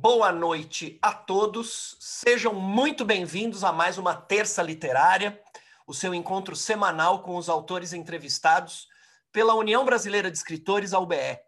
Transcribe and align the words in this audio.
Boa 0.00 0.32
noite 0.32 0.98
a 1.02 1.12
todos. 1.12 1.96
Sejam 2.00 2.54
muito 2.54 3.04
bem-vindos 3.04 3.62
a 3.62 3.72
mais 3.72 3.98
uma 3.98 4.14
Terça 4.14 4.62
Literária, 4.62 5.40
o 5.86 5.92
seu 5.92 6.14
encontro 6.14 6.56
semanal 6.56 7.22
com 7.22 7.36
os 7.36 7.48
autores 7.48 7.92
entrevistados 7.92 8.88
pela 9.30 9.54
União 9.54 9.84
Brasileira 9.84 10.30
de 10.30 10.36
Escritores, 10.36 10.92
a 10.92 10.98
UBE. 10.98 11.38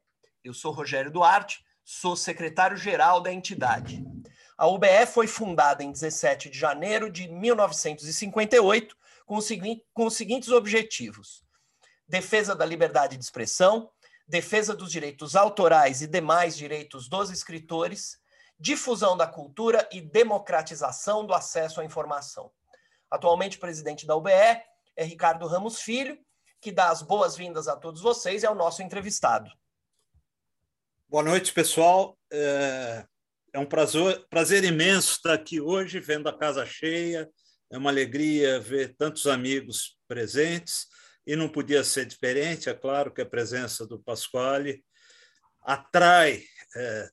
Eu 0.43 0.53
sou 0.53 0.73
Rogério 0.73 1.11
Duarte, 1.11 1.65
sou 1.85 2.15
secretário-geral 2.15 3.21
da 3.21 3.33
entidade. 3.33 4.05
A 4.57 4.67
UBE 4.67 5.07
foi 5.07 5.27
fundada 5.27 5.83
em 5.83 5.91
17 5.91 6.51
de 6.51 6.59
janeiro 6.59 7.11
de 7.11 7.29
1958 7.29 8.97
com 9.27 9.39
com 9.93 10.07
os 10.07 10.15
seguintes 10.15 10.49
objetivos: 10.51 11.43
defesa 12.07 12.55
da 12.55 12.65
liberdade 12.65 13.17
de 13.17 13.25
expressão, 13.25 13.91
defesa 14.27 14.75
dos 14.75 14.91
direitos 14.91 15.35
autorais 15.37 16.03
e 16.03 16.07
demais 16.07 16.57
direitos 16.57 17.09
dos 17.09 17.31
escritores, 17.31 18.19
difusão 18.59 19.17
da 19.17 19.27
cultura 19.27 19.89
e 19.93 20.01
democratização 20.01 21.27
do 21.27 21.35
acesso 21.35 21.81
à 21.81 21.85
informação. 21.85 22.51
Atualmente, 23.11 23.59
presidente 23.59 24.07
da 24.07 24.17
UBE 24.17 24.31
é 24.31 25.05
Ricardo 25.05 25.47
Ramos 25.47 25.81
Filho, 25.81 26.19
que 26.61 26.73
dá 26.73 26.91
as 26.91 27.03
boas-vindas 27.03 27.69
a 27.69 27.77
todos 27.77 28.01
vocês 28.01 28.43
e 28.43 28.47
é 28.47 28.51
o 28.51 28.55
nosso 28.55 28.83
entrevistado. 28.83 29.51
Boa 31.09 31.23
noite, 31.23 31.53
pessoal. 31.53 32.19
É, 32.33 33.07
é 33.53 33.59
um 33.59 33.67
prazer, 33.67 34.27
prazer 34.29 34.65
imenso 34.65 35.13
estar 35.13 35.35
aqui 35.35 35.61
hoje, 35.61 36.01
vendo 36.01 36.29
a 36.29 36.37
casa 36.37 36.65
cheia. 36.65 37.31
É 37.71 37.79
uma 37.79 37.91
alegria 37.91 38.59
ver 38.61 38.95
tantos 38.97 39.27
amigos 39.27 39.99
presentes 40.09 40.87
e 41.27 41.37
não 41.37 41.49
podia 41.49 41.85
ser 41.85 42.07
diferente. 42.07 42.69
É 42.69 42.75
claro 42.75 43.13
que 43.13 43.21
a 43.21 43.27
presença 43.27 43.87
do 43.87 43.99
Pasquale 43.99 44.85
atrai 45.63 46.43
é, 46.77 47.09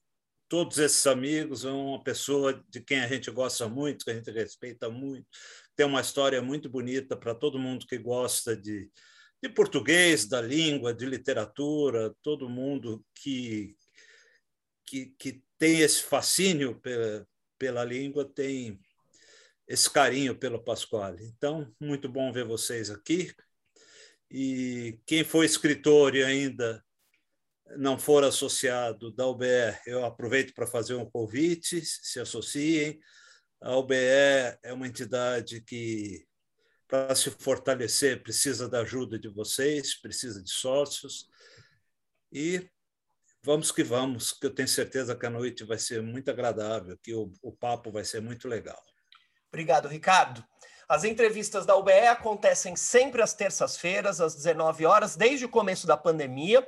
todos 0.51 0.79
esses 0.79 1.07
amigos, 1.07 1.63
é 1.63 1.71
uma 1.71 2.03
pessoa 2.03 2.61
de 2.67 2.81
quem 2.81 2.99
a 2.99 3.07
gente 3.07 3.31
gosta 3.31 3.69
muito, 3.69 4.03
que 4.03 4.11
a 4.11 4.13
gente 4.13 4.29
respeita 4.31 4.89
muito, 4.89 5.25
tem 5.77 5.85
uma 5.85 6.01
história 6.01 6.41
muito 6.41 6.69
bonita 6.69 7.15
para 7.15 7.33
todo 7.33 7.57
mundo 7.57 7.87
que 7.87 7.97
gosta 7.97 8.53
de, 8.53 8.91
de 9.41 9.47
português, 9.47 10.25
da 10.27 10.41
língua, 10.41 10.93
de 10.93 11.05
literatura, 11.05 12.13
todo 12.21 12.49
mundo 12.49 13.01
que, 13.15 13.77
que, 14.85 15.15
que 15.17 15.41
tem 15.57 15.79
esse 15.79 16.03
fascínio 16.03 16.77
pela, 16.81 17.25
pela 17.57 17.85
língua 17.85 18.25
tem 18.25 18.77
esse 19.65 19.89
carinho 19.89 20.37
pelo 20.37 20.61
Pasquale. 20.61 21.23
Então, 21.27 21.73
muito 21.79 22.09
bom 22.09 22.29
ver 22.29 22.43
vocês 22.43 22.89
aqui. 22.89 23.33
E 24.29 24.99
quem 25.05 25.23
for 25.23 25.45
escritor 25.45 26.13
e 26.13 26.25
ainda 26.25 26.83
não 27.77 27.97
for 27.97 28.23
associado 28.23 29.11
da 29.11 29.27
UBE, 29.27 29.45
eu 29.85 30.05
aproveito 30.05 30.53
para 30.53 30.67
fazer 30.67 30.95
um 30.95 31.09
convite, 31.09 31.81
se 31.83 32.19
associem. 32.19 32.99
A 33.61 33.75
UBE 33.77 33.95
é 34.63 34.73
uma 34.73 34.87
entidade 34.87 35.61
que, 35.61 36.25
para 36.87 37.13
se 37.15 37.29
fortalecer, 37.31 38.23
precisa 38.23 38.67
da 38.67 38.81
ajuda 38.81 39.19
de 39.19 39.29
vocês, 39.29 39.99
precisa 39.99 40.41
de 40.41 40.51
sócios. 40.51 41.27
E 42.31 42.67
vamos 43.43 43.71
que 43.71 43.83
vamos, 43.83 44.33
que 44.33 44.45
eu 44.45 44.53
tenho 44.53 44.67
certeza 44.67 45.15
que 45.15 45.25
a 45.25 45.29
noite 45.29 45.63
vai 45.63 45.77
ser 45.77 46.01
muito 46.01 46.29
agradável, 46.29 46.97
que 47.01 47.13
o, 47.13 47.31
o 47.41 47.51
papo 47.51 47.91
vai 47.91 48.03
ser 48.03 48.21
muito 48.21 48.47
legal. 48.47 48.81
Obrigado, 49.49 49.87
Ricardo. 49.87 50.43
As 50.87 51.03
entrevistas 51.03 51.65
da 51.65 51.75
UBE 51.75 52.07
acontecem 52.07 52.75
sempre 52.75 53.21
às 53.21 53.33
terças-feiras, 53.33 54.19
às 54.19 54.35
19 54.35 54.85
horas, 54.85 55.15
desde 55.15 55.45
o 55.45 55.49
começo 55.49 55.87
da 55.87 55.95
pandemia 55.95 56.67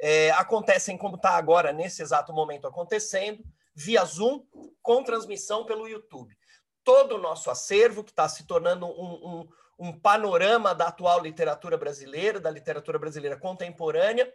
é, 0.00 0.30
acontecem 0.30 0.96
como 0.96 1.16
está 1.16 1.30
agora, 1.30 1.72
nesse 1.72 2.02
exato 2.02 2.32
momento 2.32 2.66
acontecendo, 2.66 3.44
via 3.74 4.04
Zoom, 4.04 4.44
com 4.82 5.04
transmissão 5.04 5.64
pelo 5.64 5.86
YouTube. 5.86 6.36
Todo 6.82 7.16
o 7.16 7.20
nosso 7.20 7.50
acervo, 7.50 8.02
que 8.02 8.10
está 8.10 8.28
se 8.28 8.46
tornando 8.46 8.86
um, 8.86 9.12
um, 9.12 9.48
um, 9.78 10.00
panorama 10.00 10.74
da 10.74 10.88
atual 10.88 11.20
literatura 11.20 11.76
brasileira, 11.76 12.40
da 12.40 12.50
literatura 12.50 12.98
brasileira 12.98 13.36
contemporânea, 13.36 14.32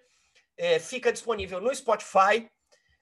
é, 0.56 0.80
fica 0.80 1.12
disponível 1.12 1.60
no 1.60 1.74
Spotify, 1.74 2.50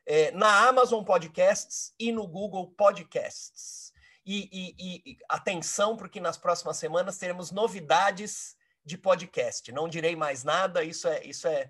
é, 0.05 0.31
na 0.31 0.67
Amazon 0.67 1.03
Podcasts 1.03 1.93
e 1.99 2.11
no 2.11 2.25
Google 2.25 2.71
Podcasts. 2.71 3.91
E, 4.25 4.49
e, 4.53 5.11
e 5.11 5.17
atenção, 5.27 5.97
porque 5.97 6.21
nas 6.21 6.37
próximas 6.37 6.77
semanas 6.77 7.17
teremos 7.17 7.51
novidades 7.51 8.55
de 8.85 8.97
podcast. 8.97 9.69
Não 9.73 9.89
direi 9.89 10.15
mais 10.15 10.45
nada, 10.45 10.81
isso 10.81 11.09
é, 11.09 11.21
isso 11.25 11.45
é 11.45 11.69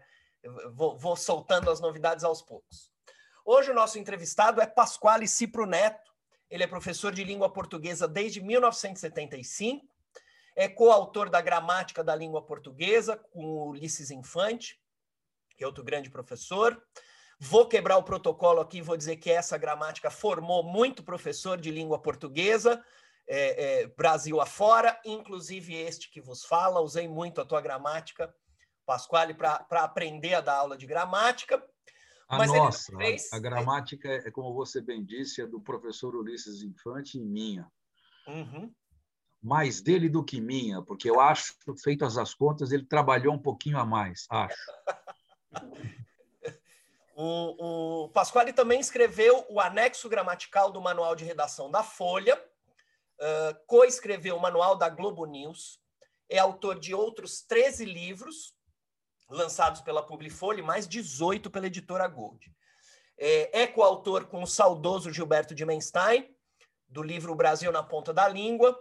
vou, 0.73 0.97
vou 0.97 1.15
soltando 1.15 1.69
as 1.69 1.79
novidades 1.79 2.23
aos 2.23 2.41
poucos. 2.41 2.91
Hoje 3.45 3.71
o 3.71 3.73
nosso 3.73 3.99
entrevistado 3.99 4.61
é 4.61 4.65
Pasquale 4.65 5.27
Cipro 5.27 5.65
Neto. 5.65 6.11
Ele 6.49 6.63
é 6.63 6.67
professor 6.67 7.11
de 7.11 7.23
língua 7.23 7.51
portuguesa 7.51 8.07
desde 8.07 8.41
1975, 8.41 9.85
é 10.55 10.69
coautor 10.69 11.29
da 11.29 11.41
Gramática 11.41 12.03
da 12.03 12.15
Língua 12.15 12.45
Portuguesa 12.45 13.17
com 13.17 13.69
Ulisses 13.69 14.11
Infante, 14.11 14.79
que 15.57 15.63
é 15.63 15.67
outro 15.67 15.83
grande 15.83 16.11
professor. 16.11 16.81
Vou 17.39 17.67
quebrar 17.67 17.97
o 17.97 18.03
protocolo 18.03 18.61
aqui 18.61 18.81
vou 18.81 18.95
dizer 18.95 19.17
que 19.17 19.31
essa 19.31 19.57
gramática 19.57 20.11
formou 20.11 20.63
muito 20.63 21.03
professor 21.03 21.59
de 21.59 21.71
língua 21.71 21.99
portuguesa, 21.99 22.83
é, 23.27 23.81
é, 23.81 23.87
Brasil 23.87 24.39
afora, 24.39 24.99
inclusive 25.03 25.75
este 25.75 26.11
que 26.11 26.21
vos 26.21 26.45
fala. 26.45 26.81
Usei 26.81 27.07
muito 27.07 27.41
a 27.41 27.45
tua 27.45 27.61
gramática 27.61 28.33
Pasquale 28.85 29.33
para 29.33 29.65
aprender 29.71 30.33
a 30.33 30.41
dar 30.41 30.55
aula 30.55 30.77
de 30.77 30.85
gramática. 30.85 31.63
A 32.27 32.37
Mas 32.37 32.51
nossa, 32.51 32.95
fez... 32.97 33.31
a, 33.31 33.37
a, 33.37 33.39
gramática, 33.39 34.09
é, 34.09 34.31
como 34.31 34.53
você 34.53 34.81
bem 34.81 35.03
disse, 35.03 35.41
é 35.41 35.45
do 35.45 35.59
professor 35.59 36.15
Ulisses 36.15 36.63
Infante 36.63 37.17
e 37.17 37.21
minha. 37.21 37.69
Uhum. 38.27 38.73
Mais 39.41 39.81
dele 39.81 40.07
do 40.07 40.23
que 40.23 40.39
minha, 40.39 40.81
porque 40.81 41.09
eu 41.09 41.19
acho, 41.19 41.55
feitas 41.83 42.17
as 42.17 42.33
contas, 42.33 42.71
ele 42.71 42.85
trabalhou 42.85 43.33
um 43.33 43.39
pouquinho 43.39 43.77
a 43.77 43.85
mais, 43.85 44.25
acho. 44.29 44.55
o, 47.15 48.05
o 48.05 48.09
Pasquale 48.09 48.53
também 48.53 48.79
escreveu 48.79 49.45
o 49.49 49.59
anexo 49.59 50.07
gramatical 50.07 50.71
do 50.71 50.81
Manual 50.81 51.15
de 51.15 51.25
Redação 51.25 51.69
da 51.69 51.83
Folha, 51.83 52.41
uh, 53.19 53.65
coescreveu 53.67 54.37
o 54.37 54.41
Manual 54.41 54.77
da 54.77 54.87
Globo 54.87 55.25
News, 55.25 55.79
é 56.29 56.39
autor 56.39 56.79
de 56.79 56.95
outros 56.95 57.41
13 57.41 57.83
livros, 57.85 58.55
lançados 59.29 59.81
pela 59.81 60.05
Publifolha 60.05 60.59
e 60.59 60.63
mais 60.63 60.87
18 60.87 61.49
pela 61.49 61.67
editora 61.67 62.07
Gold. 62.07 62.53
É, 63.17 63.61
é 63.63 63.67
coautor 63.67 64.25
com 64.25 64.43
o 64.43 64.47
saudoso 64.47 65.11
Gilberto 65.11 65.55
de 65.55 65.65
Menstein, 65.65 66.35
do 66.87 67.01
livro 67.01 67.35
Brasil 67.35 67.71
na 67.71 67.83
Ponta 67.83 68.13
da 68.13 68.27
Língua, 68.27 68.77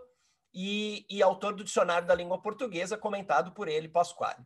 e, 0.54 1.06
e 1.08 1.22
autor 1.22 1.54
do 1.54 1.64
Dicionário 1.64 2.06
da 2.06 2.14
Língua 2.14 2.40
Portuguesa, 2.40 2.98
comentado 2.98 3.52
por 3.52 3.68
ele, 3.68 3.88
Pasquale. 3.88 4.44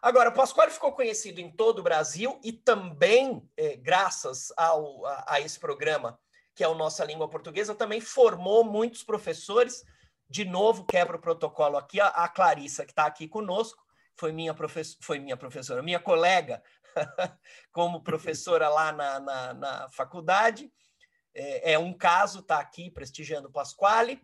Agora, 0.00 0.30
Pasquale 0.30 0.70
ficou 0.70 0.92
conhecido 0.92 1.40
em 1.40 1.50
todo 1.50 1.78
o 1.78 1.82
Brasil 1.82 2.38
e 2.42 2.52
também, 2.52 3.48
é, 3.56 3.76
graças 3.76 4.52
ao, 4.56 5.04
a, 5.06 5.24
a, 5.34 5.40
esse 5.40 5.58
programa, 5.58 6.18
que 6.54 6.62
é 6.62 6.68
o 6.68 6.74
Nossa 6.74 7.04
Língua 7.04 7.28
Portuguesa, 7.28 7.74
também 7.74 8.00
formou 8.00 8.64
muitos 8.64 9.02
professores. 9.02 9.82
De 10.28 10.44
novo, 10.44 10.84
quebra 10.84 11.16
o 11.16 11.20
protocolo 11.20 11.76
aqui, 11.76 12.00
a, 12.00 12.08
a 12.08 12.28
Clarissa, 12.28 12.84
que 12.84 12.92
está 12.92 13.06
aqui 13.06 13.28
conosco, 13.28 13.83
foi 14.16 14.32
minha, 14.32 14.54
professora, 14.54 14.98
foi 15.02 15.18
minha 15.18 15.36
professora, 15.36 15.82
minha 15.82 16.00
colega 16.00 16.62
como 17.72 18.02
professora 18.02 18.68
lá 18.68 18.92
na, 18.92 19.20
na, 19.20 19.54
na 19.54 19.88
faculdade. 19.90 20.72
É, 21.34 21.72
é, 21.72 21.78
um 21.78 21.92
caso, 21.92 22.40
está 22.40 22.58
aqui 22.58 22.90
prestigiando 22.90 23.48
o 23.48 23.52
Pasquale. 23.52 24.22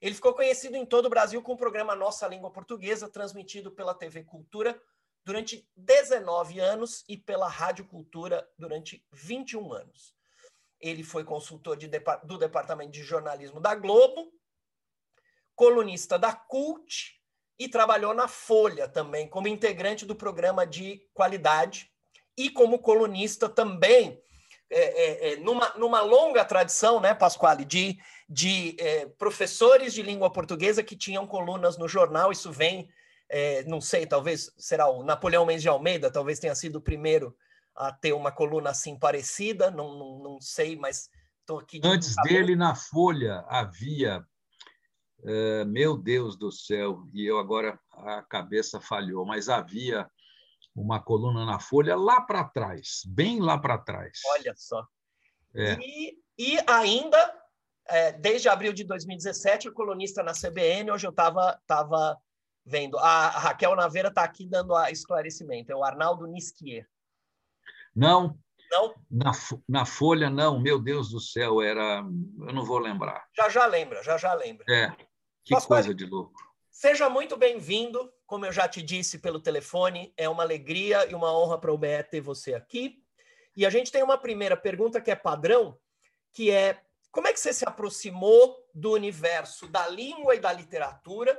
Ele 0.00 0.14
ficou 0.14 0.34
conhecido 0.34 0.76
em 0.76 0.86
todo 0.86 1.06
o 1.06 1.10
Brasil 1.10 1.42
com 1.42 1.52
o 1.52 1.56
programa 1.56 1.94
Nossa 1.94 2.26
Língua 2.26 2.52
Portuguesa, 2.52 3.08
transmitido 3.08 3.70
pela 3.70 3.94
TV 3.94 4.24
Cultura 4.24 4.80
durante 5.24 5.68
19 5.76 6.58
anos 6.60 7.04
e 7.08 7.16
pela 7.16 7.48
Rádio 7.48 7.86
Cultura 7.86 8.48
durante 8.58 9.04
21 9.12 9.72
anos. 9.72 10.14
Ele 10.80 11.04
foi 11.04 11.24
consultor 11.24 11.76
de, 11.76 11.88
do 12.24 12.38
Departamento 12.38 12.90
de 12.90 13.04
Jornalismo 13.04 13.60
da 13.60 13.74
Globo, 13.74 14.32
colunista 15.54 16.18
da 16.18 16.32
CULT 16.32 17.21
e 17.58 17.68
trabalhou 17.68 18.14
na 18.14 18.28
Folha 18.28 18.88
também, 18.88 19.28
como 19.28 19.48
integrante 19.48 20.04
do 20.04 20.14
programa 20.14 20.66
de 20.66 21.00
qualidade 21.14 21.90
e 22.36 22.50
como 22.50 22.78
colunista 22.78 23.48
também, 23.48 24.20
é, 24.70 24.80
é, 24.80 25.32
é, 25.32 25.36
numa, 25.36 25.68
numa 25.76 26.00
longa 26.00 26.44
tradição, 26.44 26.98
né, 26.98 27.14
Pasquale, 27.14 27.64
de, 27.64 27.98
de 28.28 28.74
é, 28.80 29.06
professores 29.06 29.92
de 29.92 30.02
língua 30.02 30.32
portuguesa 30.32 30.82
que 30.82 30.96
tinham 30.96 31.26
colunas 31.26 31.76
no 31.76 31.86
jornal. 31.86 32.32
Isso 32.32 32.50
vem, 32.50 32.88
é, 33.28 33.62
não 33.64 33.80
sei, 33.80 34.06
talvez 34.06 34.50
será 34.56 34.88
o 34.88 35.02
Napoleão 35.04 35.44
Mendes 35.44 35.62
de 35.62 35.68
Almeida, 35.68 36.10
talvez 36.10 36.38
tenha 36.38 36.54
sido 36.54 36.76
o 36.76 36.82
primeiro 36.82 37.36
a 37.74 37.92
ter 37.92 38.12
uma 38.12 38.32
coluna 38.32 38.70
assim 38.70 38.98
parecida, 38.98 39.70
não, 39.70 39.98
não, 39.98 40.18
não 40.18 40.40
sei, 40.40 40.76
mas 40.76 41.10
estou 41.40 41.58
aqui. 41.58 41.78
De 41.78 41.86
Antes 41.86 42.14
dele, 42.24 42.56
na 42.56 42.74
Folha, 42.74 43.44
havia 43.48 44.24
é, 45.24 45.64
meu 45.64 45.96
Deus 45.96 46.36
do 46.36 46.50
céu, 46.50 47.06
e 47.12 47.24
eu 47.24 47.38
agora 47.38 47.78
a 47.90 48.22
cabeça 48.22 48.80
falhou, 48.80 49.24
mas 49.24 49.48
havia 49.48 50.10
uma 50.74 51.00
coluna 51.00 51.44
na 51.44 51.60
Folha 51.60 51.96
lá 51.96 52.20
para 52.20 52.44
trás, 52.44 53.02
bem 53.06 53.40
lá 53.40 53.58
para 53.58 53.78
trás. 53.78 54.18
Olha 54.26 54.54
só. 54.56 54.86
É. 55.54 55.74
E, 55.80 56.18
e 56.38 56.58
ainda, 56.66 57.42
é, 57.88 58.12
desde 58.12 58.48
abril 58.48 58.72
de 58.72 58.84
2017, 58.84 59.70
colunista 59.70 60.22
na 60.22 60.32
CBN, 60.32 60.90
hoje 60.90 61.06
eu 61.06 61.10
estava 61.10 61.60
tava 61.66 62.16
vendo. 62.64 62.98
A 62.98 63.28
Raquel 63.28 63.76
Naveira 63.76 64.08
está 64.08 64.24
aqui 64.24 64.46
dando 64.46 64.74
a 64.74 64.90
esclarecimento, 64.90 65.70
é 65.70 65.76
o 65.76 65.84
Arnaldo 65.84 66.26
Nisquier. 66.26 66.88
Não, 67.94 68.38
não? 68.72 68.94
Na, 69.10 69.32
na 69.68 69.84
Folha, 69.84 70.30
não. 70.30 70.58
Meu 70.58 70.80
Deus 70.80 71.10
do 71.10 71.20
céu, 71.20 71.60
era. 71.60 71.98
Eu 71.98 72.52
não 72.54 72.64
vou 72.64 72.78
lembrar. 72.78 73.26
Já 73.36 73.50
já 73.50 73.66
lembra, 73.66 74.02
já 74.02 74.16
já 74.16 74.32
lembra. 74.32 74.64
É, 74.70 74.90
que 75.44 75.60
coisa 75.66 75.94
de 75.94 76.06
louco. 76.06 76.40
Seja 76.70 77.08
muito 77.08 77.36
bem-vindo. 77.36 78.12
Como 78.26 78.46
eu 78.46 78.52
já 78.52 78.66
te 78.66 78.80
disse 78.82 79.18
pelo 79.18 79.40
telefone, 79.40 80.12
é 80.16 80.28
uma 80.28 80.42
alegria 80.42 81.10
e 81.10 81.14
uma 81.14 81.36
honra 81.36 81.58
para 81.58 81.72
o 81.72 81.78
BE 81.78 82.02
ter 82.10 82.20
você 82.20 82.54
aqui. 82.54 83.02
E 83.54 83.66
a 83.66 83.70
gente 83.70 83.92
tem 83.92 84.02
uma 84.02 84.16
primeira 84.16 84.56
pergunta 84.56 85.00
que 85.00 85.10
é 85.10 85.14
padrão, 85.14 85.78
que 86.32 86.50
é 86.50 86.82
como 87.10 87.28
é 87.28 87.32
que 87.32 87.38
você 87.38 87.52
se 87.52 87.68
aproximou 87.68 88.56
do 88.74 88.92
universo 88.92 89.68
da 89.68 89.86
língua 89.86 90.34
e 90.34 90.40
da 90.40 90.50
literatura 90.50 91.38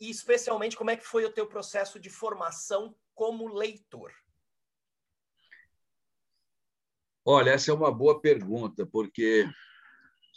e 0.00 0.10
especialmente 0.10 0.76
como 0.76 0.90
é 0.90 0.96
que 0.96 1.06
foi 1.06 1.24
o 1.24 1.32
teu 1.32 1.46
processo 1.46 2.00
de 2.00 2.10
formação 2.10 2.96
como 3.14 3.46
leitor? 3.46 4.12
Olha, 7.24 7.50
essa 7.50 7.70
é 7.70 7.74
uma 7.74 7.92
boa 7.92 8.20
pergunta, 8.20 8.84
porque 8.84 9.48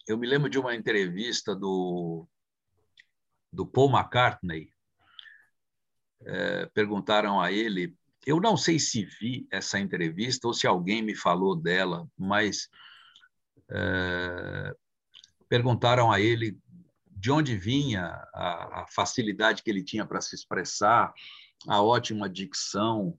eu 0.08 0.18
me 0.18 0.28
lembro 0.28 0.50
de 0.50 0.60
uma 0.60 0.76
entrevista 0.76 1.56
do, 1.56 2.28
do 3.58 3.66
Paul 3.66 3.90
McCartney. 3.90 4.72
É, 6.22 6.68
perguntaram 6.68 7.42
a 7.42 7.52
ele, 7.52 7.96
eu 8.26 8.40
não 8.40 8.56
sei 8.56 8.78
se 8.80 9.04
vi 9.04 9.48
essa 9.52 9.80
entrevista 9.80 10.48
ou 10.48 10.54
se 10.54 10.68
alguém 10.68 11.02
me 11.02 11.16
falou 11.16 11.56
dela, 11.56 12.08
mas 12.16 12.70
é, 13.70 14.76
perguntaram 15.50 16.12
a 16.12 16.22
ele 16.22 16.56
de 17.10 17.32
onde 17.32 17.58
vinha 17.58 18.06
a, 18.32 18.82
a 18.82 18.88
facilidade 18.88 19.64
que 19.64 19.72
ele 19.72 19.84
tinha 19.84 20.06
para 20.06 20.22
se 20.22 20.36
expressar, 20.36 21.12
a 21.68 21.82
ótima 21.82 22.30
dicção, 22.30 23.18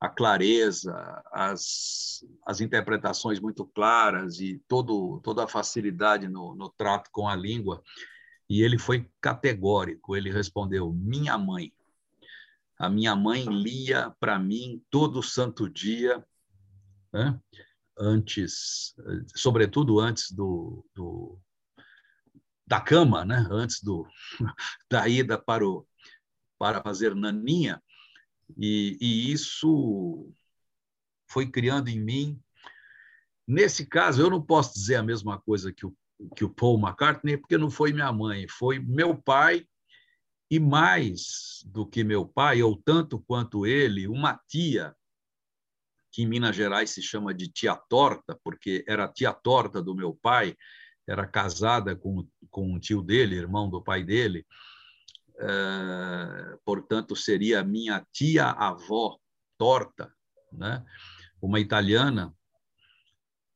a 0.00 0.08
clareza, 0.08 0.94
as, 1.32 2.24
as 2.46 2.60
interpretações 2.60 3.40
muito 3.40 3.66
claras 3.66 4.38
e 4.38 4.62
todo, 4.68 5.20
toda 5.24 5.44
a 5.44 5.48
facilidade 5.48 6.28
no, 6.28 6.54
no 6.54 6.68
trato 6.68 7.10
com 7.10 7.28
a 7.28 7.34
língua. 7.34 7.82
E 8.50 8.62
ele 8.62 8.76
foi 8.76 9.08
categórico, 9.20 10.16
ele 10.16 10.28
respondeu: 10.28 10.92
minha 10.92 11.38
mãe. 11.38 11.72
A 12.76 12.90
minha 12.90 13.14
mãe 13.14 13.44
lia 13.44 14.10
para 14.18 14.40
mim 14.40 14.84
todo 14.90 15.22
santo 15.22 15.70
dia, 15.70 16.26
né? 17.12 17.38
antes, 17.96 18.92
sobretudo 19.36 20.00
antes 20.00 20.32
do, 20.32 20.84
do, 20.92 21.38
da 22.66 22.80
cama, 22.80 23.24
né? 23.24 23.46
antes 23.52 23.84
do, 23.84 24.04
da 24.90 25.06
ida 25.06 25.38
para, 25.38 25.64
o, 25.64 25.86
para 26.58 26.82
fazer 26.82 27.14
naninha, 27.14 27.80
e, 28.58 28.98
e 29.00 29.30
isso 29.30 30.32
foi 31.28 31.48
criando 31.48 31.88
em 31.88 32.00
mim. 32.00 32.42
Nesse 33.46 33.86
caso, 33.86 34.20
eu 34.20 34.30
não 34.30 34.42
posso 34.42 34.74
dizer 34.74 34.96
a 34.96 35.04
mesma 35.04 35.40
coisa 35.40 35.72
que 35.72 35.86
o, 35.86 35.94
que 36.36 36.44
o 36.44 36.50
Paul 36.50 36.78
McCartney, 36.78 37.36
porque 37.36 37.58
não 37.58 37.70
foi 37.70 37.92
minha 37.92 38.12
mãe, 38.12 38.46
foi 38.48 38.78
meu 38.78 39.16
pai, 39.16 39.66
e 40.50 40.58
mais 40.58 41.62
do 41.66 41.86
que 41.86 42.02
meu 42.02 42.26
pai, 42.26 42.62
ou 42.62 42.76
tanto 42.76 43.20
quanto 43.20 43.66
ele, 43.66 44.08
uma 44.08 44.38
tia, 44.48 44.94
que 46.10 46.22
em 46.22 46.26
Minas 46.26 46.56
Gerais 46.56 46.90
se 46.90 47.00
chama 47.00 47.32
de 47.32 47.48
tia 47.48 47.76
torta, 47.76 48.38
porque 48.42 48.84
era 48.86 49.06
tia 49.06 49.32
torta 49.32 49.80
do 49.80 49.94
meu 49.94 50.12
pai, 50.12 50.56
era 51.06 51.26
casada 51.26 51.94
com, 51.94 52.26
com 52.50 52.72
um 52.72 52.80
tio 52.80 53.00
dele, 53.00 53.36
irmão 53.36 53.70
do 53.70 53.80
pai 53.80 54.02
dele, 54.02 54.44
eh, 55.38 56.58
portanto, 56.64 57.16
seria 57.16 57.64
minha 57.64 58.04
tia-avó 58.12 59.18
torta, 59.56 60.12
né? 60.52 60.84
uma 61.40 61.58
italiana 61.58 62.34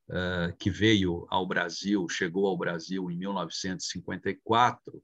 uh, 0.09 0.57
que 0.59 0.71
veio 0.71 1.27
ao 1.31 1.47
Brasil, 1.47 2.09
chegou 2.09 2.47
ao 2.47 2.57
Brasil 2.57 3.11
em 3.11 3.17
1954 3.19 5.03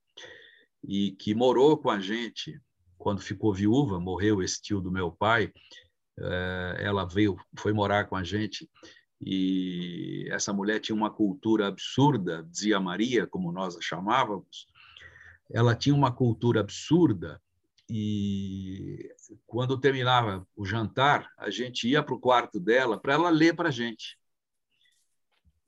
e 0.85 1.13
que 1.13 1.35
morou 1.35 1.77
com 1.77 1.91
a 1.91 2.01
gente 2.01 2.61
quando 2.99 3.21
ficou 3.21 3.53
viúva, 3.55 3.99
morreu 3.99 4.43
esse 4.43 4.61
tio 4.61 4.81
do 4.81 4.93
meu 4.93 5.11
pai, 5.11 5.47
uh, 6.19 6.77
ela 6.79 7.05
veio, 7.07 7.37
foi 7.59 7.73
morar 7.73 8.07
com 8.07 8.17
a 8.17 8.23
gente 8.23 8.69
e 9.21 10.27
essa 10.31 10.53
mulher 10.53 10.81
tinha 10.81 10.95
uma 10.97 11.11
cultura 11.11 11.67
absurda, 11.67 12.43
dizia 12.51 12.81
Maria, 12.81 13.27
como 13.27 13.53
nós 13.53 13.77
a 13.77 13.81
chamávamos, 13.81 14.67
ela 15.51 15.75
tinha 15.75 15.95
uma 15.95 16.13
cultura 16.13 16.61
absurda 16.61 17.41
e 17.89 19.11
quando 19.47 19.81
terminava 19.81 20.47
o 20.55 20.65
jantar, 20.65 21.29
a 21.37 21.51
gente 21.51 21.89
ia 21.89 22.03
para 22.03 22.15
o 22.15 22.21
quarto 22.21 22.61
dela 22.61 22.99
para 22.99 23.15
ela 23.15 23.31
ler 23.31 23.55
para 23.55 23.69
a 23.69 23.73
gente. 23.73 24.20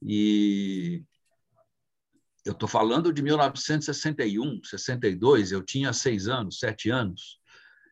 E 0.04 1.04
eu 2.44 2.52
estou 2.52 2.68
falando 2.68 3.12
de 3.12 3.22
1961, 3.22 4.64
62, 4.64 5.52
eu 5.52 5.62
tinha 5.62 5.92
seis 5.92 6.28
anos, 6.28 6.58
sete 6.58 6.90
anos. 6.90 7.38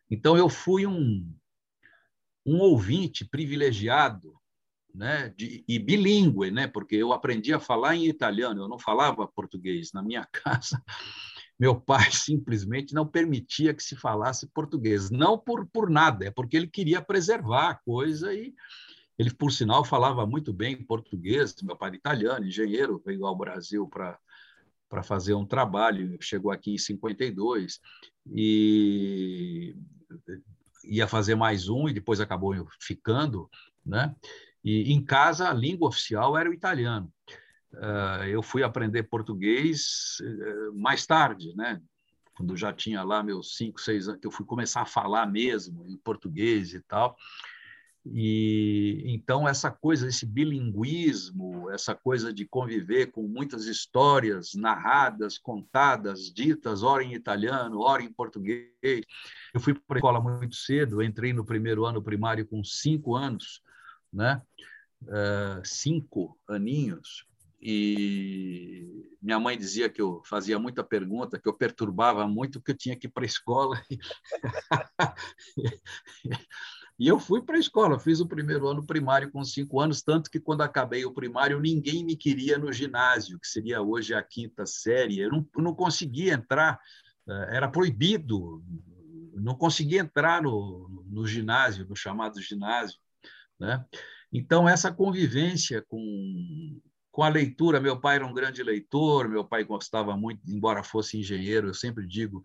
Então, 0.09 0.37
eu 0.37 0.49
fui 0.49 0.85
um, 0.85 1.33
um 2.45 2.59
ouvinte 2.59 3.23
privilegiado 3.23 4.33
né, 4.93 5.29
de, 5.37 5.63
e 5.65 5.79
bilíngue, 5.79 6.51
né, 6.51 6.67
porque 6.67 6.97
eu 6.97 7.13
aprendi 7.13 7.53
a 7.53 7.59
falar 7.59 7.95
em 7.95 8.07
italiano, 8.07 8.61
eu 8.61 8.67
não 8.67 8.77
falava 8.77 9.25
português. 9.25 9.91
Na 9.93 10.03
minha 10.03 10.27
casa, 10.31 10.83
meu 11.57 11.79
pai 11.79 12.11
simplesmente 12.11 12.93
não 12.93 13.07
permitia 13.07 13.73
que 13.73 13.83
se 13.83 13.95
falasse 13.95 14.47
português. 14.47 15.09
Não 15.09 15.37
por, 15.37 15.65
por 15.67 15.89
nada, 15.89 16.25
é 16.25 16.31
porque 16.31 16.57
ele 16.57 16.67
queria 16.67 17.01
preservar 17.01 17.69
a 17.69 17.75
coisa 17.75 18.33
e 18.33 18.53
ele, 19.21 19.33
por 19.33 19.51
sinal, 19.51 19.85
falava 19.85 20.25
muito 20.25 20.51
bem 20.51 20.83
português. 20.83 21.55
Meu 21.61 21.75
pai 21.75 21.89
era 21.89 21.97
italiano, 21.97 22.45
engenheiro, 22.45 23.01
veio 23.05 23.25
ao 23.25 23.35
Brasil 23.35 23.87
para 23.87 24.19
para 24.89 25.01
fazer 25.01 25.33
um 25.33 25.45
trabalho, 25.45 26.17
chegou 26.19 26.51
aqui 26.51 26.73
em 26.73 26.77
52 26.77 27.79
e 28.29 29.73
ia 30.83 31.07
fazer 31.07 31.33
mais 31.33 31.69
um 31.69 31.87
e 31.87 31.93
depois 31.93 32.19
acabou 32.19 32.67
ficando, 32.77 33.49
né? 33.85 34.13
E 34.61 34.91
em 34.91 35.01
casa 35.01 35.49
a 35.49 35.53
língua 35.53 35.87
oficial 35.87 36.37
era 36.37 36.49
o 36.49 36.53
italiano. 36.53 37.09
Uh, 37.73 38.25
eu 38.27 38.43
fui 38.43 38.63
aprender 38.63 39.03
português 39.03 40.17
uh, 40.19 40.77
mais 40.77 41.05
tarde, 41.05 41.55
né? 41.55 41.81
Quando 42.35 42.57
já 42.57 42.73
tinha 42.73 43.01
lá 43.01 43.23
meus 43.23 43.55
cinco, 43.55 43.79
seis 43.79 44.09
anos, 44.09 44.19
que 44.19 44.27
eu 44.27 44.31
fui 44.31 44.45
começar 44.45 44.81
a 44.81 44.85
falar 44.85 45.25
mesmo 45.25 45.87
em 45.87 45.95
português 45.95 46.73
e 46.73 46.81
tal. 46.81 47.15
E 48.05 49.03
então 49.05 49.47
essa 49.47 49.69
coisa, 49.69 50.07
esse 50.07 50.25
bilinguismo, 50.25 51.69
essa 51.69 51.93
coisa 51.93 52.33
de 52.33 52.45
conviver 52.45 53.11
com 53.11 53.27
muitas 53.27 53.65
histórias 53.65 54.55
narradas, 54.55 55.37
contadas, 55.37 56.33
ditas, 56.33 56.81
ora 56.81 57.03
em 57.03 57.13
italiano, 57.13 57.79
ora 57.79 58.01
em 58.01 58.11
português. 58.11 59.05
Eu 59.53 59.59
fui 59.59 59.73
para 59.73 59.97
a 59.97 59.99
escola 59.99 60.19
muito 60.19 60.55
cedo, 60.55 61.03
entrei 61.03 61.31
no 61.31 61.45
primeiro 61.45 61.85
ano 61.85 62.01
primário 62.01 62.47
com 62.47 62.63
cinco 62.63 63.15
anos, 63.15 63.61
né? 64.11 64.41
Uh, 65.03 65.61
cinco 65.63 66.37
aninhos 66.47 67.25
e 67.61 69.15
minha 69.21 69.39
mãe 69.39 69.55
dizia 69.55 69.87
que 69.87 70.01
eu 70.01 70.23
fazia 70.25 70.57
muita 70.57 70.83
pergunta, 70.83 71.39
que 71.39 71.47
eu 71.47 71.53
perturbava 71.53 72.27
muito, 72.27 72.59
que 72.59 72.71
eu 72.71 72.77
tinha 72.77 72.95
que 72.95 73.05
ir 73.05 73.11
para 73.11 73.23
a 73.23 73.27
escola. 73.27 73.79
e 77.01 77.07
eu 77.07 77.19
fui 77.19 77.41
para 77.41 77.55
a 77.55 77.59
escola, 77.59 77.97
fiz 77.97 78.19
o 78.19 78.27
primeiro 78.27 78.67
ano 78.67 78.85
primário 78.85 79.31
com 79.31 79.43
cinco 79.43 79.79
anos, 79.79 80.03
tanto 80.03 80.29
que 80.29 80.39
quando 80.39 80.61
acabei 80.61 81.03
o 81.03 81.11
primário, 81.11 81.59
ninguém 81.59 82.05
me 82.05 82.15
queria 82.15 82.59
no 82.59 82.71
ginásio, 82.71 83.39
que 83.39 83.47
seria 83.47 83.81
hoje 83.81 84.13
a 84.13 84.21
quinta 84.21 84.67
série. 84.67 85.19
Eu 85.19 85.31
não, 85.31 85.47
não 85.57 85.73
conseguia 85.73 86.35
entrar, 86.35 86.79
eh, 87.27 87.47
era 87.55 87.67
proibido, 87.67 88.63
não 89.33 89.55
conseguia 89.55 90.01
entrar 90.01 90.43
no, 90.43 91.03
no 91.09 91.25
ginásio, 91.25 91.87
no 91.89 91.95
chamado 91.95 92.39
ginásio. 92.39 92.99
Né? 93.59 93.83
Então, 94.31 94.69
essa 94.69 94.91
convivência 94.91 95.81
com 95.81 96.79
com 97.11 97.23
a 97.23 97.29
leitura, 97.29 97.79
meu 97.79 97.99
pai 97.99 98.15
era 98.15 98.25
um 98.25 98.33
grande 98.33 98.63
leitor, 98.63 99.27
meu 99.27 99.43
pai 99.43 99.65
gostava 99.65 100.15
muito, 100.15 100.41
embora 100.47 100.81
fosse 100.81 101.19
engenheiro, 101.19 101.67
eu 101.67 101.73
sempre 101.73 102.07
digo, 102.07 102.41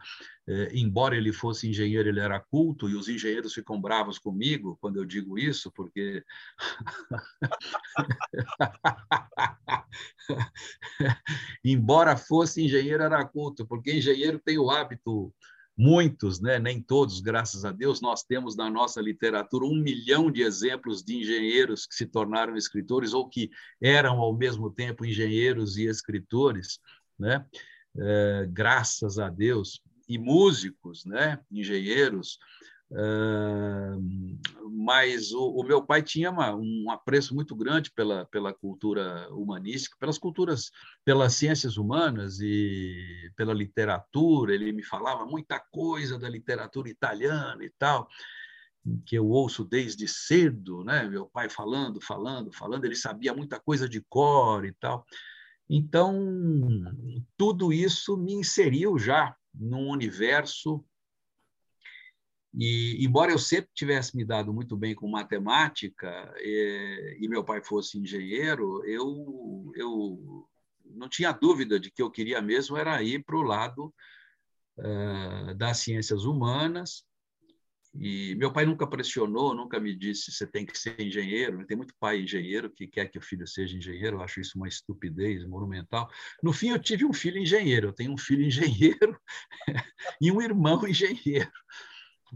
eh, 0.46 0.70
embora 0.75 1.16
ele 1.16 1.32
fosse 1.32 1.68
engenheiro, 1.68 2.08
ele 2.08 2.18
era 2.18 2.40
culto, 2.40 2.88
e 2.88 2.96
os 2.96 3.08
engenheiros 3.08 3.54
ficam 3.54 3.80
bravos 3.80 4.18
comigo 4.18 4.76
quando 4.80 4.96
eu 4.96 5.04
digo 5.04 5.38
isso, 5.38 5.70
porque. 5.70 6.25
embora 11.64 12.16
fosse 12.16 12.64
engenheiro, 12.64 13.04
era 13.04 13.25
culto, 13.25 13.64
porque 13.66 13.92
engenheiro 13.92 14.40
tem 14.40 14.58
o 14.58 14.68
hábito 14.68 15.32
muitos, 15.76 16.40
né, 16.40 16.59
nem 16.59 16.80
todos, 16.80 17.21
graças 17.21 17.64
a 17.64 17.73
Deus, 17.73 18.00
nós 18.00 18.23
temos 18.23 18.56
na 18.56 18.71
nossa 18.71 19.00
literatura 19.00 19.66
um 19.66 19.76
milhão 19.76 20.30
de 20.30 20.42
exemplos 20.42 21.02
de 21.02 21.16
engenheiros 21.16 21.87
que 21.87 21.95
se 21.95 22.06
tornaram 22.06 22.56
escritores 22.56 23.12
ou 23.12 23.28
que 23.28 23.50
eram 23.80 24.18
ao 24.18 24.35
mesmo 24.35 24.71
tempo 24.71 25.04
engenheiros 25.04 25.76
e 25.76 25.87
escritores, 25.87 26.78
né? 27.18 27.45
É, 27.99 28.47
graças 28.50 29.18
a 29.18 29.30
Deus, 29.30 29.80
e 30.09 30.18
músicos, 30.18 31.04
né? 31.04 31.40
engenheiros, 31.50 32.38
mas 34.70 35.32
o, 35.32 35.60
o, 35.60 35.64
meu 35.64 35.82
pai 35.82 36.02
tinha 36.02 36.30
uma, 36.30 36.54
um 36.54 36.90
apreço 36.90 37.34
muito 37.34 37.56
grande 37.56 37.90
pela, 37.90 38.24
pela 38.26 38.54
cultura 38.54 39.28
humanística, 39.32 39.96
pelas 39.98 40.18
culturas, 40.18 40.70
pelas 41.04 41.34
ciências 41.34 41.76
humanas 41.76 42.38
e 42.40 43.30
pela 43.36 43.52
literatura. 43.52 44.54
Ele 44.54 44.72
me 44.72 44.84
falava 44.84 45.26
muita 45.26 45.58
coisa 45.58 46.18
da 46.18 46.28
literatura 46.28 46.88
italiana 46.88 47.64
e 47.64 47.70
tal, 47.76 48.08
que 49.04 49.16
eu 49.16 49.26
ouço 49.26 49.64
desde 49.64 50.06
cedo, 50.06 50.84
né? 50.84 51.08
Meu 51.08 51.26
pai 51.26 51.48
falando, 51.48 52.00
falando, 52.00 52.52
falando. 52.52 52.84
Ele 52.84 52.94
sabia 52.94 53.34
muita 53.34 53.58
coisa 53.58 53.88
de 53.88 54.00
cor 54.08 54.64
e 54.64 54.72
tal. 54.72 55.04
Então, 55.68 56.14
tudo 57.36 57.72
isso 57.72 58.16
me 58.16 58.34
inseriu 58.34 58.96
já 58.96 59.34
num 59.52 59.88
universo 59.88 60.84
e, 62.58 63.04
embora 63.04 63.30
eu 63.30 63.38
sempre 63.38 63.68
tivesse 63.75 64.16
me 64.16 64.25
dado 64.25 64.52
muito 64.52 64.75
bem 64.76 64.94
com 64.94 65.06
matemática 65.06 66.32
e, 66.38 67.18
e 67.20 67.28
meu 67.28 67.44
pai 67.44 67.62
fosse 67.62 67.98
engenheiro, 67.98 68.82
eu, 68.86 69.70
eu 69.76 70.48
não 70.86 71.06
tinha 71.06 71.32
dúvida 71.32 71.78
de 71.78 71.90
que 71.90 72.00
eu 72.00 72.10
queria 72.10 72.40
mesmo 72.40 72.75
era 72.78 73.02
ir 73.02 73.22
para 73.25 73.36
o 73.36 73.42
lado 73.42 73.94
uh, 74.78 75.54
das 75.54 75.78
ciências 75.78 76.25
humanas. 76.25 77.04
E 77.98 78.34
meu 78.34 78.52
pai 78.52 78.66
nunca 78.66 78.86
pressionou, 78.86 79.54
nunca 79.54 79.80
me 79.80 79.94
disse 79.94 80.30
você 80.30 80.46
tem 80.46 80.64
que 80.64 80.78
ser 80.78 80.98
engenheiro. 81.00 81.66
Tem 81.66 81.76
muito 81.76 81.94
pai 81.98 82.20
engenheiro 82.20 82.70
que 82.70 82.86
quer 82.86 83.06
que 83.10 83.18
o 83.18 83.22
filho 83.22 83.46
seja 83.46 83.76
engenheiro. 83.76 84.16
Eu 84.16 84.22
acho 84.22 84.40
isso 84.40 84.56
uma 84.56 84.68
estupidez 84.68 85.46
monumental. 85.46 86.08
No 86.42 86.52
fim, 86.52 86.70
eu 86.70 86.78
tive 86.78 87.04
um 87.04 87.12
filho 87.12 87.38
engenheiro. 87.38 87.88
Eu 87.88 87.92
tenho 87.92 88.12
um 88.12 88.18
filho 88.18 88.44
engenheiro 88.46 89.18
e 90.20 90.30
um 90.32 90.40
irmão 90.40 90.80
engenheiro 90.88 91.50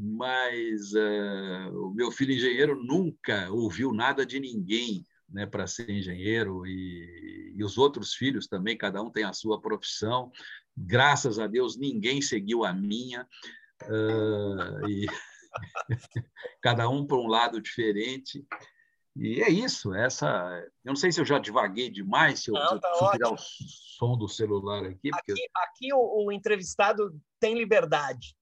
mas 0.02 0.92
uh, 0.94 1.86
o 1.86 1.92
meu 1.94 2.10
filho 2.10 2.32
engenheiro 2.32 2.82
nunca 2.82 3.50
ouviu 3.50 3.92
nada 3.92 4.24
de 4.24 4.40
ninguém 4.40 5.04
né, 5.28 5.44
para 5.44 5.66
ser 5.66 5.90
engenheiro 5.90 6.66
e, 6.66 7.52
e, 7.54 7.62
os 7.62 7.76
outros 7.76 8.14
filhos 8.14 8.46
também, 8.46 8.78
cada 8.78 9.02
um 9.02 9.10
tem 9.10 9.24
a 9.24 9.34
sua 9.34 9.60
profissão. 9.60 10.32
Graças 10.74 11.38
a 11.38 11.46
Deus, 11.46 11.76
ninguém 11.76 12.22
seguiu 12.22 12.64
a 12.64 12.72
minha. 12.72 13.28
Uh, 13.84 14.88
e 14.88 15.06
cada 16.62 16.88
um 16.88 17.06
para 17.06 17.18
um 17.18 17.26
lado 17.26 17.60
diferente. 17.60 18.44
E 19.14 19.42
é 19.42 19.50
isso, 19.50 19.94
essa. 19.94 20.26
Eu 20.82 20.90
não 20.90 20.96
sei 20.96 21.12
se 21.12 21.20
eu 21.20 21.26
já 21.26 21.38
divaguei 21.38 21.90
demais, 21.90 22.40
se 22.40 22.50
eu, 22.50 22.54
não, 22.54 22.80
tá 22.80 22.94
se 22.94 23.10
tirar 23.10 23.32
o 23.32 23.36
som 23.36 24.16
do 24.16 24.28
celular 24.28 24.84
aqui. 24.84 25.10
Porque... 25.10 25.32
Aqui, 25.32 25.48
aqui 25.54 25.92
o, 25.92 26.26
o 26.26 26.32
entrevistado 26.32 27.14
tem 27.38 27.54
liberdade. 27.54 28.34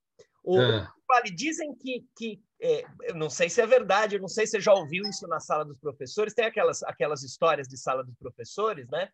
O, 0.44 0.60
é. 0.60 0.88
Vale, 1.08 1.30
dizem 1.30 1.74
que, 1.74 2.06
que 2.14 2.42
é, 2.60 2.84
eu 3.04 3.14
não 3.14 3.30
sei 3.30 3.48
se 3.48 3.62
é 3.62 3.66
verdade, 3.66 4.16
eu 4.16 4.20
não 4.20 4.28
sei 4.28 4.46
se 4.46 4.52
você 4.52 4.60
já 4.60 4.74
ouviu 4.74 5.04
isso 5.04 5.26
na 5.26 5.40
sala 5.40 5.64
dos 5.64 5.78
professores, 5.78 6.34
tem 6.34 6.44
aquelas, 6.44 6.82
aquelas 6.82 7.22
histórias 7.22 7.66
de 7.66 7.78
sala 7.78 8.04
dos 8.04 8.14
professores, 8.16 8.86
né? 8.90 9.10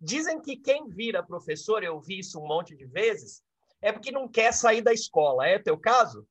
Dizem 0.00 0.40
que 0.40 0.56
quem 0.56 0.88
vira 0.88 1.22
professor, 1.22 1.84
eu 1.84 2.00
vi 2.00 2.18
isso 2.20 2.40
um 2.40 2.46
monte 2.46 2.74
de 2.74 2.86
vezes, 2.86 3.42
é 3.80 3.92
porque 3.92 4.10
não 4.10 4.28
quer 4.28 4.52
sair 4.52 4.82
da 4.82 4.92
escola. 4.92 5.46
É 5.46 5.58
teu 5.58 5.78
caso? 5.78 6.26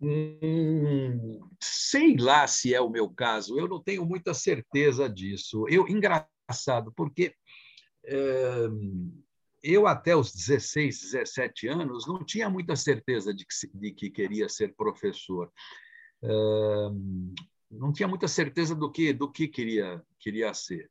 Hum, 0.00 1.48
sei 1.62 2.16
lá 2.16 2.46
se 2.46 2.74
é 2.74 2.80
o 2.80 2.88
meu 2.88 3.08
caso, 3.10 3.58
eu 3.58 3.68
não 3.68 3.80
tenho 3.80 4.04
muita 4.04 4.32
certeza 4.32 5.08
disso. 5.08 5.66
Eu 5.68 5.86
engraçado, 5.86 6.92
porque 6.96 7.34
é, 8.04 8.66
eu, 9.62 9.86
até 9.86 10.16
os 10.16 10.32
16, 10.32 11.12
17 11.12 11.68
anos, 11.68 12.06
não 12.06 12.24
tinha 12.24 12.48
muita 12.48 12.76
certeza 12.76 13.32
de 13.34 13.44
que, 13.44 13.78
de 13.78 13.92
que 13.92 14.10
queria 14.10 14.48
ser 14.48 14.74
professor. 14.74 15.52
Não 17.70 17.92
tinha 17.92 18.08
muita 18.08 18.26
certeza 18.26 18.74
do 18.74 18.90
que, 18.90 19.12
do 19.12 19.30
que 19.30 19.46
queria, 19.46 20.02
queria 20.18 20.52
ser. 20.54 20.90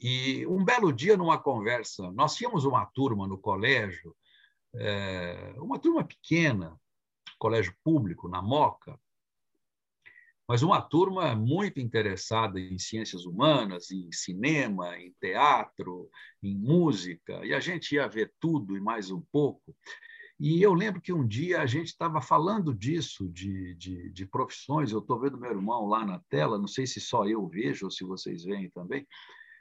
E 0.00 0.46
um 0.46 0.64
belo 0.64 0.92
dia, 0.92 1.16
numa 1.16 1.38
conversa, 1.38 2.10
nós 2.12 2.36
tínhamos 2.36 2.64
uma 2.64 2.86
turma 2.86 3.26
no 3.26 3.36
colégio, 3.36 4.14
uh, 4.74 5.64
uma 5.64 5.78
turma 5.78 6.04
pequena, 6.04 6.78
colégio 7.38 7.74
público, 7.82 8.28
na 8.28 8.40
Moca, 8.40 8.98
mas 10.48 10.62
uma 10.62 10.80
turma 10.80 11.34
muito 11.34 11.78
interessada 11.78 12.58
em 12.58 12.78
ciências 12.78 13.26
humanas, 13.26 13.90
em 13.90 14.10
cinema, 14.10 14.98
em 14.98 15.14
teatro, 15.20 16.08
em 16.42 16.56
música, 16.56 17.44
e 17.44 17.52
a 17.52 17.60
gente 17.60 17.94
ia 17.94 18.08
ver 18.08 18.32
tudo 18.40 18.74
e 18.74 18.80
mais 18.80 19.10
um 19.10 19.20
pouco. 19.30 19.76
E 20.40 20.62
eu 20.62 20.72
lembro 20.72 21.02
que 21.02 21.12
um 21.12 21.26
dia 21.26 21.60
a 21.60 21.66
gente 21.66 21.88
estava 21.88 22.22
falando 22.22 22.72
disso, 22.72 23.28
de, 23.28 23.74
de, 23.74 24.10
de 24.10 24.24
profissões. 24.24 24.92
Eu 24.92 25.00
estou 25.00 25.20
vendo 25.20 25.36
meu 25.36 25.50
irmão 25.50 25.86
lá 25.86 26.06
na 26.06 26.20
tela, 26.30 26.58
não 26.58 26.68
sei 26.68 26.86
se 26.86 27.00
só 27.00 27.26
eu 27.26 27.46
vejo 27.46 27.86
ou 27.86 27.90
se 27.90 28.04
vocês 28.04 28.44
veem 28.44 28.70
também. 28.70 29.06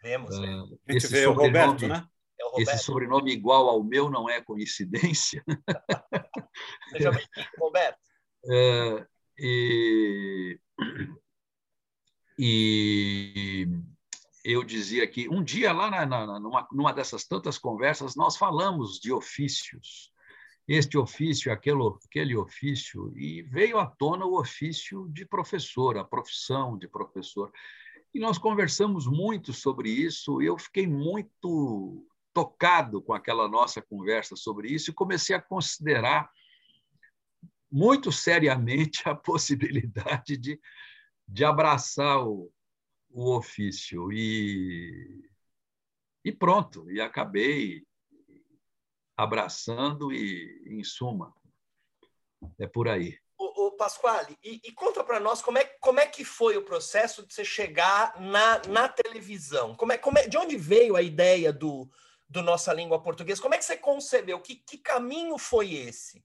Vemos, 0.04 0.40
vemos. 0.40 0.72
Uh, 0.72 0.80
esse 0.88 1.08
vê 1.08 1.26
o 1.26 1.34
Roberto, 1.34 1.88
né? 1.88 2.08
É. 2.40 2.62
Esse 2.62 2.78
sobrenome 2.78 3.32
igual 3.32 3.68
ao 3.68 3.84
meu 3.84 4.10
não 4.10 4.30
é 4.30 4.40
coincidência. 4.40 5.44
Seja 6.92 7.12
bem-vindo, 7.12 7.50
Roberto. 7.60 8.00
E 9.40 10.60
e 12.38 13.68
eu 14.44 14.64
dizia 14.64 15.08
que 15.08 15.28
um 15.28 15.44
dia 15.44 15.74
lá 15.74 15.90
na, 15.90 16.06
na, 16.06 16.40
numa, 16.40 16.68
numa 16.72 16.94
dessas 16.94 17.26
tantas 17.26 17.58
conversas 17.58 18.16
nós 18.16 18.38
falamos 18.38 19.00
de 19.00 19.12
ofícios, 19.12 20.12
este 20.68 20.98
ofício, 20.98 21.52
aquele, 21.52 21.82
aquele 22.06 22.36
ofício, 22.36 23.14
e 23.18 23.42
veio 23.42 23.80
à 23.80 23.86
tona 23.86 24.26
o 24.26 24.40
ofício 24.40 25.08
de 25.10 25.26
professor, 25.26 25.98
a 25.98 26.04
profissão 26.04 26.78
de 26.78 26.88
professor. 26.88 27.52
E 28.14 28.20
nós 28.20 28.38
conversamos 28.38 29.08
muito 29.08 29.54
sobre 29.54 29.90
isso, 29.90 30.42
eu 30.42 30.58
fiquei 30.58 30.86
muito 30.86 32.06
tocado 32.34 33.02
com 33.02 33.14
aquela 33.14 33.48
nossa 33.48 33.82
conversa 33.82 34.36
sobre 34.36 34.70
isso 34.70 34.92
e 34.92 34.94
comecei 34.94 35.36
a 35.36 35.42
considerar 35.42 36.30
muito 37.72 38.12
seriamente 38.12 39.08
a 39.08 39.14
possibilidade 39.16 40.38
de, 40.38 40.60
de 41.28 41.46
abraçar 41.46 42.26
o, 42.26 42.52
o 43.10 43.36
ofício. 43.36 44.12
E, 44.12 45.30
e 46.24 46.32
pronto, 46.32 46.90
e 46.92 47.02
acabei 47.02 47.86
abraçando 49.16 50.12
e, 50.14 50.64
em 50.68 50.84
suma, 50.84 51.34
é 52.60 52.68
por 52.68 52.88
aí. 52.88 53.18
O, 53.40 53.68
o 53.68 53.72
Pasquale, 53.72 54.38
e, 54.44 54.62
e 54.64 54.72
conta 54.72 55.04
para 55.04 55.20
nós 55.20 55.42
como 55.42 55.58
é, 55.58 55.64
como 55.80 56.00
é 56.00 56.06
que 56.06 56.24
foi 56.24 56.58
o 56.58 56.64
processo 56.64 57.26
de 57.26 57.34
você 57.34 57.46
chegar 57.46 58.20
na, 58.20 58.62
na 58.68 58.90
televisão? 58.90 59.76
Como 59.76 59.92
é, 59.92 59.98
como 59.98 60.18
é, 60.18 60.28
de 60.28 60.38
onde 60.38 60.58
veio 60.58 60.96
a 60.96 61.02
ideia 61.02 61.52
do, 61.52 61.90
do 62.30 62.42
Nossa 62.42 62.74
Língua 62.74 63.02
Portuguesa? 63.02 63.42
Como 63.42 63.54
é 63.54 63.58
que 63.58 63.66
você 63.66 63.78
concebeu? 63.78 64.40
Que, 64.40 64.56
que 64.56 64.78
caminho 64.78 65.38
foi 65.38 65.74
esse? 65.74 66.24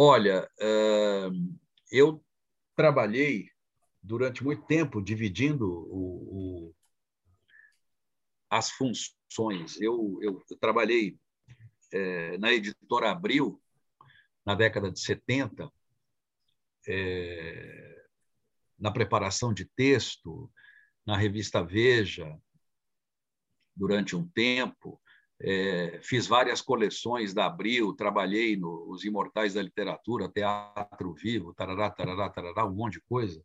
Olha, 0.00 0.48
eh, 0.60 1.28
eu 1.90 2.24
trabalhei 2.76 3.50
durante 4.00 4.44
muito 4.44 4.64
tempo 4.64 5.02
dividindo 5.02 5.66
o, 5.68 6.68
o, 6.68 6.74
as 8.48 8.70
funções. 8.70 9.80
Eu, 9.80 10.16
eu, 10.22 10.40
eu 10.48 10.56
trabalhei 10.60 11.18
é, 11.92 12.38
na 12.38 12.52
editora 12.52 13.10
Abril, 13.10 13.60
na 14.46 14.54
década 14.54 14.88
de 14.88 15.00
70, 15.00 15.68
é, 16.86 18.06
na 18.78 18.92
preparação 18.92 19.52
de 19.52 19.64
texto, 19.64 20.48
na 21.04 21.16
revista 21.16 21.60
Veja, 21.60 22.40
durante 23.74 24.14
um 24.14 24.28
tempo. 24.28 25.00
É, 25.40 26.00
fiz 26.02 26.26
várias 26.26 26.60
coleções 26.60 27.32
da 27.32 27.46
Abril, 27.46 27.94
trabalhei 27.94 28.56
nos 28.56 29.04
Imortais 29.04 29.54
da 29.54 29.62
Literatura, 29.62 30.28
Teatro 30.28 31.14
Vivo, 31.14 31.54
tarará, 31.54 31.90
tarará, 31.90 32.28
tarará, 32.28 32.66
um 32.66 32.74
monte 32.74 32.94
de 32.94 33.00
coisa. 33.02 33.42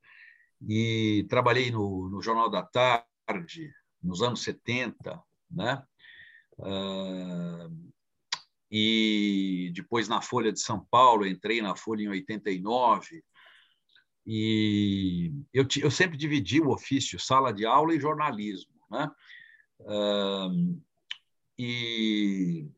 E 0.67 1.25
trabalhei 1.29 1.69
no, 1.69 2.09
no 2.09 2.21
Jornal 2.21 2.50
da 2.50 2.63
Tarde, 2.63 3.71
nos 4.01 4.21
anos 4.23 4.41
70, 4.41 5.21
né? 5.51 5.83
Ah, 6.59 7.69
e 8.75 9.71
depois 9.75 10.07
na 10.07 10.19
Folha 10.19 10.51
de 10.51 10.59
São 10.59 10.83
Paulo, 10.89 11.27
entrei 11.27 11.62
na 11.62 11.75
Folha 11.75 12.03
em 12.03 12.09
89. 12.09 13.23
E 14.25 15.31
eu, 15.53 15.67
eu 15.79 15.91
sempre 15.91 16.17
dividi 16.17 16.59
o 16.59 16.71
ofício, 16.71 17.19
sala 17.19 17.53
de 17.53 17.65
aula 17.67 17.93
e 17.93 18.00
jornalismo 18.00 18.73
Né? 18.89 19.12
E, 21.63 22.72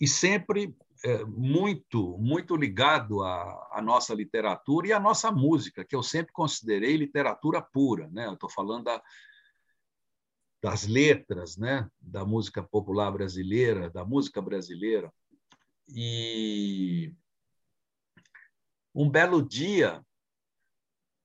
e 0.00 0.08
sempre 0.08 0.76
é, 1.04 1.24
muito, 1.24 2.18
muito 2.18 2.56
ligado 2.56 3.22
à, 3.22 3.68
à, 3.72 3.82
nossa 3.82 4.12
literatura 4.12 4.88
e 4.88 4.92
à 4.92 4.98
nossa 4.98 5.30
música, 5.30 5.84
que 5.84 5.94
eu 5.94 6.02
sempre 6.02 6.32
considerei 6.32 6.96
literatura 6.96 7.62
pura. 7.62 8.08
Né? 8.10 8.32
Estou 8.32 8.50
falando 8.50 8.84
da, 8.84 9.02
das 10.62 10.86
letras, 10.86 11.56
né? 11.56 11.88
da 12.00 12.24
música 12.24 12.62
popular 12.62 13.12
brasileira, 13.12 13.88
da 13.90 14.04
música 14.04 14.42
brasileira. 14.42 15.12
E 15.94 17.14
um 18.92 19.08
belo 19.08 19.40
dia, 19.40 20.04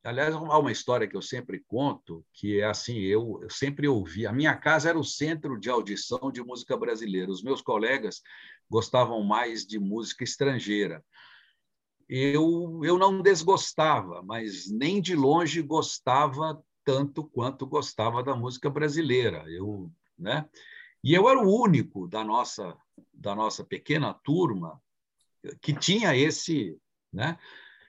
aliás, 0.04 0.34
há 0.34 0.58
uma 0.58 0.72
história 0.72 1.08
que 1.08 1.16
eu 1.16 1.22
sempre 1.22 1.64
conto, 1.68 2.26
que 2.34 2.60
é 2.60 2.66
assim, 2.66 3.00
eu, 3.00 3.40
eu 3.42 3.50
sempre 3.50 3.88
ouvi, 3.88 4.26
a 4.26 4.32
minha 4.32 4.56
casa 4.56 4.90
era 4.90 5.00
o 5.00 5.04
centro 5.04 5.60
de 5.60 5.70
audição 5.70 6.32
de 6.32 6.44
música 6.44 6.78
brasileira. 6.78 7.32
Os 7.32 7.44
meus 7.44 7.62
colegas 7.62 8.22
gostavam 8.70 9.24
mais 9.24 9.66
de 9.66 9.80
música 9.80 10.24
estrangeira. 10.24 11.04
Eu, 12.08 12.82
eu 12.84 12.98
não 12.98 13.22
desgostava, 13.22 14.24
mas 14.24 14.70
nem 14.70 15.02
de 15.02 15.16
longe 15.16 15.62
gostava 15.62 16.62
tanto 16.84 17.24
quanto 17.24 17.68
gostava 17.68 18.24
da 18.24 18.36
música 18.36 18.70
brasileira. 18.70 19.44
Eu, 19.48 19.92
né? 20.18 20.50
E 21.04 21.14
eu 21.14 21.30
era 21.30 21.40
o 21.40 21.62
único 21.62 22.08
da 22.08 22.24
nossa 22.24 22.76
da 23.14 23.36
nossa 23.36 23.64
pequena 23.64 24.14
turma 24.14 24.82
que 25.62 25.74
tinha 25.74 26.16
esse, 26.16 26.78
né? 27.14 27.38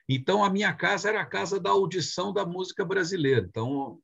Então 0.07 0.43
a 0.43 0.49
minha 0.49 0.73
casa 0.73 1.09
era 1.09 1.21
a 1.21 1.25
casa 1.25 1.59
da 1.59 1.69
audição 1.69 2.33
da 2.33 2.45
música 2.45 2.83
brasileira. 2.83 3.45
Então 3.47 3.99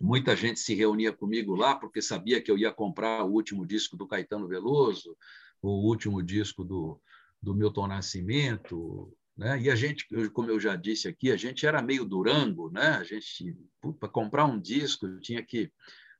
muita 0.00 0.36
gente 0.36 0.60
se 0.60 0.74
reunia 0.74 1.12
comigo 1.12 1.54
lá 1.54 1.74
porque 1.74 2.02
sabia 2.02 2.40
que 2.40 2.50
eu 2.50 2.58
ia 2.58 2.72
comprar 2.72 3.24
o 3.24 3.32
último 3.32 3.66
disco 3.66 3.96
do 3.96 4.06
Caetano 4.06 4.46
Veloso, 4.46 5.16
o 5.62 5.88
último 5.88 6.22
disco 6.22 6.64
do, 6.64 7.00
do 7.42 7.54
Milton 7.54 7.86
Nascimento, 7.86 9.12
né? 9.36 9.60
E 9.60 9.70
a 9.70 9.74
gente, 9.74 10.06
como 10.32 10.50
eu 10.50 10.58
já 10.58 10.76
disse 10.76 11.08
aqui, 11.08 11.30
a 11.30 11.36
gente 11.36 11.66
era 11.66 11.82
meio 11.82 12.04
Durango, 12.04 12.70
né? 12.70 12.88
A 12.96 13.04
gente 13.04 13.56
para 14.00 14.08
comprar 14.08 14.46
um 14.46 14.58
disco 14.58 15.20
tinha 15.20 15.42
que 15.42 15.70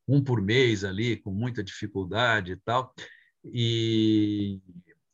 um 0.06 0.22
por 0.22 0.40
mês 0.40 0.84
ali 0.84 1.16
com 1.16 1.30
muita 1.30 1.64
dificuldade 1.64 2.52
e 2.52 2.56
tal. 2.56 2.94
E 3.44 4.60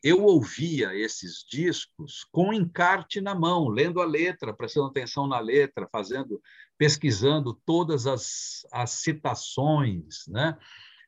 eu 0.03 0.25
ouvia 0.25 0.95
esses 0.95 1.45
discos 1.49 2.25
com 2.33 2.53
encarte 2.53 3.21
na 3.21 3.35
mão, 3.35 3.69
lendo 3.69 4.01
a 4.01 4.05
letra, 4.05 4.53
prestando 4.53 4.89
atenção 4.89 5.29
na 5.29 5.39
letra, 5.39 5.89
fazendo, 5.93 6.43
pesquisando 6.77 7.55
todas 7.65 8.07
as, 8.07 8.67
as 8.73 8.91
citações, 8.91 10.27
né? 10.27 10.59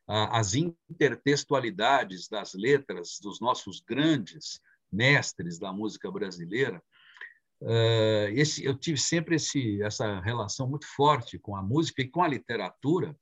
as 0.07 0.53
intertextualidades 0.53 2.29
das 2.29 2.53
letras 2.53 3.19
dos 3.21 3.41
nossos 3.41 3.81
grandes 3.81 4.61
mestres 4.91 5.59
da 5.59 5.73
música 5.73 6.11
brasileira. 6.11 6.81
Eh, 7.61 8.31
esse, 8.35 8.63
eu 8.63 8.77
tive 8.77 8.99
sempre 8.99 9.35
esse, 9.35 9.81
essa 9.81 10.19
relação 10.21 10.69
muito 10.69 10.85
forte 10.85 11.39
com 11.39 11.55
a 11.55 11.63
música 11.63 12.01
e 12.01 12.07
com 12.07 12.21
a 12.21 12.27
literatura, 12.27 13.17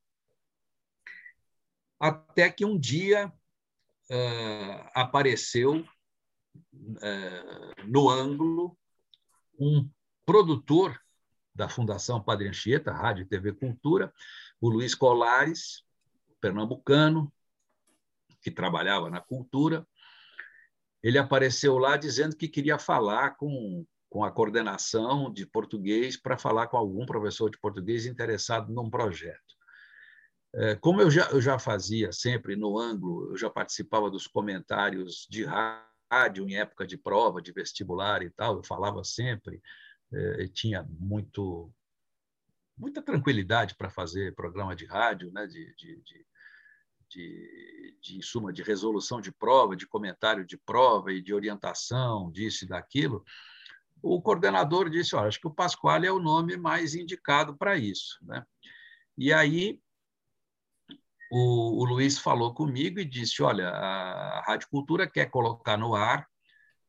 até 2.00 2.50
que 2.52 2.66
um 2.66 2.78
dia 2.78 3.32
uh, 4.14 4.90
apareceu 4.94 5.84
uh, 6.56 7.88
no 7.88 8.10
ângulo 8.10 8.78
um 9.60 9.90
produtor 10.26 11.00
da 11.54 11.68
Fundação 11.68 12.22
Padre 12.22 12.50
Anchieta, 12.50 12.92
Rádio 12.92 13.24
e 13.24 13.28
TV 13.28 13.54
Cultura, 13.54 14.14
o 14.60 14.70
Luiz 14.70 14.96
Colares, 14.96 15.84
pernambucano, 16.40 17.32
que 18.42 18.52
trabalhava 18.52 19.10
na 19.10 19.22
cultura. 19.22 19.88
Ele 21.02 21.18
apareceu 21.18 21.78
lá 21.78 21.98
dizendo 21.98 22.36
que 22.36 22.48
queria 22.48 22.80
falar 22.80 23.32
com, 23.32 23.86
com 24.10 24.24
a 24.24 24.32
coordenação 24.32 25.32
de 25.32 25.46
português 25.46 26.18
para 26.18 26.38
falar 26.38 26.68
com 26.68 26.78
algum 26.78 27.06
professor 27.06 27.50
de 27.50 27.60
português 27.60 28.06
interessado 28.06 28.74
num 28.74 28.90
projeto. 28.90 29.54
É, 30.56 30.76
como 30.76 31.02
eu 31.02 31.10
já, 31.10 31.30
eu 31.32 31.42
já 31.42 31.58
fazia 31.58 32.12
sempre 32.12 32.56
no 32.56 32.78
ângulo, 32.78 33.32
eu 33.32 33.38
já 33.38 33.50
participava 33.50 34.10
dos 34.10 34.28
comentários 34.28 35.28
de 35.30 35.44
rádio 35.46 36.48
em 36.48 36.56
época 36.56 36.86
de 36.86 36.96
prova, 36.96 37.42
de 37.42 37.52
vestibular 37.52 38.22
e 38.22 38.30
tal, 38.30 38.58
eu 38.58 38.64
falava 38.64 39.04
sempre, 39.04 39.60
é, 40.12 40.48
tinha 40.48 40.88
muito 41.00 41.74
muita 42.78 43.02
tranquilidade 43.02 43.76
para 43.76 43.90
fazer 43.90 44.34
programa 44.36 44.76
de 44.76 44.86
rádio, 44.86 45.32
né, 45.32 45.46
de, 45.46 45.74
de, 45.76 46.02
de, 46.02 46.26
de, 47.10 47.98
de, 48.02 48.22
suma, 48.24 48.52
de 48.52 48.64
resolução 48.64 49.22
de 49.22 49.32
prova, 49.32 49.76
de 49.76 49.88
comentário 49.88 50.46
de 50.46 50.58
prova 50.58 51.14
e 51.14 51.22
de 51.22 51.34
orientação 51.34 52.32
disso 52.32 52.66
e 52.66 52.68
daquilo, 52.68 53.24
o 54.02 54.22
coordenador 54.22 54.90
disse, 54.90 55.16
olha, 55.16 55.28
acho 55.28 55.40
que 55.40 55.48
o 55.48 55.54
Pasquale 55.54 56.08
é 56.08 56.12
o 56.12 56.20
nome 56.20 56.58
mais 56.58 56.96
indicado 56.96 57.56
para 57.56 57.78
isso. 57.78 58.18
Né? 58.24 58.44
E 59.18 59.32
aí 59.32 59.80
o, 61.36 61.82
o 61.82 61.86
Luiz 61.86 62.20
falou 62.20 62.54
comigo 62.54 63.00
e 63.00 63.06
disse: 63.06 63.42
Olha, 63.42 63.70
a 63.70 64.44
Rádio 64.46 64.68
Cultura 64.70 65.10
quer 65.10 65.32
colocar 65.32 65.76
no 65.76 65.96
ar 65.96 66.28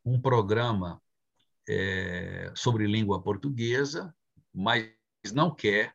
um 0.04 0.20
programa 0.20 1.00
é, 1.66 2.52
sobre 2.54 2.87
língua 2.87 3.22
portuguesa, 3.22 4.14
mas 4.52 4.92
não 5.33 5.54
quer 5.54 5.94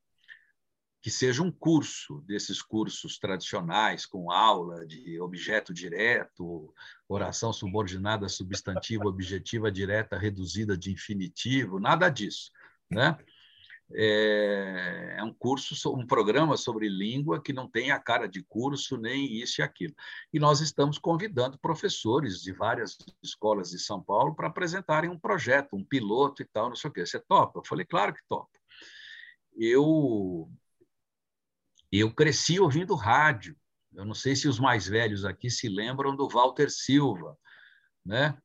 que 1.00 1.12
seja 1.12 1.44
um 1.44 1.52
curso 1.52 2.22
desses 2.22 2.60
cursos 2.60 3.20
tradicionais, 3.20 4.04
com 4.04 4.32
aula 4.32 4.86
de 4.86 5.22
objeto 5.22 5.72
direto, 5.72 6.74
oração 7.08 7.54
subordinada, 7.54 8.28
substantiva, 8.28 9.06
objetiva, 9.06 9.72
direta, 9.72 10.18
reduzida 10.18 10.76
de 10.76 10.92
infinitivo, 10.92 11.80
nada 11.80 12.10
disso. 12.10 12.52
Né? 12.90 13.16
É, 13.94 15.16
é 15.18 15.24
um 15.24 15.34
curso, 15.34 15.96
um 15.96 16.06
programa 16.06 16.56
sobre 16.56 16.88
língua 16.88 17.42
que 17.42 17.52
não 17.52 17.68
tem 17.68 17.92
a 17.92 18.00
cara 18.00 18.28
de 18.28 18.44
curso, 18.44 18.98
nem 18.98 19.34
isso 19.34 19.62
e 19.62 19.64
aquilo. 19.64 19.96
E 20.32 20.40
nós 20.40 20.62
estamos 20.62 20.98
convidando 20.98 21.58
professores 21.58 22.42
de 22.42 22.52
várias 22.52 22.98
escolas 23.24 23.72
de 23.72 23.80
São 23.80 24.02
Paulo 24.02 24.36
para 24.36 24.48
apresentarem 24.48 25.10
um 25.10 25.20
projeto, 25.20 25.76
um 25.76 25.84
piloto 25.84 26.42
e 26.42 26.46
tal, 26.46 26.70
não 26.70 26.76
sei 26.76 26.90
o 26.90 26.94
quê. 26.94 27.06
Você 27.06 27.20
topa? 27.20 27.60
Eu 27.60 27.66
falei, 27.66 27.86
claro 27.86 28.14
que 28.14 28.22
topa. 28.28 28.50
Eu, 29.56 30.50
eu 31.92 32.14
cresci 32.14 32.60
ouvindo 32.60 32.96
rádio. 32.96 33.58
Eu 33.94 34.06
não 34.06 34.14
sei 34.14 34.36
se 34.36 34.48
os 34.48 34.60
mais 34.60 34.88
velhos 34.88 35.26
aqui 35.26 35.50
se 35.50 35.68
lembram 35.68 36.16
do 36.16 36.30
Walter 36.30 36.70
Silva, 36.70 37.38
né? 38.06 38.38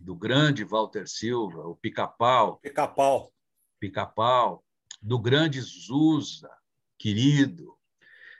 do 0.00 0.14
grande 0.14 0.62
Walter 0.62 1.08
Silva, 1.08 1.66
o 1.66 1.74
Pica-Pau. 1.76 2.58
Pica-Pau. 2.58 3.32
Pica-Pau 3.80 4.64
do 5.00 5.18
grande 5.18 5.60
Zusa, 5.60 6.50
querido, 6.98 7.76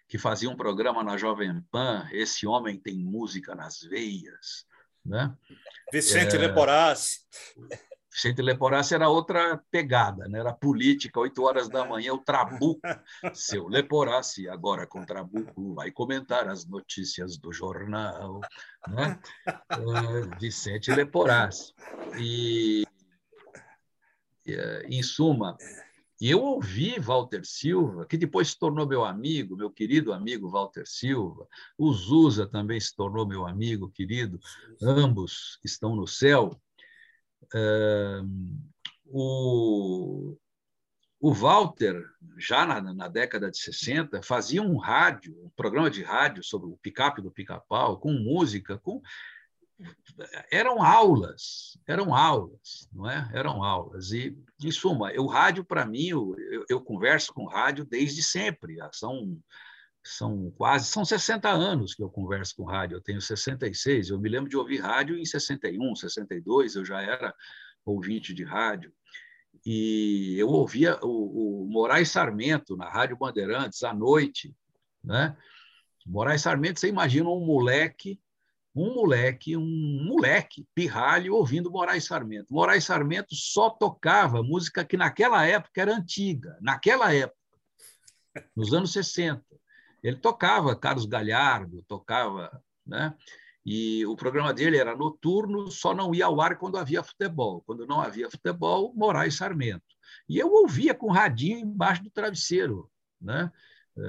que 0.09 0.19
fazia 0.19 0.49
um 0.49 0.57
programa 0.57 1.03
na 1.03 1.17
Jovem 1.17 1.61
Pan, 1.71 2.09
Esse 2.13 2.47
Homem 2.47 2.79
Tem 2.79 2.99
Música 2.99 3.55
nas 3.55 3.81
Veias. 3.81 4.67
Né? 5.05 5.35
Vicente 5.93 6.37
é... 6.37 6.39
Leporassi. 6.39 7.21
Vicente 8.11 8.43
Leporassi 8.43 8.95
era 8.95 9.09
outra 9.09 9.63
pegada, 9.71 10.27
né? 10.27 10.41
era 10.41 10.53
política, 10.53 11.21
oito 11.21 11.45
horas 11.45 11.69
da 11.69 11.85
manhã, 11.85 12.15
o 12.15 12.19
Trabuco. 12.19 12.81
Seu 13.33 13.69
Leporassi, 13.69 14.49
agora 14.49 14.87
com 14.87 15.05
Trabuco, 15.05 15.75
vai 15.75 15.91
comentar 15.93 16.49
as 16.49 16.67
notícias 16.67 17.37
do 17.37 17.53
jornal. 17.53 18.41
Né? 18.89 19.21
Uh, 19.73 20.39
Vicente 20.41 20.91
Leporassi. 20.91 21.75
E, 22.19 22.85
em 24.87 25.03
suma, 25.03 25.57
e 26.21 26.31
eu 26.31 26.43
ouvi 26.43 26.99
Walter 26.99 27.43
Silva, 27.45 28.05
que 28.05 28.17
depois 28.17 28.49
se 28.49 28.59
tornou 28.59 28.87
meu 28.87 29.05
amigo, 29.05 29.57
meu 29.57 29.71
querido 29.71 30.13
amigo 30.13 30.51
Walter 30.51 30.85
Silva. 30.85 31.47
O 31.77 31.93
Zusa 31.93 32.47
também 32.47 32.81
se 32.81 32.95
tornou 32.95 33.27
meu 33.27 33.47
amigo 33.47 33.91
querido. 33.91 34.41
Ambos 34.83 35.61
estão 35.65 35.95
no 35.95 36.09
céu. 36.09 36.61
o, 39.07 40.37
o 41.21 41.33
Walter, 41.33 42.05
já 42.37 42.67
na, 42.67 42.81
na, 42.81 43.09
década 43.09 43.49
de 43.49 43.59
60, 43.59 44.21
fazia 44.21 44.61
um 44.61 44.77
rádio, 44.77 45.37
um 45.45 45.51
programa 45.51 45.89
de 45.89 46.03
rádio 46.03 46.43
sobre 46.43 46.69
o 46.69 46.79
picape 46.79 47.23
do 47.23 47.31
pica-pau, 47.31 48.01
com 48.01 48.13
música, 48.13 48.77
com 48.77 49.01
eram 50.51 50.83
aulas, 50.83 51.79
eram 51.87 52.15
aulas, 52.15 52.89
não 52.93 53.09
é? 53.09 53.31
Eram 53.33 53.63
aulas. 53.63 54.11
E, 54.11 54.37
em 54.63 54.71
suma, 54.71 55.13
o 55.13 55.27
rádio, 55.27 55.65
para 55.65 55.87
mim, 55.87 56.09
eu, 56.09 56.35
eu, 56.69 56.81
converso 56.81 57.33
com 57.33 57.47
rádio 57.47 57.85
desde 57.85 58.23
sempre. 58.23 58.77
São, 58.93 59.39
são 60.03 60.51
quase, 60.57 60.87
são 60.87 61.05
60 61.05 61.49
anos 61.49 61.95
que 61.95 62.03
eu 62.03 62.11
converso 62.11 62.57
com 62.57 62.65
rádio. 62.65 62.97
Eu 62.97 63.01
tenho 63.01 63.21
66. 63.21 64.11
Eu 64.11 64.19
me 64.19 64.29
lembro 64.29 64.51
de 64.51 64.57
ouvir 64.57 64.81
rádio 64.81 65.17
em 65.17 65.25
61, 65.25 65.95
62. 65.95 66.75
Eu 66.75 66.85
já 66.85 67.01
era 67.01 67.35
ouvinte 67.85 68.35
de 68.35 68.45
rádio. 68.45 68.93
E 69.65 70.37
eu 70.39 70.49
ouvia 70.49 70.99
o, 71.03 71.65
o 71.65 71.67
Moraes 71.69 72.11
Sarmento 72.11 72.77
na 72.77 72.89
Rádio 72.89 73.17
Bandeirantes 73.17 73.83
à 73.83 73.93
noite, 73.95 74.55
Né? 75.03 75.37
Moraes 76.07 76.41
Sarmento, 76.41 76.81
você 76.81 76.89
imagina 76.89 77.29
um 77.29 77.45
moleque, 77.45 78.19
um 78.75 78.95
moleque, 78.95 79.57
um 79.57 80.05
moleque, 80.05 80.67
pirralho, 80.75 81.35
ouvindo 81.35 81.71
Moraes 81.71 82.05
Sarmento. 82.05 82.53
Moraes 82.53 82.85
Sarmento 82.85 83.35
só 83.35 83.71
tocava 83.71 84.43
música 84.43 84.85
que 84.85 84.97
naquela 84.97 85.45
época 85.47 85.81
era 85.81 85.95
antiga, 85.95 86.57
naquela 86.61 87.13
época, 87.13 87.37
nos 88.55 88.73
anos 88.73 88.93
60. 88.93 89.43
Ele 90.03 90.17
tocava 90.17 90.77
Carlos 90.77 91.07
Galhardo, 91.07 91.83
tocava, 91.89 92.63
né? 92.87 93.15
E 93.67 94.07
o 94.07 94.17
programa 94.17 94.55
dele 94.55 94.79
era 94.79 94.97
noturno, 94.97 95.71
só 95.71 95.93
não 95.93 96.15
ia 96.15 96.27
ao 96.27 96.41
ar 96.41 96.57
quando 96.57 96.79
havia 96.79 97.03
futebol. 97.03 97.63
Quando 97.67 97.87
não 97.87 98.01
havia 98.01 98.31
futebol, 98.31 98.95
Moraes 98.95 99.35
Sarmento. 99.35 99.85
E 100.29 100.39
eu 100.39 100.51
ouvia 100.51 100.95
com 100.95 101.11
radinho 101.11 101.59
embaixo 101.59 102.03
do 102.03 102.11
travesseiro, 102.11 102.91
né? 103.21 103.53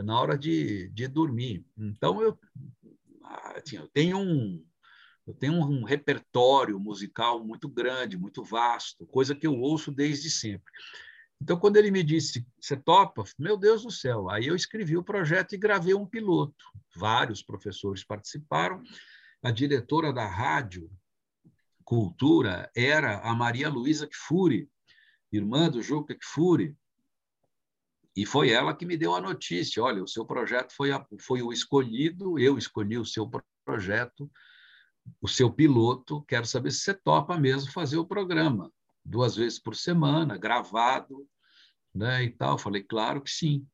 na 0.04 0.20
hora 0.20 0.38
de, 0.38 0.90
de 0.90 1.08
dormir. 1.08 1.66
Então, 1.78 2.22
eu, 2.22 2.38
assim, 3.56 3.78
eu 3.78 3.88
tenho 3.88 4.18
um, 4.18 4.66
eu 5.28 5.34
tenho 5.34 5.54
um 5.54 5.84
repertório 5.84 6.80
musical 6.80 7.44
muito 7.44 7.70
grande, 7.70 8.18
muito 8.18 8.44
vasto, 8.44 9.06
coisa 9.08 9.36
que 9.36 9.46
eu 9.46 9.56
ouço 9.58 9.92
desde 9.92 10.30
sempre. 10.30 10.72
Então, 11.42 11.58
quando 11.58 11.78
ele 11.78 11.90
me 11.90 12.04
disse, 12.04 12.46
você 12.60 12.76
topa? 12.76 13.24
Meu 13.38 13.56
Deus 13.56 13.84
do 13.84 13.92
céu. 13.92 14.30
Aí 14.30 14.48
eu 14.48 14.56
escrevi 14.56 14.98
o 14.98 15.04
projeto 15.04 15.54
e 15.54 15.58
gravei 15.58 15.94
um 15.94 16.06
piloto. 16.06 16.66
Vários 16.96 17.42
professores 17.42 18.04
participaram. 18.04 18.84
A 19.42 19.52
diretora 19.52 20.12
da 20.12 20.28
rádio 20.28 20.92
Cultura 21.90 22.70
era 22.76 23.20
a 23.22 23.34
Maria 23.34 23.70
Luísa 23.70 24.06
Kfouri, 24.06 24.70
irmã 25.32 25.70
do 25.70 25.82
Juca 25.82 26.14
Kfouri. 26.14 26.76
E 28.16 28.26
foi 28.26 28.50
ela 28.50 28.76
que 28.76 28.86
me 28.86 28.98
deu 28.98 29.16
a 29.16 29.22
notícia: 29.22 29.84
olha, 29.84 30.04
o 30.04 30.08
seu 30.08 30.26
projeto 30.26 30.74
foi, 30.76 30.92
a, 30.92 31.06
foi 31.22 31.42
o 31.42 31.52
escolhido, 31.52 32.40
eu 32.40 32.58
escolhi 32.58 32.98
o 32.98 33.06
seu 33.06 33.30
projeto, 33.66 34.30
o 35.22 35.28
seu 35.28 35.52
piloto. 35.52 36.24
Quero 36.24 36.46
saber 36.46 36.72
se 36.72 36.80
você 36.80 36.94
topa 36.94 37.38
mesmo 37.38 37.72
fazer 37.72 37.98
o 37.98 38.06
programa 38.06 38.72
duas 39.04 39.36
vezes 39.36 39.60
por 39.60 39.76
semana, 39.76 40.38
gravado, 40.38 41.28
né, 41.94 42.24
e 42.24 42.30
tal. 42.30 42.58
Falei, 42.58 42.84
claro 42.84 43.22
que 43.22 43.30
sim. 43.30 43.66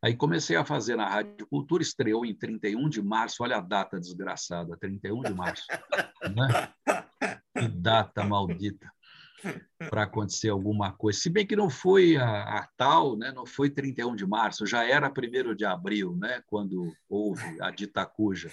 Aí 0.00 0.14
comecei 0.14 0.56
a 0.56 0.64
fazer 0.64 0.94
na 0.94 1.08
Rádio 1.08 1.46
Cultura, 1.48 1.82
estreou 1.82 2.24
em 2.24 2.32
31 2.32 2.88
de 2.88 3.02
março, 3.02 3.42
olha 3.42 3.56
a 3.56 3.60
data 3.60 3.98
desgraçada, 3.98 4.76
31 4.76 5.22
de 5.22 5.34
março. 5.34 5.64
Né? 6.22 6.72
Que 7.58 7.66
data 7.68 8.22
maldita 8.22 8.88
para 9.90 10.04
acontecer 10.04 10.48
alguma 10.48 10.92
coisa. 10.92 11.18
Se 11.18 11.30
bem 11.30 11.46
que 11.46 11.56
não 11.56 11.70
foi 11.70 12.16
a, 12.16 12.58
a, 12.58 12.68
tal, 12.76 13.16
né? 13.16 13.32
não 13.32 13.46
foi 13.46 13.70
31 13.70 14.16
de 14.16 14.26
março, 14.26 14.66
já 14.66 14.84
era 14.84 15.10
1 15.10 15.54
de 15.54 15.64
abril, 15.64 16.16
né? 16.16 16.42
quando 16.46 16.92
houve 17.08 17.60
a 17.60 17.70
Ditacuja 17.70 18.50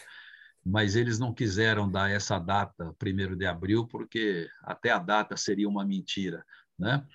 mas 0.66 0.96
eles 0.96 1.20
não 1.20 1.32
quiseram 1.32 1.90
dar 1.90 2.10
essa 2.10 2.40
data, 2.40 2.96
1 3.00 3.38
de 3.38 3.46
abril, 3.46 3.86
porque 3.86 4.50
até 4.64 4.90
a 4.90 4.98
data 4.98 5.38
seria 5.38 5.70
uma 5.70 5.86
mentira. 5.86 6.44
Né? 6.78 7.06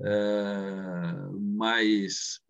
É, 0.00 1.12
mas, 1.38 2.40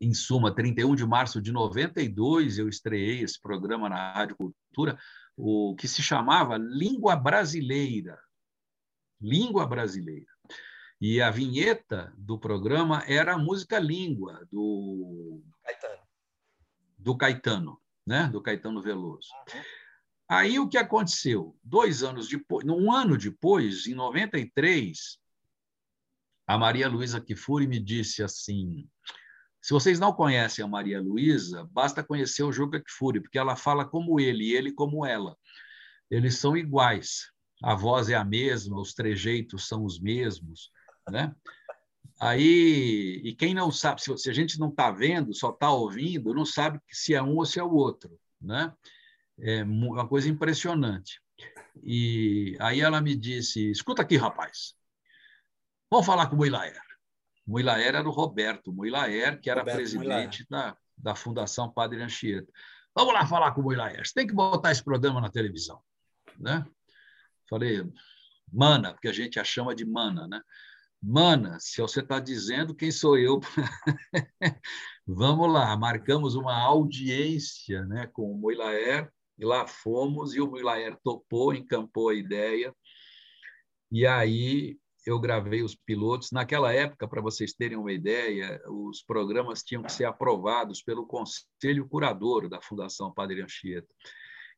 em 0.00 0.14
suma, 0.14 0.54
31 0.54 0.94
de 0.94 1.04
março 1.04 1.42
de 1.42 1.50
92, 1.50 2.58
eu 2.58 2.68
estreiei 2.68 3.24
esse 3.24 3.40
programa 3.40 3.88
na 3.88 4.12
Rádio 4.12 4.36
Cultura, 4.36 4.96
o 5.36 5.74
que 5.74 5.88
se 5.88 6.00
chamava 6.00 6.56
Língua 6.56 7.16
Brasileira. 7.16 8.20
Língua 9.20 9.66
Brasileira. 9.66 10.30
E 11.00 11.20
a 11.20 11.30
vinheta 11.30 12.12
do 12.16 12.38
programa 12.38 13.04
era 13.06 13.34
a 13.34 13.38
música 13.38 13.78
Língua, 13.78 14.46
do 14.50 15.42
Caetano. 15.62 16.02
Do 16.98 17.16
Caetano 17.16 17.80
né? 18.08 18.26
do 18.32 18.40
Caetano 18.40 18.80
Veloso. 18.80 19.28
Aí 20.26 20.58
o 20.58 20.68
que 20.68 20.78
aconteceu? 20.78 21.54
Dois 21.62 22.02
anos 22.02 22.26
depois, 22.26 22.66
um 22.66 22.90
ano 22.90 23.18
depois, 23.18 23.86
em 23.86 23.94
93, 23.94 25.18
a 26.46 26.56
Maria 26.56 26.88
Luísa 26.88 27.20
Kifuri 27.20 27.66
me 27.66 27.78
disse 27.78 28.22
assim: 28.22 28.88
se 29.60 29.72
vocês 29.72 30.00
não 30.00 30.12
conhecem 30.12 30.64
a 30.64 30.68
Maria 30.68 31.00
Luísa, 31.00 31.68
basta 31.70 32.02
conhecer 32.02 32.42
o 32.42 32.52
Juca 32.52 32.82
Kifuri, 32.82 33.20
porque 33.20 33.38
ela 33.38 33.56
fala 33.56 33.86
como 33.86 34.18
ele 34.18 34.44
e 34.44 34.52
ele 34.54 34.72
como 34.72 35.04
ela. 35.04 35.36
Eles 36.10 36.38
são 36.38 36.56
iguais. 36.56 37.30
A 37.62 37.74
voz 37.74 38.08
é 38.08 38.14
a 38.14 38.24
mesma, 38.24 38.80
os 38.80 38.94
trejeitos 38.94 39.66
são 39.66 39.84
os 39.84 40.00
mesmos, 40.00 40.70
né? 41.08 41.34
Aí, 42.20 43.20
e 43.24 43.34
quem 43.34 43.54
não 43.54 43.70
sabe, 43.70 44.00
se 44.00 44.30
a 44.30 44.32
gente 44.32 44.58
não 44.58 44.68
está 44.68 44.90
vendo, 44.90 45.32
só 45.32 45.50
está 45.50 45.70
ouvindo, 45.70 46.34
não 46.34 46.44
sabe 46.44 46.80
se 46.88 47.14
é 47.14 47.22
um 47.22 47.36
ou 47.36 47.46
se 47.46 47.60
é 47.60 47.62
o 47.62 47.72
outro, 47.72 48.18
né? 48.40 48.72
É 49.40 49.62
uma 49.62 50.06
coisa 50.08 50.28
impressionante. 50.28 51.20
E 51.82 52.56
aí 52.60 52.80
ela 52.80 53.00
me 53.00 53.14
disse: 53.14 53.70
escuta 53.70 54.02
aqui, 54.02 54.16
rapaz, 54.16 54.74
vamos 55.88 56.06
falar 56.06 56.26
com 56.26 56.34
o 56.34 56.38
Muilaer. 56.38 56.80
O 57.46 57.52
Muilaer 57.52 57.94
era 57.94 58.08
o 58.08 58.12
Roberto 58.12 58.72
Muilaer, 58.72 59.40
que 59.40 59.48
era 59.48 59.60
Roberto 59.60 59.76
presidente 59.76 60.44
da, 60.50 60.76
da 60.96 61.14
Fundação 61.14 61.70
Padre 61.72 62.02
Anchieta. 62.02 62.52
Vamos 62.92 63.14
lá 63.14 63.24
falar 63.26 63.52
com 63.52 63.60
o 63.60 63.64
Muilaer. 63.64 64.04
Você 64.04 64.12
tem 64.12 64.26
que 64.26 64.34
botar 64.34 64.72
esse 64.72 64.82
programa 64.82 65.20
na 65.20 65.30
televisão, 65.30 65.80
né? 66.36 66.66
Falei, 67.48 67.82
mana, 68.52 68.92
porque 68.92 69.08
a 69.08 69.12
gente 69.12 69.38
a 69.38 69.44
chama 69.44 69.74
de 69.74 69.84
mana, 69.84 70.26
né? 70.26 70.40
Mana, 71.00 71.58
se 71.60 71.80
você 71.80 72.00
está 72.00 72.18
dizendo, 72.18 72.74
quem 72.74 72.90
sou 72.90 73.16
eu? 73.16 73.40
Vamos 75.06 75.52
lá, 75.52 75.76
marcamos 75.76 76.34
uma 76.34 76.56
audiência 76.60 77.84
né, 77.86 78.08
com 78.08 78.32
o 78.32 78.36
Moilaer, 78.36 79.10
e 79.38 79.44
lá 79.44 79.66
fomos, 79.66 80.34
e 80.34 80.40
o 80.40 80.50
Moilaer 80.50 80.98
topou, 81.04 81.54
encampou 81.54 82.08
a 82.08 82.14
ideia, 82.14 82.74
e 83.90 84.04
aí 84.06 84.76
eu 85.06 85.18
gravei 85.18 85.62
os 85.62 85.74
pilotos. 85.74 86.30
Naquela 86.30 86.72
época, 86.72 87.08
para 87.08 87.22
vocês 87.22 87.54
terem 87.54 87.78
uma 87.78 87.92
ideia, 87.92 88.60
os 88.68 89.02
programas 89.02 89.62
tinham 89.62 89.82
que 89.82 89.92
ser 89.92 90.04
aprovados 90.04 90.82
pelo 90.82 91.06
Conselho 91.06 91.88
Curador 91.88 92.48
da 92.48 92.60
Fundação 92.60 93.12
Padre 93.12 93.40
Anchieta. 93.40 93.88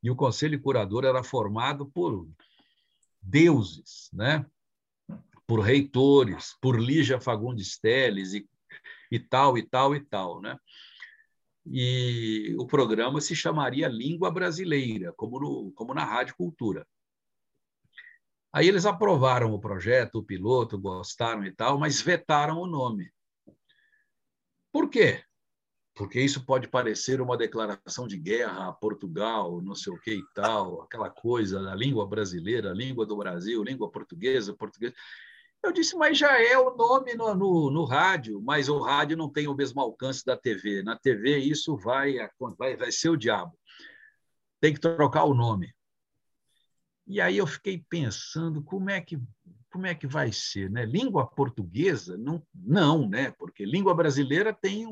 E 0.02 0.10
o 0.10 0.16
Conselho 0.16 0.60
Curador 0.60 1.04
era 1.04 1.22
formado 1.22 1.86
por 1.86 2.26
deuses, 3.22 4.10
né? 4.12 4.44
por 5.50 5.58
reitores, 5.58 6.56
por 6.60 6.80
Lígia 6.80 7.20
Fagundes 7.20 7.76
Teles 7.76 8.34
e, 8.34 8.48
e 9.10 9.18
tal, 9.18 9.58
e 9.58 9.64
tal, 9.64 9.96
e 9.96 10.00
tal. 10.00 10.40
Né? 10.40 10.56
E 11.66 12.54
o 12.56 12.68
programa 12.68 13.20
se 13.20 13.34
chamaria 13.34 13.88
Língua 13.88 14.30
Brasileira, 14.30 15.12
como, 15.14 15.40
no, 15.40 15.72
como 15.72 15.92
na 15.92 16.04
Rádio 16.04 16.36
Cultura. 16.36 16.86
Aí 18.52 18.68
eles 18.68 18.86
aprovaram 18.86 19.52
o 19.52 19.58
projeto, 19.58 20.20
o 20.20 20.24
piloto, 20.24 20.78
gostaram 20.78 21.44
e 21.44 21.50
tal, 21.50 21.80
mas 21.80 22.00
vetaram 22.00 22.58
o 22.58 22.66
nome. 22.68 23.12
Por 24.70 24.88
quê? 24.88 25.24
Porque 26.00 26.18
isso 26.18 26.46
pode 26.46 26.66
parecer 26.66 27.20
uma 27.20 27.36
declaração 27.36 28.08
de 28.08 28.16
guerra 28.16 28.68
a 28.68 28.72
Portugal, 28.72 29.60
não 29.60 29.74
sei 29.74 29.92
o 29.92 30.00
que 30.00 30.14
e 30.14 30.24
tal, 30.34 30.80
aquela 30.80 31.10
coisa 31.10 31.62
da 31.62 31.74
língua 31.74 32.06
brasileira, 32.08 32.72
língua 32.72 33.04
do 33.04 33.14
Brasil, 33.18 33.62
língua 33.62 33.90
portuguesa, 33.90 34.56
português. 34.56 34.94
Eu 35.62 35.70
disse, 35.70 35.94
mas 35.94 36.16
já 36.16 36.42
é 36.42 36.56
o 36.56 36.74
nome 36.74 37.12
no, 37.12 37.34
no, 37.34 37.70
no, 37.70 37.84
rádio, 37.84 38.40
mas 38.40 38.70
o 38.70 38.78
rádio 38.78 39.14
não 39.14 39.30
tem 39.30 39.46
o 39.46 39.54
mesmo 39.54 39.78
alcance 39.78 40.24
da 40.24 40.38
TV. 40.38 40.82
Na 40.82 40.98
TV 40.98 41.36
isso 41.36 41.76
vai, 41.76 42.14
vai, 42.56 42.78
vai 42.78 42.90
ser 42.90 43.10
o 43.10 43.16
diabo. 43.16 43.52
Tem 44.58 44.72
que 44.72 44.80
trocar 44.80 45.24
o 45.24 45.34
nome. 45.34 45.70
E 47.06 47.20
aí 47.20 47.36
eu 47.36 47.46
fiquei 47.46 47.84
pensando 47.90 48.62
como 48.62 48.88
é 48.88 49.02
que 49.02 49.20
como 49.70 49.86
é 49.86 49.94
que 49.94 50.06
vai 50.06 50.32
ser, 50.32 50.68
né? 50.70 50.84
Língua 50.84 51.26
portuguesa 51.26 52.18
não, 52.18 52.42
não, 52.54 53.08
né? 53.08 53.30
Porque 53.30 53.64
língua 53.64 53.94
brasileira 53.94 54.52
tem 54.52 54.86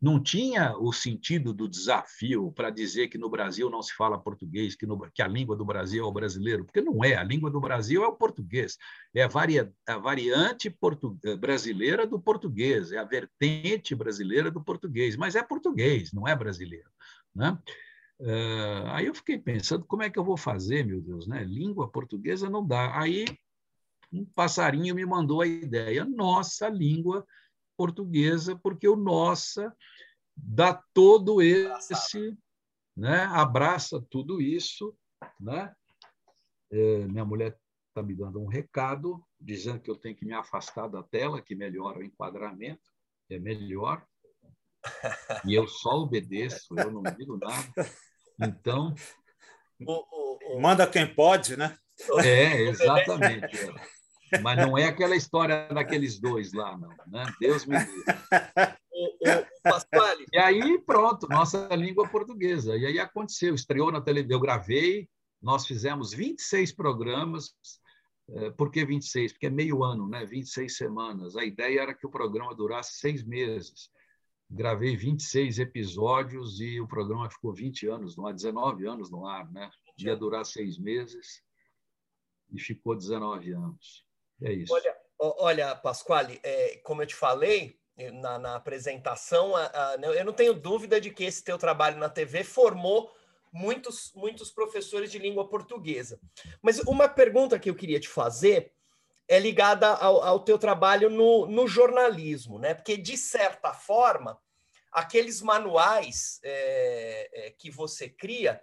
não 0.00 0.20
tinha 0.20 0.76
o 0.76 0.92
sentido 0.92 1.52
do 1.52 1.68
desafio 1.68 2.52
para 2.52 2.70
dizer 2.70 3.08
que 3.08 3.16
no 3.16 3.30
Brasil 3.30 3.70
não 3.70 3.82
se 3.82 3.94
fala 3.94 4.18
português, 4.18 4.74
que, 4.74 4.86
no, 4.86 4.98
que 5.12 5.22
a 5.22 5.28
língua 5.28 5.56
do 5.56 5.64
Brasil 5.64 6.04
é 6.04 6.06
o 6.06 6.12
brasileiro, 6.12 6.64
porque 6.64 6.80
não 6.80 7.04
é. 7.04 7.14
A 7.14 7.22
língua 7.22 7.50
do 7.50 7.60
Brasil 7.60 8.02
é 8.02 8.06
o 8.06 8.16
português, 8.16 8.76
é 9.14 9.22
a, 9.22 9.28
varia, 9.28 9.72
a 9.86 9.98
variante 9.98 10.68
portu, 10.68 11.18
brasileira 11.38 12.06
do 12.06 12.20
português, 12.20 12.92
é 12.92 12.98
a 12.98 13.04
vertente 13.04 13.94
brasileira 13.94 14.50
do 14.50 14.62
português, 14.62 15.16
mas 15.16 15.36
é 15.36 15.42
português, 15.42 16.12
não 16.12 16.26
é 16.26 16.34
brasileiro, 16.34 16.90
né? 17.34 17.56
Uh, 18.20 18.86
aí 18.92 19.06
eu 19.06 19.14
fiquei 19.14 19.38
pensando 19.38 19.84
como 19.84 20.02
é 20.02 20.08
que 20.08 20.18
eu 20.18 20.24
vou 20.24 20.36
fazer, 20.36 20.84
meu 20.84 21.00
Deus, 21.00 21.26
né? 21.26 21.42
Língua 21.44 21.90
portuguesa 21.90 22.48
não 22.48 22.64
dá. 22.64 22.98
Aí 22.98 23.24
um 24.14 24.24
passarinho 24.24 24.94
me 24.94 25.04
mandou 25.04 25.40
a 25.40 25.46
ideia, 25.46 26.04
nossa 26.04 26.68
língua 26.68 27.26
portuguesa, 27.76 28.56
porque 28.62 28.88
o 28.88 28.96
nossa 28.96 29.74
dá 30.36 30.74
todo 30.92 31.42
esse, 31.42 32.36
né? 32.96 33.24
Abraça 33.24 34.04
tudo 34.10 34.40
isso, 34.40 34.96
né? 35.40 35.74
É, 36.70 37.06
minha 37.06 37.24
mulher 37.24 37.58
está 37.88 38.02
me 38.02 38.14
dando 38.14 38.40
um 38.40 38.46
recado 38.46 39.24
dizendo 39.40 39.80
que 39.80 39.90
eu 39.90 39.96
tenho 39.96 40.16
que 40.16 40.24
me 40.24 40.32
afastar 40.32 40.88
da 40.88 41.02
tela, 41.02 41.42
que 41.42 41.54
melhora 41.54 41.98
o 41.98 42.04
enquadramento, 42.04 42.82
é 43.30 43.38
melhor. 43.38 44.04
E 45.46 45.54
eu 45.54 45.66
só 45.66 45.90
obedeço, 45.90 46.74
eu 46.78 46.90
não 46.90 47.02
digo 47.02 47.36
nada. 47.36 47.72
Então. 48.40 48.94
O, 49.86 49.92
o, 49.92 50.56
o... 50.56 50.60
Manda 50.60 50.86
quem 50.86 51.12
pode, 51.14 51.56
né? 51.56 51.76
É, 52.24 52.62
exatamente. 52.62 53.56
Mas 54.42 54.56
não 54.56 54.76
é 54.76 54.84
aquela 54.84 55.16
história 55.16 55.68
daqueles 55.68 56.18
dois 56.18 56.52
lá, 56.52 56.76
não. 56.76 56.90
Né? 57.06 57.32
Deus 57.40 57.66
me 57.66 57.78
livre. 57.78 58.04
E 60.32 60.38
aí, 60.38 60.78
pronto, 60.80 61.26
nossa 61.28 61.68
língua 61.74 62.06
portuguesa. 62.08 62.76
E 62.76 62.84
aí 62.84 62.98
aconteceu, 62.98 63.54
estreou 63.54 63.90
na 63.90 64.00
televisão, 64.00 64.36
eu 64.36 64.40
gravei, 64.40 65.08
nós 65.40 65.66
fizemos 65.66 66.12
26 66.12 66.72
programas. 66.72 67.54
É, 68.28 68.50
por 68.50 68.70
que 68.70 68.84
26? 68.84 69.32
Porque 69.32 69.46
é 69.46 69.50
meio 69.50 69.82
ano, 69.82 70.08
né? 70.08 70.24
26 70.24 70.76
semanas. 70.76 71.36
A 71.36 71.44
ideia 71.44 71.80
era 71.80 71.94
que 71.94 72.06
o 72.06 72.10
programa 72.10 72.54
durasse 72.54 72.98
seis 72.98 73.22
meses. 73.22 73.90
Gravei 74.50 74.96
26 74.96 75.58
episódios 75.58 76.60
e 76.60 76.80
o 76.80 76.86
programa 76.86 77.30
ficou 77.30 77.52
20 77.52 77.88
anos 77.88 78.16
no 78.16 78.26
ar, 78.26 78.34
19 78.34 78.86
anos 78.86 79.10
no 79.10 79.26
ar, 79.26 79.50
né? 79.50 79.70
Ia 79.98 80.16
durar 80.16 80.44
seis 80.44 80.78
meses 80.78 81.42
e 82.52 82.60
ficou 82.60 82.94
19 82.94 83.52
anos. 83.52 84.03
É 84.42 84.52
isso. 84.52 84.72
Olha, 84.72 84.96
olha 85.18 85.76
Pasquale, 85.76 86.40
é, 86.42 86.80
como 86.84 87.02
eu 87.02 87.06
te 87.06 87.14
falei, 87.14 87.78
na, 88.14 88.38
na 88.38 88.56
apresentação, 88.56 89.54
a, 89.54 89.66
a, 89.66 89.96
eu 89.96 90.24
não 90.24 90.32
tenho 90.32 90.52
dúvida 90.52 91.00
de 91.00 91.10
que 91.10 91.24
esse 91.24 91.44
teu 91.44 91.56
trabalho 91.56 91.96
na 91.96 92.08
TV 92.08 92.42
formou 92.42 93.12
muitos, 93.52 94.12
muitos 94.14 94.50
professores 94.50 95.10
de 95.10 95.18
língua 95.18 95.48
portuguesa. 95.48 96.18
Mas 96.60 96.80
uma 96.80 97.08
pergunta 97.08 97.58
que 97.58 97.70
eu 97.70 97.74
queria 97.74 98.00
te 98.00 98.08
fazer 98.08 98.72
é 99.28 99.38
ligada 99.38 99.88
ao, 99.88 100.22
ao 100.22 100.40
teu 100.40 100.58
trabalho 100.58 101.08
no, 101.08 101.46
no 101.46 101.66
jornalismo, 101.66 102.58
né? 102.58 102.74
Porque, 102.74 102.96
de 102.96 103.16
certa 103.16 103.72
forma, 103.72 104.38
aqueles 104.92 105.40
manuais 105.40 106.40
é, 106.42 107.30
é, 107.32 107.50
que 107.50 107.70
você 107.70 108.08
cria, 108.08 108.60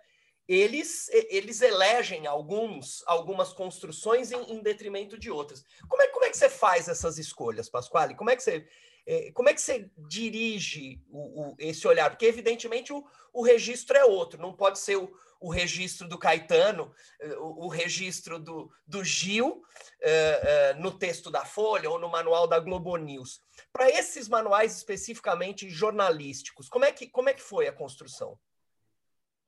eles, 0.54 1.08
eles 1.30 1.62
elegem 1.62 2.28
alguns, 2.28 3.04
algumas 3.08 3.54
construções 3.54 4.32
em, 4.32 4.42
em 4.52 4.62
detrimento 4.62 5.18
de 5.18 5.32
outras. 5.32 5.64
Como 5.88 6.02
é, 6.02 6.08
como 6.08 6.26
é 6.26 6.30
que 6.30 6.38
você 6.38 6.50
faz 6.50 6.88
essas 6.88 7.18
escolhas, 7.18 7.70
Pasquale? 7.70 8.16
Como 8.16 8.30
é 8.30 8.36
que 8.36 8.44
você 8.44 8.68
é, 9.06 9.32
como 9.32 9.50
é 9.50 9.54
que 9.54 9.62
você 9.62 9.90
dirige 9.98 11.02
o, 11.10 11.42
o, 11.42 11.56
esse 11.58 11.88
olhar? 11.88 12.10
Porque, 12.10 12.26
evidentemente, 12.26 12.94
o, 12.94 13.04
o, 13.34 13.42
registro 13.42 13.98
é 13.98 14.06
outro, 14.06 14.40
não 14.40 14.54
pode 14.54 14.78
ser 14.78 14.98
o, 14.98 15.12
o 15.40 15.50
registro 15.50 16.08
do 16.08 16.18
Caetano, 16.18 16.94
é, 17.20 17.36
o, 17.38 17.68
registro 17.68 18.38
do, 18.38 18.72
do 18.86 19.04
Gil 19.04 19.48
uh, 19.50 19.58
uh, 19.58 20.82
no 20.82 20.92
texto 20.92 21.32
da 21.32 21.44
Folha 21.44 21.90
ou 21.90 21.98
no 21.98 22.10
manual 22.10 22.48
da 22.48 22.60
Globo 22.60 22.96
News. 22.98 23.42
Para 23.74 23.90
esses 23.90 24.28
manuais 24.28 24.78
especificamente 24.78 25.70
jornalísticos, 25.70 26.70
como 26.70 26.86
é, 26.86 26.92
que, 26.92 27.08
como 27.08 27.30
é 27.30 27.34
que 27.34 27.42
foi 27.42 27.68
a 27.68 27.74
construção? 27.74 28.38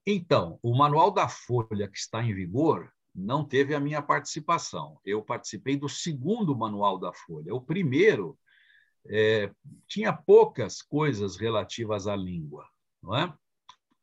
Então, 0.06 0.60
o 0.62 0.76
manual 0.76 1.12
da 1.12 1.30
Folha 1.30 1.88
que 1.88 1.98
está 1.98 2.22
em 2.24 2.34
vigor 2.34 2.92
não 3.16 3.46
teve 3.46 3.76
a 3.76 3.80
minha 3.80 4.02
participação. 4.02 5.00
Eu 5.06 5.22
participei 5.22 5.78
do 5.78 5.88
segundo 5.88 6.56
manual 6.56 6.98
da 6.98 7.13
Folha. 7.13 7.54
O 7.54 7.62
primeiro 7.62 8.38
é, 9.08 9.52
tinha 9.88 10.12
poucas 10.12 10.82
coisas 10.82 11.38
relativas 11.38 12.08
à 12.08 12.16
língua, 12.16 12.68
não 13.02 13.16
é? 13.16 13.34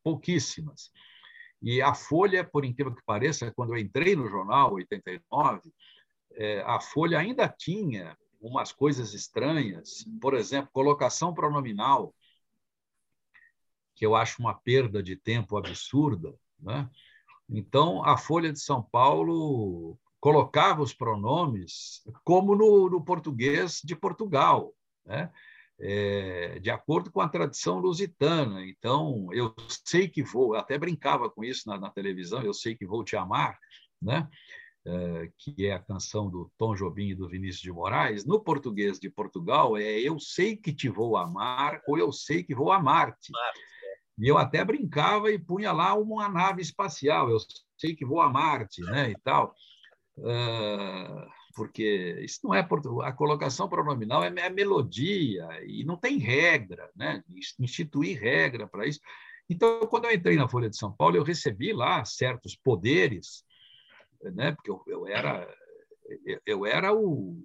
Pouquíssimas. 0.03 0.91
E 1.61 1.81
a 1.81 1.93
Folha, 1.93 2.43
por 2.43 2.65
incrível 2.65 2.95
que 2.95 3.03
pareça, 3.05 3.51
quando 3.51 3.73
eu 3.73 3.77
entrei 3.77 4.15
no 4.15 4.27
jornal, 4.27 4.73
89, 4.73 5.71
é, 6.33 6.61
a 6.61 6.79
Folha 6.79 7.19
ainda 7.19 7.47
tinha 7.47 8.17
umas 8.39 8.71
coisas 8.71 9.13
estranhas, 9.13 10.03
por 10.19 10.33
exemplo, 10.33 10.71
colocação 10.73 11.33
pronominal, 11.33 12.15
que 14.01 14.05
eu 14.07 14.15
acho 14.15 14.41
uma 14.41 14.55
perda 14.55 15.03
de 15.03 15.15
tempo 15.15 15.55
absurda. 15.55 16.33
Né? 16.59 16.89
Então, 17.47 18.03
a 18.03 18.17
Folha 18.17 18.51
de 18.51 18.59
São 18.59 18.81
Paulo 18.81 19.95
colocava 20.19 20.81
os 20.81 20.91
pronomes 20.91 22.01
como 22.23 22.55
no, 22.55 22.89
no 22.89 23.05
português 23.05 23.79
de 23.83 23.95
Portugal 23.95 24.73
né? 25.05 25.31
É, 25.79 26.57
de 26.59 26.71
acordo 26.71 27.11
com 27.11 27.21
a 27.21 27.29
tradição 27.29 27.77
lusitana. 27.77 28.65
Então, 28.65 29.27
eu 29.33 29.53
sei 29.85 30.07
que 30.07 30.23
vou, 30.23 30.55
até 30.55 30.79
brincava 30.79 31.29
com 31.29 31.43
isso 31.43 31.69
na, 31.69 31.79
na 31.79 31.89
televisão, 31.91 32.41
eu 32.41 32.53
sei 32.55 32.75
que 32.75 32.85
vou 32.85 33.03
te 33.03 33.15
amar, 33.15 33.59
né? 34.01 34.27
É, 34.83 35.31
que 35.37 35.67
é 35.67 35.73
a 35.73 35.79
canção 35.79 36.27
do 36.27 36.51
Tom 36.57 36.73
Jobim 36.73 37.09
e 37.09 37.15
do 37.15 37.29
Vinícius 37.29 37.61
de 37.61 37.71
Moraes, 37.71 38.25
no 38.25 38.43
português 38.43 38.99
de 38.99 39.11
Portugal 39.11 39.77
é 39.77 39.99
Eu 39.99 40.19
sei 40.19 40.57
que 40.57 40.73
te 40.73 40.89
vou 40.89 41.15
amar 41.15 41.83
ou 41.87 41.99
Eu 41.99 42.11
sei 42.11 42.43
que 42.43 42.55
vou 42.55 42.71
amar-te. 42.71 43.31
É. 43.31 43.71
E 44.21 44.27
eu 44.27 44.37
até 44.37 44.63
brincava 44.63 45.31
e 45.31 45.39
punha 45.39 45.71
lá 45.71 45.95
uma 45.95 46.29
nave 46.29 46.61
espacial, 46.61 47.29
Eu 47.29 47.37
sei 47.75 47.95
que 47.95 48.05
vou 48.05 48.21
amar-te, 48.21 48.81
né? 48.81 49.09
e 49.09 49.15
tal. 49.23 49.55
Uh, 50.17 51.25
porque 51.55 52.19
isso 52.21 52.39
não 52.43 52.53
é 52.53 52.59
a 53.03 53.11
colocação 53.11 53.67
pronominal 53.67 54.23
é, 54.23 54.27
é 54.27 54.49
melodia 54.49 55.47
e 55.65 55.83
não 55.83 55.97
tem 55.97 56.17
regra, 56.19 56.89
né? 56.95 57.23
Instituir 57.59 58.21
regra 58.21 58.67
para 58.67 58.85
isso. 58.85 58.99
Então, 59.49 59.81
quando 59.87 60.05
eu 60.05 60.13
entrei 60.13 60.35
na 60.35 60.47
Folha 60.47 60.69
de 60.69 60.77
São 60.77 60.91
Paulo, 60.93 61.17
eu 61.17 61.23
recebi 61.23 61.73
lá 61.73 62.05
certos 62.05 62.55
poderes, 62.55 63.43
né? 64.21 64.51
Porque 64.51 64.69
eu, 64.69 64.83
eu 64.87 65.07
era 65.07 65.47
eu 66.45 66.65
era 66.65 66.93
o 66.93 67.43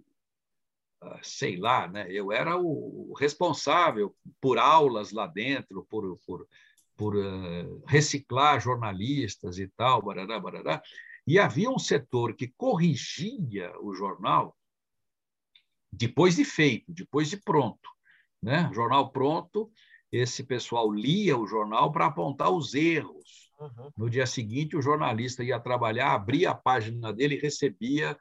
sei 1.23 1.57
lá, 1.57 1.88
né? 1.88 2.07
Eu 2.11 2.33
era 2.33 2.57
o 2.57 3.14
responsável 3.19 4.14
por 4.40 4.59
aulas 4.59 5.12
lá 5.12 5.27
dentro, 5.27 5.87
por, 5.88 6.19
por, 6.27 6.47
por 6.97 7.16
uh, 7.16 7.83
reciclar 7.87 8.61
jornalistas 8.61 9.59
e 9.59 9.69
tal, 9.77 10.03
barará, 10.03 10.38
barará. 10.38 10.83
E 11.27 11.38
havia 11.38 11.71
um 11.71 11.79
setor 11.79 12.35
que 12.35 12.53
corrigia 12.57 13.73
o 13.81 13.95
jornal 13.95 14.57
depois 15.92 16.37
de 16.37 16.45
feito, 16.45 16.92
depois 16.92 17.31
de 17.31 17.37
pronto. 17.38 17.88
Né? 18.42 18.71
Jornal 18.73 19.11
pronto, 19.11 19.71
esse 20.12 20.45
pessoal 20.45 20.92
lia 20.92 21.37
o 21.37 21.47
jornal 21.47 21.90
para 21.90 22.07
apontar 22.07 22.51
os 22.51 22.75
erros. 22.75 23.51
Uhum. 23.59 23.90
No 23.97 24.11
dia 24.11 24.27
seguinte, 24.27 24.77
o 24.77 24.83
jornalista 24.83 25.42
ia 25.42 25.59
trabalhar, 25.59 26.12
abria 26.12 26.51
a 26.51 26.55
página 26.55 27.12
dele 27.12 27.37
e 27.37 27.40
recebia 27.40 28.16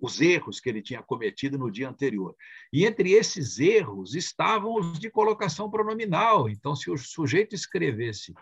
os 0.00 0.20
erros 0.20 0.60
que 0.60 0.68
ele 0.68 0.80
tinha 0.80 1.02
cometido 1.02 1.58
no 1.58 1.70
dia 1.70 1.88
anterior. 1.88 2.36
E 2.72 2.86
entre 2.86 3.12
esses 3.12 3.58
erros 3.58 4.14
estavam 4.14 4.76
os 4.76 4.98
de 4.98 5.10
colocação 5.10 5.68
pronominal. 5.70 6.48
Então, 6.48 6.76
se 6.76 6.90
o 6.90 6.96
sujeito 6.96 7.54
escrevesse 7.54 8.32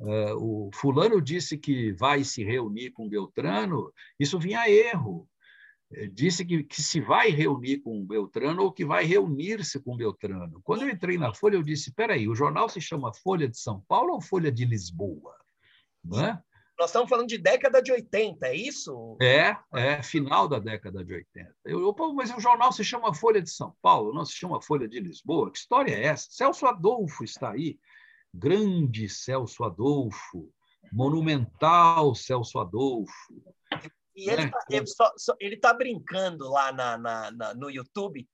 Uh, 0.00 0.68
o 0.68 0.70
fulano 0.72 1.20
disse 1.20 1.58
que 1.58 1.92
vai 1.92 2.22
se 2.22 2.44
reunir 2.44 2.90
com 2.92 3.08
Beltrano, 3.08 3.92
isso 4.18 4.38
vinha 4.38 4.70
erro. 4.70 5.28
Eh, 5.92 6.06
disse 6.06 6.44
que, 6.44 6.62
que 6.62 6.80
se 6.80 7.00
vai 7.00 7.30
reunir 7.30 7.78
com 7.78 8.06
Beltrano 8.06 8.62
ou 8.62 8.72
que 8.72 8.84
vai 8.84 9.04
reunir-se 9.04 9.80
com 9.80 9.96
Beltrano. 9.96 10.60
Quando 10.62 10.82
eu 10.82 10.90
entrei 10.90 11.18
na 11.18 11.34
Folha, 11.34 11.56
eu 11.56 11.62
disse: 11.64 11.88
espera 11.88 12.14
aí, 12.14 12.28
o 12.28 12.34
jornal 12.34 12.68
se 12.68 12.80
chama 12.80 13.12
Folha 13.12 13.48
de 13.48 13.58
São 13.58 13.80
Paulo 13.88 14.14
ou 14.14 14.20
Folha 14.20 14.52
de 14.52 14.64
Lisboa? 14.64 15.34
Não 16.04 16.24
é? 16.24 16.42
Nós 16.78 16.90
estamos 16.90 17.08
falando 17.08 17.26
de 17.26 17.38
década 17.38 17.82
de 17.82 17.90
80, 17.90 18.46
é 18.46 18.54
isso? 18.54 19.16
É, 19.20 19.56
é 19.74 20.00
final 20.00 20.46
da 20.46 20.60
década 20.60 21.04
de 21.04 21.12
80. 21.12 21.54
Eu, 21.64 21.80
eu, 21.80 22.14
mas 22.14 22.30
o 22.30 22.38
jornal 22.38 22.70
se 22.70 22.84
chama 22.84 23.12
Folha 23.12 23.42
de 23.42 23.50
São 23.50 23.74
Paulo, 23.82 24.14
não 24.14 24.24
se 24.24 24.34
chama 24.34 24.62
Folha 24.62 24.86
de 24.86 25.00
Lisboa. 25.00 25.50
Que 25.50 25.58
história 25.58 25.92
é 25.92 26.04
essa? 26.04 26.28
Celso 26.30 26.66
Adolfo 26.66 27.24
está 27.24 27.50
aí 27.50 27.78
grande 28.32 29.08
Celso 29.08 29.64
Adolfo, 29.64 30.52
monumental 30.92 32.14
Celso 32.14 32.60
Adolfo. 32.60 33.42
E 34.14 34.30
ele 34.30 34.44
está 34.44 35.12
né? 35.40 35.56
tá 35.60 35.74
brincando 35.74 36.48
lá 36.48 36.72
na, 36.72 36.96
na, 36.96 37.30
na, 37.32 37.54
no 37.54 37.70
YouTube 37.70 38.28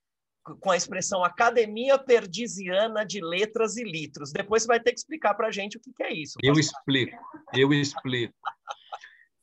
com 0.60 0.70
a 0.70 0.76
expressão 0.76 1.24
Academia 1.24 1.98
Perdisiana 1.98 3.04
de 3.04 3.20
Letras 3.20 3.76
e 3.76 3.84
Litros. 3.84 4.32
Depois 4.32 4.62
você 4.62 4.68
vai 4.68 4.80
ter 4.80 4.92
que 4.92 4.98
explicar 4.98 5.34
para 5.34 5.48
a 5.48 5.50
gente 5.50 5.76
o 5.76 5.80
que, 5.80 5.92
que, 5.92 6.02
é 6.02 6.12
isso. 6.12 6.38
Eu 6.42 6.54
explico, 6.54 7.16
eu 7.54 7.72
explico. 7.72 8.34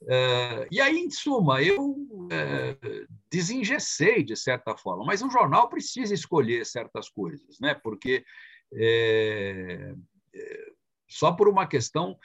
É, 0.07 0.67
e 0.71 0.81
aí, 0.81 0.97
em 0.97 1.11
suma, 1.11 1.61
eu 1.61 1.95
é, 2.31 3.05
desengessei 3.29 4.23
de 4.23 4.35
certa 4.35 4.75
forma, 4.75 5.05
mas 5.05 5.21
o 5.21 5.29
jornal 5.29 5.69
precisa 5.69 6.13
escolher 6.13 6.65
certas 6.65 7.09
coisas, 7.09 7.59
né? 7.59 7.75
porque 7.75 8.23
é, 8.73 9.93
só 11.07 11.31
por 11.31 11.47
uma 11.47 11.67
questão 11.67 12.17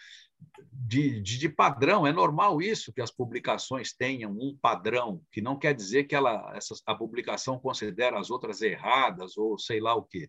de, 0.72 1.20
de, 1.20 1.38
de, 1.38 1.48
padrão. 1.48 2.06
É 2.06 2.12
normal 2.12 2.60
isso, 2.62 2.92
que 2.92 3.00
as 3.00 3.10
publicações 3.10 3.92
tenham 3.92 4.32
um 4.32 4.56
padrão, 4.60 5.22
que 5.30 5.40
não 5.40 5.58
quer 5.58 5.74
dizer 5.74 6.04
que 6.04 6.14
ela, 6.14 6.52
essa, 6.54 6.74
a 6.86 6.94
publicação 6.94 7.58
considera 7.58 8.18
as 8.18 8.30
outras 8.30 8.62
erradas 8.62 9.36
ou 9.36 9.58
sei 9.58 9.80
lá 9.80 9.94
o 9.94 10.02
quê. 10.02 10.28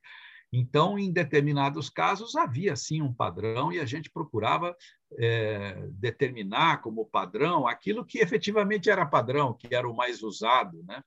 Então, 0.51 0.97
em 0.97 1.11
determinados 1.11 1.89
casos, 1.89 2.35
havia 2.35 2.75
sim 2.75 3.01
um 3.01 3.13
padrão 3.13 3.71
e 3.71 3.79
a 3.79 3.85
gente 3.85 4.09
procurava 4.09 4.75
é, 5.17 5.87
determinar 5.91 6.81
como 6.81 7.05
padrão 7.05 7.67
aquilo 7.67 8.05
que 8.05 8.19
efetivamente 8.19 8.89
era 8.89 9.05
padrão, 9.05 9.53
que 9.53 9.75
era 9.75 9.87
o 9.87 9.95
mais 9.95 10.23
usado. 10.23 10.81
Né? 10.83 11.03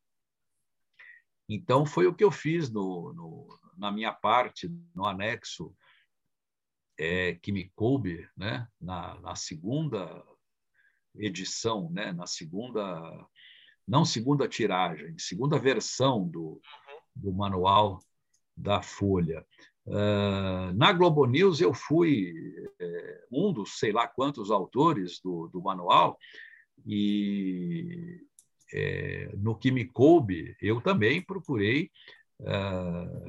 Então, 1.49 1.87
foi 1.87 2.07
o 2.07 2.15
que 2.15 2.23
eu 2.23 2.31
fiz 2.31 2.71
no, 2.71 3.15
no 3.15 3.61
na 3.79 3.91
minha 3.91 4.13
parte, 4.13 4.71
no 4.95 5.07
anexo 5.07 5.75
é, 7.01 7.35
que 7.37 7.51
me 7.51 7.71
coube, 7.75 8.29
né, 8.37 8.69
na, 8.79 9.19
na 9.21 9.35
segunda 9.35 10.23
edição, 11.15 11.89
né, 11.91 12.13
na 12.13 12.27
segunda, 12.27 13.27
não 13.89 14.05
segunda 14.05 14.47
tiragem, 14.47 15.19
segunda 15.19 15.59
versão 15.59 16.29
do, 16.29 16.61
do 17.17 17.33
manual 17.33 18.01
da 18.55 18.83
Folha. 18.83 19.47
Uh, 19.87 20.75
na 20.75 20.93
Globo 20.93 21.25
News, 21.25 21.63
eu 21.63 21.73
fui 21.73 22.35
é, 22.79 23.25
um 23.33 23.51
dos 23.51 23.79
sei 23.79 23.93
lá 23.93 24.07
quantos 24.07 24.51
autores 24.51 25.21
do, 25.25 25.49
do 25.49 25.63
manual, 25.63 26.19
e 26.87 28.21
é, 28.75 29.31
no 29.39 29.57
que 29.57 29.71
me 29.71 29.87
coube, 29.87 30.55
eu 30.61 30.83
também 30.83 31.23
procurei 31.23 31.91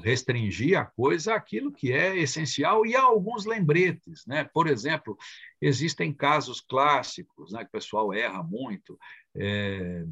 restringir 0.04 0.80
a 0.80 0.86
coisa 0.86 1.36
àquilo 1.36 1.72
que 1.72 1.92
é 1.92 2.18
essencial 2.18 2.86
e 2.86 2.96
há 2.96 3.02
alguns 3.02 3.46
lembretes. 3.46 4.26
Né? 4.26 4.44
Por 4.44 4.68
exemplo, 4.68 5.18
existem 5.62 6.14
casos 6.14 6.62
clássicos 6.62 7.52
né, 7.52 7.60
que 7.60 7.70
o 7.70 7.72
pessoal 7.72 8.14
erra 8.14 8.42
muito, 8.42 8.98
é, 9.36 10.06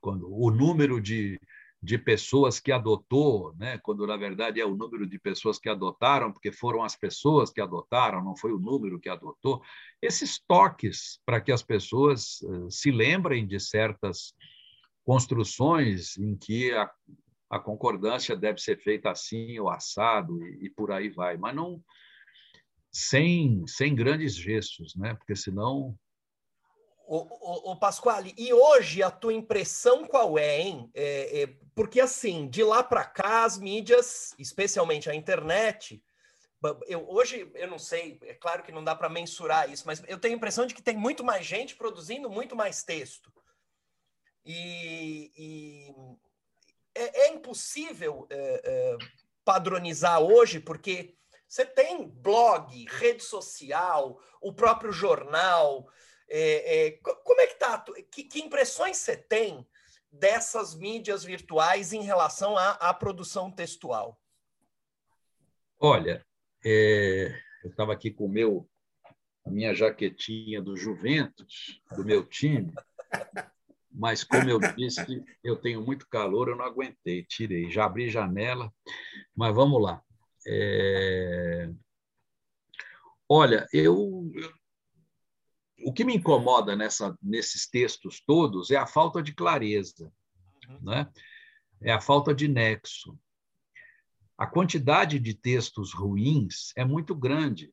quando 0.00 0.32
o 0.32 0.50
número 0.50 1.00
de 1.00 1.38
de 1.80 1.96
pessoas 1.96 2.58
que 2.58 2.72
adotou, 2.72 3.54
né? 3.56 3.78
quando 3.78 4.06
na 4.06 4.16
verdade 4.16 4.60
é 4.60 4.66
o 4.66 4.76
número 4.76 5.06
de 5.06 5.18
pessoas 5.18 5.58
que 5.58 5.68
adotaram, 5.68 6.32
porque 6.32 6.50
foram 6.50 6.82
as 6.82 6.96
pessoas 6.96 7.50
que 7.50 7.60
adotaram, 7.60 8.22
não 8.22 8.36
foi 8.36 8.52
o 8.52 8.58
número 8.58 8.98
que 8.98 9.08
adotou. 9.08 9.62
Esses 10.02 10.40
toques 10.40 11.20
para 11.24 11.40
que 11.40 11.52
as 11.52 11.62
pessoas 11.62 12.40
uh, 12.42 12.70
se 12.70 12.90
lembrem 12.90 13.46
de 13.46 13.60
certas 13.60 14.34
construções 15.04 16.18
em 16.18 16.36
que 16.36 16.72
a, 16.72 16.90
a 17.50 17.58
concordância 17.58 18.36
deve 18.36 18.60
ser 18.60 18.78
feita 18.78 19.10
assim 19.10 19.58
ou 19.58 19.68
assado 19.68 20.42
e, 20.42 20.66
e 20.66 20.70
por 20.70 20.92
aí 20.92 21.08
vai, 21.08 21.36
mas 21.36 21.54
não 21.54 21.82
sem, 22.92 23.66
sem 23.66 23.94
grandes 23.94 24.34
gestos, 24.34 24.94
né? 24.96 25.14
porque 25.14 25.36
senão 25.36 25.96
o, 27.06 27.16
o, 27.16 27.72
o, 27.72 27.76
Pasquale, 27.76 28.34
e 28.36 28.52
hoje 28.52 29.02
a 29.02 29.10
tua 29.10 29.32
impressão 29.32 30.06
qual 30.06 30.38
é, 30.38 30.60
hein? 30.60 30.90
É, 30.94 31.42
é, 31.42 31.46
porque, 31.74 32.00
assim, 32.00 32.50
de 32.50 32.62
lá 32.62 32.82
para 32.84 33.02
cá, 33.02 33.44
as 33.44 33.56
mídias, 33.56 34.34
especialmente 34.38 35.08
a 35.08 35.14
internet, 35.14 36.02
eu, 36.86 37.08
hoje 37.08 37.50
eu 37.54 37.66
não 37.66 37.78
sei, 37.78 38.18
é 38.24 38.34
claro 38.34 38.62
que 38.62 38.70
não 38.70 38.84
dá 38.84 38.94
para 38.94 39.08
mensurar 39.08 39.70
isso, 39.70 39.84
mas 39.86 40.02
eu 40.06 40.18
tenho 40.18 40.34
a 40.34 40.36
impressão 40.36 40.66
de 40.66 40.74
que 40.74 40.82
tem 40.82 40.98
muito 40.98 41.24
mais 41.24 41.46
gente 41.46 41.76
produzindo 41.76 42.28
muito 42.28 42.54
mais 42.54 42.82
texto. 42.82 43.32
E, 44.44 45.32
e 45.34 45.94
é, 46.98 47.26
é, 47.26 47.32
impossível 47.32 48.26
é, 48.30 48.62
é 48.64 48.98
padronizar 49.44 50.20
hoje, 50.20 50.60
porque 50.60 51.14
você 51.48 51.64
tem 51.64 52.06
blog, 52.08 52.84
rede 52.90 53.22
social, 53.22 54.20
o 54.40 54.52
próprio 54.52 54.92
jornal. 54.92 55.88
É, 56.28 56.88
é, 56.88 56.90
como 57.02 57.40
é 57.40 57.46
que 57.46 57.54
tá? 57.54 57.82
Que, 58.10 58.24
que, 58.24 58.40
impressões 58.40 58.98
você 58.98 59.16
tem 59.16 59.66
dessas 60.12 60.74
mídias 60.74 61.24
virtuais 61.24 61.92
em 61.92 62.02
relação 62.02 62.58
à, 62.58 62.72
à 62.72 62.92
produção 62.92 63.50
textual? 63.50 64.20
Olha, 65.80 66.26
eu 66.62 67.70
estava 67.70 67.92
aqui 67.94 68.10
com 68.10 68.28
meu, 68.28 68.68
a 69.46 69.50
minha 69.50 69.72
jaquetinha 69.74 70.60
do 70.60 70.76
Juventus, 70.76 71.80
do 71.96 72.04
meu 72.04 72.26
time, 72.26 72.74
mas 73.98 74.22
como 74.22 74.48
eu 74.48 74.60
disse, 74.76 75.24
eu 75.42 75.56
tenho 75.56 75.84
muito 75.84 76.08
calor, 76.08 76.48
eu 76.48 76.56
não 76.56 76.64
aguentei, 76.64 77.24
tirei, 77.24 77.68
já 77.68 77.84
abri 77.84 78.08
janela, 78.08 78.72
mas 79.34 79.52
vamos 79.52 79.82
lá. 79.82 80.00
É... 80.46 81.68
Olha, 83.28 83.66
eu, 83.72 84.30
o 85.84 85.92
que 85.92 86.04
me 86.04 86.14
incomoda 86.14 86.76
nessa, 86.76 87.18
nesses 87.20 87.68
textos 87.68 88.22
todos 88.24 88.70
é 88.70 88.76
a 88.76 88.86
falta 88.86 89.20
de 89.20 89.34
clareza, 89.34 90.12
uhum. 90.68 90.80
né? 90.80 91.12
é 91.82 91.92
a 91.92 92.00
falta 92.00 92.32
de 92.32 92.46
nexo. 92.46 93.18
A 94.38 94.46
quantidade 94.46 95.18
de 95.18 95.34
textos 95.34 95.92
ruins 95.92 96.72
é 96.76 96.84
muito 96.84 97.16
grande, 97.16 97.72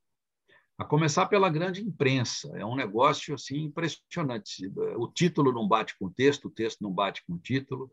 a 0.78 0.84
começar 0.84 1.26
pela 1.28 1.50
grande 1.50 1.82
imprensa. 1.82 2.52
É 2.58 2.66
um 2.66 2.76
negócio 2.76 3.34
assim 3.34 3.64
impressionante. 3.64 4.72
O 4.98 5.08
título 5.08 5.52
não 5.52 5.68
bate 5.68 5.98
com 5.98 6.06
o 6.06 6.12
texto, 6.12 6.46
o 6.46 6.52
texto 6.52 6.82
não 6.82 6.92
bate 6.92 7.24
com 7.26 7.34
o 7.34 7.40
título. 7.40 7.90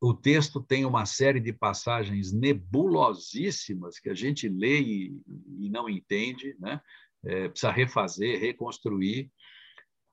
O 0.00 0.12
texto 0.12 0.60
tem 0.60 0.84
uma 0.84 1.06
série 1.06 1.40
de 1.40 1.52
passagens 1.52 2.32
nebulosíssimas 2.32 3.98
que 3.98 4.10
a 4.10 4.14
gente 4.14 4.48
lê 4.48 4.80
e, 4.80 5.20
e 5.58 5.70
não 5.70 5.88
entende, 5.88 6.56
né? 6.58 6.80
é, 7.24 7.48
precisa 7.48 7.70
refazer, 7.72 8.40
reconstruir. 8.40 9.30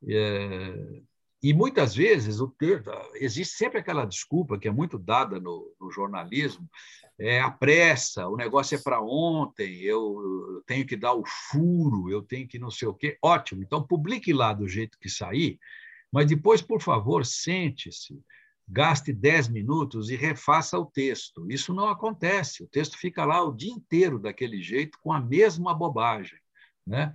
É, 0.07 1.01
e 1.47 1.53
muitas 1.53 1.95
vezes 1.95 2.41
o 2.41 2.49
texto, 2.49 2.91
existe 3.15 3.55
sempre 3.55 3.79
aquela 3.79 4.03
desculpa 4.03 4.59
que 4.59 4.67
é 4.67 4.71
muito 4.71 4.99
dada 4.99 5.39
no, 5.39 5.73
no 5.79 5.89
jornalismo, 5.89 6.69
é 7.17 7.39
a 7.39 7.49
pressa, 7.49 8.27
o 8.27 8.35
negócio 8.35 8.75
é 8.75 8.81
para 8.81 9.01
ontem, 9.01 9.81
eu 9.81 10.61
tenho 10.67 10.85
que 10.85 10.97
dar 10.97 11.13
o 11.13 11.23
furo, 11.25 12.11
eu 12.11 12.21
tenho 12.21 12.45
que 12.45 12.59
não 12.59 12.69
sei 12.69 12.89
o 12.89 12.93
quê. 12.93 13.17
Ótimo, 13.23 13.63
então 13.63 13.81
publique 13.81 14.33
lá 14.33 14.51
do 14.51 14.67
jeito 14.67 14.99
que 14.99 15.07
sair, 15.07 15.57
mas 16.11 16.27
depois, 16.27 16.61
por 16.61 16.81
favor, 16.81 17.25
sente-se, 17.25 18.21
gaste 18.67 19.13
10 19.13 19.47
minutos 19.47 20.09
e 20.09 20.17
refaça 20.17 20.77
o 20.77 20.85
texto. 20.85 21.49
Isso 21.49 21.73
não 21.73 21.87
acontece, 21.87 22.61
o 22.61 22.67
texto 22.67 22.97
fica 22.97 23.23
lá 23.23 23.41
o 23.41 23.55
dia 23.55 23.71
inteiro 23.71 24.19
daquele 24.19 24.61
jeito, 24.61 24.99
com 25.01 25.13
a 25.13 25.21
mesma 25.21 25.73
bobagem 25.73 26.39
né? 26.87 27.13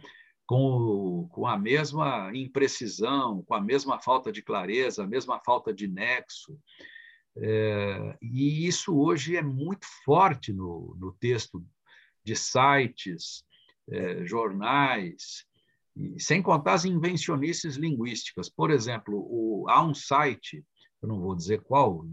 Com, 0.52 1.26
com 1.30 1.46
a 1.46 1.58
mesma 1.58 2.30
imprecisão, 2.34 3.42
com 3.42 3.54
a 3.54 3.60
mesma 3.60 3.98
falta 3.98 4.30
de 4.30 4.42
clareza, 4.42 5.02
a 5.02 5.06
mesma 5.06 5.40
falta 5.40 5.72
de 5.72 5.88
nexo. 5.88 6.60
É, 7.34 8.18
e 8.20 8.66
isso 8.66 8.94
hoje 8.94 9.34
é 9.34 9.40
muito 9.40 9.86
forte 10.04 10.52
no, 10.52 10.94
no 11.00 11.10
texto 11.14 11.64
de 12.22 12.36
sites, 12.36 13.46
é, 13.90 14.26
jornais, 14.26 15.46
e, 15.96 16.20
sem 16.20 16.42
contar 16.42 16.74
as 16.74 16.84
invencionices 16.84 17.76
linguísticas. 17.76 18.50
Por 18.50 18.70
exemplo, 18.70 19.26
o, 19.30 19.64
há 19.70 19.82
um 19.82 19.94
site, 19.94 20.62
eu 21.00 21.08
não 21.08 21.18
vou 21.18 21.34
dizer 21.34 21.62
qual, 21.62 22.04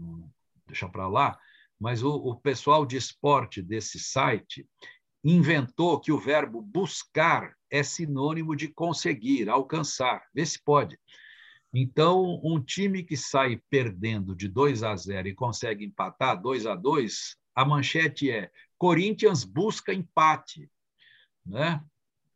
deixa 0.66 0.88
para 0.88 1.06
lá, 1.06 1.38
mas 1.78 2.02
o, 2.02 2.14
o 2.14 2.36
pessoal 2.36 2.86
de 2.86 2.96
esporte 2.96 3.60
desse 3.60 3.98
site, 3.98 4.66
inventou 5.22 6.00
que 6.00 6.10
o 6.10 6.18
verbo 6.18 6.62
buscar 6.62 7.54
é 7.70 7.82
sinônimo 7.82 8.56
de 8.56 8.68
conseguir, 8.68 9.48
alcançar. 9.48 10.26
Vê 10.34 10.44
se 10.44 10.62
pode. 10.62 10.98
Então, 11.72 12.40
um 12.42 12.60
time 12.60 13.04
que 13.04 13.16
sai 13.16 13.62
perdendo 13.70 14.34
de 14.34 14.48
2 14.48 14.82
a 14.82 14.96
0 14.96 15.28
e 15.28 15.34
consegue 15.34 15.84
empatar 15.84 16.40
2 16.40 16.66
a 16.66 16.74
2, 16.74 17.36
a 17.54 17.64
manchete 17.64 18.30
é 18.30 18.50
Corinthians 18.76 19.44
busca 19.44 19.92
empate. 19.92 20.68
Né? 21.46 21.82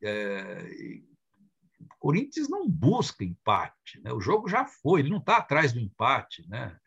É, 0.02 0.66
Corinthians 1.98 2.48
não 2.48 2.68
busca 2.68 3.24
empate. 3.24 4.00
Né? 4.02 4.12
O 4.12 4.20
jogo 4.20 4.48
já 4.48 4.64
foi, 4.64 5.00
ele 5.00 5.10
não 5.10 5.18
está 5.18 5.38
atrás 5.38 5.72
do 5.72 5.80
empate. 5.80 6.46
Né? 6.48 6.78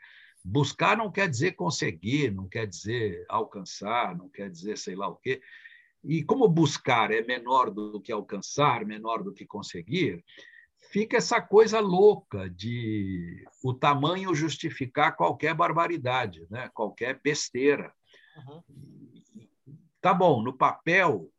Buscar 0.44 0.96
não 0.96 1.12
quer 1.12 1.28
dizer 1.28 1.54
conseguir, 1.54 2.32
não 2.32 2.48
quer 2.48 2.66
dizer 2.66 3.26
alcançar, 3.28 4.16
não 4.16 4.30
quer 4.30 4.50
dizer 4.50 4.78
sei 4.78 4.96
lá 4.96 5.08
o 5.10 5.16
quê. 5.16 5.42
E 6.08 6.24
como 6.24 6.48
buscar 6.48 7.12
é 7.12 7.22
menor 7.22 7.70
do 7.70 8.00
que 8.00 8.14
alcançar, 8.14 8.86
menor 8.86 9.22
do 9.22 9.34
que 9.34 9.46
conseguir, 9.46 10.24
fica 10.90 11.18
essa 11.18 11.42
coisa 11.42 11.82
louca 11.82 12.50
de 12.50 13.46
o 13.62 13.74
tamanho 13.74 14.34
justificar 14.34 15.18
qualquer 15.18 15.54
barbaridade, 15.54 16.48
né? 16.50 16.70
qualquer 16.74 17.20
besteira. 17.22 17.94
Uhum. 18.38 18.64
Tá 20.00 20.14
bom, 20.14 20.42
no 20.42 20.54
papel 20.54 21.30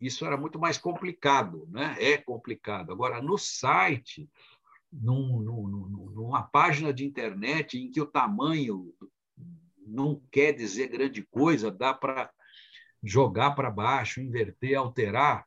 isso 0.00 0.24
era 0.24 0.36
muito 0.36 0.58
mais 0.58 0.78
complicado, 0.78 1.68
né? 1.70 1.96
é 1.98 2.16
complicado. 2.16 2.92
Agora, 2.92 3.20
no 3.20 3.36
site, 3.36 4.28
num, 4.92 5.40
num, 5.40 5.66
numa 6.10 6.42
página 6.42 6.92
de 6.92 7.04
internet 7.04 7.78
em 7.78 7.90
que 7.90 8.00
o 8.00 8.06
tamanho 8.06 8.92
não 9.86 10.20
quer 10.30 10.52
dizer 10.52 10.88
grande 10.88 11.22
coisa, 11.22 11.70
dá 11.70 11.92
para 11.92 12.30
jogar 13.02 13.52
para 13.52 13.70
baixo, 13.70 14.20
inverter, 14.20 14.76
alterar. 14.76 15.46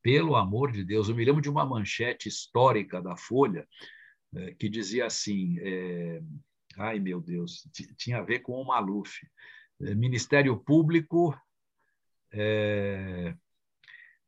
Pelo 0.00 0.34
amor 0.34 0.72
de 0.72 0.84
Deus, 0.84 1.08
eu 1.08 1.14
me 1.14 1.24
lembro 1.24 1.40
de 1.40 1.48
uma 1.48 1.64
manchete 1.64 2.28
histórica 2.28 3.00
da 3.00 3.16
Folha 3.16 3.68
é, 4.34 4.54
que 4.54 4.68
dizia 4.68 5.06
assim: 5.06 5.56
é, 5.60 6.20
ai 6.78 6.98
meu 6.98 7.20
Deus, 7.20 7.68
tinha 7.96 8.18
a 8.18 8.22
ver 8.22 8.40
com 8.40 8.54
o 8.54 8.66
Maluf. 8.66 9.24
É, 9.80 9.94
Ministério 9.94 10.56
Público, 10.58 11.36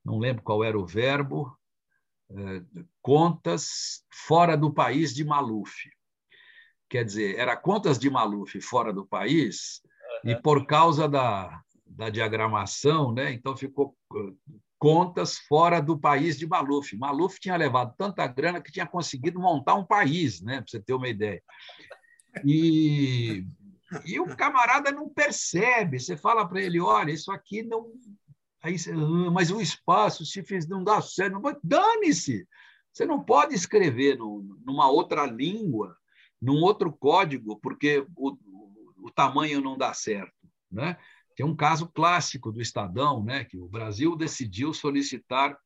não 0.05 0.19
lembro 0.19 0.43
qual 0.43 0.63
era 0.63 0.79
o 0.79 0.87
verbo, 0.87 1.57
contas 3.01 4.05
fora 4.11 4.57
do 4.57 4.73
país 4.73 5.15
de 5.15 5.25
Maluf. 5.25 5.89
Quer 6.89 7.05
dizer, 7.05 7.39
era 7.39 7.57
contas 7.57 7.99
de 7.99 8.11
Maluf 8.11 8.61
fora 8.61 8.93
do 8.93 9.07
país 9.07 9.81
E 10.23 10.37
por 10.37 10.67
causa 10.67 11.09
da, 11.09 11.63
da 11.87 12.09
diagramação, 12.09 13.13
né? 13.13 13.33
então 13.33 13.57
ficou 13.57 13.97
contas 14.79 15.39
fora 15.39 15.81
do 15.81 15.99
país 15.99 16.39
de 16.39 16.47
Maluf. 16.47 16.97
Maluf 16.97 17.39
tinha 17.41 17.57
levado 17.57 17.95
tanta 17.97 18.27
grana 18.27 18.61
que 18.61 18.73
tinha 18.73 18.87
conseguido 18.87 19.41
montar 19.41 19.75
um 19.75 19.85
país, 19.85 20.41
né? 20.41 20.57
para 20.57 20.67
você 20.69 20.81
ter 20.81 20.95
uma 20.95 21.09
ideia. 21.09 21.43
E, 22.45 23.47
e 24.05 24.19
o 24.19 24.37
camarada 24.37 24.91
não 24.91 25.09
percebe. 25.09 26.01
Você 26.01 26.17
fala 26.17 26.47
para 26.47 26.61
ele: 26.61 26.81
olha, 26.81 27.13
isso 27.13 27.31
aqui 27.31 27.63
não. 27.63 27.93
Aí, 28.63 28.77
ah, 28.89 29.31
mas 29.31 29.51
o 29.51 29.61
espaço, 29.61 30.25
se 30.25 30.43
fiz, 30.43 30.67
não 30.67 30.83
dá 30.83 31.01
certo, 31.01 31.41
dane-se. 31.63 32.47
Você 32.93 33.05
não 33.05 33.23
pode 33.23 33.55
escrever 33.55 34.17
no, 34.17 34.59
numa 34.65 34.89
outra 34.89 35.27
língua, 35.27 35.97
num 36.41 36.63
outro 36.63 36.93
código, 36.93 37.59
porque 37.61 38.07
o, 38.17 38.37
o 38.99 39.11
tamanho 39.11 39.61
não 39.61 39.77
dá 39.77 39.93
certo. 39.93 40.33
Né? 40.71 40.97
Tem 41.35 41.45
um 41.45 41.57
caso 41.57 41.89
clássico 41.89 42.53
do 42.53 42.61
Estadão, 42.61 43.23
né, 43.25 43.45
que 43.45 43.59
o 43.59 43.69
Brasil 43.69 44.17
decidiu 44.17 44.73
solicitar 44.73 45.59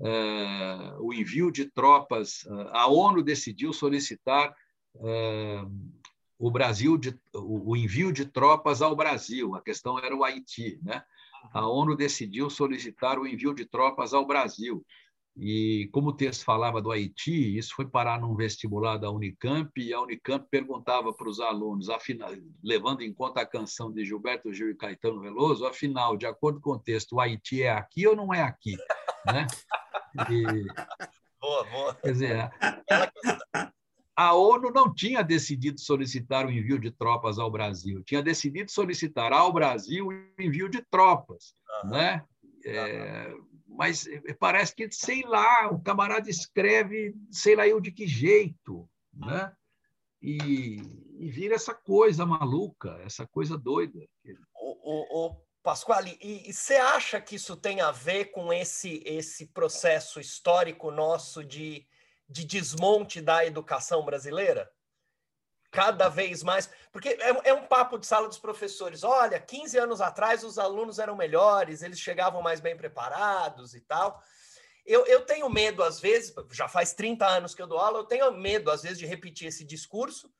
uh, 0.00 0.96
o 1.00 1.12
envio 1.12 1.50
de 1.50 1.64
tropas, 1.66 2.44
uh, 2.44 2.68
a 2.70 2.86
ONU 2.86 3.22
decidiu 3.22 3.72
solicitar 3.72 4.54
uh, 4.94 6.00
o 6.38 6.50
Brasil 6.50 6.96
de, 6.96 7.18
o, 7.34 7.72
o, 7.72 7.76
envio 7.76 8.12
de 8.12 8.24
tropas 8.24 8.80
ao 8.80 8.96
Brasil. 8.96 9.54
A 9.54 9.62
questão 9.62 9.98
era 9.98 10.14
o 10.16 10.24
Haiti, 10.24 10.80
né? 10.82 11.02
A 11.52 11.66
ONU 11.66 11.96
decidiu 11.96 12.50
solicitar 12.50 13.18
o 13.18 13.26
envio 13.26 13.54
de 13.54 13.64
tropas 13.64 14.14
ao 14.14 14.26
Brasil. 14.26 14.84
E 15.36 15.88
como 15.92 16.08
o 16.08 16.12
texto 16.12 16.44
falava 16.44 16.82
do 16.82 16.90
Haiti, 16.90 17.56
isso 17.56 17.74
foi 17.74 17.86
parar 17.86 18.20
num 18.20 18.34
vestibular 18.34 18.96
da 18.98 19.10
Unicamp, 19.10 19.70
e 19.80 19.92
a 19.92 20.00
Unicamp 20.00 20.46
perguntava 20.50 21.12
para 21.12 21.28
os 21.28 21.40
alunos, 21.40 21.88
afinal, 21.88 22.30
levando 22.62 23.02
em 23.02 23.12
conta 23.12 23.40
a 23.40 23.46
canção 23.46 23.92
de 23.92 24.04
Gilberto 24.04 24.52
Gil 24.52 24.70
e 24.70 24.74
Caetano 24.74 25.20
Veloso, 25.20 25.64
afinal, 25.64 26.16
de 26.16 26.26
acordo 26.26 26.60
com 26.60 26.72
o 26.72 26.78
texto, 26.78 27.14
o 27.14 27.20
Haiti 27.20 27.62
é 27.62 27.70
aqui 27.70 28.06
ou 28.06 28.16
não 28.16 28.34
é 28.34 28.42
aqui? 28.42 28.76
Né? 29.26 29.46
E, 30.28 30.42
boa, 31.40 31.64
boa. 31.64 31.94
Quer 31.94 32.12
dizer, 32.12 32.50
a 34.16 34.34
ONU 34.34 34.70
não 34.70 34.92
tinha 34.92 35.22
decidido 35.22 35.80
solicitar 35.80 36.44
o 36.44 36.50
envio 36.50 36.78
de 36.78 36.90
tropas 36.90 37.38
ao 37.38 37.50
Brasil, 37.50 38.02
tinha 38.04 38.22
decidido 38.22 38.70
solicitar 38.70 39.32
ao 39.32 39.52
Brasil 39.52 40.08
o 40.08 40.42
envio 40.42 40.68
de 40.68 40.82
tropas. 40.90 41.54
Uhum. 41.84 41.90
Né? 41.90 42.24
É, 42.66 43.34
mas 43.80 44.06
eh, 44.06 44.34
parece 44.38 44.74
que, 44.74 44.92
sei 44.92 45.22
lá, 45.22 45.70
o 45.70 45.80
camarada 45.80 46.28
escreve, 46.28 47.14
sei 47.30 47.56
lá 47.56 47.66
eu 47.66 47.80
de 47.80 47.90
que 47.90 48.06
jeito, 48.06 48.86
né? 49.10 49.56
E, 50.20 50.82
e 51.18 51.30
vira 51.30 51.54
essa 51.54 51.72
coisa 51.72 52.26
maluca, 52.26 53.00
essa 53.02 53.26
coisa 53.26 53.56
doida. 53.56 53.98
O, 54.54 54.90
o, 54.92 55.28
o 55.28 55.36
Pasquale, 55.62 56.18
e 56.20 56.52
você 56.52 56.74
acha 56.74 57.22
que 57.22 57.36
isso 57.36 57.56
tem 57.56 57.80
a 57.80 57.90
ver 57.90 58.26
com 58.26 58.52
esse, 58.52 59.02
esse 59.02 59.46
processo 59.46 60.20
histórico 60.20 60.90
nosso 60.90 61.42
de, 61.42 61.86
de 62.28 62.44
desmonte 62.44 63.22
da 63.22 63.46
educação 63.46 64.04
brasileira? 64.04 64.70
cada 65.70 66.08
vez 66.08 66.42
mais. 66.42 66.70
Porque 66.92 67.10
é, 67.10 67.50
é, 67.50 67.54
um 67.54 67.66
papo 67.66 67.98
de 67.98 68.06
sala 68.06 68.26
dos 68.26 68.38
professores. 68.38 69.04
Olha, 69.04 69.38
15 69.38 69.78
anos 69.78 70.00
atrás 70.00 70.42
os 70.42 70.58
alunos 70.58 70.98
eram 70.98 71.16
melhores, 71.16 71.82
eles 71.82 72.00
chegavam 72.00 72.42
mais 72.42 72.60
bem 72.60 72.76
preparados 72.76 73.74
e 73.74 73.80
tal. 73.80 74.22
Eu, 74.84 75.06
eu 75.06 75.24
tenho 75.24 75.48
medo, 75.48 75.84
às 75.84 76.00
vezes, 76.00 76.34
já 76.50 76.66
faz 76.66 76.92
30 76.92 77.26
anos 77.26 77.54
que 77.54 77.62
eu 77.62 77.66
dou 77.66 77.78
aula, 77.78 77.98
eu 77.98 78.04
tenho 78.04 78.32
medo, 78.32 78.70
às 78.70 78.82
vezes, 78.82 78.98
de 78.98 79.06
repetir 79.06 79.46
esse 79.46 79.64
discurso, 79.64 80.32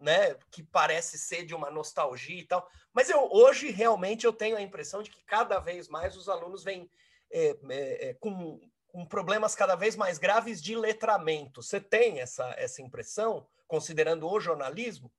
né? 0.00 0.34
Que 0.50 0.62
parece 0.62 1.16
ser 1.16 1.44
de 1.44 1.54
uma 1.54 1.70
nostalgia 1.70 2.40
e 2.40 2.44
tal. 2.44 2.68
Mas 2.92 3.08
eu 3.08 3.28
hoje 3.30 3.70
realmente 3.70 4.26
eu 4.26 4.32
tenho 4.32 4.56
a 4.56 4.62
impressão 4.62 5.02
de 5.02 5.10
que 5.10 5.22
cada 5.24 5.60
vez 5.60 5.88
mais 5.88 6.16
os 6.16 6.28
alunos 6.28 6.64
vêm 6.64 6.90
é, 7.30 7.56
é, 7.68 8.08
é 8.08 8.14
com, 8.14 8.60
com 8.88 9.06
problemas 9.06 9.54
cada 9.54 9.76
vez 9.76 9.94
mais 9.94 10.18
graves 10.18 10.60
de 10.60 10.74
letramento. 10.74 11.62
Você 11.62 11.80
tem 11.80 12.20
essa, 12.20 12.52
essa 12.56 12.82
impressão? 12.82 13.46
considerando 13.66 14.28
o 14.28 14.40
jornalismo? 14.40 15.10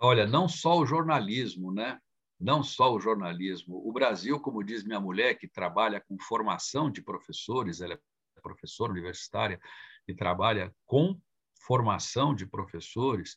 Olha, 0.00 0.26
não 0.26 0.48
só 0.48 0.78
o 0.78 0.86
jornalismo, 0.86 1.72
né? 1.72 2.00
Não 2.38 2.62
só 2.62 2.92
o 2.92 2.98
jornalismo. 2.98 3.86
O 3.86 3.92
Brasil, 3.92 4.40
como 4.40 4.64
diz 4.64 4.82
minha 4.82 5.00
mulher, 5.00 5.34
que 5.34 5.46
trabalha 5.46 6.00
com 6.00 6.18
formação 6.18 6.90
de 6.90 7.02
professores, 7.02 7.82
ela 7.82 7.94
é 7.94 8.40
professora 8.40 8.92
universitária 8.92 9.60
e 10.08 10.14
trabalha 10.14 10.74
com 10.86 11.20
formação 11.66 12.34
de 12.34 12.46
professores, 12.46 13.36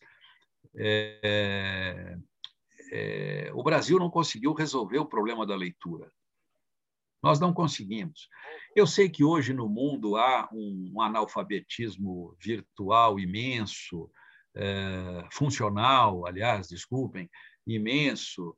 é, 0.76 2.18
é, 2.92 3.52
o 3.54 3.62
Brasil 3.62 4.00
não 4.00 4.10
conseguiu 4.10 4.54
resolver 4.54 5.00
o 5.00 5.06
problema 5.06 5.46
da 5.46 5.56
leitura. 5.56 6.12
Nós 7.22 7.40
não 7.40 7.54
conseguimos. 7.54 8.28
Eu 8.76 8.86
sei 8.86 9.10
que 9.10 9.24
hoje 9.24 9.54
no 9.54 9.70
mundo 9.70 10.18
há 10.18 10.50
um, 10.52 11.02
analfabetismo 11.02 12.36
virtual 12.40 13.20
imenso, 13.20 14.10
é, 14.56 15.28
funcional, 15.32 16.26
aliás, 16.26 16.68
desculpem, 16.68 17.30
imenso. 17.66 18.56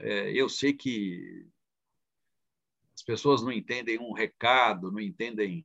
É, 0.00 0.32
eu 0.32 0.48
sei 0.48 0.72
que 0.72 1.46
as 2.94 3.02
pessoas 3.02 3.42
não 3.42 3.52
entendem 3.52 3.98
um 3.98 4.12
recado, 4.12 4.90
não 4.90 5.00
entendem 5.00 5.64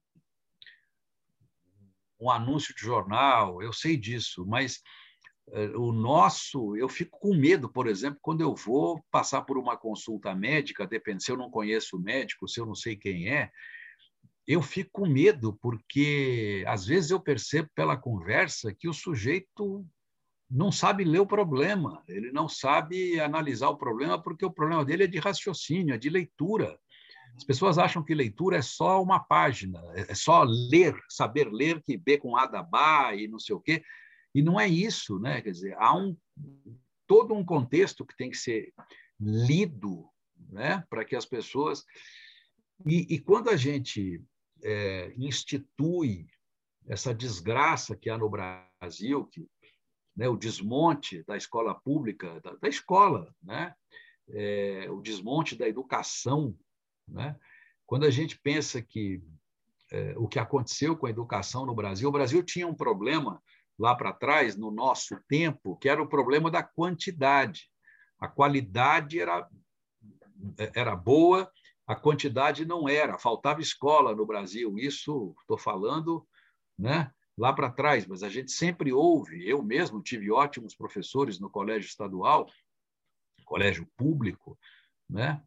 um 2.19 2.29
anúncio 2.29 2.73
de 2.73 2.81
jornal, 2.81 3.61
eu 3.61 3.73
sei 3.73 3.97
disso, 3.97 4.45
mas 4.45 4.81
eh, 5.51 5.75
o 5.75 5.91
nosso, 5.91 6.75
eu 6.77 6.87
fico 6.87 7.19
com 7.19 7.33
medo, 7.33 7.69
por 7.69 7.87
exemplo, 7.87 8.19
quando 8.21 8.41
eu 8.41 8.55
vou 8.55 9.03
passar 9.11 9.41
por 9.41 9.57
uma 9.57 9.75
consulta 9.75 10.33
médica, 10.33 10.87
depende 10.87 11.23
se 11.23 11.31
eu 11.31 11.37
não 11.37 11.49
conheço 11.49 11.97
o 11.97 11.99
médico, 11.99 12.47
se 12.47 12.59
eu 12.59 12.65
não 12.65 12.75
sei 12.75 12.95
quem 12.95 13.29
é, 13.29 13.51
eu 14.47 14.61
fico 14.61 14.89
com 14.91 15.07
medo, 15.07 15.57
porque 15.61 16.63
às 16.67 16.85
vezes 16.85 17.11
eu 17.11 17.19
percebo 17.19 17.69
pela 17.73 17.97
conversa 17.97 18.73
que 18.73 18.87
o 18.87 18.93
sujeito 18.93 19.85
não 20.49 20.71
sabe 20.71 21.03
ler 21.03 21.19
o 21.19 21.25
problema, 21.25 22.03
ele 22.07 22.31
não 22.31 22.47
sabe 22.47 23.19
analisar 23.19 23.69
o 23.69 23.77
problema, 23.77 24.21
porque 24.21 24.45
o 24.45 24.51
problema 24.51 24.85
dele 24.85 25.05
é 25.05 25.07
de 25.07 25.17
raciocínio, 25.17 25.95
é 25.95 25.97
de 25.97 26.09
leitura. 26.09 26.77
As 27.35 27.43
pessoas 27.43 27.79
acham 27.79 28.03
que 28.03 28.13
leitura 28.13 28.57
é 28.57 28.61
só 28.61 29.01
uma 29.01 29.19
página, 29.19 29.81
é 29.95 30.13
só 30.13 30.43
ler, 30.43 30.95
saber 31.09 31.51
ler, 31.51 31.81
que 31.81 31.97
B 31.97 32.19
com 32.19 32.37
A 32.37 32.45
da 32.45 32.61
Bá 32.61 33.15
e 33.15 33.27
não 33.27 33.39
sei 33.39 33.55
o 33.55 33.59
quê. 33.59 33.81
E 34.35 34.41
não 34.41 34.59
é 34.59 34.67
isso, 34.67 35.17
né? 35.19 35.41
Quer 35.41 35.51
dizer, 35.51 35.75
há 35.79 35.95
um, 35.95 36.15
todo 37.07 37.33
um 37.33 37.43
contexto 37.43 38.05
que 38.05 38.15
tem 38.15 38.29
que 38.29 38.37
ser 38.37 38.71
lido 39.19 40.07
né? 40.49 40.83
para 40.89 41.03
que 41.03 41.15
as 41.15 41.25
pessoas. 41.25 41.83
E, 42.85 43.15
e 43.15 43.19
quando 43.19 43.49
a 43.49 43.55
gente 43.55 44.21
é, 44.63 45.13
institui 45.17 46.27
essa 46.87 47.13
desgraça 47.13 47.95
que 47.95 48.09
há 48.09 48.17
no 48.17 48.29
Brasil, 48.29 49.25
que, 49.27 49.45
né, 50.15 50.27
o 50.27 50.37
desmonte 50.37 51.23
da 51.23 51.37
escola 51.37 51.75
pública, 51.75 52.39
da, 52.41 52.55
da 52.55 52.67
escola, 52.67 53.33
né? 53.41 53.73
É, 54.29 54.87
o 54.89 55.01
desmonte 55.01 55.55
da 55.55 55.67
educação. 55.67 56.55
Né? 57.07 57.37
Quando 57.85 58.05
a 58.05 58.09
gente 58.09 58.39
pensa 58.39 58.81
que 58.81 59.21
é, 59.91 60.13
o 60.17 60.27
que 60.27 60.39
aconteceu 60.39 60.95
com 60.95 61.05
a 61.05 61.09
educação 61.09 61.65
no 61.65 61.75
Brasil, 61.75 62.07
o 62.07 62.11
Brasil 62.11 62.41
tinha 62.41 62.65
um 62.65 62.73
problema 62.73 63.41
lá 63.77 63.95
para 63.95 64.13
trás, 64.13 64.55
no 64.55 64.71
nosso 64.71 65.19
tempo, 65.27 65.75
que 65.77 65.89
era 65.89 66.01
o 66.01 66.07
problema 66.07 66.49
da 66.49 66.63
quantidade. 66.63 67.69
A 68.19 68.27
qualidade 68.27 69.19
era, 69.19 69.49
era 70.73 70.95
boa, 70.95 71.51
a 71.85 71.95
quantidade 71.95 72.65
não 72.65 72.87
era, 72.87 73.17
faltava 73.17 73.61
escola 73.61 74.15
no 74.15 74.25
Brasil. 74.25 74.77
Isso 74.77 75.35
estou 75.41 75.57
falando 75.57 76.25
né, 76.77 77.11
lá 77.37 77.51
para 77.51 77.71
trás, 77.71 78.05
mas 78.05 78.23
a 78.23 78.29
gente 78.29 78.51
sempre 78.51 78.93
ouve. 78.93 79.47
Eu 79.47 79.61
mesmo 79.61 80.01
tive 80.01 80.31
ótimos 80.31 80.75
professores 80.75 81.39
no 81.39 81.49
colégio 81.49 81.87
estadual, 81.87 82.47
colégio 83.45 83.87
público, 83.97 84.57
né? 85.09 85.41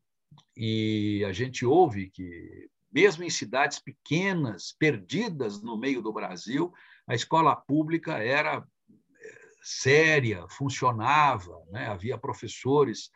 e 0.56 1.24
a 1.26 1.32
gente 1.32 1.64
ouve 1.64 2.10
que, 2.10 2.68
mesmo 2.92 3.24
em 3.24 3.30
cidades 3.30 3.78
pequenas, 3.78 4.72
perdidas 4.78 5.62
no 5.62 5.76
meio 5.76 6.02
do 6.02 6.12
Brasil, 6.12 6.72
a 7.06 7.14
escola 7.14 7.56
pública 7.56 8.18
era 8.18 8.66
eh, 8.88 9.48
séria, 9.62 10.46
funcionava, 10.48 11.58
né? 11.70 11.86
havia 11.88 12.18
professores 12.18 13.10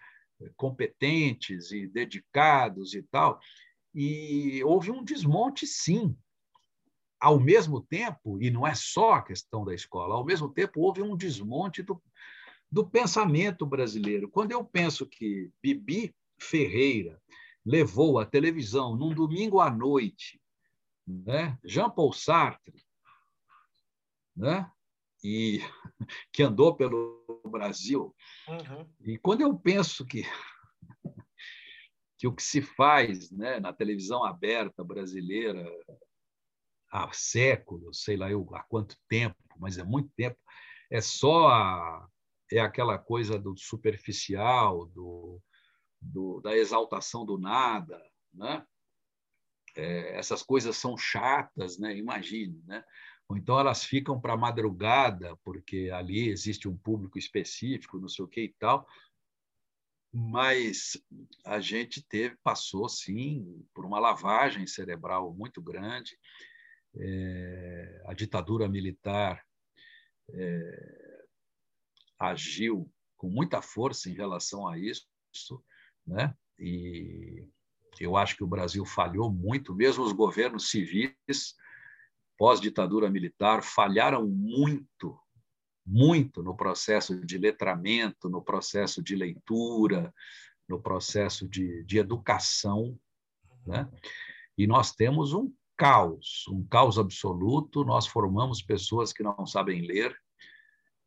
competentes 0.57 1.71
e 1.73 1.87
dedicados 1.87 2.95
e 2.95 3.03
tal, 3.03 3.41
e 3.95 4.63
houve 4.65 4.91
um 4.91 5.05
desmonte, 5.05 5.67
sim. 5.67 6.17
Ao 7.19 7.39
mesmo 7.39 7.83
tempo, 7.83 8.41
e 8.41 8.51
não 8.51 8.67
é 8.67 8.75
só 8.75 9.15
a 9.15 9.23
questão 9.23 9.65
da 9.65 9.75
escola, 9.75 10.15
ao 10.15 10.25
mesmo 10.25 10.49
tempo 10.49 10.81
houve 10.81 11.03
um 11.03 11.17
desmonte 11.17 11.83
do, 11.83 12.03
do 12.71 12.89
pensamento 12.89 13.67
brasileiro. 13.67 14.31
Quando 14.31 14.53
eu 14.53 14.65
penso 14.65 15.07
que 15.07 15.51
Bibi 15.63 16.15
Ferreira 16.41 17.21
levou 17.65 18.19
a 18.19 18.25
televisão 18.25 18.97
num 18.97 19.13
domingo 19.13 19.61
à 19.61 19.71
noite, 19.71 20.41
né? 21.07 21.59
Jean 21.63 21.91
Paul 21.91 22.13
Sartre, 22.15 22.83
né? 24.35 24.71
e 25.23 25.61
que 26.33 26.43
andou 26.43 26.75
pelo 26.75 27.20
Brasil. 27.49 28.15
Uhum. 28.49 28.89
E 29.01 29.19
quando 29.19 29.41
eu 29.43 29.57
penso 29.59 30.05
que 30.05 30.23
que 32.19 32.27
o 32.27 32.35
que 32.35 32.43
se 32.43 32.61
faz 32.61 33.31
né, 33.31 33.59
na 33.61 33.73
televisão 33.73 34.25
aberta 34.25 34.85
brasileira 34.85 35.67
há 36.91 37.11
séculos, 37.13 38.03
sei 38.03 38.17
lá 38.17 38.31
eu 38.31 38.47
há 38.55 38.63
quanto 38.65 38.97
tempo, 39.09 39.37
mas 39.57 39.79
é 39.79 39.85
muito 39.85 40.11
tempo, 40.17 40.37
é 40.91 41.01
só 41.01 41.49
a, 41.49 42.09
é 42.53 42.59
aquela 42.59 42.99
coisa 42.99 43.39
do 43.39 43.57
superficial, 43.57 44.87
do, 44.87 45.41
do 46.01 46.41
da 46.41 46.57
exaltação 46.57 47.25
do 47.25 47.39
nada, 47.39 48.03
né? 48.35 48.67
É, 49.77 50.19
essas 50.19 50.43
coisas 50.43 50.77
são 50.77 50.97
chatas, 50.99 51.79
né? 51.79 51.97
Imagine, 51.97 52.61
né? 52.67 52.85
Ou 53.31 53.37
então 53.37 53.61
elas 53.61 53.85
ficam 53.85 54.21
para 54.21 54.37
madrugada 54.37 55.37
porque 55.45 55.89
ali 55.95 56.29
existe 56.29 56.69
um 56.69 56.77
público 56.77 57.17
específico, 57.17 58.01
não 58.01 58.09
sei 58.09 58.25
o 58.25 58.29
que 58.29 58.43
e 58.43 58.55
tal. 58.59 58.85
Mas 60.13 61.01
a 61.45 61.61
gente 61.61 62.03
teve 62.03 62.37
passou 62.43 62.89
sim 62.89 63.65
por 63.73 63.87
uma 63.87 64.01
lavagem 64.01 64.67
cerebral 64.67 65.33
muito 65.33 65.63
grande. 65.63 66.19
É, 66.97 68.03
a 68.07 68.15
ditadura 68.15 68.69
militar 68.69 69.47
é, 70.31 71.25
agiu 72.19 72.93
com 73.17 73.31
muita 73.31 73.63
força 73.63 74.11
em 74.11 74.15
relação 74.15 74.67
a 74.67 74.77
isso 74.77 75.07
né? 76.05 76.35
E 76.59 77.47
eu 78.01 78.17
acho 78.17 78.37
que 78.37 78.43
o 78.43 78.49
Brasil 78.49 78.85
falhou 78.85 79.31
muito 79.31 79.73
mesmo 79.73 80.03
os 80.03 80.13
governos 80.13 80.69
civis 80.69 81.55
pós 82.41 82.59
ditadura 82.59 83.11
militar 83.11 83.63
falharam 83.63 84.27
muito 84.27 85.21
muito 85.85 86.43
no 86.43 86.57
processo 86.57 87.21
de 87.21 87.37
letramento, 87.37 88.31
no 88.31 88.41
processo 88.41 89.03
de 89.03 89.15
leitura, 89.15 90.11
no 90.67 90.81
processo 90.81 91.47
de, 91.47 91.85
de 91.85 91.99
educação. 91.99 92.99
Né? 93.67 93.87
E 94.57 94.67
nós 94.67 94.93
temos 94.93 95.35
um 95.35 95.53
caos, 95.77 96.47
um 96.49 96.65
caos 96.67 96.99
absoluto. 96.99 97.85
Nós 97.85 98.07
formamos 98.07 98.63
pessoas 98.63 99.13
que 99.13 99.23
não 99.23 99.45
sabem 99.45 99.83
ler, 99.83 100.17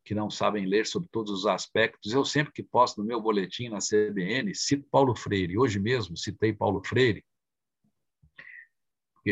que 0.04 0.14
não 0.14 0.30
sabem 0.30 0.66
ler 0.66 0.86
sobre 0.86 1.08
todos 1.10 1.32
os 1.32 1.46
aspectos. 1.46 2.12
Eu 2.12 2.24
sempre 2.24 2.52
que 2.52 2.62
posto 2.62 3.00
no 3.00 3.06
meu 3.06 3.20
boletim 3.20 3.70
na 3.70 3.78
CBN, 3.78 4.54
cito 4.54 4.86
Paulo 4.88 5.16
Freire. 5.16 5.58
Hoje 5.58 5.80
mesmo 5.80 6.16
citei 6.16 6.52
Paulo 6.52 6.80
Freire, 6.84 7.24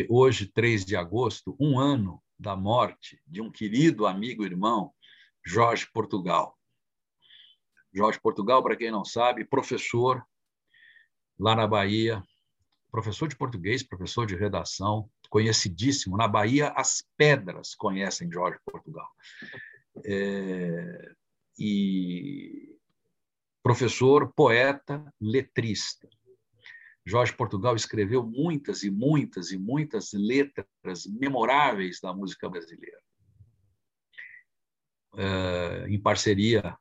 hoje, 0.09 0.47
3 0.47 0.84
de 0.84 0.97
agosto, 0.97 1.57
um 1.61 1.78
ano 1.78 2.22
da 2.38 2.57
morte 2.57 3.20
de 3.26 3.40
um 3.40 3.51
querido 3.51 4.07
amigo 4.07 4.45
irmão, 4.45 4.93
Jorge 5.45 5.86
Portugal. 5.93 6.59
Jorge 7.93 8.18
Portugal, 8.20 8.62
para 8.62 8.76
quem 8.76 8.90
não 8.90 9.05
sabe, 9.05 9.45
professor 9.45 10.24
lá 11.38 11.55
na 11.55 11.66
Bahia, 11.66 12.22
professor 12.90 13.28
de 13.28 13.36
português, 13.36 13.82
professor 13.82 14.26
de 14.26 14.36
redação, 14.36 15.11
conhecidíssimo. 15.28 16.16
Na 16.16 16.28
Bahia, 16.28 16.68
as 16.76 17.05
pedras 17.16 17.74
conhecem 17.74 18.30
Jorge 18.30 18.59
Portugal. 18.64 19.09
É, 20.05 21.12
e 21.59 22.78
professor, 23.62 24.32
poeta, 24.34 25.12
letrista. 25.20 26.09
Jorge 27.05 27.32
Portugal 27.34 27.74
escreveu 27.74 28.22
muitas 28.24 28.82
e 28.82 28.90
muitas 28.90 29.50
e 29.50 29.59
muitas 29.59 30.12
letras 30.12 31.07
memoráveis 31.07 32.00
da 32.00 32.12
música 32.12 32.48
brasileira. 32.48 32.98
Eh, 35.14 35.86
em 35.88 36.00
parceria 36.00 36.76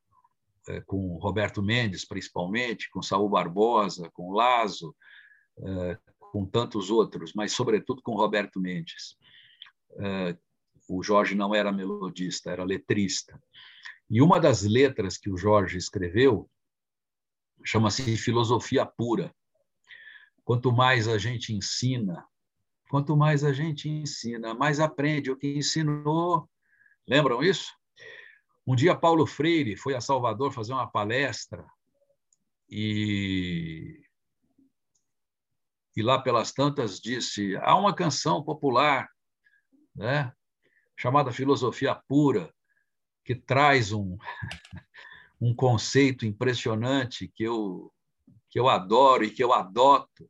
eh, 0.70 0.82
com 0.86 1.18
Roberto 1.18 1.62
Mendes, 1.62 2.06
principalmente, 2.06 2.90
com 2.90 3.02
Saul 3.02 3.28
Barbosa, 3.28 4.10
com 4.14 4.32
Lazo, 4.32 4.96
eh, 5.60 5.98
com 6.18 6.46
tantos 6.46 6.90
outros, 6.90 7.34
mas 7.34 7.52
sobretudo 7.52 8.02
com 8.02 8.16
Roberto 8.16 8.60
Mendes. 8.60 9.18
O 10.88 11.04
Jorge 11.04 11.36
não 11.36 11.54
era 11.54 11.72
melodista, 11.72 12.50
era 12.50 12.64
letrista. 12.64 13.38
E 14.10 14.22
uma 14.22 14.40
das 14.40 14.62
letras 14.64 15.18
que 15.18 15.30
o 15.30 15.38
Jorge 15.38 15.78
escreveu 15.78 16.50
chama-se 17.66 18.16
Filosofia 18.16 18.86
Pura. 18.86 19.36
Quanto 20.44 20.72
mais 20.72 21.08
a 21.08 21.18
gente 21.18 21.54
ensina, 21.54 22.26
quanto 22.90 23.16
mais 23.16 23.44
a 23.44 23.54
gente 23.54 23.90
ensina, 23.90 24.54
mais 24.54 24.80
aprende 24.80 25.32
o 25.32 25.38
que 25.38 25.58
ensinou. 25.58 26.50
Lembram 27.08 27.42
isso? 27.42 27.72
Um 28.66 28.76
dia, 28.76 28.96
Paulo 28.96 29.26
Freire 29.26 29.76
foi 29.76 29.96
a 29.96 30.02
Salvador 30.02 30.52
fazer 30.52 30.74
uma 30.74 30.88
palestra 30.88 31.66
e, 32.70 34.02
e 35.96 36.02
lá 36.02 36.22
pelas 36.22 36.52
tantas 36.52 37.00
disse: 37.00 37.56
há 37.58 37.76
uma 37.76 37.94
canção 37.94 38.44
popular 38.44 39.10
né, 39.96 40.32
chamada 40.98 41.32
Filosofia 41.32 41.96
Pura, 42.08 42.54
que 43.26 43.36
traz 43.36 43.92
um, 43.92 44.18
um 45.42 45.54
conceito 45.54 46.26
impressionante 46.26 47.28
que 47.28 47.44
eu, 47.44 47.92
que 48.52 48.60
eu 48.60 48.68
adoro 48.68 49.24
e 49.24 49.32
que 49.32 49.44
eu 49.44 49.54
adoto, 49.54 50.30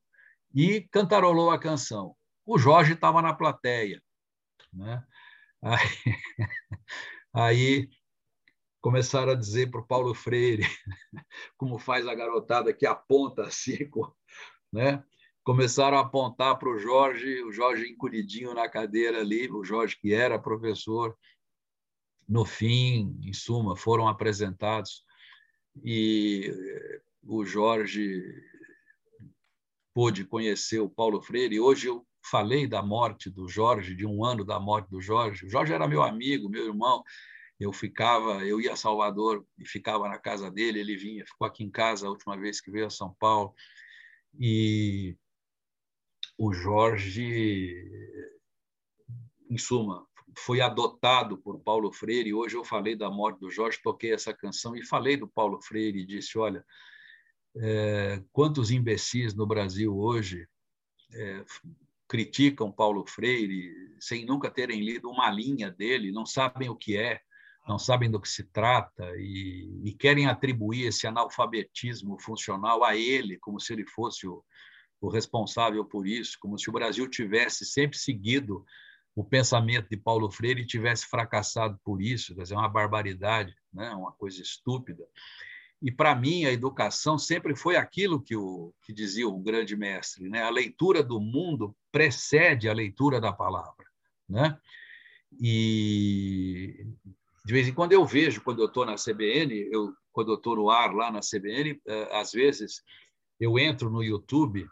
e 0.54 0.82
cantarolou 0.92 1.50
a 1.50 1.60
canção. 1.60 2.16
O 2.46 2.58
Jorge 2.58 2.94
estava 2.94 3.22
na 3.22 3.34
plateia. 3.34 4.02
Né? 4.72 5.04
Aí, 5.62 5.78
aí 7.34 7.90
começaram 8.80 9.32
a 9.32 9.36
dizer 9.36 9.72
para 9.72 9.82
o 9.82 9.86
Paulo 9.86 10.14
Freire, 10.14 10.64
como 11.58 11.80
faz 11.80 12.08
a 12.08 12.14
garotada 12.14 12.74
que 12.74 12.86
aponta 12.86 13.44
assim, 13.48 13.90
né? 14.72 15.04
começaram 15.44 15.98
a 15.98 16.02
apontar 16.02 16.60
para 16.60 16.70
o 16.70 16.78
Jorge, 16.78 17.44
o 17.44 17.52
Jorge 17.52 17.90
encolhidinho 17.90 18.54
na 18.54 18.70
cadeira 18.70 19.20
ali, 19.20 19.52
o 19.52 19.64
Jorge 19.64 19.98
que 20.00 20.14
era 20.14 20.38
professor. 20.38 21.18
No 22.30 22.46
fim, 22.46 23.20
em 23.24 23.34
suma, 23.34 23.76
foram 23.76 24.08
apresentados 24.08 25.04
e 25.84 26.54
o 27.24 27.46
Jorge 27.46 28.24
pôde 29.94 30.26
conhecer 30.26 30.80
o 30.80 30.90
Paulo 30.90 31.22
Freire. 31.22 31.56
E 31.56 31.60
hoje 31.60 31.88
eu 31.88 32.06
falei 32.30 32.68
da 32.68 32.82
morte 32.82 33.30
do 33.30 33.48
Jorge, 33.48 33.96
de 33.96 34.06
um 34.06 34.24
ano 34.24 34.46
da 34.46 34.60
morte 34.60 34.90
do 34.90 35.02
Jorge. 35.02 35.46
O 35.46 35.50
Jorge 35.50 35.74
era 35.74 35.88
meu 35.88 36.02
amigo, 36.02 36.50
meu 36.50 36.66
irmão 36.66 37.04
eu 37.62 37.72
ficava, 37.72 38.44
eu 38.44 38.60
ia 38.60 38.74
a 38.74 38.76
Salvador 38.76 39.46
e 39.58 39.68
ficava 39.68 40.10
na 40.10 40.18
casa 40.18 40.50
dele, 40.50 40.80
ele 40.80 40.98
vinha, 40.98 41.24
ficou 41.24 41.46
aqui 41.46 41.64
em 41.64 41.70
casa 41.70 42.08
a 42.08 42.10
última 42.10 42.36
vez 42.36 42.60
que 42.60 42.72
veio 42.72 42.88
a 42.88 42.90
São 42.90 43.16
Paulo. 43.20 43.54
E 44.40 45.16
o 46.36 46.52
Jorge, 46.52 47.86
em 49.48 49.58
suma, 49.60 50.08
foi 50.36 50.60
adotado 50.60 51.38
por 51.38 51.60
Paulo 51.60 51.92
Freire. 51.94 52.34
Hoje 52.34 52.58
eu 52.58 52.64
falei 52.64 52.96
da 52.96 53.12
morte 53.12 53.40
do 53.40 53.52
Jorge, 53.52 53.80
toquei 53.84 54.12
essa 54.12 54.34
canção 54.34 54.76
e 54.76 54.84
falei 54.84 55.16
do 55.16 55.28
Paulo 55.28 55.62
Freire 55.62 56.00
e 56.00 56.06
disse: 56.06 56.40
olha, 56.40 56.66
é, 57.56 58.24
quantos 58.32 58.72
imbecis 58.72 59.34
no 59.34 59.46
Brasil 59.46 59.96
hoje 59.96 60.48
é, 61.14 61.44
criticam 62.08 62.72
Paulo 62.72 63.06
Freire 63.06 63.74
sem 64.00 64.26
nunca 64.26 64.50
terem 64.50 64.82
lido 64.82 65.10
uma 65.10 65.30
linha 65.30 65.70
dele, 65.70 66.12
não 66.12 66.26
sabem 66.26 66.70
o 66.70 66.76
que 66.76 66.98
é, 66.98 67.22
não 67.68 67.78
sabem 67.78 68.10
do 68.10 68.20
que 68.20 68.28
se 68.28 68.44
trata 68.44 69.14
e, 69.18 69.82
e, 69.84 69.94
querem 69.94 70.26
atribuir 70.26 70.88
esse 70.88 71.06
analfabetismo 71.06 72.20
funcional 72.20 72.84
a 72.84 72.98
ele, 72.98 73.38
como 73.38 73.60
se 73.60 73.72
ele 73.72 73.86
fosse 73.86 74.28
o, 74.28 74.44
o, 75.00 75.10
responsável 75.10 75.86
por 75.86 76.08
isso, 76.08 76.38
como 76.40 76.58
se 76.58 76.70
o 76.70 76.74
Brasil 76.74 77.08
tivesse 77.08 77.66
sempre 77.66 77.98
seguido 77.98 78.66
o 79.16 79.24
pensamento 79.24 79.90
de 79.90 79.98
Paulo 79.98 80.32
Freire 80.32 80.62
e 80.62 80.66
tivesse 80.66 81.06
fracassado 81.06 81.80
por 81.84 82.02
isso, 82.02 82.34
quer 82.34 82.44
dizer, 82.44 82.56
uma 82.56 82.70
barbaridade, 82.70 83.54
né? 83.72 83.92
uma 83.92 84.12
coisa 84.14 84.42
estúpida. 84.42 85.06
E 85.82 85.92
para 85.92 86.14
mim 86.16 86.46
a 86.46 86.52
educação 86.52 87.18
sempre 87.18 87.56
foi 87.56 87.76
aquilo 87.76 88.22
que 88.22 88.36
o 88.36 88.72
que 88.84 88.94
dizia 88.94 89.28
o 89.28 89.40
grande 89.40 89.76
mestre, 89.76 90.30
né? 90.30 90.44
A 90.44 90.50
leitura 90.50 91.02
do 91.02 91.20
mundo 91.20 91.76
precede 91.92 92.70
a 92.70 92.74
leitura 92.74 93.20
da 93.20 93.34
palavra, 93.34 93.86
né? 94.30 94.60
E 95.42 96.86
de 97.44 97.54
vez 97.54 97.68
em 97.68 97.74
quando 97.74 97.94
eu 97.94 98.06
vejo, 98.06 98.42
quando 98.42 98.62
eu 98.62 98.68
estou 98.68 98.86
na 98.86 98.96
CBN, 98.96 99.54
eu, 99.72 99.94
quando 100.12 100.32
eu 100.32 100.36
estou 100.36 100.56
no 100.56 100.70
ar 100.70 100.94
lá 100.94 101.12
na 101.12 101.22
CBN, 101.22 101.82
eh, 101.88 102.10
às 102.12 102.32
vezes 102.32 102.84
eu 103.40 103.58
entro 103.58 103.90
no 103.90 104.04
YouTube 104.04 104.68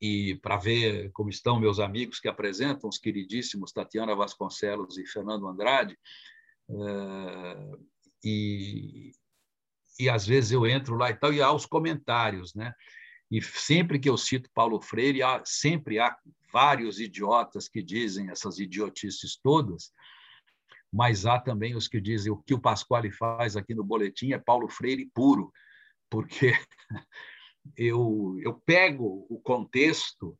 e 0.00 0.36
para 0.36 0.56
ver 0.56 1.10
como 1.12 1.30
estão 1.30 1.58
meus 1.58 1.78
amigos 1.78 2.20
que 2.20 2.28
apresentam, 2.28 2.88
os 2.88 2.98
queridíssimos 2.98 3.72
Tatiana 3.72 4.14
Vasconcelos 4.14 4.98
e 4.98 5.06
Fernando 5.06 5.46
Andrade, 5.46 5.96
eh, 6.70 7.78
e, 8.24 9.12
e 9.98 10.08
às 10.08 10.26
vezes 10.26 10.52
eu 10.52 10.66
entro 10.66 10.96
lá 10.96 11.10
e 11.10 11.14
tal, 11.14 11.32
e 11.32 11.42
há 11.42 11.52
os 11.52 11.66
comentários, 11.66 12.54
né? 12.54 12.72
E 13.30 13.42
sempre 13.42 13.98
que 13.98 14.08
eu 14.08 14.16
cito 14.16 14.50
Paulo 14.54 14.80
Freire, 14.80 15.22
há, 15.22 15.42
sempre 15.44 15.98
há 15.98 16.16
vários 16.52 16.98
idiotas 16.98 17.68
que 17.68 17.82
dizem 17.82 18.30
essas 18.30 18.58
idiotices 18.58 19.38
todas, 19.42 19.92
mas 20.90 21.26
há 21.26 21.38
também 21.38 21.74
os 21.74 21.88
que 21.88 22.00
dizem 22.00 22.32
o 22.32 22.38
que 22.38 22.54
o 22.54 22.60
Pasquale 22.60 23.10
faz 23.10 23.56
aqui 23.56 23.74
no 23.74 23.84
boletim 23.84 24.32
é 24.32 24.38
Paulo 24.38 24.68
Freire 24.68 25.10
puro, 25.12 25.52
porque 26.08 26.52
eu, 27.76 28.38
eu 28.40 28.54
pego 28.64 29.26
o 29.28 29.38
contexto 29.40 30.38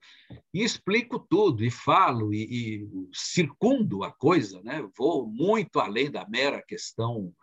e 0.55 0.63
explico 0.63 1.19
tudo, 1.19 1.63
e 1.63 1.71
falo, 1.71 2.33
e, 2.33 2.45
e 2.45 2.89
circundo 3.13 4.03
a 4.03 4.11
coisa, 4.11 4.63
né? 4.63 4.89
vou 4.97 5.27
muito 5.27 5.79
além 5.79 6.11
da 6.11 6.27
mera 6.27 6.63
questão 6.63 7.35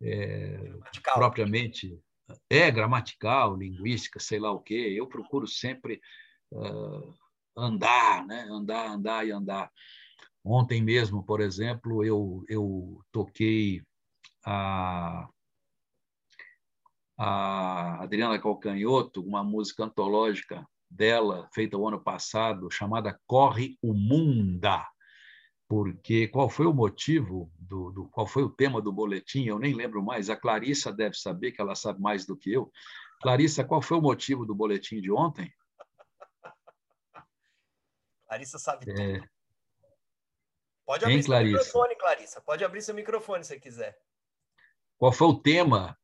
é, 0.00 0.72
propriamente 1.14 1.98
é 2.48 2.70
gramatical, 2.70 3.56
linguística, 3.56 4.18
sei 4.18 4.38
lá 4.38 4.50
o 4.50 4.60
quê. 4.60 4.94
Eu 4.96 5.06
procuro 5.06 5.46
sempre 5.46 6.00
uh, 6.52 7.14
andar, 7.56 8.26
né? 8.26 8.46
andar, 8.50 8.90
andar 8.90 9.26
e 9.26 9.30
andar. 9.30 9.70
Ontem 10.44 10.82
mesmo, 10.82 11.24
por 11.24 11.40
exemplo, 11.40 12.04
eu, 12.04 12.44
eu 12.48 13.00
toquei 13.10 13.82
a, 14.44 15.28
a 17.18 18.02
Adriana 18.02 18.38
Calcanhoto, 18.38 19.22
uma 19.22 19.42
música 19.42 19.84
antológica 19.84 20.66
dela, 20.90 21.48
feita 21.52 21.76
o 21.76 21.88
ano 21.88 22.00
passado, 22.00 22.70
chamada 22.70 23.18
Corre 23.26 23.78
o 23.82 23.94
Munda. 23.94 24.86
Porque 25.68 26.28
qual 26.28 26.48
foi 26.48 26.66
o 26.66 26.74
motivo, 26.74 27.50
do, 27.58 27.90
do, 27.90 28.08
qual 28.08 28.26
foi 28.26 28.42
o 28.42 28.50
tema 28.50 28.82
do 28.82 28.92
boletim? 28.92 29.44
Eu 29.44 29.58
nem 29.58 29.74
lembro 29.74 30.02
mais. 30.02 30.28
A 30.28 30.36
Clarissa 30.36 30.92
deve 30.92 31.16
saber, 31.16 31.52
que 31.52 31.60
ela 31.60 31.74
sabe 31.74 32.00
mais 32.00 32.26
do 32.26 32.36
que 32.36 32.52
eu. 32.52 32.70
Clarissa, 33.22 33.64
qual 33.64 33.80
foi 33.80 33.96
o 33.96 34.02
motivo 34.02 34.44
do 34.44 34.54
boletim 34.54 35.00
de 35.00 35.10
ontem? 35.10 35.52
Clarissa 38.26 38.58
sabe 38.58 38.90
é... 38.90 39.18
tudo. 39.18 39.28
Pode 40.84 41.04
abrir 41.04 41.16
hein, 41.16 41.22
seu 41.22 41.30
Clarissa? 41.30 41.58
microfone, 41.58 41.96
Clarissa. 41.96 42.40
Pode 42.42 42.64
abrir 42.64 42.82
seu 42.82 42.94
microfone 42.94 43.44
se 43.44 43.58
quiser. 43.58 43.98
Qual 44.98 45.12
foi 45.12 45.28
o 45.28 45.40
tema? 45.40 45.98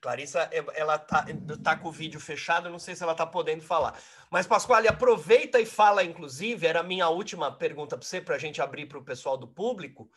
Clarissa, 0.00 0.48
ela 0.74 0.98
tá, 0.98 1.26
tá 1.62 1.76
com 1.76 1.88
o 1.88 1.92
vídeo 1.92 2.18
fechado, 2.18 2.70
não 2.70 2.78
sei 2.78 2.96
se 2.96 3.02
ela 3.02 3.14
tá 3.14 3.26
podendo 3.26 3.62
falar. 3.62 4.00
Mas, 4.30 4.46
Pascoal, 4.46 4.82
aproveita 4.88 5.60
e 5.60 5.66
fala, 5.66 6.02
inclusive, 6.02 6.66
era 6.66 6.80
a 6.80 6.84
minha 6.84 7.08
última 7.08 7.52
pergunta 7.52 7.98
para 7.98 8.06
você, 8.06 8.20
para 8.20 8.36
a 8.36 8.38
gente 8.38 8.62
abrir 8.62 8.86
para 8.86 8.98
o 8.98 9.04
pessoal 9.04 9.36
do 9.36 9.46
público. 9.46 10.10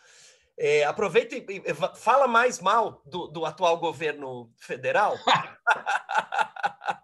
É, 0.58 0.86
aproveita 0.86 1.36
e, 1.36 1.44
e, 1.50 1.74
fala 1.96 2.28
mais 2.28 2.62
mal 2.62 3.02
do, 3.06 3.28
do 3.28 3.46
atual 3.46 3.78
governo 3.78 4.50
federal. 4.58 5.18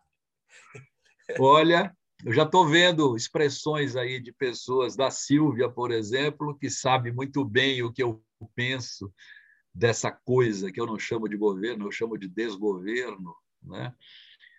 Olha, 1.38 1.94
eu 2.24 2.32
já 2.32 2.44
estou 2.44 2.66
vendo 2.66 3.16
expressões 3.16 3.96
aí 3.96 4.22
de 4.22 4.32
pessoas, 4.32 4.96
da 4.96 5.12
Silvia, 5.12 5.70
por 5.70 5.92
exemplo, 5.92 6.58
que 6.58 6.70
sabe 6.70 7.12
muito 7.12 7.44
bem 7.44 7.84
o 7.84 7.92
que 7.92 8.04
eu 8.04 8.24
penso 8.56 9.12
dessa 9.80 10.12
coisa 10.12 10.70
que 10.72 10.80
eu 10.80 10.86
não 10.86 11.00
chamo 11.00 11.30
de 11.30 11.38
governo, 11.38 11.88
eu 11.88 11.92
chamo 11.92 12.18
de 12.18 12.28
desgoverno. 12.28 13.34
Né? 13.64 13.94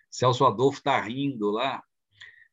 Celso 0.09 0.43
Adolfo 0.43 0.79
está 0.79 0.99
rindo 0.99 1.51
lá. 1.51 1.83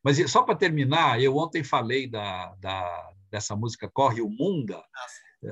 Mas 0.03 0.17
só 0.31 0.43
para 0.43 0.55
terminar, 0.55 1.19
eu 1.19 1.35
ontem 1.35 1.63
falei 1.63 2.07
da, 2.07 2.53
da, 2.55 3.11
dessa 3.31 3.55
música 3.55 3.89
Corre 3.89 4.21
o 4.21 4.29
Munda. 4.29 4.81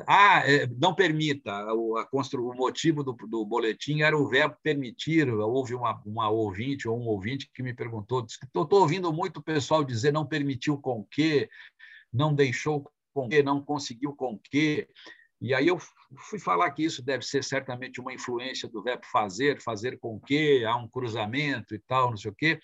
Ah, 0.05 0.43
é, 0.45 0.67
não 0.79 0.93
permita. 0.93 1.73
O, 1.73 1.97
a 1.97 2.05
constru, 2.05 2.49
o 2.49 2.55
motivo 2.55 3.03
do, 3.03 3.13
do 3.13 3.45
boletim 3.45 4.01
era 4.01 4.15
o 4.17 4.27
verbo 4.27 4.55
permitir. 4.61 5.27
Houve 5.27 5.73
uma, 5.73 5.99
uma 6.05 6.29
ouvinte 6.29 6.87
ou 6.87 6.99
um 6.99 7.07
ouvinte 7.07 7.49
que 7.51 7.63
me 7.63 7.73
perguntou: 7.73 8.25
estou 8.25 8.67
ouvindo 8.71 9.11
muito 9.11 9.37
o 9.37 9.43
pessoal 9.43 9.83
dizer 9.83 10.13
não 10.13 10.25
permitiu 10.25 10.77
com 10.77 11.03
que, 11.09 11.49
não 12.13 12.33
deixou 12.33 12.89
com 13.13 13.27
que, 13.27 13.41
não 13.41 13.61
conseguiu 13.61 14.13
com 14.13 14.37
que. 14.37 14.87
E 15.39 15.53
aí 15.53 15.67
eu 15.67 15.77
fui 16.29 16.39
falar 16.39 16.71
que 16.71 16.83
isso 16.83 17.03
deve 17.03 17.23
ser 17.23 17.43
certamente 17.43 18.01
uma 18.01 18.13
influência 18.13 18.67
do 18.67 18.81
verbo 18.81 19.05
fazer, 19.05 19.61
fazer 19.61 19.99
com 19.99 20.19
que, 20.19 20.65
há 20.65 20.75
um 20.75 20.87
cruzamento 20.87 21.75
e 21.75 21.79
tal, 21.79 22.09
não 22.09 22.17
sei 22.17 22.31
o 22.31 22.35
quê. 22.35 22.59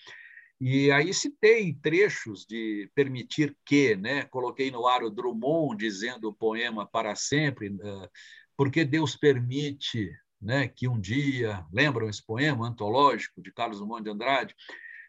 E 0.60 0.90
aí 0.90 1.12
citei 1.12 1.74
trechos 1.74 2.44
de 2.46 2.90
Permitir 2.94 3.56
Que, 3.64 3.96
né? 3.96 4.24
coloquei 4.24 4.70
no 4.70 4.86
ar 4.86 5.02
o 5.02 5.10
Drummond 5.10 5.76
dizendo 5.76 6.28
o 6.28 6.34
poema 6.34 6.86
Para 6.86 7.14
Sempre, 7.14 7.68
eh, 7.68 8.08
porque 8.56 8.84
Deus 8.84 9.16
permite 9.16 10.10
né, 10.40 10.68
que 10.68 10.86
um 10.88 11.00
dia, 11.00 11.64
lembram 11.72 12.08
esse 12.08 12.24
poema 12.24 12.68
antológico 12.68 13.42
de 13.42 13.52
Carlos 13.52 13.78
Drummond 13.78 14.04
de 14.04 14.10
Andrade? 14.10 14.54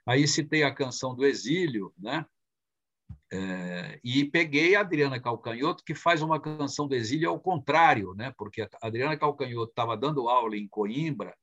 Aí 0.05 0.27
citei 0.27 0.63
a 0.63 0.73
canção 0.73 1.15
do 1.15 1.25
Exílio, 1.25 1.93
né? 1.97 2.25
É, 3.31 3.99
e 4.03 4.23
peguei 4.25 4.75
a 4.75 4.81
Adriana 4.81 5.19
Calcanhoto, 5.19 5.83
que 5.83 5.95
faz 5.95 6.21
uma 6.21 6.39
canção 6.39 6.87
do 6.87 6.95
exílio 6.95 7.29
ao 7.29 7.39
contrário, 7.39 8.13
né? 8.13 8.33
porque 8.37 8.61
a 8.61 8.69
Adriana 8.81 9.17
Calcanhoto 9.17 9.71
estava 9.71 9.97
dando 9.97 10.29
aula 10.29 10.55
em 10.55 10.67
Coimbra, 10.67 11.35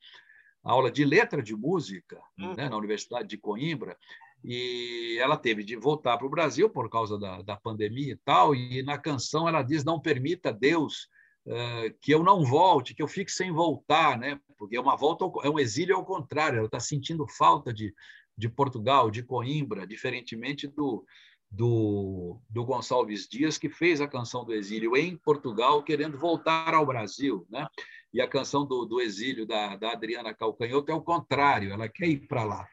aula 0.63 0.91
de 0.91 1.05
letra 1.05 1.43
de 1.43 1.57
música, 1.57 2.21
uhum. 2.39 2.55
né? 2.55 2.69
na 2.69 2.77
Universidade 2.77 3.29
de 3.29 3.37
Coimbra, 3.37 3.97
e 4.45 5.19
ela 5.21 5.37
teve 5.37 5.63
de 5.65 5.77
voltar 5.77 6.17
para 6.19 6.27
o 6.27 6.31
Brasil 6.31 6.69
por 6.71 6.89
causa 6.89 7.19
da, 7.19 7.43
da 7.43 7.57
pandemia 7.57 8.13
e 8.13 8.19
tal, 8.25 8.55
e 8.55 8.83
na 8.83 8.99
canção 8.99 9.49
ela 9.49 9.63
diz: 9.63 9.85
Não 9.85 10.01
permita 10.01 10.53
Deus 10.53 11.09
uh, 11.47 11.95
que 12.01 12.13
eu 12.13 12.25
não 12.25 12.45
volte, 12.45 12.95
que 12.95 13.03
eu 13.03 13.07
fique 13.09 13.31
sem 13.31 13.53
voltar, 13.53 14.19
né? 14.19 14.41
porque 14.59 14.77
é 14.77 14.81
uma 14.81 14.97
volta, 14.97 15.25
é 15.45 15.51
um 15.51 15.59
exílio 15.59 15.97
ao 15.97 16.05
contrário, 16.05 16.59
ela 16.59 16.67
está 16.67 16.81
sentindo 16.81 17.27
falta 17.27 17.73
de, 17.73 17.95
de 18.37 18.49
Portugal, 18.49 19.11
de 19.11 19.23
Coimbra, 19.23 19.87
diferentemente 19.87 20.67
do 20.67 21.05
do, 21.53 22.41
do 22.49 22.65
Gonçalves 22.65 23.29
Dias, 23.29 23.59
que 23.59 23.69
fez 23.69 24.01
a 24.01 24.09
canção 24.09 24.43
do 24.45 24.55
exílio 24.55 24.97
em 24.97 25.17
Portugal, 25.17 25.83
querendo 25.83 26.17
voltar 26.17 26.73
ao 26.73 26.87
Brasil. 26.87 27.47
Né? 27.51 27.67
E 28.13 28.23
a 28.23 28.29
canção 28.29 28.65
do, 28.65 28.87
do 28.87 29.01
exílio 29.01 29.47
da, 29.47 29.77
da 29.77 29.93
Adriana 29.93 30.33
Calcanhoto 30.33 30.91
é 30.91 30.95
o 30.95 31.03
contrário, 31.03 31.71
ela 31.71 31.89
quer 31.89 32.09
ir 32.09 32.27
para 32.27 32.43
lá. 32.43 32.67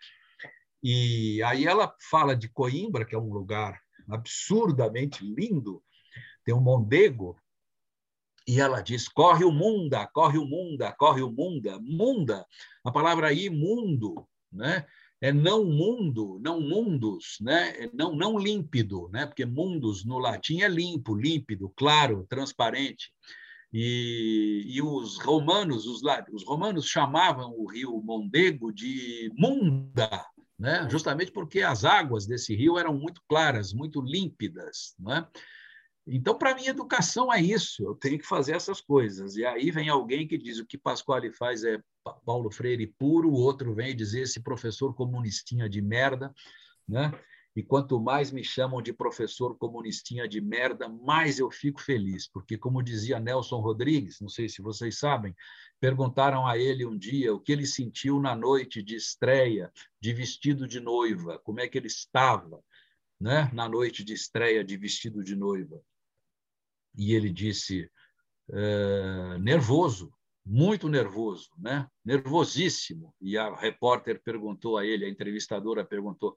E 0.82 1.43
aí 1.43 1.65
ela 1.65 1.93
fala 2.09 2.34
de 2.36 2.47
Coimbra, 2.47 3.05
que 3.05 3.13
é 3.13 3.19
um 3.19 3.34
lugar 3.34 3.82
absurdamente 4.07 5.25
lindo, 5.25 5.84
tem 6.45 6.55
um 6.55 6.61
mondego, 6.61 7.38
e 8.47 8.59
ela 8.59 8.82
diz: 8.82 9.09
corre 9.09 9.43
o 9.43 9.51
munda, 9.51 10.07
corre 10.07 10.38
o 10.38 10.45
munda, 10.45 10.91
corre 10.93 11.21
o 11.21 11.30
munda. 11.30 11.77
Munda, 11.80 12.45
a 12.84 12.91
palavra 12.91 13.32
imundo, 13.32 14.25
né? 14.51 14.88
É 15.22 15.34
não 15.34 15.65
mundo, 15.65 16.39
não 16.41 16.61
mundos, 16.61 17.38
né? 17.41 17.84
É 17.84 17.89
não 17.93 18.15
não 18.15 18.38
límpido, 18.38 19.09
né? 19.11 19.26
Porque 19.26 19.45
mundos 19.45 20.05
no 20.05 20.17
latim 20.17 20.61
é 20.61 20.67
limpo, 20.67 21.15
límpido, 21.15 21.72
claro, 21.76 22.26
transparente. 22.30 23.11
E, 23.72 24.63
e 24.67 24.82
os 24.82 25.20
romanos, 25.20 25.86
os, 25.86 26.01
os 26.34 26.43
romanos 26.43 26.88
chamavam 26.88 27.53
o 27.57 27.70
rio 27.70 28.01
Mondego 28.01 28.72
de 28.72 29.32
Munda, 29.38 30.26
né? 30.57 30.88
Justamente 30.89 31.32
porque 31.32 31.61
as 31.61 31.86
águas 31.86 32.26
desse 32.26 32.55
rio 32.55 32.78
eram 32.78 32.97
muito 32.97 33.22
claras, 33.28 33.74
muito 33.74 34.01
límpidas, 34.01 34.95
né? 34.99 35.28
Então, 36.12 36.36
para 36.36 36.55
mim, 36.55 36.66
educação 36.66 37.32
é 37.32 37.39
isso, 37.39 37.84
eu 37.84 37.93
tenho 37.93 38.18
que 38.18 38.26
fazer 38.26 38.55
essas 38.55 38.82
coisas. 38.82 39.36
E 39.36 39.45
aí 39.45 39.70
vem 39.70 39.89
alguém 39.89 40.28
que 40.28 40.38
diz 40.38 40.57
o 40.57 40.66
que 40.66 40.78
Pasquale 40.78 41.32
faz 41.32 41.64
é 41.64 41.80
Paulo 42.26 42.49
Freire 42.49 42.88
puro, 42.88 43.30
o 43.30 43.39
outro 43.39 43.76
vem 43.76 43.95
dizer 43.95 44.22
esse 44.22 44.41
professor 44.41 44.95
comunistinha 44.95 45.70
de 45.70 45.82
merda, 45.82 46.34
né? 46.88 47.12
E 47.55 47.62
quanto 47.62 47.99
mais 47.99 48.32
me 48.32 48.43
chamam 48.43 48.82
de 48.82 48.93
professor 48.93 49.55
comunistinha 49.57 50.28
de 50.28 50.39
merda, 50.39 50.88
mais 50.88 51.39
eu 51.39 51.51
fico 51.51 51.82
feliz, 51.82 52.28
porque, 52.28 52.57
como 52.57 52.82
dizia 52.82 53.20
Nelson 53.20 53.60
Rodrigues, 53.60 54.20
não 54.22 54.30
sei 54.30 54.47
se 54.47 54.62
vocês 54.62 54.97
sabem, 54.97 55.36
perguntaram 55.80 56.47
a 56.47 56.57
ele 56.57 56.86
um 56.86 56.97
dia 56.97 57.34
o 57.34 57.39
que 57.39 57.51
ele 57.51 57.66
sentiu 57.66 58.20
na 58.20 58.36
noite 58.36 58.82
de 58.82 58.95
estreia, 58.95 59.72
de 59.99 60.14
vestido 60.14 60.68
de 60.68 60.80
noiva, 60.80 61.39
como 61.39 61.60
é 61.60 61.68
que 61.68 61.78
ele 61.78 61.88
estava 61.88 62.64
né, 63.20 63.49
na 63.53 63.68
noite 63.68 64.03
de 64.03 64.14
estreia 64.14 64.64
de 64.64 64.78
vestido 64.78 65.24
de 65.24 65.36
noiva. 65.36 65.82
E 66.99 67.15
ele 67.15 67.31
disse: 67.31 67.89
é, 68.51 69.37
nervoso, 69.39 70.11
muito 70.45 70.89
nervoso, 70.89 71.49
né? 71.57 71.87
nervosíssimo. 72.03 73.15
E 73.21 73.37
a 73.37 73.55
repórter 73.55 74.21
perguntou 74.21 74.77
a 74.77 74.85
ele, 74.85 75.05
a 75.05 75.09
entrevistadora 75.09 75.85
perguntou, 75.85 76.35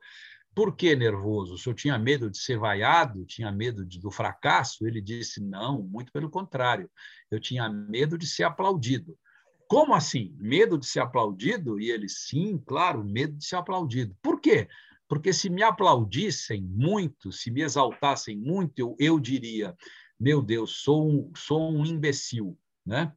por 0.55 0.77
que 0.77 0.95
nervoso? 0.95 1.55
O 1.55 1.59
senhor 1.59 1.75
tinha 1.75 1.99
medo 1.99 2.31
de 2.31 2.39
ser 2.39 2.59
vaiado? 2.59 3.25
Tinha 3.25 3.51
medo 3.51 3.85
de, 3.85 3.99
do 3.99 4.11
fracasso? 4.11 4.87
Ele 4.87 5.01
disse, 5.01 5.43
não, 5.43 5.83
muito 5.83 6.13
pelo 6.13 6.31
contrário. 6.31 6.89
Eu 7.31 7.41
tinha 7.41 7.69
medo 7.69 8.17
de 8.17 8.27
ser 8.27 8.45
aplaudido. 8.45 9.19
Como 9.67 9.95
assim? 9.95 10.37
Medo 10.39 10.79
de 10.79 10.87
ser 10.87 11.01
aplaudido? 11.01 11.81
E 11.81 11.91
ele, 11.91 12.09
sim, 12.09 12.63
claro, 12.67 13.03
medo 13.03 13.39
de 13.39 13.47
ser 13.47 13.57
aplaudido. 13.57 14.15
Por 14.23 14.41
quê? 14.41 14.69
Porque 15.09 15.33
se 15.33 15.49
me 15.49 15.63
aplaudissem 15.63 16.63
muito, 16.63 17.33
se 17.33 17.51
me 17.51 17.63
exaltassem 17.63 18.37
muito, 18.37 18.79
eu, 18.79 18.97
eu 18.99 19.19
diria, 19.19 19.75
meu 20.19 20.43
Deus, 20.43 20.83
sou 20.83 21.09
um, 21.09 21.33
sou 21.37 21.71
um 21.71 21.85
imbecil. 21.85 22.59
Né? 22.85 23.13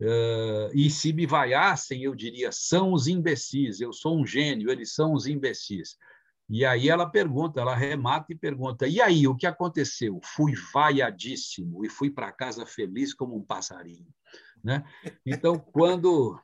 Uh, 0.00 0.70
e 0.72 0.88
se 0.90 1.12
me 1.12 1.26
vaiassem, 1.26 2.02
eu 2.02 2.14
diria: 2.14 2.50
são 2.52 2.92
os 2.92 3.06
imbecis, 3.06 3.80
eu 3.80 3.92
sou 3.92 4.18
um 4.18 4.26
gênio, 4.26 4.70
eles 4.70 4.94
são 4.94 5.12
os 5.12 5.26
imbecis. 5.26 5.96
E 6.48 6.64
aí 6.64 6.88
ela 6.88 7.08
pergunta, 7.08 7.60
ela 7.60 7.74
remata 7.74 8.32
e 8.32 8.36
pergunta: 8.36 8.86
e 8.86 9.00
aí, 9.00 9.26
o 9.26 9.36
que 9.36 9.46
aconteceu? 9.46 10.18
Fui 10.22 10.54
vaiadíssimo 10.72 11.84
e 11.84 11.90
fui 11.90 12.10
para 12.10 12.32
casa 12.32 12.64
feliz 12.64 13.12
como 13.12 13.36
um 13.36 13.44
passarinho. 13.44 14.06
Né? 14.64 14.82
Então, 15.26 15.58
quando, 15.58 16.40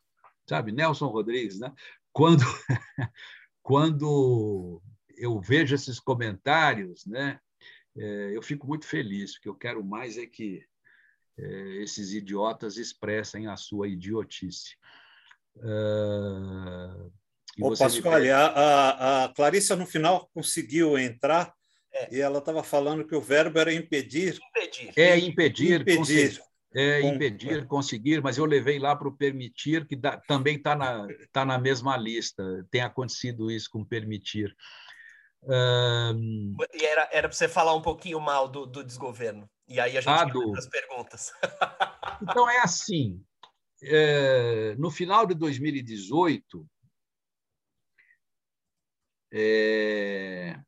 sabe, 0.49 0.73
Nelson 0.73 1.07
Rodrigues, 1.07 1.59
né? 1.59 1.73
quando, 2.13 2.43
quando 3.63 4.83
eu 5.17 5.41
vejo 5.41 5.75
esses 5.75 5.99
comentários, 5.99 7.07
né? 7.07 7.39
É, 7.97 8.33
eu 8.35 8.43
fico 8.43 8.67
muito 8.67 8.87
feliz, 8.87 9.35
porque 9.35 9.49
eu 9.49 9.55
quero 9.55 9.85
mais 9.85 10.19
é 10.19 10.27
que 10.27 10.65
é, 11.39 11.83
esses 11.83 12.13
idiotas 12.13 12.77
expressem 12.77 13.47
a 13.47 13.57
sua 13.57 13.89
idiotice. 13.89 14.77
Uh, 15.57 17.13
Ô, 17.61 17.77
Pasquale, 17.77 18.31
a, 18.31 18.47
a, 18.47 19.25
a, 19.25 19.29
Clarissa 19.29 19.77
no 19.77 19.87
final 19.87 20.29
conseguiu 20.35 20.99
entrar 20.99 21.55
é. 21.93 22.17
e 22.17 22.21
ela 22.21 22.39
estava 22.39 22.65
falando 22.65 23.07
que 23.07 23.15
o 23.15 23.21
verbo 23.21 23.59
era 23.59 23.73
impedir. 23.73 24.39
Impedir. 24.49 24.93
É 24.97 25.19
impedir. 25.19 25.81
Impedir. 25.83 26.43
É 26.77 27.01
impedir, 27.03 27.69
conseguir, 27.69 28.21
mas 28.21 28.37
eu 28.37 28.45
levei 28.45 28.81
lá 28.81 28.97
para 28.97 29.07
o 29.07 29.17
permitir, 29.17 29.87
que 29.87 29.95
dá, 29.95 30.17
também 30.17 30.57
está 30.57 30.75
na, 30.75 31.07
tá 31.31 31.45
na 31.45 31.57
mesma 31.57 31.97
lista. 31.97 32.67
Tem 32.69 32.81
acontecido 32.81 33.49
isso 33.49 33.71
com 33.71 33.85
permitir. 33.85 34.53
Um... 35.47 36.57
E 36.73 36.85
era, 36.85 37.09
era 37.13 37.29
para 37.29 37.37
você 37.37 37.49
falar 37.49 37.75
um 37.75 37.83
pouquinho 37.83 38.21
mal 38.21 38.49
do, 38.49 38.67
do 38.67 38.83
desgoverno. 38.83 39.49
E 39.69 39.81
aí 39.81 39.97
a 39.97 40.01
gente 40.01 40.11
ah, 40.11 40.25
do... 40.25 40.57
as 40.57 40.69
perguntas. 40.69 41.33
então 42.23 42.49
é 42.49 42.61
assim. 42.61 43.25
É, 43.83 44.75
no 44.77 44.91
final 44.91 45.27
de 45.27 45.35
2018, 45.35 46.67
é, 49.33 50.59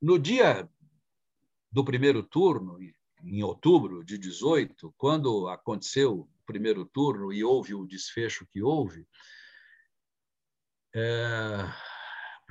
no 0.00 0.18
dia 0.18 0.68
do 1.70 1.84
primeiro 1.84 2.22
turno, 2.22 2.78
em 3.22 3.42
outubro 3.42 4.04
de 4.04 4.16
18, 4.16 4.94
quando 4.96 5.48
aconteceu 5.48 6.20
o 6.20 6.28
primeiro 6.46 6.84
turno 6.84 7.32
e 7.32 7.44
houve 7.44 7.74
o 7.74 7.86
desfecho 7.86 8.46
que 8.46 8.62
houve, 8.62 9.06
é, 10.94 11.56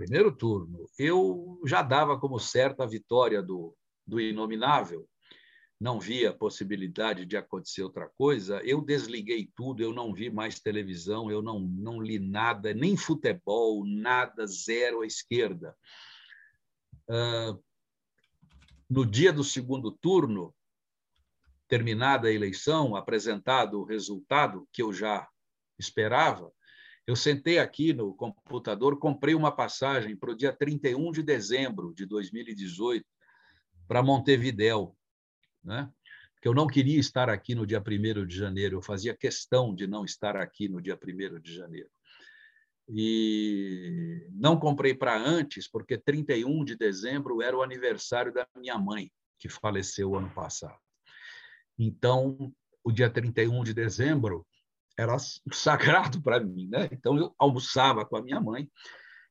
primeiro 0.02 0.32
turno, 0.32 0.90
eu 0.98 1.62
já 1.64 1.84
dava 1.84 2.20
como 2.20 2.40
certa 2.40 2.84
a 2.84 2.88
vitória 2.88 3.40
do, 3.40 3.78
do 4.06 4.20
Inominável, 4.20 5.08
não 5.80 6.00
via 6.00 6.34
possibilidade 6.34 7.24
de 7.24 7.38
acontecer 7.38 7.84
outra 7.84 8.10
coisa, 8.10 8.60
eu 8.64 8.82
desliguei 8.82 9.52
tudo, 9.56 9.84
eu 9.84 9.94
não 9.94 10.12
vi 10.12 10.32
mais 10.32 10.60
televisão, 10.60 11.30
eu 11.30 11.40
não, 11.44 11.60
não 11.60 12.02
li 12.02 12.18
nada, 12.18 12.74
nem 12.74 12.98
futebol, 12.98 13.86
nada, 13.86 14.48
zero 14.48 15.02
à 15.02 15.06
esquerda. 15.06 15.78
Uh, 17.08 17.64
no 18.90 19.06
dia 19.06 19.32
do 19.32 19.44
segundo 19.44 19.92
turno, 19.92 20.52
terminada 21.68 22.28
a 22.28 22.34
eleição, 22.34 22.96
apresentado 22.96 23.80
o 23.80 23.86
resultado 23.86 24.68
que 24.74 24.82
eu 24.82 24.92
já 24.92 25.28
esperava, 25.78 26.52
eu 27.08 27.16
sentei 27.16 27.60
aqui 27.60 27.94
no 27.94 28.14
computador, 28.14 28.98
comprei 29.00 29.34
uma 29.34 29.52
passagem 29.52 30.16
para 30.16 30.32
o 30.32 30.36
dia 30.36 30.54
31 30.54 31.12
de 31.12 31.24
dezembro 31.24 31.94
de 31.94 32.06
2018 32.06 33.06
para 33.88 34.04
Montevidéu, 34.04 34.96
né? 35.64 35.92
Porque 36.34 36.48
eu 36.48 36.54
não 36.54 36.66
queria 36.66 37.00
estar 37.00 37.30
aqui 37.30 37.54
no 37.54 37.68
dia 37.68 37.80
1 37.80 38.26
de 38.26 38.36
janeiro, 38.36 38.78
eu 38.78 38.82
fazia 38.82 39.16
questão 39.16 39.76
de 39.76 39.86
não 39.86 40.04
estar 40.04 40.36
aqui 40.36 40.68
no 40.68 40.82
dia 40.82 40.98
1 40.98 41.40
de 41.40 41.54
janeiro. 41.54 41.90
E 42.90 44.28
não 44.32 44.60
comprei 44.60 44.94
para 44.94 45.16
antes, 45.18 45.70
porque 45.70 45.98
31 45.98 46.66
de 46.66 46.76
dezembro 46.76 47.42
era 47.42 47.56
o 47.56 47.62
aniversário 47.62 48.34
da 48.34 48.48
minha 48.58 48.78
mãe, 48.78 49.12
que 49.38 49.48
faleceu 49.48 50.16
ano 50.16 50.34
passado. 50.34 50.80
Então, 51.78 52.52
o 52.84 52.92
dia 52.92 53.10
31 53.10 53.64
de 53.64 53.74
dezembro 53.74 54.46
era 54.98 55.16
sagrado 55.52 56.22
para 56.22 56.40
mim, 56.40 56.68
né? 56.70 56.90
Então 56.92 57.18
eu 57.18 57.34
almoçava 57.38 58.06
com 58.06 58.18
a 58.18 58.22
minha 58.22 58.40
mãe. 58.40 58.70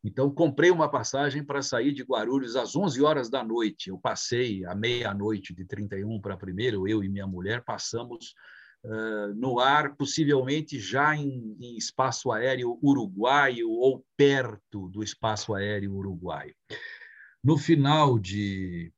Então 0.03 0.31
comprei 0.31 0.71
uma 0.71 0.91
passagem 0.91 1.45
para 1.45 1.61
sair 1.61 1.93
de 1.93 2.03
Guarulhos 2.03 2.57
às 2.57 2.75
11 2.75 3.03
horas 3.03 3.29
da 3.29 3.45
noite. 3.45 3.91
Eu 3.91 3.99
passei 3.99 4.65
a 4.65 4.75
meia-noite 4.75 5.55
de 5.55 5.65
31 5.67 6.21
para 6.21 6.37
primeiro, 6.37 6.89
eu 6.89 7.05
e 7.05 7.09
minha 7.09 7.27
mulher 7.27 7.63
passamos 7.63 8.35
uh, 8.85 9.35
no 9.35 9.61
ar, 9.61 9.95
possivelmente 9.97 10.79
já 10.79 11.15
em, 11.15 11.57
em 11.61 11.77
espaço 11.77 12.33
aéreo 12.33 12.79
uruguaio 12.83 13.71
ou 13.71 14.03
perto 14.17 14.89
do 14.89 15.03
espaço 15.03 15.55
aéreo 15.55 15.95
uruguaio. 15.95 16.55
No 17.45 17.59
final 17.59 18.19
de 18.19 18.93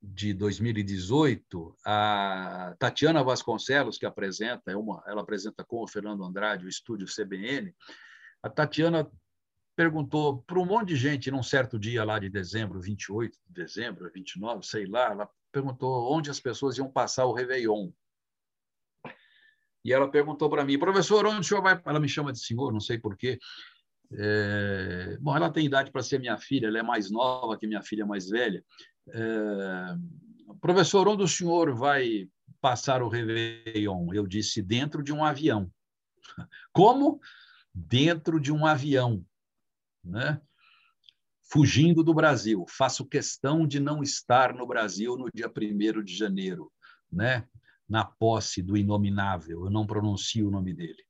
de 0.00 0.32
2018, 0.32 1.76
a 1.84 2.74
Tatiana 2.78 3.22
Vasconcelos, 3.22 3.98
que 3.98 4.06
apresenta, 4.06 4.70
é 4.70 4.76
uma, 4.76 5.02
ela 5.06 5.22
apresenta 5.22 5.64
com 5.64 5.82
o 5.82 5.88
Fernando 5.88 6.24
Andrade 6.24 6.64
o 6.64 6.68
estúdio 6.68 7.06
CBN, 7.06 7.74
a 8.42 8.48
Tatiana 8.48 9.10
perguntou 9.74 10.42
para 10.42 10.58
um 10.58 10.64
monte 10.64 10.88
de 10.88 10.96
gente, 10.96 11.30
num 11.30 11.42
certo 11.42 11.78
dia 11.78 12.04
lá 12.04 12.18
de 12.18 12.28
dezembro, 12.28 12.80
28 12.80 13.38
de 13.46 13.52
dezembro, 13.62 14.10
29, 14.12 14.66
sei 14.66 14.86
lá, 14.86 15.10
ela 15.10 15.28
perguntou 15.52 16.12
onde 16.12 16.30
as 16.30 16.40
pessoas 16.40 16.78
iam 16.78 16.90
passar 16.90 17.26
o 17.26 17.32
Réveillon. 17.32 17.90
E 19.84 19.92
ela 19.92 20.10
perguntou 20.10 20.50
para 20.50 20.64
mim, 20.64 20.78
professor, 20.78 21.24
onde 21.26 21.40
o 21.40 21.44
senhor 21.44 21.62
vai? 21.62 21.80
Ela 21.84 22.00
me 22.00 22.08
chama 22.08 22.32
de 22.32 22.40
senhor, 22.40 22.72
não 22.72 22.80
sei 22.80 22.98
porquê. 22.98 23.38
É... 24.12 25.16
Bom, 25.20 25.36
ela 25.36 25.50
tem 25.50 25.66
idade 25.66 25.90
para 25.90 26.02
ser 26.02 26.18
minha 26.18 26.36
filha, 26.36 26.66
ela 26.66 26.78
é 26.78 26.82
mais 26.82 27.10
nova 27.10 27.56
que 27.56 27.66
minha 27.66 27.82
filha 27.82 28.04
mais 28.04 28.28
velha. 28.28 28.64
É, 29.12 29.96
professor, 30.60 31.08
onde 31.08 31.22
o 31.22 31.28
senhor 31.28 31.74
vai 31.74 32.28
passar 32.60 33.02
o 33.02 33.08
Réveillon? 33.08 34.12
Eu 34.12 34.26
disse, 34.26 34.62
dentro 34.62 35.02
de 35.02 35.12
um 35.12 35.24
avião. 35.24 35.70
Como? 36.72 37.20
Dentro 37.72 38.40
de 38.40 38.52
um 38.52 38.66
avião. 38.66 39.24
Né? 40.04 40.40
Fugindo 41.50 42.02
do 42.02 42.14
Brasil. 42.14 42.64
Faço 42.68 43.06
questão 43.06 43.66
de 43.66 43.80
não 43.80 44.02
estar 44.02 44.54
no 44.54 44.66
Brasil 44.66 45.16
no 45.16 45.28
dia 45.34 45.48
1 45.48 46.02
de 46.02 46.16
janeiro, 46.16 46.72
né? 47.10 47.46
na 47.88 48.04
posse 48.04 48.62
do 48.62 48.76
inominável. 48.76 49.64
Eu 49.64 49.70
não 49.70 49.86
pronuncio 49.86 50.48
o 50.48 50.50
nome 50.50 50.74
dele 50.74 51.02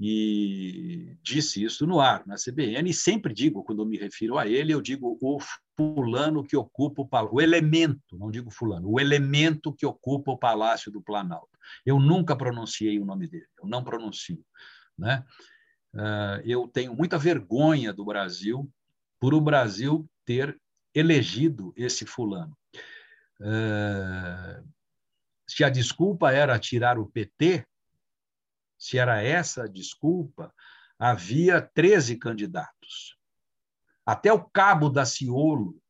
e 0.00 1.16
disse 1.22 1.62
isso 1.62 1.86
no 1.86 2.00
ar, 2.00 2.26
na 2.26 2.34
CBN, 2.36 2.90
e 2.90 2.94
sempre 2.94 3.32
digo, 3.32 3.62
quando 3.62 3.86
me 3.86 3.96
refiro 3.96 4.38
a 4.38 4.46
ele, 4.46 4.72
eu 4.72 4.80
digo 4.80 5.16
o 5.20 5.38
fulano 5.76 6.42
que 6.42 6.56
ocupa 6.56 7.02
o 7.02 7.06
palácio, 7.06 7.36
o 7.36 7.40
elemento, 7.40 8.18
não 8.18 8.30
digo 8.30 8.50
fulano, 8.50 8.90
o 8.90 8.98
elemento 8.98 9.72
que 9.72 9.86
ocupa 9.86 10.32
o 10.32 10.38
Palácio 10.38 10.90
do 10.90 11.02
Planalto. 11.02 11.58
Eu 11.84 12.00
nunca 12.00 12.36
pronunciei 12.36 12.98
o 12.98 13.04
nome 13.04 13.28
dele, 13.28 13.46
eu 13.60 13.68
não 13.68 13.84
pronuncio. 13.84 14.44
Né? 14.98 15.24
Ah, 15.94 16.40
eu 16.44 16.68
tenho 16.68 16.94
muita 16.94 17.18
vergonha 17.18 17.92
do 17.92 18.04
Brasil 18.04 18.70
por 19.20 19.32
o 19.32 19.40
Brasil 19.40 20.08
ter 20.24 20.58
elegido 20.94 21.72
esse 21.76 22.04
fulano. 22.04 22.56
Ah, 23.40 24.62
se 25.46 25.62
a 25.62 25.68
desculpa 25.68 26.32
era 26.32 26.58
tirar 26.58 26.98
o 26.98 27.06
PT, 27.06 27.64
se 28.84 28.98
era 28.98 29.22
essa 29.22 29.64
a 29.64 29.66
desculpa, 29.66 30.54
havia 30.98 31.58
13 31.58 32.18
candidatos. 32.18 33.16
Até 34.04 34.30
o 34.30 34.44
cabo 34.44 34.90
da 34.90 35.06
Ciolo 35.06 35.80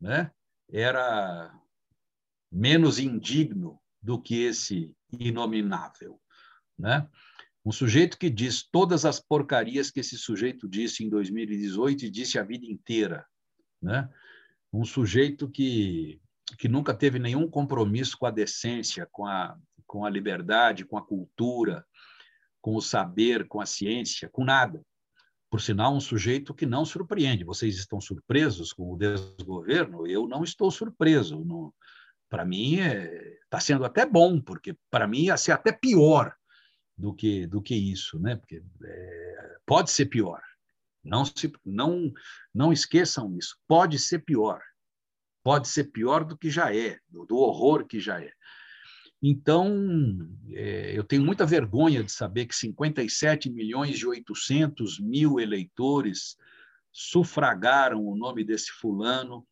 né, 0.00 0.32
era 0.72 1.54
menos 2.50 2.98
indigno 2.98 3.78
do 4.00 4.18
que 4.18 4.42
esse 4.42 4.96
inominável. 5.12 6.18
Né? 6.78 7.06
Um 7.62 7.70
sujeito 7.70 8.18
que 8.18 8.30
diz 8.30 8.62
todas 8.62 9.04
as 9.04 9.20
porcarias 9.20 9.90
que 9.90 10.00
esse 10.00 10.16
sujeito 10.16 10.66
disse 10.66 11.04
em 11.04 11.10
2018 11.10 12.06
e 12.06 12.10
disse 12.10 12.38
a 12.38 12.42
vida 12.42 12.64
inteira. 12.64 13.26
Né? 13.82 14.08
Um 14.72 14.86
sujeito 14.86 15.46
que, 15.46 16.18
que 16.58 16.68
nunca 16.68 16.94
teve 16.94 17.18
nenhum 17.18 17.46
compromisso 17.50 18.16
com 18.16 18.24
a 18.24 18.30
decência, 18.30 19.06
com 19.12 19.26
a, 19.26 19.58
com 19.86 20.06
a 20.06 20.10
liberdade, 20.10 20.86
com 20.86 20.96
a 20.96 21.04
cultura, 21.04 21.84
com 22.64 22.76
o 22.76 22.80
saber, 22.80 23.46
com 23.46 23.60
a 23.60 23.66
ciência, 23.66 24.26
com 24.26 24.42
nada. 24.42 24.82
Por 25.50 25.60
sinal, 25.60 25.94
um 25.94 26.00
sujeito 26.00 26.54
que 26.54 26.64
não 26.64 26.82
surpreende. 26.82 27.44
Vocês 27.44 27.76
estão 27.76 28.00
surpresos 28.00 28.72
com 28.72 28.90
o 28.90 28.96
desgoverno? 28.96 30.06
Eu 30.06 30.26
não 30.26 30.42
estou 30.42 30.70
surpreso. 30.70 31.44
Para 32.26 32.42
mim, 32.42 32.76
está 32.76 32.86
é, 32.86 33.38
tá 33.50 33.60
sendo 33.60 33.84
até 33.84 34.06
bom, 34.06 34.40
porque 34.40 34.74
para 34.90 35.06
mim 35.06 35.24
ia 35.24 35.36
ser 35.36 35.52
até 35.52 35.72
pior 35.72 36.34
do 36.96 37.12
que, 37.12 37.46
do 37.46 37.60
que 37.60 37.74
isso, 37.74 38.18
né? 38.18 38.34
Porque 38.34 38.62
é, 38.82 39.56
pode 39.66 39.90
ser 39.90 40.06
pior. 40.06 40.40
Não, 41.04 41.22
se, 41.22 41.52
não, 41.62 42.10
não 42.54 42.72
esqueçam 42.72 43.36
isso. 43.36 43.58
Pode 43.68 43.98
ser 43.98 44.20
pior. 44.20 44.62
Pode 45.42 45.68
ser 45.68 45.84
pior 45.92 46.24
do 46.24 46.34
que 46.34 46.48
já 46.48 46.74
é, 46.74 46.98
do, 47.10 47.26
do 47.26 47.36
horror 47.36 47.86
que 47.86 48.00
já 48.00 48.22
é. 48.22 48.32
Então, 49.26 50.28
é, 50.50 50.92
eu 50.94 51.02
tenho 51.02 51.24
muita 51.24 51.46
vergonha 51.46 52.04
de 52.04 52.12
saber 52.12 52.44
que 52.44 52.54
57 52.54 53.48
milhões 53.48 53.96
e 53.96 54.06
800 54.06 55.00
mil 55.00 55.40
eleitores 55.40 56.36
sufragaram 56.92 58.04
o 58.04 58.14
nome 58.14 58.44
desse 58.44 58.70
fulano, 58.70 59.46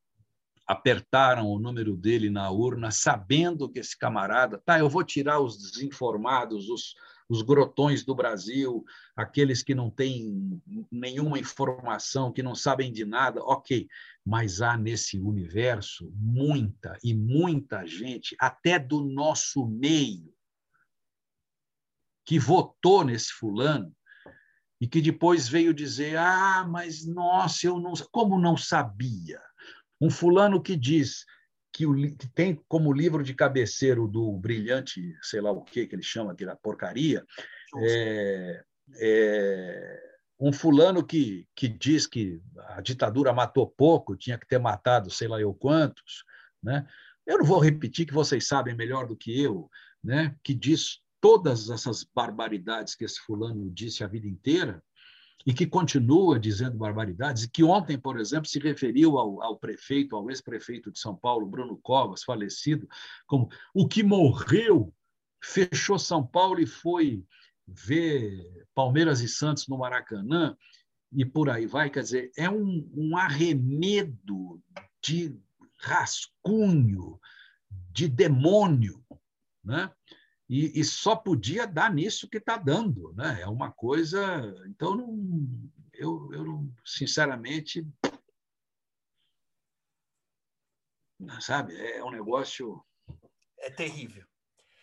apertaram 0.66 1.46
o 1.46 1.58
número 1.58 1.96
dele 1.96 2.28
na 2.28 2.50
urna, 2.50 2.90
sabendo 2.90 3.66
que 3.66 3.78
esse 3.78 3.98
camarada, 3.98 4.58
tá, 4.58 4.78
eu 4.78 4.90
vou 4.90 5.02
tirar 5.02 5.40
os 5.40 5.56
desinformados, 5.56 6.68
os, 6.68 6.94
os 7.28 7.42
grotões 7.42 8.04
do 8.04 8.14
Brasil, 8.14 8.84
aqueles 9.16 9.62
que 9.62 9.74
não 9.74 9.90
têm 9.90 10.62
nenhuma 10.90 11.38
informação, 11.38 12.32
que 12.32 12.42
não 12.42 12.54
sabem 12.54 12.92
de 12.92 13.04
nada, 13.04 13.42
ok. 13.42 13.88
Mas 14.24 14.60
há 14.60 14.76
nesse 14.76 15.18
universo 15.18 16.12
muita 16.14 16.98
e 17.02 17.14
muita 17.14 17.86
gente, 17.86 18.36
até 18.38 18.78
do 18.78 19.02
nosso 19.02 19.66
meio, 19.66 20.32
que 22.24 22.38
votou 22.38 23.04
nesse 23.04 23.32
fulano 23.32 23.94
e 24.80 24.86
que 24.86 25.00
depois 25.00 25.48
veio 25.48 25.72
dizer: 25.72 26.16
ah, 26.16 26.66
mas 26.68 27.06
nossa, 27.06 27.66
eu 27.66 27.78
não, 27.78 27.92
como 28.10 28.38
não 28.38 28.56
sabia? 28.56 29.40
Um 30.00 30.10
fulano 30.10 30.60
que 30.60 30.76
diz 30.76 31.24
que, 31.72 31.86
o, 31.86 31.94
que 31.94 32.28
tem 32.28 32.60
como 32.68 32.92
livro 32.92 33.22
de 33.22 33.34
cabeceiro 33.34 34.06
do 34.06 34.32
brilhante, 34.36 35.16
sei 35.22 35.40
lá 35.40 35.50
o 35.50 35.62
que 35.62 35.86
que 35.86 35.94
ele 35.94 36.02
chama, 36.02 36.32
aquela 36.32 36.54
porcaria, 36.54 37.24
é, 37.78 38.64
é, 39.00 40.00
um 40.38 40.52
fulano 40.52 41.04
que, 41.04 41.46
que 41.54 41.68
diz 41.68 42.06
que 42.06 42.42
a 42.68 42.80
ditadura 42.80 43.32
matou 43.32 43.66
pouco, 43.66 44.16
tinha 44.16 44.38
que 44.38 44.46
ter 44.46 44.58
matado 44.58 45.10
sei 45.10 45.28
lá 45.28 45.40
eu 45.40 45.54
quantos, 45.54 46.24
né? 46.62 46.86
Eu 47.24 47.38
não 47.38 47.44
vou 47.44 47.60
repetir 47.60 48.04
que 48.04 48.12
vocês 48.12 48.48
sabem 48.48 48.74
melhor 48.74 49.06
do 49.06 49.16
que 49.16 49.40
eu, 49.40 49.70
né? 50.02 50.36
Que 50.42 50.52
diz 50.52 51.00
todas 51.20 51.70
essas 51.70 52.02
barbaridades 52.02 52.96
que 52.96 53.04
esse 53.04 53.20
fulano 53.20 53.70
disse 53.70 54.02
a 54.02 54.08
vida 54.08 54.26
inteira, 54.26 54.82
e 55.44 55.52
que 55.52 55.66
continua 55.66 56.38
dizendo 56.38 56.76
barbaridades, 56.76 57.44
e 57.44 57.50
que 57.50 57.64
ontem, 57.64 57.98
por 57.98 58.18
exemplo, 58.18 58.48
se 58.48 58.58
referiu 58.58 59.18
ao, 59.18 59.42
ao 59.42 59.58
prefeito, 59.58 60.14
ao 60.14 60.30
ex-prefeito 60.30 60.90
de 60.90 60.98
São 60.98 61.16
Paulo, 61.16 61.46
Bruno 61.46 61.76
Covas, 61.78 62.22
falecido, 62.22 62.88
como 63.26 63.48
o 63.74 63.88
que 63.88 64.02
morreu, 64.02 64.94
fechou 65.42 65.98
São 65.98 66.24
Paulo 66.24 66.60
e 66.60 66.66
foi 66.66 67.24
ver 67.66 68.64
Palmeiras 68.74 69.20
e 69.20 69.28
Santos 69.28 69.66
no 69.66 69.78
Maracanã, 69.78 70.56
e 71.12 71.24
por 71.24 71.50
aí 71.50 71.66
vai. 71.66 71.90
Quer 71.90 72.02
dizer, 72.02 72.30
é 72.36 72.48
um, 72.48 72.90
um 72.94 73.16
arremedo 73.16 74.62
de 75.02 75.36
rascunho, 75.78 77.20
de 77.92 78.08
demônio, 78.08 79.04
né? 79.64 79.90
E, 80.52 80.78
e 80.78 80.84
só 80.84 81.16
podia 81.16 81.66
dar 81.66 81.90
nisso 81.90 82.28
que 82.28 82.36
está 82.36 82.58
dando. 82.58 83.14
Né? 83.14 83.40
É 83.40 83.48
uma 83.48 83.72
coisa. 83.72 84.20
Então, 84.66 84.94
não, 84.94 85.48
eu, 85.94 86.30
eu, 86.30 86.68
sinceramente. 86.84 87.88
Sabe, 91.40 91.74
é 91.74 92.04
um 92.04 92.10
negócio. 92.10 92.84
É 93.60 93.70
terrível. 93.70 94.26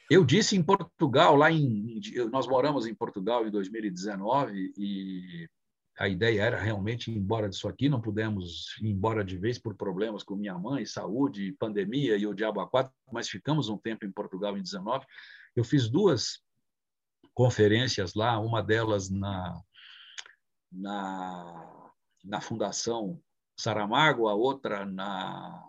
Eu 0.10 0.26
disse 0.26 0.56
em 0.56 0.64
Portugal, 0.64 1.36
lá 1.36 1.52
em. 1.52 2.02
Nós 2.32 2.48
moramos 2.48 2.88
em 2.88 2.96
Portugal 2.96 3.46
em 3.46 3.52
2019 3.52 4.74
e 4.76 5.48
a 6.00 6.08
ideia 6.08 6.42
era 6.42 6.60
realmente 6.60 7.12
ir 7.12 7.18
embora 7.18 7.48
disso 7.48 7.68
aqui, 7.68 7.90
não 7.90 8.02
pudemos 8.02 8.76
ir 8.82 8.88
embora 8.88 9.24
de 9.24 9.38
vez 9.38 9.60
por 9.60 9.76
problemas 9.76 10.24
com 10.24 10.36
minha 10.36 10.58
mãe, 10.58 10.84
saúde, 10.84 11.56
pandemia 11.60 12.18
e 12.18 12.26
o 12.26 12.34
diabo 12.34 12.62
a 12.62 12.68
quatro, 12.68 12.92
mas 13.12 13.30
ficamos 13.30 13.70
um 13.70 13.78
tempo 13.78 14.04
em 14.06 14.12
Portugal 14.12 14.58
em 14.58 14.64
19 14.64 15.06
eu 15.60 15.64
fiz 15.64 15.90
duas 15.90 16.42
conferências 17.34 18.14
lá, 18.14 18.40
uma 18.40 18.64
delas 18.64 19.10
na, 19.10 19.62
na, 20.72 21.92
na 22.24 22.42
Fundação 22.42 23.22
Saramago, 23.58 24.30
a 24.30 24.34
outra 24.34 24.86
na 24.86 25.68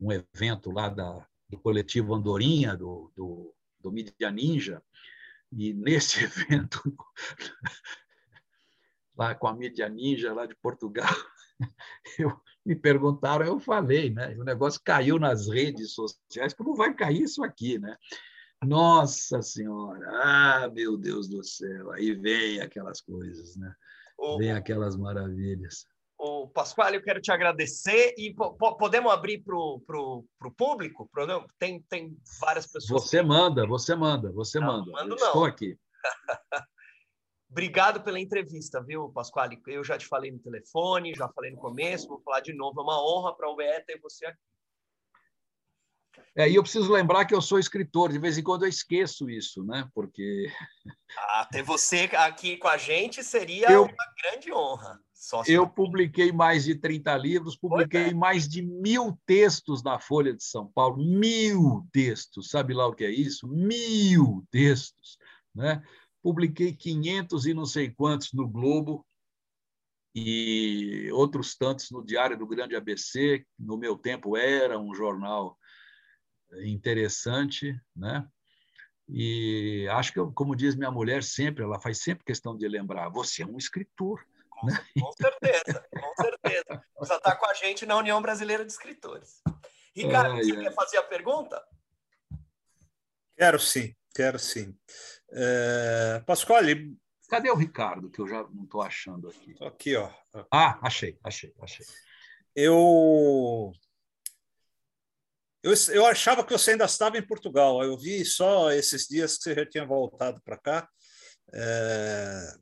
um 0.00 0.10
evento 0.10 0.70
lá 0.70 0.88
da, 0.88 1.26
do 1.46 1.58
coletivo 1.58 2.14
Andorinha, 2.14 2.74
do, 2.74 3.12
do, 3.14 3.54
do 3.78 3.92
Mídia 3.92 4.30
Ninja, 4.30 4.82
e 5.52 5.74
nesse 5.74 6.24
evento, 6.24 6.80
lá 9.14 9.34
com 9.34 9.46
a 9.46 9.54
Mídia 9.54 9.90
Ninja, 9.90 10.32
lá 10.32 10.46
de 10.46 10.54
Portugal, 10.54 11.14
eu, 12.18 12.40
me 12.64 12.74
perguntaram, 12.74 13.44
eu 13.44 13.60
falei, 13.60 14.08
né? 14.08 14.34
O 14.38 14.44
negócio 14.44 14.80
caiu 14.82 15.18
nas 15.18 15.48
redes 15.48 15.92
sociais, 15.92 16.54
como 16.54 16.74
vai 16.74 16.94
cair 16.94 17.24
isso 17.24 17.44
aqui, 17.44 17.78
né? 17.78 17.94
Nossa 18.64 19.40
Senhora, 19.40 20.06
ah, 20.22 20.68
meu 20.68 20.96
Deus 20.96 21.28
do 21.28 21.42
céu, 21.42 21.92
aí 21.92 22.12
vem 22.14 22.60
aquelas 22.60 23.00
coisas, 23.00 23.56
né? 23.56 23.74
O, 24.18 24.36
vem 24.36 24.52
aquelas 24.52 24.96
maravilhas. 24.96 25.86
O 26.18 26.46
Pascoal, 26.48 26.92
eu 26.92 27.02
quero 27.02 27.22
te 27.22 27.32
agradecer 27.32 28.14
e 28.18 28.34
podemos 28.78 29.10
abrir 29.10 29.42
para 29.42 29.56
o 29.56 30.26
público? 30.54 31.10
Tem, 31.58 31.80
tem 31.88 32.14
várias 32.38 32.66
pessoas. 32.66 33.04
Você 33.04 33.20
que... 33.20 33.26
manda, 33.26 33.66
você 33.66 33.94
manda, 33.94 34.30
você 34.30 34.60
não, 34.60 34.66
manda. 34.66 34.92
Mando, 34.92 35.16
não. 35.16 35.26
Estou 35.28 35.46
aqui. 35.46 35.78
Obrigado 37.50 38.02
pela 38.02 38.20
entrevista, 38.20 38.82
viu, 38.84 39.08
Pascoal? 39.08 39.48
Eu 39.66 39.82
já 39.82 39.96
te 39.96 40.06
falei 40.06 40.30
no 40.30 40.38
telefone, 40.38 41.14
já 41.14 41.26
falei 41.30 41.50
no 41.50 41.56
começo, 41.56 42.06
vou 42.06 42.20
falar 42.20 42.40
de 42.40 42.52
novo. 42.52 42.80
É 42.80 42.82
uma 42.84 43.02
honra 43.02 43.34
para 43.34 43.48
o 43.48 43.54
UBE 43.54 43.84
ter 43.86 43.98
você 43.98 44.26
aqui. 44.26 44.38
É, 46.36 46.48
e 46.48 46.54
eu 46.54 46.62
preciso 46.62 46.92
lembrar 46.92 47.24
que 47.24 47.34
eu 47.34 47.40
sou 47.40 47.58
escritor, 47.58 48.12
de 48.12 48.18
vez 48.18 48.38
em 48.38 48.42
quando 48.42 48.64
eu 48.64 48.68
esqueço 48.68 49.28
isso, 49.28 49.64
né? 49.64 49.88
Porque. 49.94 50.50
Ah, 51.16 51.48
ter 51.50 51.62
você 51.62 52.08
aqui 52.12 52.56
com 52.56 52.68
a 52.68 52.76
gente 52.76 53.22
seria 53.22 53.70
eu, 53.70 53.84
uma 53.84 54.14
grande 54.22 54.52
honra. 54.52 55.00
eu 55.46 55.68
publiquei 55.68 56.32
mais 56.32 56.64
de 56.64 56.74
30 56.74 57.16
livros, 57.16 57.56
publiquei 57.56 58.10
é. 58.10 58.14
mais 58.14 58.48
de 58.48 58.62
mil 58.62 59.18
textos 59.26 59.82
na 59.82 59.98
Folha 59.98 60.32
de 60.32 60.44
São 60.44 60.70
Paulo. 60.72 60.96
Mil 60.96 61.86
textos, 61.92 62.50
sabe 62.50 62.74
lá 62.74 62.86
o 62.86 62.94
que 62.94 63.04
é 63.04 63.10
isso? 63.10 63.48
Mil 63.48 64.44
textos. 64.50 65.18
Né? 65.54 65.82
Publiquei 66.22 66.72
500 66.72 67.46
e 67.46 67.54
não 67.54 67.64
sei 67.64 67.90
quantos 67.90 68.32
no 68.32 68.48
Globo, 68.48 69.04
e 70.14 71.08
outros 71.12 71.54
tantos 71.56 71.90
no 71.90 72.04
Diário 72.04 72.36
do 72.36 72.46
Grande 72.46 72.74
ABC, 72.74 73.44
no 73.58 73.76
meu 73.76 73.96
tempo 73.96 74.36
era 74.36 74.78
um 74.78 74.94
jornal 74.94 75.56
interessante, 76.64 77.80
né? 77.94 78.26
E 79.08 79.88
acho 79.90 80.12
que, 80.12 80.20
como 80.34 80.54
diz 80.54 80.76
minha 80.76 80.90
mulher 80.90 81.24
sempre, 81.24 81.64
ela 81.64 81.80
faz 81.80 81.98
sempre 82.00 82.24
questão 82.24 82.56
de 82.56 82.68
lembrar: 82.68 83.08
você 83.08 83.42
é 83.42 83.46
um 83.46 83.58
escritor. 83.58 84.24
Com, 84.48 84.66
né? 84.66 84.72
com 85.00 85.12
certeza, 85.12 85.88
com 85.92 86.22
certeza. 86.22 86.84
Você 86.98 87.14
está 87.14 87.34
com 87.34 87.46
a 87.46 87.54
gente 87.54 87.84
na 87.84 87.96
União 87.96 88.22
Brasileira 88.22 88.64
de 88.64 88.70
Escritores. 88.70 89.42
Ricardo, 89.94 90.36
você 90.36 90.56
quer 90.56 90.74
fazer 90.74 90.98
a 90.98 91.02
pergunta? 91.02 91.60
Quero 93.36 93.58
sim, 93.58 93.96
quero 94.14 94.38
sim. 94.38 94.76
É... 95.32 96.22
Pasquale. 96.24 96.96
Cadê 97.28 97.50
o 97.50 97.56
Ricardo, 97.56 98.10
que 98.10 98.20
eu 98.20 98.28
já 98.28 98.42
não 98.44 98.64
estou 98.64 98.82
achando 98.82 99.28
aqui? 99.28 99.56
Aqui, 99.60 99.96
ó. 99.96 100.10
Ah, 100.52 100.78
achei, 100.82 101.18
achei, 101.24 101.52
achei. 101.60 101.86
Eu 102.54 103.72
eu, 105.62 105.74
eu 105.92 106.06
achava 106.06 106.44
que 106.44 106.52
você 106.52 106.72
ainda 106.72 106.84
estava 106.84 107.18
em 107.18 107.26
Portugal. 107.26 107.82
Eu 107.82 107.96
vi 107.98 108.24
só 108.24 108.72
esses 108.72 109.06
dias 109.06 109.36
que 109.36 109.44
você 109.44 109.54
já 109.54 109.66
tinha 109.66 109.86
voltado 109.86 110.40
para 110.44 110.56
cá. 110.56 110.88
É, 111.52 112.52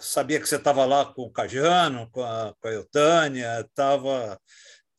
sabia 0.00 0.40
que 0.40 0.48
você 0.48 0.56
estava 0.56 0.84
lá 0.84 1.04
com 1.04 1.22
o 1.22 1.30
Cajano, 1.30 2.08
com 2.10 2.22
a, 2.22 2.54
com 2.60 2.68
a 2.68 2.72
Eutânia, 2.72 3.60
estava 3.60 4.40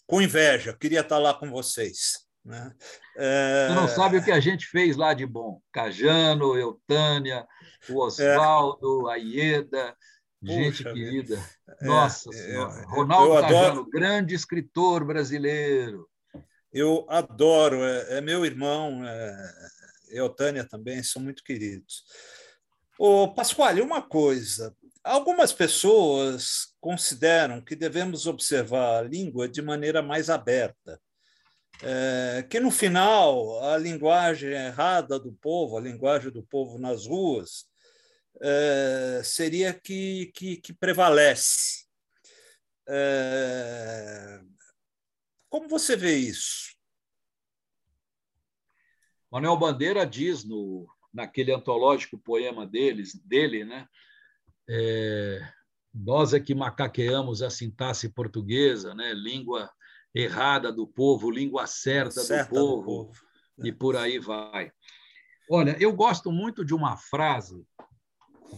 com 0.05 0.22
inveja, 0.22 0.78
queria 0.80 1.01
estar 1.01 1.18
lá 1.18 1.34
com 1.34 1.49
vocês. 1.49 2.26
Né? 2.43 2.74
É... 3.18 3.68
Você 3.68 3.76
não 3.76 3.88
sabe 3.88 4.18
o 4.18 4.24
que 4.24 4.32
a 4.32 4.39
gente 4.39 4.65
fez 4.68 4.95
lá 4.95 5.13
de 5.13 5.26
bom. 5.26 5.59
Cajano, 5.72 6.57
Eutânia, 6.57 7.45
o 7.89 7.99
Oswaldo, 7.99 9.09
é... 9.09 9.13
a 9.13 9.18
Ieda, 9.18 9.95
gente 10.41 10.84
Puxa 10.84 10.93
querida. 10.93 11.43
É, 11.82 11.86
Nossa 11.86 12.32
Senhora. 12.32 12.86
Ronaldo 12.88 13.36
eu 13.36 13.41
Cajano, 13.41 13.65
adoro... 13.65 13.89
grande 13.89 14.34
escritor 14.34 15.03
brasileiro 15.03 16.07
eu 16.78 17.05
adoro, 17.09 17.84
é, 17.84 18.17
é 18.17 18.21
meu 18.21 18.45
irmão, 18.45 19.05
é, 19.05 19.53
Eutânia 20.09 20.63
também, 20.63 21.01
são 21.03 21.21
muito 21.21 21.43
queridos. 21.43 22.03
O 22.99 23.28
Pasquale, 23.30 23.82
uma 23.82 24.01
coisa, 24.01 24.75
algumas 25.03 25.53
pessoas 25.53 26.75
consideram 26.80 27.61
que 27.61 27.75
devemos 27.75 28.28
observar 28.28 28.99
a 28.99 29.07
língua 29.07 29.47
de 29.47 29.61
maneira 29.61 30.01
mais 30.01 30.30
aberta, 30.30 30.99
é, 31.84 32.45
que 32.49 32.59
no 32.59 32.71
final 32.71 33.63
a 33.63 33.78
linguagem 33.78 34.49
errada 34.49 35.19
do 35.19 35.32
povo, 35.34 35.78
a 35.78 35.82
linguagem 35.82 36.32
do 36.32 36.43
povo 36.43 36.80
nas 36.80 37.05
ruas, 37.05 37.65
é, 38.41 39.21
seria 39.23 39.73
que, 39.73 40.32
que, 40.34 40.57
que 40.57 40.73
prevalece. 40.73 41.86
É, 42.89 44.39
como 45.50 45.68
você 45.68 45.95
vê 45.95 46.16
isso? 46.16 46.76
Manuel 49.32 49.58
Bandeira 49.58 50.06
diz 50.06 50.43
no, 50.43 50.88
naquele 51.14 51.54
antológico 51.54 52.18
poema 52.18 52.66
deles, 52.66 53.14
dele, 53.26 53.66
né? 53.66 53.88
É, 54.70 55.39
Nós 55.93 56.34
é 56.34 56.39
que 56.39 56.56
macaqueamos 56.56 57.41
a 57.41 57.50
sintaxe 57.50 58.10
portuguesa, 58.10 58.93
né? 58.93 59.14
língua 59.14 59.70
errada 60.14 60.72
do 60.72 60.88
povo, 60.88 61.30
língua 61.30 61.68
certa, 61.68 62.22
certa 62.22 62.50
do, 62.50 62.56
povo, 62.56 62.76
do 62.76 62.86
povo, 62.86 63.14
e 63.64 63.72
por 63.72 63.95
aí 63.95 64.20
vai. 64.20 64.72
Olha, 65.50 65.78
eu 65.80 65.93
gosto 65.93 66.32
muito 66.32 66.66
de 66.66 66.74
uma 66.74 66.98
frase 66.98 67.66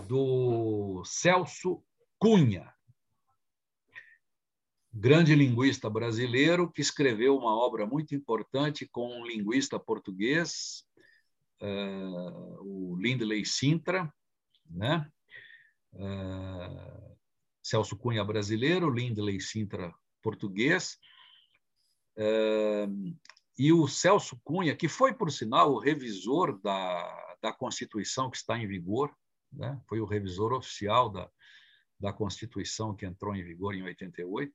do 0.08 1.04
Celso 1.06 1.84
Cunha, 2.18 2.72
grande 4.92 5.36
linguista 5.36 5.90
brasileiro 5.90 6.72
que 6.72 6.82
escreveu 6.82 7.38
uma 7.38 7.56
obra 7.56 7.86
muito 7.86 8.16
importante 8.16 8.88
com 8.88 9.20
um 9.20 9.26
linguista 9.26 9.80
português, 9.80 10.84
uh, 11.62 12.62
o 12.62 12.98
Lindley 13.00 13.46
Sintra, 13.46 14.12
né? 14.70 15.10
Uh, 15.94 17.18
Celso 17.62 17.96
Cunha 17.98 18.24
brasileiro, 18.24 18.90
Lindley 18.90 19.40
Sintra 19.40 19.94
português, 20.22 20.98
uh, 22.18 23.18
e 23.58 23.74
o 23.74 23.88
Celso 23.88 24.40
Cunha, 24.44 24.76
que 24.76 24.88
foi, 24.88 25.14
por 25.14 25.32
sinal, 25.32 25.74
o 25.74 25.80
revisor 25.80 26.60
da, 26.62 27.36
da 27.42 27.54
Constituição 27.54 28.30
que 28.30 28.38
está 28.38 28.58
em 28.58 28.66
vigor, 28.68 29.14
né? 29.52 29.80
foi 29.88 30.00
o 30.00 30.06
revisor 30.06 30.54
oficial 30.54 31.10
da, 31.10 31.30
da 32.00 32.14
Constituição 32.14 32.96
que 32.96 33.06
entrou 33.06 33.36
em 33.36 33.44
vigor 33.44 33.76
em 33.76 33.84
88. 33.84 34.54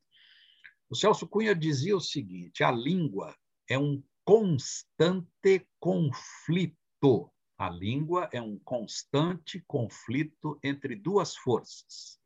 O 0.89 0.95
Celso 0.95 1.27
Cunha 1.27 1.55
dizia 1.55 1.97
o 1.97 2.01
seguinte: 2.01 2.63
a 2.63 2.71
língua 2.71 3.35
é 3.69 3.79
um 3.79 4.03
constante 4.25 5.67
conflito. 5.79 7.31
A 7.57 7.71
língua 7.71 8.29
é 8.33 8.41
um 8.41 8.59
constante 8.59 9.63
conflito 9.67 10.59
entre 10.63 10.97
duas 10.97 11.37
forças. 11.37 12.19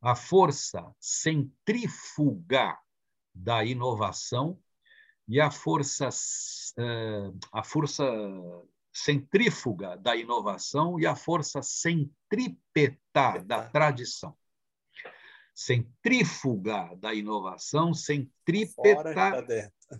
A 0.00 0.14
força 0.14 0.94
centrífuga 1.00 2.78
da 3.34 3.64
inovação 3.64 4.60
e 5.26 5.40
a 5.40 5.50
força, 5.50 6.08
eh, 6.78 7.32
a 7.52 7.64
força 7.64 8.04
centrífuga 8.92 9.96
da 9.96 10.16
inovação 10.16 10.98
e 10.98 11.06
a 11.06 11.14
força 11.14 11.62
centrípeta 11.62 13.42
da 13.44 13.68
tradição. 13.68 14.36
Centrífuga 15.58 16.94
da 17.00 17.12
inovação, 17.12 17.92
centrípeta 17.92 19.44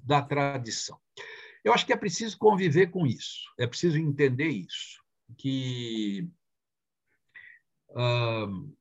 da 0.04 0.22
tradição. 0.22 0.96
Eu 1.64 1.72
acho 1.72 1.84
que 1.84 1.92
é 1.92 1.96
preciso 1.96 2.38
conviver 2.38 2.92
com 2.92 3.04
isso, 3.04 3.52
é 3.58 3.66
preciso 3.66 3.98
entender 3.98 4.46
isso, 4.50 5.02
que 5.36 6.30
uh, 7.90 8.72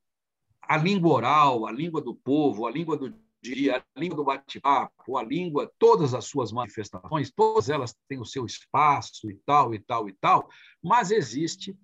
a 0.61 0.77
língua 0.77 1.15
oral, 1.15 1.65
a 1.65 1.71
língua 1.71 1.99
do 1.99 2.13
povo, 2.13 2.67
a 2.67 2.71
língua 2.71 2.95
do 2.95 3.11
dia, 3.41 3.83
a 3.95 3.99
língua 3.99 4.17
do 4.17 4.23
bate-papo, 4.23 5.17
a 5.17 5.23
língua, 5.23 5.73
todas 5.79 6.13
as 6.13 6.25
suas 6.25 6.51
manifestações, 6.51 7.31
todas 7.31 7.69
elas 7.69 7.97
têm 8.07 8.19
o 8.19 8.25
seu 8.25 8.45
espaço 8.45 9.31
e 9.31 9.35
tal, 9.47 9.73
e 9.73 9.79
tal, 9.79 10.07
e 10.07 10.13
tal, 10.13 10.47
mas 10.79 11.09
existe 11.09 11.75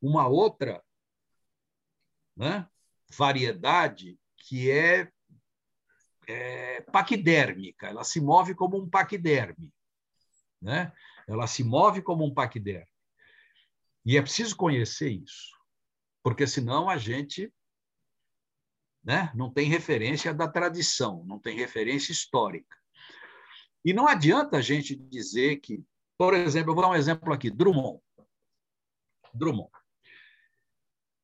uma 0.00 0.26
outra 0.26 0.82
né, 2.34 2.66
variedade 3.10 4.18
que 4.38 4.70
é, 4.70 5.10
é 6.26 6.80
paquidérmica, 6.82 7.88
ela 7.88 8.04
se 8.04 8.20
move 8.20 8.54
como 8.54 8.76
um 8.76 8.88
paquiderme. 8.88 9.72
Né? 10.60 10.92
Ela 11.26 11.46
se 11.46 11.62
move 11.62 12.02
como 12.02 12.24
um 12.24 12.32
paquiderme. 12.32 12.88
E 14.04 14.16
é 14.16 14.22
preciso 14.22 14.56
conhecer 14.56 15.10
isso, 15.10 15.54
porque 16.22 16.46
senão 16.46 16.88
a 16.88 16.96
gente 16.96 17.52
né? 19.04 19.30
não 19.34 19.52
tem 19.52 19.68
referência 19.68 20.32
da 20.32 20.48
tradição, 20.48 21.24
não 21.24 21.38
tem 21.38 21.56
referência 21.56 22.12
histórica. 22.12 22.76
E 23.84 23.92
não 23.92 24.06
adianta 24.06 24.56
a 24.58 24.60
gente 24.60 24.94
dizer 24.94 25.60
que, 25.60 25.82
por 26.16 26.34
exemplo, 26.34 26.70
eu 26.70 26.74
vou 26.74 26.84
dar 26.84 26.90
um 26.90 26.96
exemplo 26.96 27.32
aqui, 27.32 27.50
Drummond. 27.50 28.00
Drummond. 29.32 29.70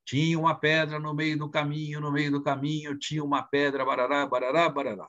Tinha 0.05 0.39
uma 0.39 0.55
pedra 0.55 0.99
no 0.99 1.15
meio 1.15 1.39
do 1.39 1.49
caminho, 1.49 2.01
no 2.01 2.13
meio 2.13 2.31
do 2.31 2.43
caminho 2.43 2.99
tinha 2.99 3.25
uma 3.25 3.43
pedra, 3.43 3.85
barará, 3.85 4.27
barará, 4.27 4.69
barará. 4.69 5.09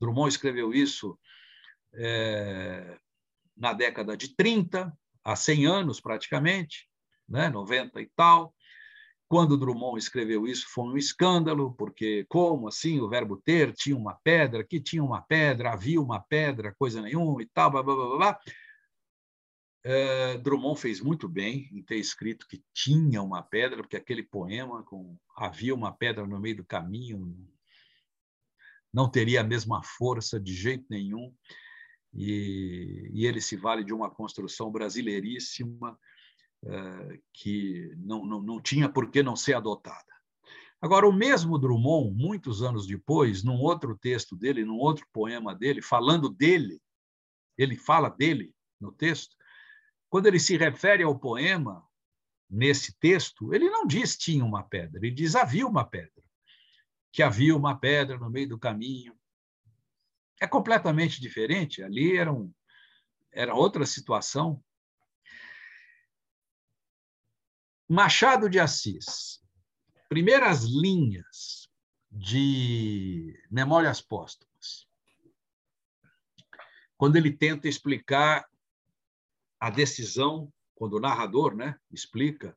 Drummond 0.00 0.30
escreveu 0.30 0.72
isso 0.72 1.18
é, 1.94 2.98
na 3.56 3.72
década 3.72 4.16
de 4.16 4.34
30, 4.34 4.92
há 5.22 5.36
100 5.36 5.66
anos 5.66 6.00
praticamente, 6.00 6.88
né, 7.28 7.50
90 7.50 8.00
e 8.00 8.10
tal. 8.16 8.54
Quando 9.28 9.56
Drummond 9.56 9.98
escreveu 9.98 10.44
isso, 10.46 10.66
foi 10.70 10.84
um 10.84 10.96
escândalo, 10.96 11.72
porque 11.74 12.26
como 12.28 12.66
assim 12.66 12.98
o 12.98 13.08
verbo 13.08 13.36
ter 13.36 13.72
tinha 13.72 13.96
uma 13.96 14.18
pedra, 14.24 14.64
que 14.64 14.80
tinha 14.80 15.04
uma 15.04 15.22
pedra, 15.22 15.72
havia 15.72 16.00
uma 16.00 16.18
pedra, 16.18 16.74
coisa 16.76 17.00
nenhuma 17.00 17.40
e 17.40 17.46
tal, 17.46 17.70
blá, 17.70 17.82
blá, 17.82 17.94
blá, 17.94 18.16
blá. 18.16 18.40
É, 19.82 20.36
Drummond 20.38 20.78
fez 20.78 21.00
muito 21.00 21.28
bem 21.28 21.68
em 21.72 21.82
ter 21.82 21.96
escrito 21.96 22.46
que 22.46 22.62
tinha 22.74 23.22
uma 23.22 23.42
pedra, 23.42 23.78
porque 23.78 23.96
aquele 23.96 24.22
poema 24.22 24.82
com 24.84 25.18
havia 25.36 25.74
uma 25.74 25.92
pedra 25.92 26.26
no 26.26 26.38
meio 26.38 26.58
do 26.58 26.64
caminho 26.64 27.34
não 28.92 29.08
teria 29.08 29.40
a 29.40 29.44
mesma 29.44 29.82
força 29.82 30.38
de 30.38 30.52
jeito 30.52 30.84
nenhum. 30.90 31.34
E, 32.12 33.08
e 33.14 33.24
ele 33.24 33.40
se 33.40 33.56
vale 33.56 33.84
de 33.84 33.94
uma 33.94 34.10
construção 34.10 34.70
brasileiríssima 34.70 35.96
eh, 36.64 37.20
que 37.32 37.94
não, 37.96 38.24
não, 38.26 38.42
não 38.42 38.60
tinha 38.60 38.88
por 38.88 39.10
que 39.10 39.22
não 39.22 39.36
ser 39.36 39.54
adotada. 39.54 40.12
Agora, 40.82 41.06
o 41.08 41.12
mesmo 41.12 41.58
Drummond, 41.58 42.14
muitos 42.14 42.62
anos 42.62 42.86
depois, 42.86 43.42
num 43.44 43.60
outro 43.60 43.96
texto 43.96 44.36
dele, 44.36 44.64
num 44.64 44.78
outro 44.78 45.06
poema 45.12 45.54
dele, 45.54 45.80
falando 45.80 46.28
dele, 46.28 46.80
ele 47.56 47.76
fala 47.76 48.08
dele 48.08 48.54
no 48.80 48.90
texto, 48.90 49.36
quando 50.10 50.26
ele 50.26 50.40
se 50.40 50.56
refere 50.56 51.04
ao 51.04 51.16
poema, 51.16 51.88
nesse 52.50 52.92
texto, 52.98 53.54
ele 53.54 53.70
não 53.70 53.86
diz 53.86 54.18
tinha 54.18 54.44
uma 54.44 54.64
pedra, 54.64 54.98
ele 54.98 55.12
diz 55.12 55.36
havia 55.36 55.64
uma 55.64 55.84
pedra, 55.84 56.22
que 57.12 57.22
havia 57.22 57.56
uma 57.56 57.78
pedra 57.78 58.18
no 58.18 58.28
meio 58.28 58.48
do 58.48 58.58
caminho. 58.58 59.16
É 60.40 60.48
completamente 60.48 61.20
diferente, 61.20 61.80
ali 61.80 62.16
era, 62.16 62.32
um, 62.32 62.52
era 63.30 63.54
outra 63.54 63.86
situação, 63.86 64.62
Machado 67.88 68.48
de 68.48 68.58
Assis, 68.58 69.40
primeiras 70.08 70.64
linhas 70.64 71.68
de 72.10 73.40
Memórias 73.50 74.00
Póstumas, 74.00 74.88
quando 76.96 77.16
ele 77.16 77.32
tenta 77.32 77.68
explicar 77.68 78.49
a 79.60 79.68
decisão, 79.68 80.50
quando 80.74 80.94
o 80.94 81.00
narrador 81.00 81.54
né, 81.54 81.76
explica 81.92 82.56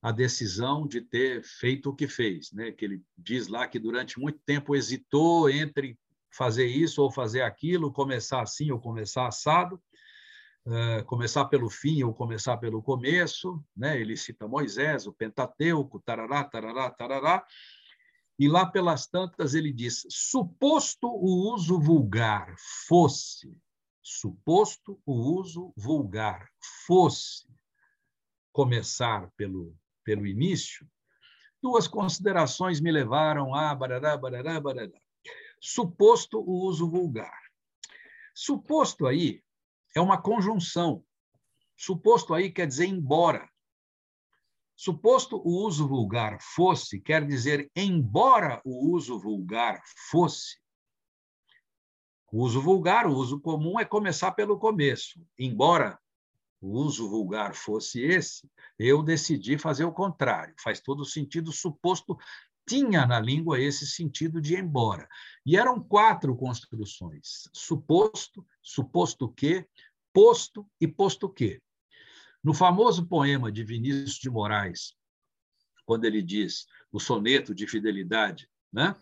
a 0.00 0.12
decisão 0.12 0.86
de 0.86 1.00
ter 1.00 1.42
feito 1.42 1.90
o 1.90 1.94
que 1.94 2.06
fez, 2.06 2.52
né? 2.52 2.70
que 2.70 2.84
ele 2.84 3.02
diz 3.18 3.48
lá 3.48 3.66
que 3.66 3.78
durante 3.78 4.20
muito 4.20 4.38
tempo 4.46 4.76
hesitou 4.76 5.50
entre 5.50 5.98
fazer 6.30 6.66
isso 6.66 7.02
ou 7.02 7.10
fazer 7.10 7.42
aquilo, 7.42 7.92
começar 7.92 8.42
assim 8.42 8.70
ou 8.70 8.80
começar 8.80 9.26
assado, 9.26 9.82
Uh, 10.68 11.04
começar 11.04 11.44
pelo 11.44 11.70
fim 11.70 12.02
ou 12.02 12.12
começar 12.12 12.56
pelo 12.56 12.82
começo, 12.82 13.64
né? 13.76 14.00
ele 14.00 14.16
cita 14.16 14.48
Moisés, 14.48 15.06
o 15.06 15.12
Pentateuco, 15.12 16.00
tarará, 16.00 16.42
tarará, 16.42 16.90
tarará, 16.90 17.46
e 18.38 18.48
lá 18.48 18.66
pelas 18.66 19.06
tantas 19.06 19.54
ele 19.54 19.72
diz: 19.72 20.04
suposto 20.10 21.06
o 21.06 21.54
uso 21.54 21.78
vulgar 21.78 22.52
fosse, 22.88 23.56
suposto 24.08 25.02
o 25.04 25.14
uso 25.36 25.72
vulgar 25.76 26.48
fosse 26.86 27.44
começar 28.52 29.28
pelo, 29.36 29.76
pelo 30.04 30.24
início, 30.28 30.88
duas 31.60 31.88
considerações 31.88 32.80
me 32.80 32.92
levaram 32.92 33.52
a 33.52 33.74
barará, 33.74 34.16
barará, 34.16 34.60
barará. 34.60 35.00
Suposto 35.60 36.38
o 36.38 36.66
uso 36.66 36.88
vulgar. 36.88 37.36
Suposto 38.32 39.08
aí 39.08 39.42
é 39.92 40.00
uma 40.00 40.22
conjunção. 40.22 41.04
Suposto 41.76 42.32
aí 42.32 42.52
quer 42.52 42.68
dizer 42.68 42.86
embora. 42.86 43.50
Suposto 44.76 45.36
o 45.36 45.66
uso 45.66 45.88
vulgar 45.88 46.38
fosse, 46.40 47.00
quer 47.00 47.26
dizer 47.26 47.68
embora 47.74 48.62
o 48.64 48.94
uso 48.94 49.18
vulgar 49.18 49.82
fosse. 50.08 50.64
O 52.32 52.42
uso 52.42 52.60
vulgar, 52.60 53.06
o 53.06 53.14
uso 53.14 53.40
comum 53.40 53.78
é 53.78 53.84
começar 53.84 54.32
pelo 54.32 54.58
começo. 54.58 55.20
Embora 55.38 55.98
o 56.60 56.70
uso 56.80 57.08
vulgar 57.08 57.54
fosse 57.54 58.00
esse, 58.00 58.50
eu 58.78 59.02
decidi 59.02 59.56
fazer 59.56 59.84
o 59.84 59.92
contrário. 59.92 60.54
Faz 60.58 60.80
todo 60.80 61.04
sentido, 61.04 61.52
suposto 61.52 62.18
tinha 62.66 63.06
na 63.06 63.20
língua 63.20 63.60
esse 63.60 63.86
sentido 63.86 64.40
de 64.40 64.56
embora. 64.56 65.08
E 65.44 65.56
eram 65.56 65.80
quatro 65.80 66.36
construções: 66.36 67.48
suposto, 67.52 68.44
suposto 68.60 69.28
que, 69.28 69.64
posto 70.12 70.68
e 70.80 70.88
posto 70.88 71.28
que. 71.28 71.62
No 72.42 72.52
famoso 72.52 73.06
poema 73.06 73.50
de 73.50 73.64
Vinícius 73.64 74.14
de 74.14 74.28
Moraes, 74.28 74.94
quando 75.84 76.04
ele 76.04 76.22
diz 76.22 76.66
o 76.90 76.98
soneto 76.98 77.54
de 77.54 77.66
fidelidade, 77.66 78.50
né? 78.72 78.96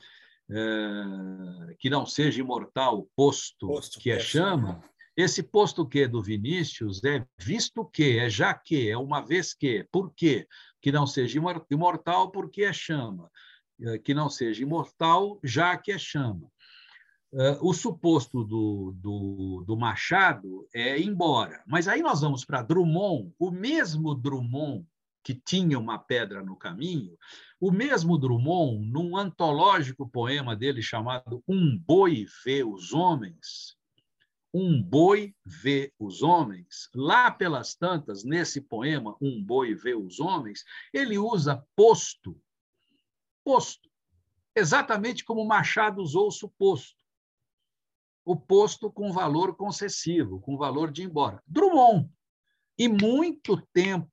É, 0.50 1.74
que 1.78 1.88
não 1.88 2.04
seja 2.04 2.40
imortal 2.40 3.08
posto, 3.16 3.66
posto 3.66 3.98
que 3.98 4.10
é 4.10 4.20
chama. 4.20 4.82
Esse 5.16 5.42
posto 5.42 5.86
que 5.86 6.06
do 6.08 6.22
Vinícius 6.22 7.02
é 7.04 7.24
visto 7.38 7.84
que, 7.84 8.18
é 8.18 8.28
já 8.28 8.52
que, 8.52 8.90
é 8.90 8.96
uma 8.96 9.20
vez 9.20 9.54
que. 9.54 9.86
Por 9.90 10.12
quê? 10.14 10.46
Que 10.82 10.92
não 10.92 11.06
seja 11.06 11.40
imortal 11.70 12.30
porque 12.30 12.64
é 12.64 12.72
chama. 12.72 13.30
É, 13.80 13.98
que 13.98 14.12
não 14.12 14.28
seja 14.28 14.62
imortal 14.62 15.38
já 15.42 15.76
que 15.76 15.92
é 15.92 15.98
chama. 15.98 16.50
É, 17.32 17.58
o 17.60 17.72
suposto 17.72 18.44
do, 18.44 18.94
do, 18.96 19.64
do 19.66 19.76
Machado 19.76 20.68
é 20.74 21.00
embora. 21.00 21.62
Mas 21.66 21.88
aí 21.88 22.02
nós 22.02 22.20
vamos 22.20 22.44
para 22.44 22.62
Drummond, 22.62 23.32
o 23.38 23.50
mesmo 23.50 24.14
Drummond 24.14 24.86
que 25.24 25.34
tinha 25.34 25.78
uma 25.78 25.98
pedra 25.98 26.44
no 26.44 26.54
caminho, 26.54 27.18
o 27.58 27.72
mesmo 27.72 28.18
Drummond, 28.18 28.86
num 28.86 29.16
antológico 29.16 30.06
poema 30.06 30.54
dele 30.54 30.82
chamado 30.82 31.42
Um 31.48 31.78
Boi 31.78 32.26
Vê 32.44 32.62
os 32.62 32.92
Homens, 32.92 33.74
Um 34.52 34.82
Boi 34.82 35.34
Vê 35.42 35.90
os 35.98 36.22
Homens, 36.22 36.90
lá 36.94 37.30
pelas 37.30 37.74
tantas, 37.74 38.22
nesse 38.22 38.60
poema 38.60 39.16
Um 39.18 39.42
Boi 39.42 39.74
Vê 39.74 39.94
os 39.94 40.20
Homens, 40.20 40.62
ele 40.92 41.16
usa 41.16 41.66
posto, 41.74 42.38
posto, 43.42 43.90
exatamente 44.54 45.24
como 45.24 45.46
Machado 45.46 46.02
usou 46.02 46.28
o 46.28 46.32
suposto. 46.32 47.02
O 48.26 48.36
posto 48.36 48.90
com 48.90 49.12
valor 49.12 49.54
concessivo, 49.54 50.40
com 50.40 50.56
valor 50.56 50.90
de 50.90 51.02
ir 51.02 51.06
embora. 51.06 51.42
Drummond. 51.46 52.10
E 52.78 52.88
muito 52.88 53.60
tempo 53.72 54.10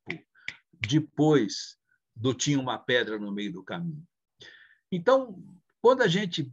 depois 0.81 1.77
do 2.15 2.33
tinha 2.33 2.59
uma 2.59 2.77
pedra 2.77 3.17
no 3.17 3.31
meio 3.31 3.53
do 3.53 3.63
caminho. 3.63 4.03
Então, 4.91 5.41
quando 5.81 6.01
a 6.01 6.07
gente 6.07 6.51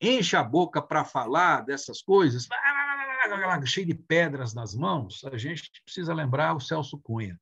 enche 0.00 0.36
a 0.36 0.42
boca 0.42 0.82
para 0.82 1.04
falar 1.04 1.62
dessas 1.62 2.02
coisas, 2.02 2.48
cheio 3.66 3.86
de 3.86 3.94
pedras 3.94 4.52
nas 4.52 4.74
mãos, 4.74 5.24
a 5.24 5.36
gente 5.38 5.70
precisa 5.84 6.12
lembrar 6.12 6.54
o 6.54 6.60
Celso 6.60 6.98
Cunha. 6.98 7.40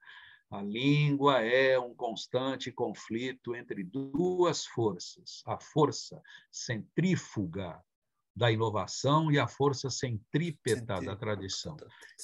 A 0.51 0.63
língua 0.63 1.41
é 1.41 1.79
um 1.79 1.95
constante 1.95 2.73
conflito 2.73 3.55
entre 3.55 3.85
duas 3.85 4.67
forças: 4.67 5.43
a 5.47 5.59
força 5.59 6.21
centrífuga 6.51 7.81
da 8.35 8.51
inovação 8.51 9.31
e 9.31 9.39
a 9.39 9.47
força 9.47 9.91
centrípeta 9.91 11.01
da 11.01 11.17
tradição. 11.17 11.77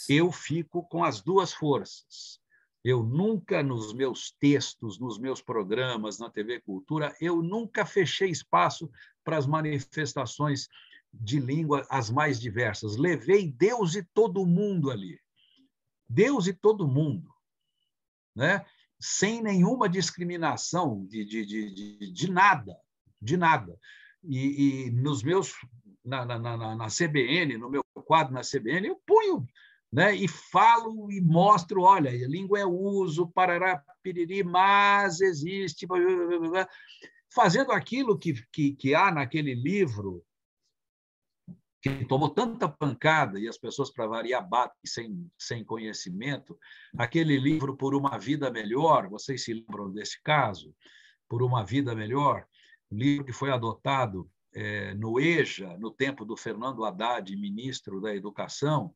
Eu 0.09 0.33
fico 0.33 0.87
com 0.89 1.05
as 1.05 1.21
duas 1.21 1.53
forças. 1.53 2.41
Eu 2.87 3.03
nunca, 3.03 3.64
nos 3.64 3.93
meus 3.93 4.30
textos, 4.30 5.01
nos 5.01 5.18
meus 5.18 5.43
programas, 5.43 6.20
na 6.20 6.30
TV 6.30 6.61
Cultura, 6.61 7.12
eu 7.20 7.43
nunca 7.43 7.84
fechei 7.84 8.30
espaço 8.30 8.89
para 9.24 9.37
as 9.37 9.45
manifestações 9.45 10.68
de 11.12 11.41
língua 11.41 11.84
as 11.91 12.11
mais 12.11 12.41
diversas. 12.41 12.97
Levei 12.97 13.51
Deus 13.51 13.97
e 13.97 14.05
todo 14.05 14.47
mundo 14.47 14.89
ali. 14.89 15.18
Deus 16.09 16.47
e 16.47 16.53
todo 16.53 16.87
mundo. 16.87 17.28
Né? 18.32 18.64
Sem 19.01 19.43
nenhuma 19.43 19.89
discriminação 19.89 21.05
de, 21.07 21.24
de, 21.24 21.45
de, 21.45 22.12
de, 22.12 22.30
nada. 22.30 22.78
De 23.20 23.37
nada. 23.37 23.76
E, 24.22 24.84
e 24.87 24.91
nos 24.93 25.24
meus. 25.24 25.55
Na, 26.05 26.24
na, 26.24 26.39
na, 26.39 26.76
na 26.76 26.87
CBN, 26.87 27.59
no 27.59 27.68
meu 27.68 27.82
quadro 28.05 28.32
na 28.32 28.43
CBN, 28.43 28.87
eu 28.87 29.03
ponho 29.05 29.45
né? 29.97 30.14
e 30.14 30.28
falo 30.28 31.11
e 31.11 31.22
mostro, 31.22 31.80
olha, 31.80 32.11
a 32.11 32.28
língua 32.28 32.61
é 32.61 32.66
uso, 32.66 33.28
parará, 33.28 33.82
piriri, 34.03 34.44
mas 34.44 35.22
existe, 35.22 35.86
fazendo 37.34 37.72
aquilo 37.72 38.18
que, 38.18 38.34
que, 38.53 38.74
que 38.74 38.94
há 38.94 39.11
naquele 39.11 39.55
livro, 39.55 40.22
que 41.80 42.05
tomou 42.05 42.28
tanta 42.28 42.68
pancada 42.68 43.40
e 43.40 43.49
as 43.49 43.57
pessoas, 43.57 43.90
para 43.90 44.07
variar, 44.07 44.47
batem 44.47 44.76
sem, 44.84 45.30
sem 45.38 45.64
conhecimento, 45.64 46.59
aquele 46.99 47.38
livro 47.38 47.74
Por 47.74 47.94
uma 47.94 48.18
Vida 48.18 48.51
Melhor, 48.51 49.09
vocês 49.09 49.44
se 49.44 49.55
lembram 49.55 49.90
desse 49.90 50.20
caso? 50.22 50.74
Por 51.26 51.42
uma 51.42 51.64
Vida 51.64 51.94
Melhor, 51.94 52.47
livro 52.92 53.24
que 53.24 53.32
foi 53.32 53.51
adotado 53.51 54.30
é, 54.53 54.92
no 54.92 55.18
EJA, 55.18 55.78
no 55.78 55.90
tempo 55.90 56.22
do 56.26 56.36
Fernando 56.36 56.84
Haddad, 56.84 57.34
ministro 57.34 57.99
da 57.99 58.14
Educação, 58.14 58.94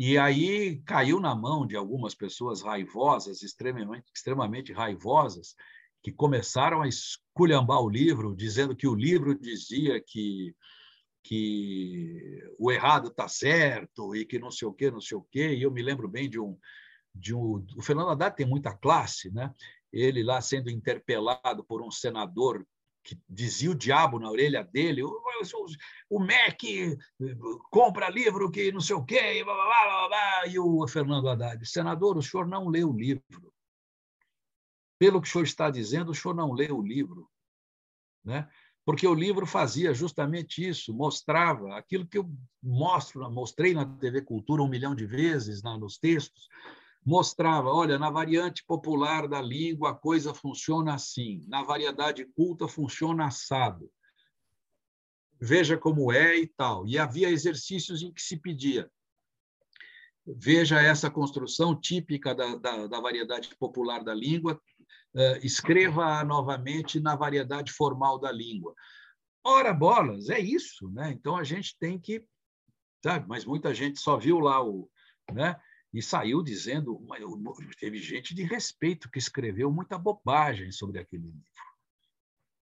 e 0.00 0.16
aí 0.16 0.80
caiu 0.86 1.18
na 1.18 1.34
mão 1.34 1.66
de 1.66 1.74
algumas 1.74 2.14
pessoas 2.14 2.62
raivosas, 2.62 3.42
extremamente, 3.42 4.06
extremamente 4.14 4.72
raivosas, 4.72 5.56
que 6.00 6.12
começaram 6.12 6.82
a 6.82 6.86
esculhambar 6.86 7.82
o 7.82 7.90
livro, 7.90 8.32
dizendo 8.32 8.76
que 8.76 8.86
o 8.86 8.94
livro 8.94 9.36
dizia 9.36 10.00
que, 10.00 10.54
que 11.24 12.40
o 12.60 12.70
errado 12.70 13.08
está 13.08 13.26
certo 13.26 14.14
e 14.14 14.24
que 14.24 14.38
não 14.38 14.52
sei 14.52 14.68
o 14.68 14.72
quê, 14.72 14.88
não 14.88 15.00
sei 15.00 15.18
o 15.18 15.26
quê. 15.32 15.52
E 15.56 15.62
eu 15.64 15.70
me 15.72 15.82
lembro 15.82 16.06
bem 16.06 16.30
de 16.30 16.38
um. 16.38 16.56
De 17.12 17.34
um 17.34 17.66
o 17.76 17.82
Fernando 17.82 18.10
Haddad 18.10 18.36
tem 18.36 18.46
muita 18.46 18.72
classe, 18.72 19.32
né? 19.32 19.52
ele 19.92 20.22
lá 20.22 20.40
sendo 20.40 20.70
interpelado 20.70 21.64
por 21.64 21.82
um 21.82 21.90
senador 21.90 22.64
que 23.02 23.18
dizia 23.28 23.70
o 23.70 23.74
diabo 23.74 24.18
na 24.18 24.30
orelha 24.30 24.62
dele, 24.64 25.02
o, 25.02 25.08
o, 25.08 26.16
o 26.16 26.20
MEC 26.20 26.96
compra 27.70 28.10
livro 28.10 28.50
que 28.50 28.70
não 28.72 28.80
sei 28.80 28.96
o 28.96 29.04
quê, 29.04 29.40
e, 29.40 29.44
blá, 29.44 29.54
blá, 29.54 30.08
blá, 30.08 30.46
e 30.46 30.58
o 30.58 30.86
Fernando 30.86 31.28
Haddad, 31.28 31.64
senador, 31.66 32.16
o 32.16 32.22
senhor 32.22 32.46
não 32.46 32.68
leu 32.68 32.90
o 32.90 32.96
livro. 32.96 33.52
Pelo 34.98 35.20
que 35.22 35.28
o 35.28 35.30
senhor 35.30 35.44
está 35.44 35.70
dizendo, 35.70 36.10
o 36.10 36.14
senhor 36.14 36.34
não 36.34 36.52
leu 36.52 36.78
o 36.78 36.86
livro. 36.86 37.30
Né? 38.24 38.48
Porque 38.84 39.06
o 39.06 39.14
livro 39.14 39.46
fazia 39.46 39.92
justamente 39.94 40.66
isso, 40.66 40.94
mostrava 40.94 41.76
aquilo 41.76 42.06
que 42.06 42.18
eu 42.18 42.30
mostro, 42.62 43.30
mostrei 43.30 43.74
na 43.74 43.84
TV 43.84 44.22
Cultura 44.22 44.62
um 44.62 44.68
milhão 44.68 44.94
de 44.94 45.06
vezes, 45.06 45.62
nos 45.62 45.98
textos, 45.98 46.48
mostrava, 47.04 47.68
olha, 47.68 47.98
na 47.98 48.10
variante 48.10 48.64
popular 48.66 49.26
da 49.26 49.40
língua 49.40 49.90
a 49.90 49.94
coisa 49.94 50.34
funciona 50.34 50.94
assim, 50.94 51.44
na 51.48 51.62
variedade 51.62 52.24
culta 52.24 52.68
funciona 52.68 53.26
assado. 53.26 53.90
Veja 55.40 55.78
como 55.78 56.12
é 56.12 56.36
e 56.36 56.46
tal. 56.46 56.86
E 56.86 56.98
havia 56.98 57.30
exercícios 57.30 58.02
em 58.02 58.12
que 58.12 58.20
se 58.20 58.36
pedia. 58.36 58.90
Veja 60.26 60.80
essa 60.80 61.10
construção 61.10 61.78
típica 61.78 62.34
da, 62.34 62.56
da, 62.56 62.86
da 62.86 63.00
variedade 63.00 63.56
popular 63.56 64.02
da 64.04 64.12
língua, 64.12 64.60
uh, 65.14 65.38
escreva 65.42 66.22
novamente 66.24 67.00
na 67.00 67.16
variedade 67.16 67.72
formal 67.72 68.18
da 68.18 68.30
língua. 68.30 68.74
Ora, 69.42 69.72
bolas, 69.72 70.28
é 70.28 70.38
isso, 70.38 70.90
né? 70.90 71.12
Então 71.12 71.36
a 71.36 71.44
gente 71.44 71.74
tem 71.78 71.98
que, 71.98 72.22
sabe? 73.02 73.26
Mas 73.26 73.46
muita 73.46 73.72
gente 73.72 73.98
só 74.00 74.18
viu 74.18 74.38
lá 74.38 74.62
o, 74.62 74.90
né? 75.32 75.58
E 75.92 76.02
saiu 76.02 76.42
dizendo, 76.42 77.00
teve 77.78 77.98
gente 77.98 78.34
de 78.34 78.42
respeito 78.42 79.10
que 79.10 79.18
escreveu 79.18 79.70
muita 79.70 79.98
bobagem 79.98 80.70
sobre 80.70 80.98
aquele 80.98 81.26
livro. 81.26 81.42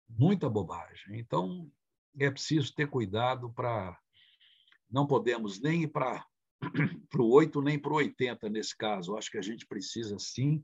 Muita 0.09 0.49
bobagem. 0.49 1.19
Então, 1.19 1.71
é 2.19 2.31
preciso 2.31 2.75
ter 2.75 2.89
cuidado 2.89 3.51
para. 3.53 3.99
Não 4.91 5.07
podemos 5.07 5.61
nem 5.61 5.85
ir 5.85 5.89
para 5.89 6.27
o 7.17 7.33
8 7.33 7.63
nem 7.63 7.79
para 7.79 7.93
o 7.93 7.97
80 7.97 8.49
nesse 8.51 8.77
caso. 8.77 9.17
Acho 9.17 9.31
que 9.31 9.39
a 9.39 9.43
gente 9.43 9.67
precisa, 9.67 10.19
sim, 10.19 10.63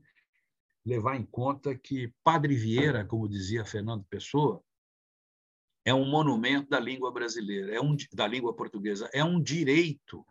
levar 0.85 1.15
em 1.15 1.25
conta 1.25 1.75
que 1.75 2.13
Padre 2.23 2.55
Vieira, 2.55 3.05
como 3.05 3.27
dizia 3.27 3.65
Fernando 3.65 4.05
Pessoa, 4.05 4.61
é 5.85 5.93
um 5.93 6.05
monumento 6.05 6.69
da 6.69 6.79
língua 6.79 7.11
brasileira, 7.11 7.73
é 7.73 7.81
um, 7.81 7.95
da 8.13 8.27
língua 8.27 8.53
portuguesa, 8.53 9.09
é 9.13 9.23
um 9.23 9.41
direito 9.41 10.25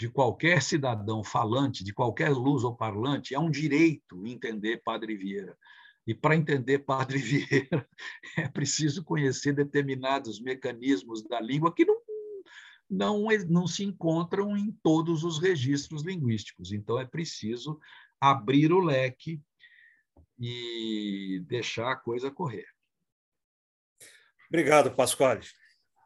de 0.00 0.08
qualquer 0.08 0.62
cidadão 0.62 1.22
falante, 1.22 1.84
de 1.84 1.92
qualquer 1.92 2.30
luz 2.30 2.64
ou 2.64 2.74
parlante, 2.74 3.34
é 3.34 3.38
um 3.38 3.50
direito 3.50 4.26
entender 4.26 4.78
Padre 4.82 5.14
Vieira. 5.14 5.54
E 6.06 6.14
para 6.14 6.34
entender 6.34 6.78
Padre 6.78 7.18
Vieira, 7.20 7.86
é 8.34 8.48
preciso 8.48 9.04
conhecer 9.04 9.52
determinados 9.52 10.40
mecanismos 10.40 11.22
da 11.24 11.38
língua 11.38 11.74
que 11.74 11.84
não, 11.84 12.00
não, 12.88 13.26
não 13.46 13.66
se 13.66 13.84
encontram 13.84 14.56
em 14.56 14.72
todos 14.82 15.22
os 15.22 15.38
registros 15.38 16.02
linguísticos. 16.02 16.72
Então, 16.72 16.98
é 16.98 17.04
preciso 17.04 17.78
abrir 18.18 18.72
o 18.72 18.80
leque 18.80 19.38
e 20.38 21.44
deixar 21.46 21.92
a 21.92 21.96
coisa 21.96 22.30
correr. 22.30 22.66
Obrigado, 24.48 24.92
Pasquale. 24.92 25.46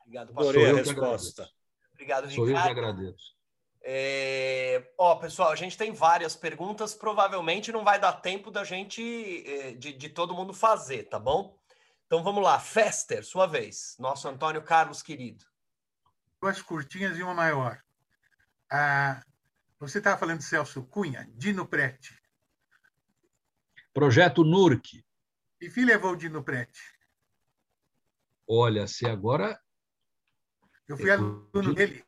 Obrigado, 0.01 0.35
Pasquale. 0.35 0.59
Adorei 0.59 0.81
a 0.81 0.83
resposta. 0.83 1.49
Obrigado, 1.93 2.25
Ricardo. 2.25 2.35
Sou 2.35 2.49
eu 2.49 2.61
que 2.61 2.69
agradeço. 2.69 3.35
É... 3.87 4.83
Ó, 4.97 5.17
pessoal, 5.17 5.53
a 5.53 5.57
gente 5.57 5.77
tem 5.77 5.93
várias 5.93 6.35
perguntas, 6.35 6.95
provavelmente 6.95 7.71
não 7.71 7.85
vai 7.85 8.01
dar 8.01 8.15
tempo 8.15 8.51
da 8.51 8.65
gente, 8.65 9.45
é, 9.47 9.73
de, 9.75 9.93
de 9.93 10.09
todo 10.09 10.35
mundo 10.35 10.55
fazer, 10.55 11.05
tá 11.05 11.19
bom? 11.19 11.59
Então 12.07 12.23
vamos 12.23 12.43
lá, 12.43 12.59
Fester, 12.59 13.23
sua 13.25 13.47
vez, 13.47 13.95
nosso 13.99 14.27
Antônio 14.27 14.63
Carlos 14.63 15.03
querido. 15.03 15.45
Duas 16.41 16.63
curtinhas 16.63 17.19
e 17.19 17.23
uma 17.23 17.35
maior. 17.35 17.83
Ah, 18.73 19.23
você 19.79 19.99
estava 19.99 20.19
falando 20.19 20.39
de 20.39 20.45
Celso 20.45 20.83
Cunha, 20.85 21.29
Dino 21.35 21.67
Prete. 21.67 22.19
Projeto 23.93 24.43
NURC. 24.43 25.05
E 25.61 25.69
que 25.69 25.85
levou 25.85 26.13
o 26.13 26.17
Dino 26.17 26.43
Prete? 26.43 26.81
Olha, 28.49 28.87
se 28.87 29.07
agora. 29.07 29.61
Eu 30.89 30.97
fui 30.97 31.11
aluno 31.11 31.75
dele. 31.75 32.05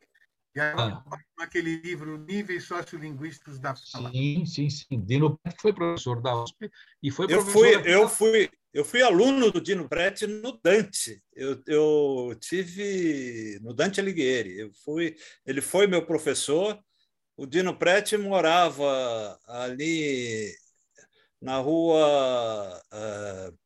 Ah. 0.59 1.03
Aquele 1.37 1.77
livro 1.77 2.17
Níveis 2.17 2.65
Sociolinguísticos 2.65 3.59
da 3.59 3.75
Fala. 3.75 4.11
Sim, 4.11 4.45
sim, 4.45 4.69
sim. 4.69 5.01
Dino 5.01 5.37
Prete 5.37 5.61
foi 5.61 5.73
professor 5.73 6.21
da 6.21 6.43
USP 6.43 6.69
e 7.01 7.11
foi 7.11 7.27
eu. 7.29 7.41
Fui, 7.41 7.75
eu, 7.85 8.09
fui, 8.09 8.49
eu 8.73 8.83
fui 8.83 9.01
aluno 9.01 9.51
do 9.51 9.61
Dino 9.61 9.87
Prete 9.87 10.25
no 10.25 10.59
Dante. 10.63 11.21
Eu, 11.35 11.61
eu 11.67 12.35
tive 12.39 13.59
no 13.61 13.73
Dante 13.73 13.99
Alighieri. 13.99 14.57
Eu 14.57 14.71
fui, 14.83 15.15
ele 15.45 15.61
foi 15.61 15.85
meu 15.85 16.05
professor. 16.05 16.79
O 17.35 17.45
Dino 17.45 17.77
Prete 17.77 18.17
morava 18.17 19.39
ali 19.45 20.51
na 21.39 21.57
rua 21.57 22.81
uh, 22.91 23.57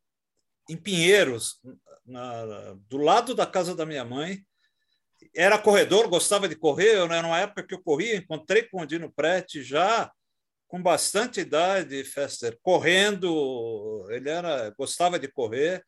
em 0.69 0.75
Pinheiros, 0.75 1.61
na, 2.05 2.73
do 2.89 2.97
lado 2.97 3.33
da 3.33 3.45
casa 3.45 3.73
da 3.73 3.85
minha 3.85 4.03
mãe 4.03 4.45
era 5.35 5.57
corredor, 5.57 6.07
gostava 6.07 6.47
de 6.47 6.55
correr. 6.55 6.95
Eu, 6.95 7.07
né, 7.07 7.21
numa 7.21 7.39
época 7.39 7.63
que 7.63 7.73
eu 7.73 7.81
corria, 7.81 8.15
encontrei 8.15 8.63
com 8.63 8.81
o 8.81 8.85
Dino 8.85 9.11
Prete 9.11 9.63
já 9.63 10.11
com 10.67 10.81
bastante 10.81 11.41
idade, 11.41 12.03
Fester, 12.05 12.57
correndo. 12.61 14.07
Ele 14.09 14.29
era 14.29 14.69
gostava 14.77 15.19
de 15.19 15.27
correr. 15.27 15.83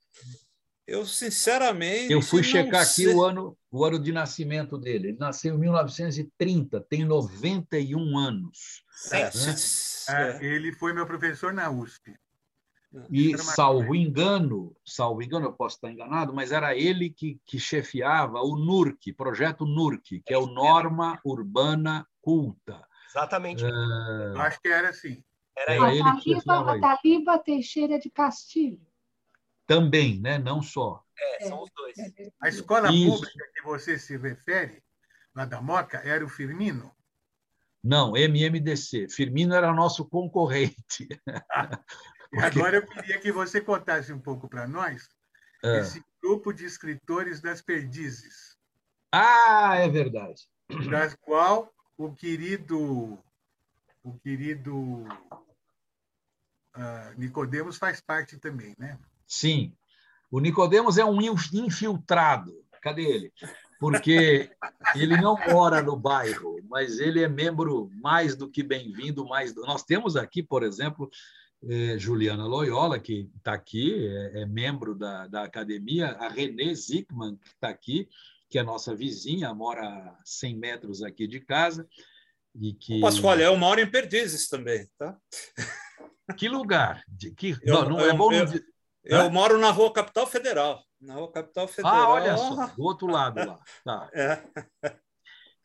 Eu 0.86 1.06
sinceramente. 1.06 2.12
Eu 2.12 2.22
fui 2.22 2.44
checar 2.44 2.86
sei... 2.86 3.06
aqui 3.06 3.16
o 3.16 3.24
ano, 3.24 3.58
o 3.72 3.86
ano 3.86 3.98
de 3.98 4.12
nascimento 4.12 4.78
dele. 4.78 5.10
Ele 5.10 5.18
nasceu 5.18 5.56
em 5.56 5.60
1930, 5.60 6.82
tem 6.90 7.06
91 7.06 8.18
anos. 8.18 8.84
É, 9.12 9.24
né? 9.24 9.56
é, 10.10 10.46
ele 10.46 10.74
foi 10.74 10.92
meu 10.92 11.08
professor 11.08 11.54
na 11.54 11.70
USP. 11.72 12.14
E, 13.10 13.38
salvo 13.38 13.96
engano, 13.96 14.76
salvo 14.86 15.24
engano, 15.24 15.48
eu 15.48 15.54
posso 15.54 15.78
estar 15.78 15.92
enganado, 15.92 16.34
mas 16.34 16.52
era 16.52 16.76
ele 16.76 17.10
que, 17.10 17.40
que 17.46 17.60
chefiava 17.60 18.40
o 18.42 18.56
NURC, 18.56 19.14
projeto 19.14 19.66
NURC, 19.66 20.22
que 20.24 20.34
é 20.34 20.38
o 20.38 20.46
Norma 20.46 21.20
Urbana 21.26 22.08
Culta. 22.22 22.86
Exatamente. 23.10 23.64
É... 23.66 24.40
Acho 24.40 24.62
que 24.62 24.68
era 24.68 24.90
assim. 24.90 25.24
Era 25.56 25.86
a, 25.86 25.94
ele 25.94 26.04
Taliba, 26.04 26.72
a 26.72 26.80
Taliba 26.80 27.40
Teixeira 27.40 28.00
de 28.00 28.10
Castilho. 28.10 28.82
Também, 29.66 30.20
né? 30.20 30.38
não 30.38 30.62
só. 30.62 31.04
É, 31.18 31.48
são 31.48 31.62
os 31.62 31.70
dois. 31.76 31.96
A 32.42 32.50
escola 32.50 32.92
Isso. 32.92 33.12
pública 33.12 33.46
que 33.54 33.62
você 33.62 33.98
se 33.98 34.18
refere, 34.18 34.84
lá 35.34 35.46
da 35.46 35.62
Moca, 35.62 36.00
era 36.00 36.26
o 36.26 36.30
Firmino? 36.30 36.92
Não, 37.84 38.16
MMDC. 38.16 39.10
Firmino 39.10 39.54
era 39.54 39.74
nosso 39.74 40.06
concorrente. 40.06 41.08
Agora 42.42 42.78
eu 42.78 42.86
queria 42.86 43.20
que 43.20 43.32
você 43.32 43.62
contasse 43.62 44.12
um 44.12 44.20
pouco 44.20 44.48
para 44.48 44.68
nós 44.68 45.10
é. 45.64 45.80
esse 45.80 46.04
grupo 46.22 46.54
de 46.54 46.66
escritores 46.66 47.42
das 47.42 47.62
perdizes. 47.62 48.58
Ah, 49.12 49.76
é 49.78 49.88
verdade. 49.88 50.48
Das 50.90 51.16
qual 51.16 51.72
o 51.98 52.14
querido 52.14 53.20
o 54.04 54.14
querido 54.20 55.04
uh, 56.76 57.14
Nicodemos 57.18 57.78
faz 57.78 58.02
parte 58.02 58.38
também, 58.38 58.76
né? 58.78 59.00
Sim. 59.26 59.74
O 60.30 60.40
Nicodemos 60.40 60.98
é 60.98 61.06
um 61.06 61.22
infiltrado. 61.22 62.64
Cadê 62.82 63.04
ele? 63.04 63.34
Porque 63.80 64.50
ele 64.96 65.16
não 65.16 65.38
mora 65.48 65.82
no 65.82 65.96
bairro, 65.96 66.60
mas 66.70 67.00
ele 67.00 67.24
é 67.24 67.30
membro 67.30 67.90
mais 67.96 68.36
do 68.36 68.50
que 68.50 68.64
bem-vindo, 68.64 69.26
mais 69.26 69.54
do... 69.54 69.62
Nós 69.62 69.84
temos 69.84 70.18
aqui, 70.18 70.44
por 70.44 70.64
exemplo, 70.64 71.10
é, 71.70 71.98
Juliana 71.98 72.46
Loyola, 72.46 73.00
que 73.00 73.30
está 73.38 73.54
aqui, 73.54 74.08
é, 74.08 74.42
é, 74.42 74.46
membro 74.46 74.96
da, 74.96 75.28
da 75.28 75.44
academia, 75.44 76.12
a 76.20 76.28
Renê 76.28 76.74
Zickman, 76.76 77.38
que 77.38 77.50
está 77.50 77.70
aqui, 77.70 78.08
que 78.50 78.60
é 78.60 78.64
nossa 78.64 78.96
vizinha, 78.96 79.54
mora 79.54 79.88
a 79.88 80.18
100 80.26 80.58
metros 80.58 81.04
aqui 81.04 81.28
de 81.28 81.40
casa. 81.40 81.88
E 82.56 82.74
que... 82.74 83.00
Pascoal, 83.00 83.40
eu 83.40 83.58
moro 83.58 83.80
em 83.80 83.90
Perdizes 83.90 84.48
também, 84.48 84.88
tá? 84.98 85.18
Que 86.38 86.48
lugar? 86.48 87.04
De, 87.06 87.32
que... 87.32 87.58
Eu, 87.64 87.84
não, 87.84 87.90
não 87.90 88.00
é 88.00 88.14
bom 88.14 88.32
eu, 88.32 88.46
eu, 89.04 89.18
eu 89.18 89.30
moro 89.30 89.58
na 89.58 89.72
Rua 89.72 89.92
Capital 89.92 90.26
Federal. 90.26 90.82
Na 91.02 91.16
Rua 91.16 91.30
Capital 91.30 91.68
Federal. 91.68 91.94
Ah, 91.94 92.10
olha 92.10 92.38
só, 92.38 92.68
do 92.68 92.84
outro 92.84 93.08
lado 93.08 93.46
lá. 93.46 93.60
Tá. 93.84 94.10
É. 94.16 94.42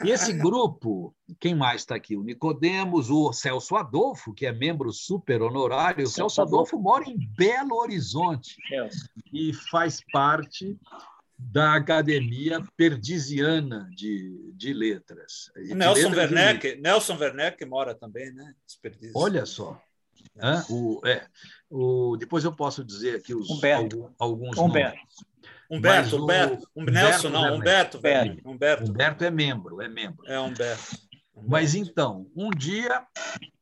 E 0.04 0.10
esse 0.10 0.32
grupo, 0.32 1.14
quem 1.40 1.54
mais 1.54 1.82
está 1.82 1.96
aqui? 1.96 2.16
O 2.16 2.22
Nicodemos, 2.22 3.10
o 3.10 3.32
Celso 3.32 3.74
Adolfo, 3.74 4.32
que 4.32 4.46
é 4.46 4.52
membro 4.52 4.92
super 4.92 5.42
honorário. 5.42 6.04
O 6.04 6.08
Celso, 6.08 6.40
Adolfo, 6.40 6.78
mora 6.78 7.04
em 7.04 7.18
Belo 7.36 7.74
Horizonte 7.76 8.56
e 9.32 9.52
faz 9.52 10.00
parte 10.12 10.78
da 11.36 11.74
Academia 11.74 12.62
Perdisiana 12.76 13.88
de, 13.94 14.52
de 14.54 14.72
Letras. 14.72 15.50
De 15.56 15.74
Nelson 15.74 16.10
Werneck, 16.10 16.76
Nelson 16.80 17.16
Werneck 17.16 17.64
mora 17.64 17.94
também, 17.94 18.32
né? 18.32 18.54
Olha 19.14 19.46
só. 19.46 19.80
o, 20.68 21.00
é, 21.06 21.26
o, 21.70 22.16
depois 22.16 22.44
eu 22.44 22.52
posso 22.52 22.84
dizer 22.84 23.16
aqui 23.16 23.34
os, 23.34 23.48
Humberto. 23.50 24.12
alguns 24.18 24.58
Humberto. 24.58 24.96
nomes. 24.96 25.28
Humberto, 25.70 26.16
o, 26.16 26.22
Humberto, 26.22 26.70
Humberto, 26.74 26.92
Nelson, 26.92 27.28
não, 27.28 27.56
Humberto, 27.56 28.00
velho. 28.00 28.40
Humberto. 28.44 28.90
Humberto 28.90 29.24
é 29.24 29.30
membro, 29.30 29.82
é 29.82 29.88
membro. 29.88 30.26
É 30.26 30.40
Humberto. 30.40 30.82
Humberto. 30.82 31.08
Mas 31.46 31.74
então, 31.74 32.30
um 32.34 32.50
dia, 32.50 33.06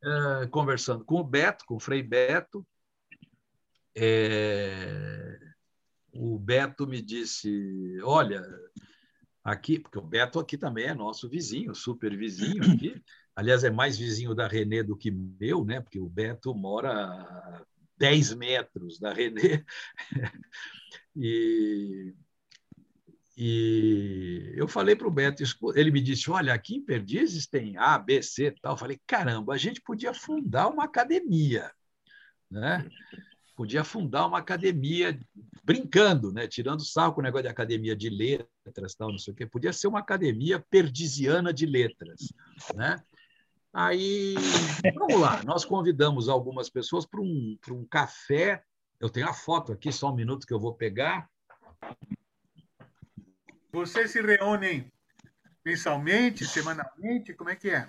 uh, 0.05 0.49
conversando 0.51 1.05
com 1.05 1.17
o 1.17 1.25
Beto, 1.25 1.65
com 1.67 1.77
o 1.77 1.81
Frei 1.81 2.03
Beto, 2.03 2.67
é, 3.95 5.39
o 6.13 6.39
Beto 6.39 6.87
me 6.87 7.01
disse: 7.01 7.99
Olha, 8.03 8.43
aqui, 9.43 9.79
porque 9.79 9.99
o 9.99 10.03
Beto 10.03 10.39
aqui 10.39 10.57
também 10.59 10.87
é 10.87 10.95
nosso 10.95 11.29
vizinho, 11.29 11.75
super 11.75 12.17
vizinho 12.17 12.63
aqui. 12.73 13.03
Aliás, 13.35 13.65
é 13.65 13.71
mais 13.71 13.99
vizinho 13.99 14.35
da 14.35 14.47
Renê 14.47 14.83
do 14.83 14.97
que 14.97 15.11
meu, 15.11 15.65
né? 15.65 15.81
Porque 15.81 15.99
o 15.99 16.09
Beto 16.09 16.55
mora 16.55 16.91
a 16.93 17.63
10 17.99 18.35
metros 18.35 18.99
da 18.99 19.13
Renê. 19.13 19.65
E, 21.17 22.15
e 23.37 24.53
eu 24.55 24.69
falei 24.69 24.95
para 24.95 25.09
o 25.09 25.11
Beto, 25.11 25.43
ele 25.75 25.91
me 25.91 26.01
disse: 26.01 26.31
Olha, 26.31 26.53
aqui 26.53 26.77
em 26.77 26.85
Perdizes 26.85 27.47
tem 27.47 27.77
A, 27.79 27.99
B, 27.99 28.23
C 28.23 28.55
tal. 28.63 28.75
Eu 28.75 28.79
falei: 28.79 29.01
Caramba, 29.07 29.55
a 29.55 29.59
gente 29.59 29.81
podia 29.81 30.13
fundar 30.13 30.69
uma 30.69 30.85
academia. 30.85 31.71
Né? 32.51 32.87
Podia 33.57 33.83
fundar 33.83 34.27
uma 34.27 34.39
academia 34.39 35.19
brincando, 35.65 36.31
né? 36.31 36.47
tirando 36.47 36.85
sarro 36.85 37.15
com 37.15 37.21
o 37.21 37.25
negócio 37.25 37.45
de 37.45 37.49
academia 37.49 37.97
de 37.97 38.11
letras, 38.11 38.95
tal, 38.95 39.11
não 39.11 39.19
sei 39.19 39.33
o 39.33 39.37
quê. 39.37 39.47
Podia 39.47 39.73
ser 39.73 39.89
uma 39.89 40.01
academia 40.01 40.65
perdisiana 40.71 41.53
de 41.53 41.65
letras. 41.65 42.33
Né? 42.75 43.03
Aí, 43.73 44.35
vamos 44.95 45.21
lá, 45.21 45.43
nós 45.45 45.65
convidamos 45.65 46.29
algumas 46.29 46.71
pessoas 46.71 47.05
para 47.05 47.21
um, 47.21 47.59
um 47.71 47.85
café 47.85 48.63
eu 49.01 49.11
tenho 49.11 49.29
a 49.29 49.35
foto 49.35 49.73
aqui, 49.73 49.93
só 49.93 50.11
um 50.11 50.15
minuto 50.15 50.47
que 50.47 50.53
eu 50.53 50.61
vou 50.61 50.75
pegar. 50.75 51.29
Vocês 53.73 54.11
se 54.11 54.21
reúnem 54.23 54.91
mensalmente, 55.65 56.47
semanalmente? 56.47 57.35
Como 57.35 57.51
é 57.51 57.57
que 57.57 57.71
é? 57.71 57.89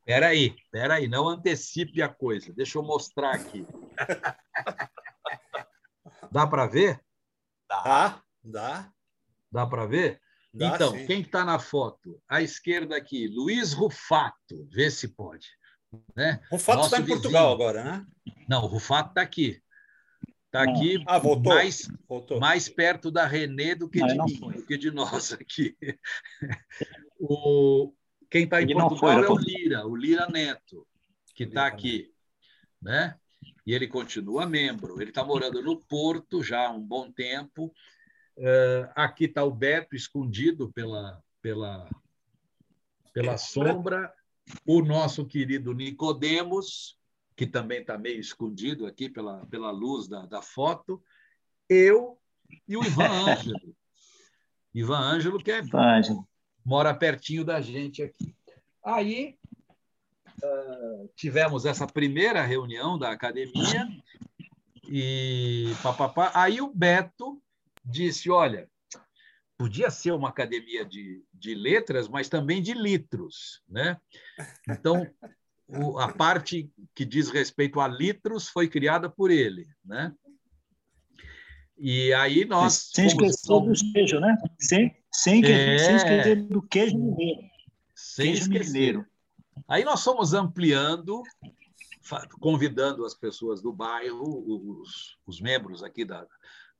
Espera 0.00 0.28
aí, 0.28 0.54
espera 0.62 0.94
aí, 0.94 1.08
não 1.08 1.28
antecipe 1.28 2.02
a 2.02 2.08
coisa. 2.08 2.52
Deixa 2.52 2.76
eu 2.76 2.82
mostrar 2.82 3.34
aqui. 3.34 3.66
Dá 6.30 6.46
para 6.46 6.66
ver? 6.66 7.00
Dá, 7.68 8.22
dá. 8.42 8.92
Dá 9.50 9.66
para 9.66 9.86
ver? 9.86 10.20
Dá, 10.52 10.74
então, 10.74 10.92
sim. 10.92 11.06
quem 11.06 11.20
está 11.20 11.44
na 11.44 11.58
foto? 11.58 12.20
À 12.28 12.42
esquerda 12.42 12.96
aqui, 12.96 13.28
Luiz 13.28 13.72
Rufato. 13.72 14.68
Vê 14.70 14.90
se 14.90 15.08
pode. 15.08 15.48
Né? 16.14 16.40
Rufato 16.50 16.84
está 16.84 16.98
em 16.98 17.02
vizinho. 17.02 17.20
Portugal 17.20 17.52
agora, 17.52 17.84
né? 17.84 18.06
Não, 18.48 18.64
o 18.64 18.66
Rufato 18.66 19.10
está 19.10 19.22
aqui. 19.22 19.62
Está 20.54 20.70
aqui 20.70 21.02
ah, 21.08 21.20
mais, 21.42 21.88
voltou. 22.08 22.38
mais 22.38 22.68
perto 22.68 23.10
da 23.10 23.26
Renê 23.26 23.74
do 23.74 23.88
que 23.88 23.98
de 23.98 24.14
mim, 24.16 24.38
do 24.52 24.64
que 24.64 24.78
de 24.78 24.92
nós 24.92 25.32
aqui. 25.32 25.76
o, 27.18 27.92
quem 28.30 28.44
está 28.44 28.62
em 28.62 28.66
ele 28.66 28.74
Portugal 28.74 29.18
foi, 29.18 29.24
é 29.24 29.28
o 29.28 29.36
Lira, 29.36 29.84
o 29.84 29.96
Lira 29.96 30.28
Neto, 30.28 30.86
que 31.34 31.42
está 31.42 31.66
aqui. 31.66 32.08
Né? 32.80 33.18
E 33.66 33.74
ele 33.74 33.88
continua 33.88 34.46
membro. 34.46 35.00
Ele 35.02 35.10
está 35.10 35.24
morando 35.24 35.60
no 35.60 35.76
Porto 35.76 36.40
já 36.40 36.68
há 36.68 36.70
um 36.70 36.80
bom 36.80 37.10
tempo. 37.10 37.74
Uh, 38.36 38.86
aqui 38.94 39.24
está 39.24 39.42
o 39.42 39.50
Beto 39.50 39.96
escondido 39.96 40.72
pela, 40.72 41.20
pela, 41.42 41.90
pela 43.12 43.36
sombra. 43.36 44.14
O 44.64 44.82
nosso 44.82 45.26
querido 45.26 45.74
Nicodemos, 45.74 46.96
que 47.36 47.46
também 47.46 47.80
está 47.80 47.98
meio 47.98 48.20
escondido 48.20 48.86
aqui 48.86 49.08
pela, 49.08 49.44
pela 49.46 49.70
luz 49.70 50.08
da, 50.08 50.24
da 50.26 50.40
foto, 50.40 51.02
eu 51.68 52.18
e 52.68 52.76
o 52.76 52.84
Ivan 52.84 53.08
Ângelo. 53.32 53.76
Ivan 54.72 54.98
Ângelo, 54.98 55.42
que 55.42 55.52
é, 55.52 55.62
mora 56.64 56.94
pertinho 56.94 57.44
da 57.44 57.60
gente 57.60 58.02
aqui. 58.02 58.34
Aí 58.84 59.38
uh, 60.42 61.10
tivemos 61.16 61.64
essa 61.64 61.86
primeira 61.86 62.42
reunião 62.42 62.98
da 62.98 63.10
academia 63.10 63.88
e 64.88 65.72
papapá. 65.82 66.32
Aí 66.34 66.60
o 66.60 66.72
Beto 66.72 67.40
disse: 67.84 68.30
olha, 68.30 68.68
podia 69.56 69.90
ser 69.90 70.12
uma 70.12 70.28
academia 70.28 70.84
de, 70.84 71.22
de 71.32 71.54
letras, 71.54 72.08
mas 72.08 72.28
também 72.28 72.60
de 72.60 72.74
litros. 72.74 73.62
Né? 73.68 73.98
Então, 74.68 75.06
o, 75.68 75.98
a 75.98 76.12
parte 76.12 76.70
que 76.94 77.04
diz 77.04 77.30
respeito 77.30 77.80
a 77.80 77.88
litros 77.88 78.48
foi 78.48 78.68
criada 78.68 79.08
por 79.08 79.30
ele. 79.30 79.66
Né? 79.84 80.12
E 81.76 82.12
aí 82.14 82.44
nós. 82.44 82.90
Sem 82.92 83.06
esquecer 83.06 83.48
do 83.48 83.92
queijo, 83.92 84.20
né? 84.20 84.36
Sem, 84.58 84.96
sem, 85.12 85.44
é... 85.44 85.78
sem 85.78 85.96
esquecer 85.96 86.42
do 86.46 86.62
queijo 86.62 86.96
mineiro. 86.96 87.40
Sem 87.94 88.26
queijo 88.26 88.42
esquecer. 88.42 88.72
mineiro. 88.72 89.06
Aí 89.68 89.84
nós 89.84 90.02
fomos 90.02 90.34
ampliando, 90.34 91.22
convidando 92.40 93.04
as 93.04 93.14
pessoas 93.14 93.62
do 93.62 93.72
bairro, 93.72 94.44
os, 94.82 95.16
os 95.26 95.40
membros 95.40 95.82
aqui 95.82 96.04
da, 96.04 96.26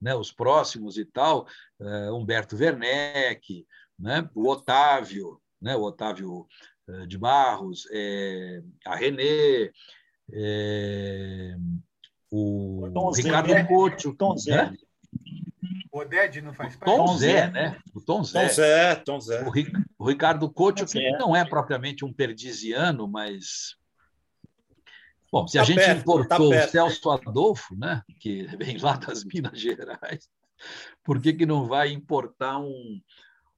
né, 0.01 0.15
os 0.15 0.31
próximos 0.31 0.99
e 0.99 1.05
tal, 1.05 1.47
uh, 1.81 2.15
Humberto 2.15 2.57
Werneck, 2.57 3.67
né, 3.99 4.29
o 4.35 4.49
Otávio, 4.49 5.41
né, 5.61 5.75
o 5.77 5.83
Otávio 5.83 6.47
de 7.07 7.19
Barros, 7.19 7.87
é, 7.91 8.63
a 8.87 8.97
Renê, 8.97 9.73
é, 10.33 11.57
o 12.31 12.91
Tom 12.93 13.11
Ricardo 13.11 13.49
Zé, 13.49 13.65
Couto. 13.65 14.15
Tom 14.15 14.37
Zé. 14.37 14.71
Né? 14.71 14.77
O 15.93 16.01
Oded 16.01 16.41
não 16.43 16.53
faz 16.53 16.77
parte? 16.77 16.97
Tom 16.97 17.17
Zé, 17.17 17.51
né? 17.51 17.79
O 17.95 18.01
Tom 18.01 18.25
Zé. 18.25 18.41
Tom 18.41 18.53
Zé, 18.53 18.95
Tom 18.97 19.21
Zé. 19.21 19.45
O, 19.45 19.53
o 19.99 20.09
Ricardo 20.09 20.51
Couto, 20.51 20.85
que 20.87 21.11
não 21.13 21.35
é 21.35 21.45
propriamente 21.45 22.05
um 22.05 22.13
perdisiano, 22.13 23.07
mas 23.07 23.77
Bom, 25.35 25.49
se 25.49 25.59
a 25.59 25.63
tá 25.63 25.67
gente 25.67 25.79
perto, 25.79 26.01
importou 26.01 26.51
tá 26.51 26.65
o 26.65 26.69
Celso 26.69 27.11
Adolfo, 27.11 27.77
né, 27.77 28.03
que 28.21 28.45
vem 28.57 28.79
lá 28.79 28.97
das 28.97 29.25
Minas 29.25 29.61
Gerais, 29.61 30.29
por 31.03 31.21
que, 31.21 31.33
que 31.33 31.45
não 31.45 31.67
vai 31.67 31.91
importar 31.91 32.59
um, 32.59 33.01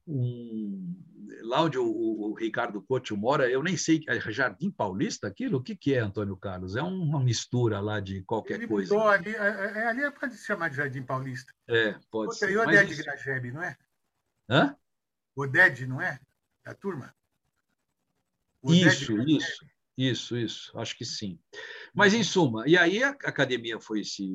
um 0.07 0.95
lá 1.41 1.63
onde 1.63 1.77
o, 1.77 1.85
o, 1.85 2.33
Ricardo 2.33 2.81
Couto 2.81 3.15
mora, 3.15 3.49
eu 3.49 3.61
nem 3.61 3.77
sei, 3.77 4.01
é 4.07 4.19
Jardim 4.31 4.71
Paulista 4.71 5.27
aquilo? 5.27 5.57
O 5.57 5.63
que, 5.63 5.75
que 5.75 5.93
é, 5.93 5.99
Antônio 5.99 6.35
Carlos? 6.35 6.75
É 6.75 6.81
uma 6.81 7.19
mistura 7.19 7.79
lá 7.79 7.99
de 7.99 8.21
qualquer 8.23 8.55
Ele 8.55 8.67
coisa. 8.67 8.97
Ali, 9.09 9.35
é, 9.35 9.39
é, 9.39 9.71
é, 9.79 9.87
ali 9.87 10.03
é 10.03 10.11
para 10.11 10.29
se 10.29 10.45
chamar 10.45 10.69
de 10.69 10.77
Jardim 10.77 11.03
Paulista. 11.03 11.53
É, 11.67 11.93
pode 12.09 12.29
Outra, 12.29 12.33
ser. 12.33 12.51
E 12.51 12.57
o 12.57 12.61
Oded 12.61 12.87
mas... 12.87 13.01
Grajeb, 13.01 13.51
não 13.51 13.63
é? 13.63 13.77
Hã? 14.49 14.75
Oded, 15.35 15.85
não 15.87 16.01
é? 16.01 16.19
Da 16.63 16.73
turma? 16.73 17.13
isso, 18.63 19.21
isso. 19.21 19.65
Isso, 19.97 20.37
isso, 20.37 20.77
acho 20.77 20.95
que 20.95 21.03
sim. 21.03 21.39
Mas, 21.91 22.13
em 22.13 22.23
suma, 22.23 22.67
e 22.67 22.77
aí 22.77 23.01
a 23.01 23.09
academia 23.09 23.79
foi 23.79 24.03
se 24.03 24.29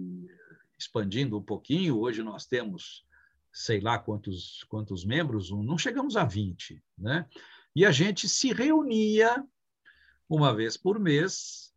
expandindo 0.76 1.38
um 1.38 1.42
pouquinho. 1.42 2.00
Hoje 2.00 2.20
nós 2.20 2.46
temos, 2.46 3.04
sei 3.52 3.80
lá 3.80 3.98
quantos, 3.98 4.64
quantos 4.68 5.04
membros, 5.04 5.50
não 5.50 5.76
chegamos 5.76 6.16
a 6.16 6.24
20, 6.24 6.82
né? 6.96 7.26
E 7.74 7.84
a 7.84 7.90
gente 7.90 8.28
se 8.28 8.52
reunia 8.52 9.44
uma 10.28 10.54
vez 10.54 10.76
por 10.76 10.98
mês, 10.98 11.72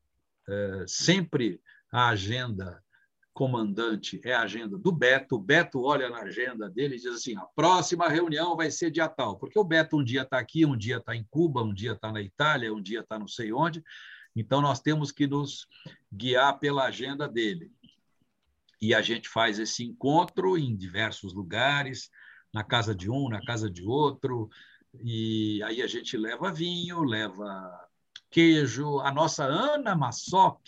é, 0.47 0.85
sempre 0.88 1.61
a 1.91 2.10
agenda 2.10 2.81
comandante 3.34 4.22
é 4.23 4.34
a 4.34 4.41
agenda 4.41 4.77
do 4.77 4.93
Beto. 4.93 5.35
O 5.35 5.39
Beto 5.39 5.84
olha 5.84 6.10
na 6.10 6.22
agenda 6.22 6.69
dele 6.69 6.95
e 6.95 6.99
diz 6.99 7.07
assim: 7.07 7.35
a 7.35 7.41
próxima 7.41 8.07
reunião 8.07 8.56
vai 8.56 8.72
ser 8.72 8.89
dia 8.89 9.10
tal, 9.10 9.38
porque 9.38 9.60
o 9.60 9.64
Beto 9.64 9.97
um 9.97 10.03
dia 10.03 10.22
está 10.22 10.39
aqui, 10.39 10.65
um 10.65 10.77
dia 10.77 10.97
está 10.97 11.14
em 11.15 11.26
Cuba, 11.30 11.61
um 11.61 11.73
dia 11.73 11.91
está 11.91 12.11
na 12.11 12.22
Itália, 12.22 12.73
um 12.73 12.81
dia 12.81 13.02
está 13.02 13.19
não 13.19 13.27
sei 13.27 13.52
onde. 13.52 13.84
Então 14.35 14.61
nós 14.61 14.80
temos 14.80 15.11
que 15.11 15.27
nos 15.27 15.68
guiar 16.11 16.60
pela 16.60 16.85
agenda 16.85 17.27
dele. 17.27 17.72
E 18.81 18.93
a 18.93 19.02
gente 19.02 19.30
faz 19.30 19.60
esse 19.60 19.84
encontro 19.84 20.57
em 20.57 20.76
diversos 20.76 21.34
lugares, 21.34 22.10
na 22.53 22.64
casa 22.64 22.95
de 22.95 23.10
um, 23.10 23.30
na 23.30 23.43
casa 23.43 23.69
de 23.69 23.84
outro, 23.84 24.49
e 25.03 25.61
aí 25.64 25.81
a 25.81 25.88
gente 25.88 26.15
leva 26.18 26.52
vinho, 26.52 27.03
leva 27.03 27.89
queijo. 28.30 28.99
A 28.99 29.11
nossa 29.11 29.43
Ana 29.43 29.95
Massoc, 29.95 30.61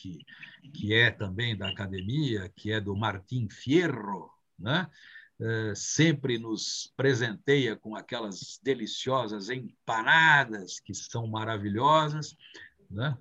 que 0.73 0.93
é 0.93 1.11
também 1.11 1.55
da 1.55 1.69
academia, 1.69 2.51
que 2.55 2.71
é 2.71 2.79
do 2.79 2.95
Martim 2.95 3.47
Fierro, 3.49 4.29
né? 4.57 4.87
É, 5.39 5.73
sempre 5.75 6.39
nos 6.39 6.91
presenteia 6.97 7.75
com 7.75 7.95
aquelas 7.95 8.59
deliciosas 8.63 9.51
empanadas 9.51 10.79
que 10.79 10.95
são 10.95 11.27
maravilhosas. 11.27 12.35
Né? 12.89 13.15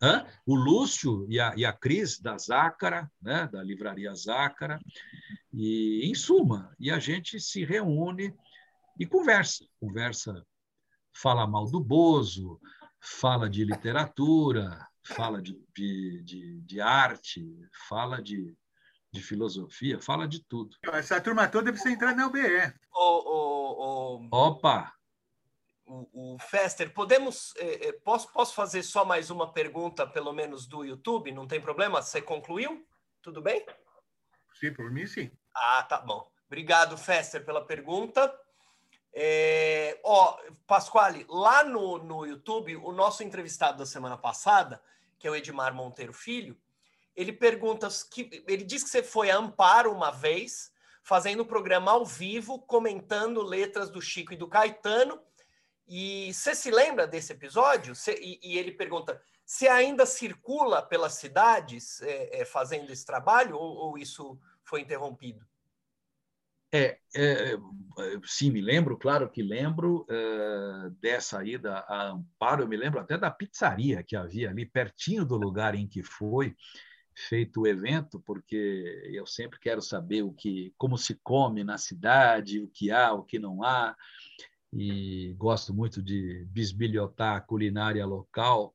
Hã? 0.00 0.26
O 0.46 0.54
Lúcio 0.54 1.26
e 1.28 1.40
a, 1.40 1.54
e 1.56 1.64
a 1.64 1.72
Cris 1.72 2.20
da 2.20 2.38
Zácara, 2.38 3.10
né? 3.20 3.48
da 3.50 3.62
livraria 3.62 4.14
Zácara, 4.14 4.80
e 5.52 6.02
em 6.04 6.14
suma, 6.14 6.74
e 6.78 6.90
a 6.90 6.98
gente 6.98 7.40
se 7.40 7.64
reúne 7.64 8.34
e 8.98 9.06
conversa, 9.06 9.64
conversa, 9.80 10.44
fala 11.12 11.46
mal 11.46 11.66
do 11.66 11.80
Bozo, 11.80 12.60
fala 13.00 13.48
de 13.48 13.64
literatura, 13.64 14.86
fala 15.02 15.40
de, 15.42 15.60
de, 15.74 16.22
de, 16.22 16.60
de 16.60 16.80
arte, 16.80 17.44
fala 17.88 18.22
de, 18.22 18.56
de 19.12 19.22
filosofia, 19.22 20.00
fala 20.00 20.28
de 20.28 20.44
tudo. 20.44 20.76
Essa 20.92 21.20
turma 21.20 21.48
toda 21.48 21.72
precisa 21.72 21.94
entrar 21.94 22.14
na 22.14 22.26
UBE. 22.26 22.72
O, 22.92 23.00
o, 23.00 24.20
o, 24.20 24.28
Opa! 24.30 24.92
O, 25.88 26.34
o 26.34 26.38
Fester, 26.38 26.92
podemos. 26.92 27.54
Eh, 27.56 27.92
posso, 28.04 28.30
posso 28.32 28.54
fazer 28.54 28.82
só 28.82 29.04
mais 29.04 29.30
uma 29.30 29.52
pergunta, 29.52 30.06
pelo 30.06 30.32
menos 30.32 30.66
do 30.66 30.84
YouTube? 30.84 31.32
Não 31.32 31.46
tem 31.46 31.60
problema? 31.60 32.02
Você 32.02 32.20
concluiu? 32.20 32.86
Tudo 33.22 33.40
bem? 33.40 33.64
Sim, 34.54 34.72
por 34.74 34.90
mim 34.90 35.06
sim. 35.06 35.30
Ah, 35.54 35.82
tá 35.82 35.98
bom. 35.98 36.30
Obrigado, 36.46 36.96
Fester, 36.98 37.44
pela 37.44 37.64
pergunta. 37.64 38.32
É, 39.14 39.98
ó, 40.04 40.38
Pasquale, 40.66 41.24
lá 41.28 41.64
no, 41.64 41.98
no 41.98 42.26
YouTube, 42.26 42.76
o 42.76 42.92
nosso 42.92 43.22
entrevistado 43.22 43.78
da 43.78 43.86
semana 43.86 44.16
passada 44.16 44.82
que 45.18 45.26
é 45.26 45.30
o 45.30 45.36
Edmar 45.36 45.74
Monteiro 45.74 46.12
Filho, 46.12 46.56
ele 47.14 47.32
pergunta 47.32 47.88
que 48.10 48.44
ele 48.46 48.62
diz 48.62 48.84
que 48.84 48.90
você 48.90 49.02
foi 49.02 49.30
a 49.30 49.36
Amparo 49.36 49.92
uma 49.92 50.10
vez, 50.10 50.72
fazendo 51.02 51.40
o 51.40 51.46
programa 51.46 51.90
ao 51.90 52.06
vivo, 52.06 52.60
comentando 52.60 53.42
letras 53.42 53.90
do 53.90 54.00
Chico 54.00 54.32
e 54.32 54.36
do 54.36 54.46
Caetano. 54.46 55.20
E 55.88 56.32
você 56.34 56.54
se 56.54 56.70
lembra 56.70 57.06
desse 57.06 57.32
episódio? 57.32 57.94
Cê, 57.94 58.14
e, 58.20 58.38
e, 58.42 58.58
ele 58.58 58.72
pergunta: 58.72 59.20
se 59.44 59.66
ainda 59.66 60.04
circula 60.04 60.82
pelas 60.82 61.14
cidades 61.14 62.02
é, 62.02 62.42
é, 62.42 62.44
fazendo 62.44 62.90
esse 62.90 63.06
trabalho 63.06 63.56
ou, 63.56 63.76
ou 63.76 63.98
isso 63.98 64.38
foi 64.62 64.82
interrompido? 64.82 65.46
É, 66.70 66.98
é, 67.16 67.56
sim, 68.24 68.50
me 68.50 68.60
lembro, 68.60 68.98
claro 68.98 69.30
que 69.30 69.42
lembro 69.42 70.04
é, 70.10 70.90
dessa 71.00 71.42
ida 71.42 71.78
a 71.88 72.10
Amparo, 72.10 72.64
eu 72.64 72.68
me 72.68 72.76
lembro 72.76 73.00
até 73.00 73.16
da 73.16 73.30
pizzaria 73.30 74.02
que 74.02 74.14
havia 74.14 74.50
ali 74.50 74.66
pertinho 74.66 75.24
do 75.24 75.36
lugar 75.36 75.74
em 75.74 75.88
que 75.88 76.02
foi 76.02 76.54
feito 77.14 77.62
o 77.62 77.66
evento, 77.66 78.20
porque 78.20 79.10
eu 79.10 79.26
sempre 79.26 79.58
quero 79.58 79.80
saber 79.80 80.22
o 80.22 80.32
que, 80.32 80.74
como 80.76 80.98
se 80.98 81.14
come 81.14 81.64
na 81.64 81.78
cidade, 81.78 82.60
o 82.60 82.68
que 82.68 82.90
há, 82.90 83.14
o 83.14 83.24
que 83.24 83.38
não 83.38 83.62
há, 83.62 83.96
e 84.72 85.34
gosto 85.38 85.72
muito 85.72 86.02
de 86.02 86.46
bisbilhotar 86.50 87.36
a 87.36 87.40
culinária 87.40 88.04
local, 88.04 88.74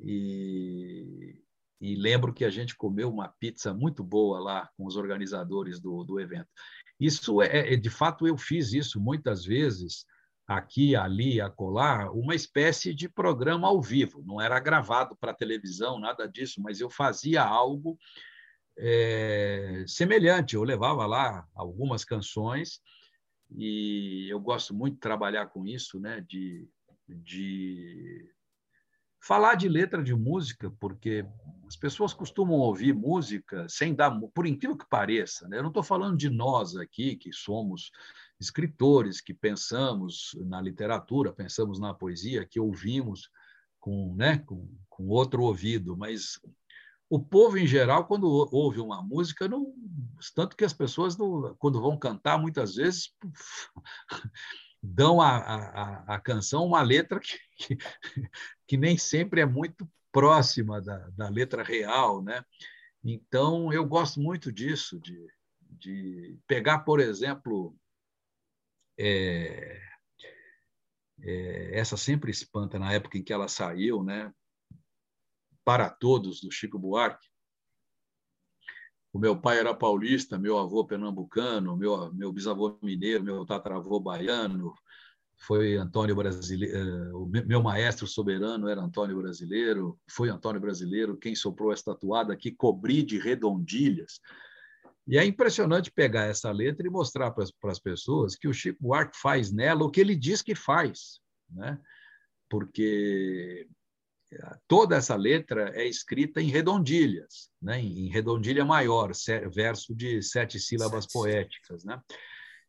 e, 0.00 1.42
e 1.80 1.94
lembro 1.96 2.32
que 2.32 2.44
a 2.44 2.50
gente 2.50 2.76
comeu 2.76 3.10
uma 3.10 3.28
pizza 3.28 3.74
muito 3.74 4.02
boa 4.02 4.40
lá 4.40 4.70
com 4.76 4.86
os 4.86 4.96
organizadores 4.96 5.80
do, 5.80 6.02
do 6.04 6.18
evento. 6.18 6.48
Isso 6.98 7.42
é, 7.42 7.74
é, 7.74 7.76
de 7.76 7.90
fato, 7.90 8.26
eu 8.26 8.36
fiz 8.36 8.72
isso 8.72 9.00
muitas 9.00 9.44
vezes, 9.44 10.06
aqui, 10.46 10.94
ali, 10.94 11.40
acolá, 11.40 12.10
uma 12.10 12.34
espécie 12.34 12.94
de 12.94 13.08
programa 13.08 13.68
ao 13.68 13.80
vivo. 13.80 14.22
Não 14.24 14.40
era 14.40 14.58
gravado 14.60 15.16
para 15.16 15.34
televisão, 15.34 15.98
nada 15.98 16.26
disso, 16.26 16.60
mas 16.62 16.80
eu 16.80 16.90
fazia 16.90 17.42
algo 17.42 17.98
é, 18.78 19.84
semelhante. 19.86 20.54
Eu 20.54 20.62
levava 20.62 21.06
lá 21.06 21.46
algumas 21.54 22.04
canções 22.04 22.80
e 23.56 24.28
eu 24.30 24.40
gosto 24.40 24.74
muito 24.74 24.94
de 24.94 25.00
trabalhar 25.00 25.46
com 25.46 25.66
isso, 25.66 26.00
né? 26.00 26.24
De, 26.28 26.68
de 27.08 28.30
falar 29.22 29.54
de 29.54 29.68
letra 29.68 30.02
de 30.02 30.14
música, 30.14 30.70
porque 30.80 31.24
as 31.66 31.76
pessoas 31.76 32.12
costumam 32.12 32.56
ouvir 32.56 32.92
música 32.92 33.66
sem 33.68 33.94
dar, 33.94 34.10
por 34.34 34.46
incrível 34.46 34.76
que 34.76 34.88
pareça, 34.88 35.48
né? 35.48 35.58
eu 35.58 35.62
não 35.62 35.70
estou 35.70 35.82
falando 35.82 36.16
de 36.16 36.28
nós 36.28 36.76
aqui, 36.76 37.14
que 37.14 37.32
somos 37.32 37.92
escritores, 38.40 39.20
que 39.20 39.32
pensamos 39.32 40.36
na 40.44 40.60
literatura, 40.60 41.32
pensamos 41.32 41.78
na 41.78 41.94
poesia, 41.94 42.44
que 42.44 42.58
ouvimos 42.58 43.30
com, 43.78 44.14
né, 44.16 44.38
com, 44.38 44.68
com 44.88 45.08
outro 45.08 45.42
ouvido, 45.42 45.96
mas 45.96 46.40
o 47.12 47.20
povo 47.20 47.58
em 47.58 47.66
geral, 47.66 48.06
quando 48.06 48.26
ouve 48.26 48.80
uma 48.80 49.02
música, 49.02 49.46
não, 49.46 49.74
tanto 50.34 50.56
que 50.56 50.64
as 50.64 50.72
pessoas, 50.72 51.14
não, 51.14 51.54
quando 51.56 51.78
vão 51.78 51.94
cantar, 51.94 52.38
muitas 52.38 52.76
vezes 52.76 53.14
dão 54.82 55.20
à 55.20 56.18
canção 56.24 56.64
uma 56.64 56.80
letra 56.80 57.20
que, 57.20 57.38
que, 57.58 57.76
que, 58.66 58.76
nem 58.78 58.96
sempre 58.96 59.42
é 59.42 59.44
muito 59.44 59.86
próxima 60.10 60.80
da, 60.80 61.06
da 61.10 61.28
letra 61.28 61.62
real, 61.62 62.22
né? 62.22 62.42
Então, 63.04 63.70
eu 63.70 63.84
gosto 63.84 64.18
muito 64.18 64.50
disso, 64.50 64.98
de, 64.98 65.28
de 65.60 66.38
pegar, 66.46 66.78
por 66.78 66.98
exemplo, 66.98 67.76
é, 68.98 69.82
é, 71.20 71.78
essa 71.78 71.98
sempre 71.98 72.30
espanta 72.30 72.78
na 72.78 72.90
época 72.90 73.18
em 73.18 73.22
que 73.22 73.34
ela 73.34 73.48
saiu, 73.48 74.02
né? 74.02 74.32
Para 75.64 75.88
todos 75.88 76.40
do 76.40 76.50
Chico 76.50 76.78
Buarque. 76.78 77.28
O 79.12 79.18
meu 79.18 79.38
pai 79.38 79.58
era 79.58 79.74
paulista, 79.74 80.38
meu 80.38 80.58
avô 80.58 80.86
pernambucano, 80.86 81.76
meu 81.76 82.12
meu 82.14 82.32
bisavô 82.32 82.78
mineiro, 82.82 83.22
meu 83.22 83.44
tataravô 83.44 84.00
baiano, 84.00 84.74
foi 85.42 85.76
Antônio 85.76 86.14
Brasileiro, 86.14 87.30
eh, 87.34 87.42
meu 87.44 87.62
maestro 87.62 88.06
soberano 88.06 88.68
era 88.68 88.80
Antônio 88.80 89.20
Brasileiro, 89.20 89.98
foi 90.08 90.28
Antônio 90.28 90.60
Brasileiro 90.60 91.16
quem 91.16 91.34
soprou 91.34 91.72
esta 91.72 91.92
tatuada 91.92 92.36
que 92.36 92.52
cobri 92.52 93.02
de 93.02 93.18
redondilhas. 93.18 94.20
E 95.06 95.18
é 95.18 95.24
impressionante 95.24 95.90
pegar 95.90 96.26
essa 96.26 96.50
letra 96.52 96.86
e 96.86 96.90
mostrar 96.90 97.32
para 97.32 97.44
as 97.72 97.80
pessoas 97.80 98.36
que 98.36 98.46
o 98.46 98.52
Chico 98.52 98.78
Buarque 98.80 99.18
faz 99.20 99.50
nela 99.50 99.84
o 99.84 99.90
que 99.90 100.00
ele 100.00 100.14
diz 100.14 100.42
que 100.42 100.54
faz, 100.54 101.20
né? 101.50 101.76
Porque 102.48 103.66
toda 104.66 104.96
essa 104.96 105.16
letra 105.16 105.70
é 105.74 105.86
escrita 105.86 106.40
em 106.40 106.48
redondilhas, 106.48 107.50
né? 107.60 107.80
em 107.80 108.08
redondilha 108.08 108.64
maior, 108.64 109.12
verso 109.52 109.94
de 109.94 110.22
sete 110.22 110.58
sílabas 110.58 111.04
sete. 111.04 111.12
poéticas. 111.12 111.84
Né? 111.84 112.00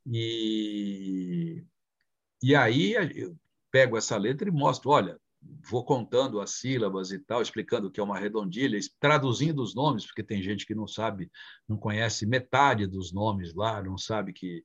E 0.05 1.63
e 2.41 2.55
aí 2.55 2.93
eu 3.15 3.37
pego 3.71 3.97
essa 3.97 4.17
letra 4.17 4.49
e 4.49 4.51
mostro, 4.51 4.89
olha, 4.89 5.17
vou 5.69 5.85
contando 5.85 6.41
as 6.41 6.51
sílabas 6.51 7.11
e 7.11 7.19
tal, 7.19 7.41
explicando 7.41 7.87
o 7.87 7.91
que 7.91 7.99
é 7.99 8.03
uma 8.03 8.19
redondilha, 8.19 8.77
traduzindo 8.99 9.61
os 9.61 9.73
nomes, 9.73 10.05
porque 10.05 10.21
tem 10.21 10.41
gente 10.41 10.65
que 10.65 10.75
não 10.75 10.85
sabe, 10.85 11.31
não 11.67 11.77
conhece 11.77 12.25
metade 12.25 12.85
dos 12.85 13.13
nomes 13.13 13.53
lá, 13.53 13.81
não 13.81 13.97
sabe 13.97 14.33
que 14.33 14.63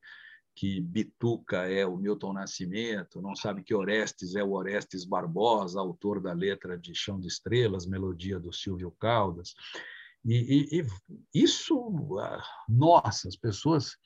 que 0.59 0.81
Bituca 0.81 1.71
é 1.71 1.87
o 1.87 1.97
Milton 1.97 2.33
Nascimento, 2.33 3.23
não 3.23 3.37
sabe 3.37 3.63
que 3.63 3.73
Orestes 3.73 4.35
é 4.35 4.43
o 4.43 4.55
Orestes 4.55 5.05
Barbosa, 5.05 5.79
autor 5.79 6.21
da 6.21 6.33
letra 6.33 6.77
de 6.77 6.93
Chão 6.97 7.21
de 7.21 7.29
Estrelas, 7.29 7.87
melodia 7.87 8.41
do 8.41 8.53
Silvio 8.53 8.91
Caldas. 8.91 9.55
E, 10.25 10.35
e, 10.73 10.81
e 10.81 10.87
isso, 11.33 11.95
ah, 12.19 12.43
nossa, 12.69 13.29
as 13.29 13.37
pessoas, 13.37 13.97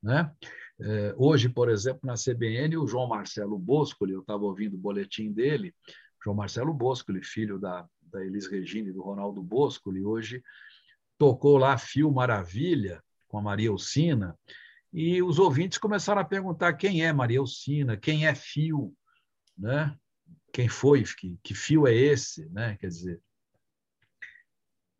né? 0.00 0.32
É, 0.78 1.12
hoje, 1.16 1.48
por 1.48 1.68
exemplo, 1.68 2.02
na 2.04 2.14
CBN, 2.14 2.76
o 2.76 2.86
João 2.86 3.08
Marcelo 3.08 3.58
Boscoli, 3.58 4.12
eu 4.12 4.20
estava 4.20 4.44
ouvindo 4.44 4.74
o 4.74 4.80
boletim 4.80 5.32
dele, 5.32 5.74
João 6.22 6.36
Marcelo 6.36 6.72
Boscoli, 6.72 7.20
filho 7.24 7.58
da, 7.58 7.84
da 8.02 8.24
Elis 8.24 8.46
Regina 8.46 8.90
e 8.90 8.92
do 8.92 9.02
Ronaldo 9.02 9.42
Boscoli, 9.42 10.04
hoje 10.04 10.40
tocou 11.18 11.58
lá 11.58 11.76
Fio 11.76 12.12
Maravilha 12.12 13.02
com 13.26 13.38
a 13.38 13.42
Maria 13.42 13.70
Alcina, 13.70 14.38
e 14.96 15.22
os 15.22 15.38
ouvintes 15.38 15.76
começaram 15.76 16.22
a 16.22 16.24
perguntar 16.24 16.72
quem 16.72 17.04
é 17.04 17.12
Maria 17.12 17.38
Alcina, 17.38 17.98
quem 17.98 18.26
é 18.26 18.34
Fio, 18.34 18.94
né? 19.56 19.94
quem 20.50 20.68
foi, 20.68 21.04
que, 21.04 21.38
que 21.44 21.54
fio 21.54 21.86
é 21.86 21.94
esse, 21.94 22.48
né? 22.48 22.78
quer 22.80 22.88
dizer, 22.88 23.20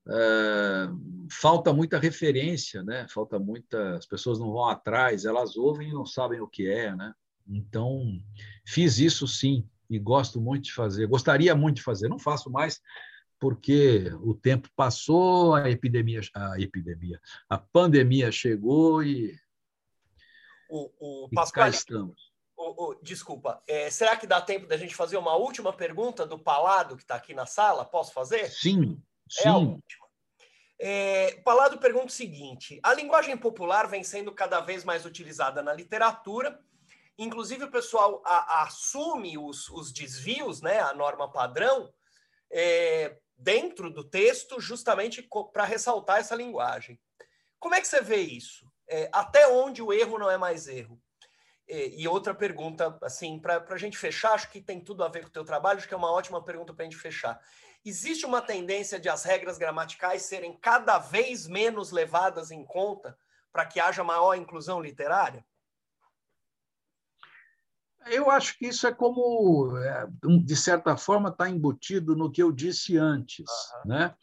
Uh, 0.09 1.27
falta 1.29 1.73
muita 1.73 1.99
referência, 1.99 2.81
né? 2.81 3.09
Falta 3.09 3.41
muita, 3.41 3.97
as 3.97 4.07
pessoas 4.07 4.39
não 4.39 4.53
vão 4.53 4.67
atrás, 4.69 5.25
elas 5.25 5.57
ouvem 5.57 5.89
e 5.89 5.93
não 5.93 6.07
sabem 6.07 6.41
o 6.41 6.47
que 6.47 6.71
é, 6.71 6.95
né? 6.95 7.13
Então 7.45 8.23
fiz 8.65 9.01
isso 9.01 9.27
sim 9.27 9.69
e 9.91 9.99
gosto 9.99 10.41
muito 10.41 10.67
de 10.67 10.73
fazer. 10.73 11.09
Gostaria 11.09 11.57
muito 11.57 11.79
de 11.79 11.83
fazer, 11.83 12.09
não 12.09 12.21
faço 12.21 12.49
mais 12.49 12.81
porque 13.41 14.05
o 14.23 14.33
tempo 14.33 14.69
passou, 14.77 15.57
a 15.57 15.69
epidemia, 15.69 16.21
a 16.33 16.61
epidemia, 16.61 17.21
a 17.49 17.59
pandemia 17.59 18.31
chegou 18.31 19.03
e, 19.03 19.37
o, 20.69 21.27
o 21.27 21.29
estamos. 21.69 22.33
O, 22.57 22.91
o, 22.91 22.95
desculpa, 23.03 23.63
é, 23.67 23.91
será 23.91 24.17
que 24.17 24.27
dá 24.27 24.41
tempo 24.41 24.67
da 24.67 24.77
gente 24.77 24.95
fazer 24.95 25.17
uma 25.19 25.37
última 25.37 25.73
pergunta 25.73 26.27
do 26.27 26.39
Palado 26.39 26.97
que 26.97 27.03
está 27.03 27.15
aqui 27.15 27.35
na 27.35 27.45
sala? 27.45 27.85
Posso 27.85 28.13
fazer? 28.13 28.51
Sim, 28.51 29.01
é 29.45 29.49
a 29.49 29.57
última. 29.57 30.07
É, 30.79 31.41
Palado 31.45 31.79
pergunta 31.79 32.07
o 32.07 32.11
seguinte: 32.11 32.79
a 32.83 32.93
linguagem 32.95 33.37
popular 33.37 33.89
vem 33.89 34.03
sendo 34.03 34.33
cada 34.33 34.61
vez 34.61 34.85
mais 34.85 35.05
utilizada 35.05 35.63
na 35.63 35.73
literatura, 35.73 36.59
inclusive 37.19 37.65
o 37.65 37.71
pessoal 37.71 38.23
a, 38.25 38.61
a 38.61 38.63
assume 38.65 39.39
os, 39.39 39.69
os, 39.71 39.93
desvios, 39.93 40.61
né, 40.61 40.81
a 40.81 40.95
norma 40.95 41.31
padrão, 41.31 41.93
é, 42.51 43.19
dentro 43.37 43.91
do 43.91 44.05
texto, 44.05 44.61
justamente 44.61 45.27
para 45.53 45.65
ressaltar 45.65 46.19
essa 46.19 46.35
linguagem. 46.35 46.99
Como 47.59 47.75
é 47.75 47.81
que 47.81 47.89
você 47.89 48.01
vê 48.01 48.21
isso? 48.21 48.67
É, 48.89 49.09
até 49.13 49.49
onde 49.49 49.83
o 49.83 49.93
erro 49.93 50.19
não 50.19 50.31
é 50.31 50.39
mais 50.39 50.69
erro? 50.69 51.01
É, 51.69 51.89
e 51.89 52.07
outra 52.07 52.35
pergunta, 52.35 52.97
assim, 53.03 53.39
para 53.39 53.65
a 53.69 53.77
gente 53.77 53.99
fechar, 53.99 54.33
acho 54.33 54.51
que 54.51 54.61
tem 54.61 54.81
tudo 54.81 55.03
a 55.03 55.09
ver 55.09 55.23
com 55.23 55.29
o 55.29 55.33
teu 55.33 55.45
trabalho, 55.45 55.79
acho 55.79 55.89
que 55.89 55.95
é 55.95 55.97
uma 55.97 56.13
ótima 56.13 56.43
pergunta 56.43 56.73
para 56.73 56.85
a 56.85 56.89
gente 56.89 57.01
fechar 57.01 57.41
existe 57.89 58.27
uma 58.27 58.43
tendência 58.43 58.99
de 58.99 59.09
as 59.09 59.23
regras 59.23 59.59
gramaticais 59.59 60.23
serem 60.23 60.57
cada 60.57 60.99
vez 60.99 61.47
menos 61.47 61.93
levadas 61.93 62.51
em 62.51 62.65
conta 62.65 63.17
para 63.53 63.65
que 63.65 63.79
haja 63.79 64.03
maior 64.03 64.35
inclusão 64.35 64.81
literária? 64.81 65.47
Eu 68.07 68.31
acho 68.31 68.59
que 68.59 68.67
isso 68.67 68.87
é 68.87 68.95
como, 68.95 69.77
é, 69.79 70.07
de 70.45 70.57
certa 70.57 70.97
forma, 70.97 71.29
está 71.29 71.49
embutido 71.49 72.15
no 72.15 72.31
que 72.31 72.43
eu 72.43 72.53
disse 72.53 72.97
antes, 72.97 73.47
uhum. 73.85 73.91
né? 73.91 74.15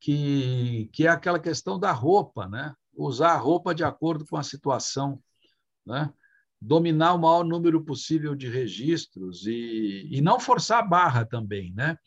que, 0.00 0.90
que 0.92 1.06
é 1.06 1.10
aquela 1.10 1.38
questão 1.38 1.78
da 1.78 1.90
roupa, 1.90 2.46
né? 2.46 2.74
Usar 2.96 3.32
a 3.32 3.38
roupa 3.38 3.74
de 3.74 3.84
acordo 3.84 4.26
com 4.26 4.36
a 4.36 4.42
situação, 4.42 5.20
né? 5.86 6.12
dominar 6.60 7.14
o 7.14 7.18
maior 7.18 7.44
número 7.44 7.84
possível 7.84 8.34
de 8.34 8.48
registros 8.48 9.46
e, 9.46 10.08
e 10.10 10.20
não 10.20 10.40
forçar 10.40 10.78
a 10.78 10.86
barra 10.86 11.24
também. 11.24 11.72
Né? 11.74 11.98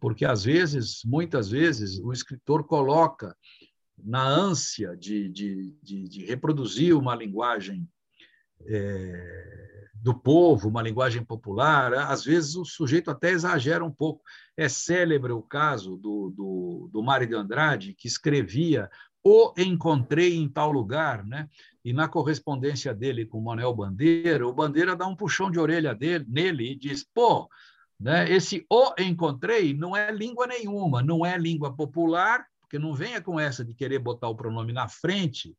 porque 0.00 0.24
às 0.24 0.42
vezes, 0.42 1.02
muitas 1.04 1.50
vezes, 1.50 2.00
o 2.00 2.10
escritor 2.10 2.64
coloca 2.64 3.36
na 4.02 4.26
ânsia 4.26 4.96
de, 4.96 5.28
de, 5.28 5.76
de, 5.82 6.08
de 6.08 6.24
reproduzir 6.24 6.96
uma 6.96 7.14
linguagem 7.14 7.86
é, 8.66 9.88
do 9.94 10.18
povo, 10.18 10.70
uma 10.70 10.80
linguagem 10.80 11.22
popular, 11.22 11.92
às 11.92 12.24
vezes 12.24 12.56
o 12.56 12.64
sujeito 12.64 13.10
até 13.10 13.30
exagera 13.30 13.84
um 13.84 13.92
pouco. 13.92 14.22
É 14.56 14.68
célebre 14.70 15.32
o 15.32 15.42
caso 15.42 15.98
do, 15.98 16.30
do, 16.34 16.90
do 16.90 17.02
Mário 17.02 17.26
de 17.26 17.34
Andrade, 17.34 17.94
que 17.94 18.08
escrevia 18.08 18.90
o 19.22 19.52
encontrei 19.56 20.36
em 20.36 20.48
tal 20.48 20.72
lugar, 20.72 21.24
né? 21.24 21.48
E 21.84 21.92
na 21.92 22.08
correspondência 22.08 22.94
dele 22.94 23.26
com 23.26 23.38
o 23.38 23.44
Manuel 23.44 23.74
Bandeira, 23.74 24.46
o 24.46 24.52
Bandeira 24.52 24.96
dá 24.96 25.06
um 25.06 25.16
puxão 25.16 25.50
de 25.50 25.58
orelha 25.58 25.94
dele, 25.94 26.24
nele 26.28 26.72
e 26.72 26.74
diz: 26.74 27.04
pô, 27.04 27.48
né? 27.98 28.30
Esse 28.30 28.64
o 28.70 28.94
encontrei 28.98 29.74
não 29.74 29.96
é 29.96 30.10
língua 30.10 30.46
nenhuma, 30.46 31.02
não 31.02 31.24
é 31.24 31.36
língua 31.36 31.74
popular, 31.74 32.46
porque 32.60 32.78
não 32.78 32.94
venha 32.94 33.20
com 33.20 33.38
essa 33.38 33.64
de 33.64 33.74
querer 33.74 33.98
botar 33.98 34.28
o 34.28 34.34
pronome 34.34 34.72
na 34.72 34.88
frente, 34.88 35.56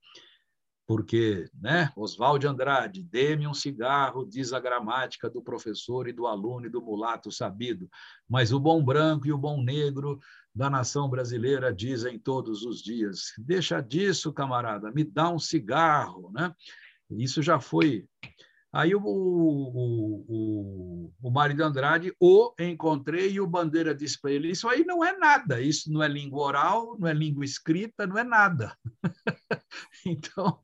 porque, 0.87 1.49
né, 1.53 1.89
Oswald 1.95 2.45
Andrade, 2.45 3.01
dê-me 3.01 3.47
um 3.47 3.53
cigarro, 3.53 4.25
diz 4.25 4.51
a 4.51 4.59
gramática 4.59 5.29
do 5.29 5.41
professor 5.41 6.07
e 6.07 6.11
do 6.11 6.27
aluno 6.27 6.65
e 6.65 6.69
do 6.69 6.81
mulato 6.81 7.31
sabido, 7.31 7.89
mas 8.27 8.51
o 8.51 8.59
bom 8.59 8.83
branco 8.83 9.25
e 9.25 9.31
o 9.31 9.37
bom 9.37 9.63
negro 9.63 10.19
da 10.53 10.69
nação 10.69 11.09
brasileira 11.09 11.73
dizem 11.73 12.19
todos 12.19 12.63
os 12.63 12.81
dias. 12.81 13.33
Deixa 13.37 13.81
disso, 13.81 14.33
camarada, 14.33 14.91
me 14.91 15.03
dá 15.03 15.29
um 15.29 15.39
cigarro, 15.39 16.31
né? 16.33 16.53
Isso 17.09 17.41
já 17.41 17.59
foi 17.59 18.07
Aí 18.73 18.95
o, 18.95 19.01
o, 19.03 20.25
o, 20.29 21.13
o 21.21 21.29
Mário 21.29 21.53
de 21.53 21.61
Andrade 21.61 22.15
o 22.17 22.53
encontrei 22.57 23.33
e 23.33 23.41
o 23.41 23.47
Bandeira 23.47 23.93
disse 23.93 24.19
para 24.19 24.31
ele: 24.31 24.49
Isso 24.49 24.67
aí 24.69 24.85
não 24.85 25.03
é 25.03 25.17
nada, 25.17 25.59
isso 25.59 25.91
não 25.91 26.01
é 26.01 26.07
língua 26.07 26.41
oral, 26.41 26.97
não 26.97 27.07
é 27.07 27.13
língua 27.13 27.43
escrita, 27.43 28.07
não 28.07 28.17
é 28.17 28.23
nada. 28.23 28.73
então, 30.05 30.61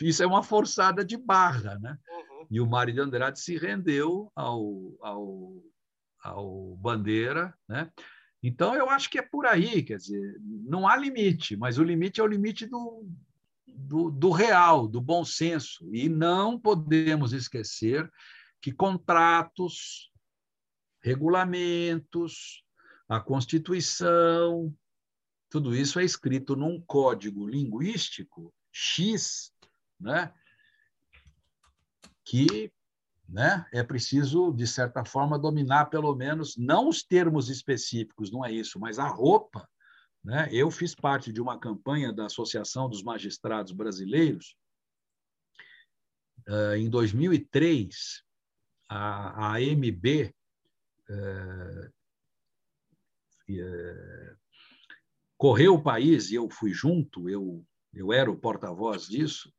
isso 0.00 0.22
é 0.22 0.26
uma 0.26 0.42
forçada 0.42 1.04
de 1.04 1.18
barra. 1.18 1.78
Né? 1.78 1.98
Uhum. 2.08 2.46
E 2.50 2.58
o 2.58 2.66
Mário 2.66 2.94
de 2.94 3.00
Andrade 3.00 3.38
se 3.38 3.58
rendeu 3.58 4.32
ao, 4.34 4.96
ao, 5.02 5.62
ao 6.22 6.76
Bandeira. 6.76 7.54
Né? 7.68 7.92
Então, 8.46 8.76
eu 8.76 8.88
acho 8.88 9.10
que 9.10 9.18
é 9.18 9.22
por 9.22 9.44
aí, 9.44 9.82
quer 9.82 9.96
dizer, 9.96 10.40
não 10.40 10.86
há 10.86 10.96
limite, 10.96 11.56
mas 11.56 11.78
o 11.78 11.82
limite 11.82 12.20
é 12.20 12.22
o 12.22 12.28
limite 12.28 12.64
do, 12.64 13.04
do, 13.66 14.08
do 14.08 14.30
real, 14.30 14.86
do 14.86 15.00
bom 15.00 15.24
senso. 15.24 15.92
E 15.92 16.08
não 16.08 16.56
podemos 16.56 17.32
esquecer 17.32 18.08
que 18.60 18.70
contratos, 18.70 20.12
regulamentos, 21.02 22.62
a 23.08 23.18
Constituição, 23.18 24.72
tudo 25.50 25.74
isso 25.74 25.98
é 25.98 26.04
escrito 26.04 26.54
num 26.54 26.80
código 26.80 27.48
linguístico 27.48 28.54
X, 28.70 29.52
né? 29.98 30.32
que 32.24 32.70
né, 33.28 33.66
é 33.72 33.82
preciso, 33.82 34.52
de 34.52 34.66
certa 34.66 35.04
forma, 35.04 35.38
dominar 35.38 35.86
pelo 35.86 36.14
menos, 36.14 36.56
não 36.56 36.88
os 36.88 37.02
termos 37.02 37.48
específicos, 37.50 38.30
não 38.30 38.44
é 38.44 38.52
isso, 38.52 38.78
mas 38.78 38.98
a 38.98 39.08
roupa 39.08 39.68
Né? 40.24 40.48
Eu 40.50 40.70
fiz 40.70 40.94
parte 40.94 41.32
de 41.32 41.40
uma 41.40 41.58
campanha 41.58 42.12
da 42.12 42.26
Associação 42.26 42.88
dos 42.88 43.02
Magistrados 43.02 43.72
Brasileiros. 43.72 44.56
Uh, 46.48 46.76
em 46.76 46.88
2003, 46.88 48.22
a, 48.88 49.56
AMB 49.56 50.32
uh, 51.10 51.86
uh, 53.50 54.36
correu 55.36 55.74
o 55.74 55.82
país, 55.82 56.30
e 56.30 56.34
eu 56.34 56.48
fui 56.50 56.72
junto, 56.72 57.28
eu, 57.28 57.64
eu 57.92 58.12
era 58.12 58.30
o 58.30 58.38
porta-voz 58.38 59.06
disso, 59.06 59.52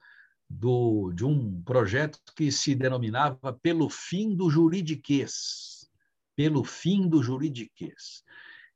do, 0.50 1.12
de 1.14 1.26
um 1.26 1.62
projeto 1.64 2.20
que 2.36 2.52
se 2.52 2.74
denominava 2.74 3.54
Pelo 3.54 3.90
Fim 3.90 4.36
do 4.36 4.50
Juridiquês. 4.50 5.90
Pelo 6.36 6.64
Fim 6.64 7.08
do 7.08 7.22
Juridiquês. 7.22 8.24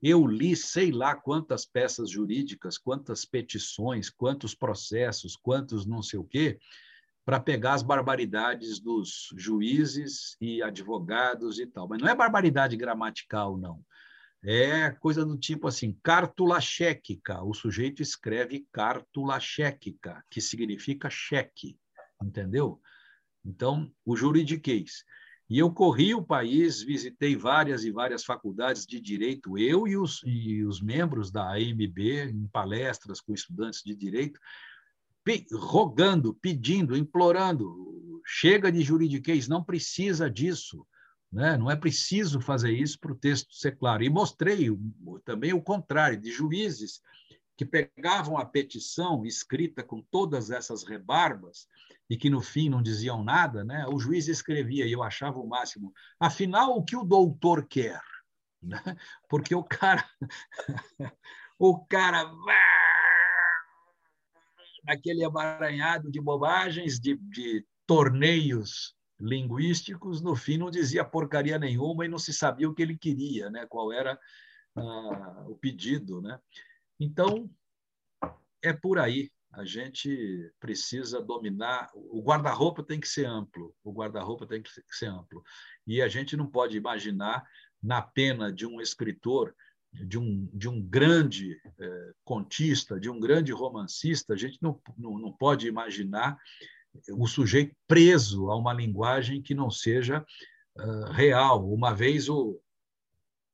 Eu 0.01 0.25
li 0.25 0.55
sei 0.55 0.91
lá 0.91 1.15
quantas 1.15 1.63
peças 1.63 2.09
jurídicas, 2.09 2.77
quantas 2.77 3.23
petições, 3.23 4.09
quantos 4.09 4.55
processos, 4.55 5.35
quantos 5.35 5.85
não 5.85 6.01
sei 6.01 6.19
o 6.19 6.23
quê, 6.23 6.59
para 7.23 7.39
pegar 7.39 7.73
as 7.73 7.83
barbaridades 7.83 8.79
dos 8.79 9.29
juízes 9.37 10.35
e 10.41 10.61
advogados 10.63 11.59
e 11.59 11.67
tal. 11.67 11.87
Mas 11.87 12.01
não 12.01 12.09
é 12.09 12.15
barbaridade 12.15 12.75
gramatical, 12.75 13.57
não. 13.57 13.83
É 14.43 14.89
coisa 14.89 15.23
do 15.23 15.37
tipo 15.37 15.67
assim, 15.67 15.97
cártula 16.03 16.59
chequica. 16.59 17.43
O 17.43 17.53
sujeito 17.53 18.01
escreve 18.01 18.67
cártula 18.71 19.39
chequica, 19.39 20.23
que 20.29 20.41
significa 20.41 21.09
cheque, 21.09 21.77
entendeu? 22.21 22.81
Então, 23.45 23.91
o 24.03 24.15
juridiquês. 24.15 25.03
E 25.51 25.59
eu 25.59 25.69
corri 25.69 26.15
o 26.15 26.23
país, 26.23 26.81
visitei 26.81 27.35
várias 27.35 27.83
e 27.83 27.91
várias 27.91 28.23
faculdades 28.23 28.85
de 28.85 29.01
direito, 29.01 29.57
eu 29.57 29.85
e 29.85 29.97
os, 29.97 30.21
e 30.25 30.63
os 30.63 30.81
membros 30.81 31.29
da 31.29 31.51
AMB, 31.51 31.99
em 32.31 32.47
palestras 32.47 33.19
com 33.19 33.33
estudantes 33.33 33.83
de 33.83 33.93
direito, 33.93 34.39
rogando, 35.53 36.33
pedindo, 36.33 36.95
implorando, 36.95 38.21
chega 38.25 38.71
de 38.71 38.81
juridiquês, 38.81 39.47
não 39.47 39.63
precisa 39.63 40.29
disso. 40.29 40.87
Né? 41.31 41.57
Não 41.57 41.71
é 41.71 41.75
preciso 41.75 42.41
fazer 42.41 42.71
isso 42.71 42.99
para 42.99 43.11
o 43.11 43.17
texto 43.17 43.53
ser 43.53 43.77
claro. 43.77 44.03
E 44.03 44.09
mostrei 44.09 44.67
também 45.23 45.53
o 45.53 45.61
contrário, 45.61 46.19
de 46.19 46.29
juízes 46.31 47.01
que 47.55 47.65
pegavam 47.65 48.37
a 48.37 48.45
petição 48.45 49.25
escrita 49.25 49.83
com 49.83 50.01
todas 50.01 50.49
essas 50.49 50.83
rebarbas 50.83 51.67
e 52.09 52.17
que 52.17 52.29
no 52.29 52.41
fim 52.41 52.69
não 52.69 52.81
diziam 52.81 53.23
nada, 53.23 53.63
né? 53.63 53.85
o 53.87 53.99
juiz 53.99 54.27
escrevia 54.27 54.85
e 54.85 54.91
eu 54.91 55.03
achava 55.03 55.39
o 55.39 55.47
máximo. 55.47 55.93
Afinal, 56.19 56.75
o 56.75 56.83
que 56.83 56.95
o 56.95 57.03
doutor 57.03 57.65
quer? 57.67 58.01
Né? 58.63 58.77
Porque 59.27 59.55
o 59.55 59.63
cara, 59.63 60.07
o 61.57 61.83
cara 61.85 62.31
naquele 64.83 65.23
emaranhado 65.23 66.11
de 66.11 66.21
bobagens, 66.21 66.99
de, 66.99 67.17
de 67.17 67.65
torneios 67.87 68.95
linguísticos, 69.21 70.21
no 70.21 70.35
fim 70.35 70.57
não 70.57 70.71
dizia 70.71 71.05
porcaria 71.05 71.59
nenhuma 71.59 72.05
e 72.05 72.09
não 72.09 72.17
se 72.17 72.33
sabia 72.33 72.67
o 72.69 72.73
que 72.73 72.81
ele 72.81 72.97
queria, 72.97 73.49
né? 73.49 73.65
qual 73.67 73.93
era 73.93 74.19
ah, 74.75 75.45
o 75.47 75.55
pedido. 75.55 76.21
Né? 76.21 76.39
Então, 76.99 77.49
é 78.61 78.73
por 78.73 78.97
aí 78.99 79.31
a 79.53 79.65
gente 79.65 80.49
precisa 80.59 81.21
dominar. 81.21 81.91
O 81.93 82.21
guarda-roupa 82.21 82.83
tem 82.83 82.99
que 82.99 83.07
ser 83.07 83.25
amplo, 83.25 83.75
o 83.83 83.91
guarda-roupa 83.91 84.47
tem 84.47 84.61
que 84.61 84.69
ser 84.91 85.07
amplo. 85.07 85.43
E 85.85 86.01
a 86.01 86.07
gente 86.07 86.37
não 86.37 86.47
pode 86.47 86.77
imaginar, 86.77 87.45
na 87.83 88.01
pena 88.01 88.51
de 88.51 88.65
um 88.65 88.79
escritor, 88.79 89.53
de 89.91 90.17
um, 90.17 90.49
de 90.53 90.69
um 90.69 90.81
grande 90.81 91.59
eh, 91.77 92.13
contista, 92.23 92.97
de 92.97 93.09
um 93.09 93.19
grande 93.19 93.51
romancista, 93.51 94.33
a 94.33 94.37
gente 94.37 94.57
não, 94.61 94.79
não, 94.97 95.17
não 95.19 95.33
pode 95.33 95.67
imaginar 95.67 96.37
o 97.11 97.27
sujeito 97.27 97.75
preso 97.87 98.49
a 98.49 98.55
uma 98.55 98.73
linguagem 98.73 99.41
que 99.41 99.53
não 99.53 99.69
seja 99.69 100.25
uh, 100.77 101.11
real. 101.11 101.69
Uma 101.71 101.93
vez 101.93 102.29
o, 102.29 102.59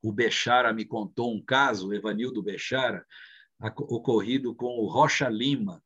o 0.01 0.11
Bechara 0.11 0.73
me 0.73 0.85
contou 0.85 1.33
um 1.33 1.43
caso, 1.43 1.93
Evanildo 1.93 2.41
Bechara, 2.43 3.05
ocorrido 3.59 4.53
com 4.55 4.79
o 4.79 4.87
Rocha 4.87 5.29
Lima, 5.29 5.81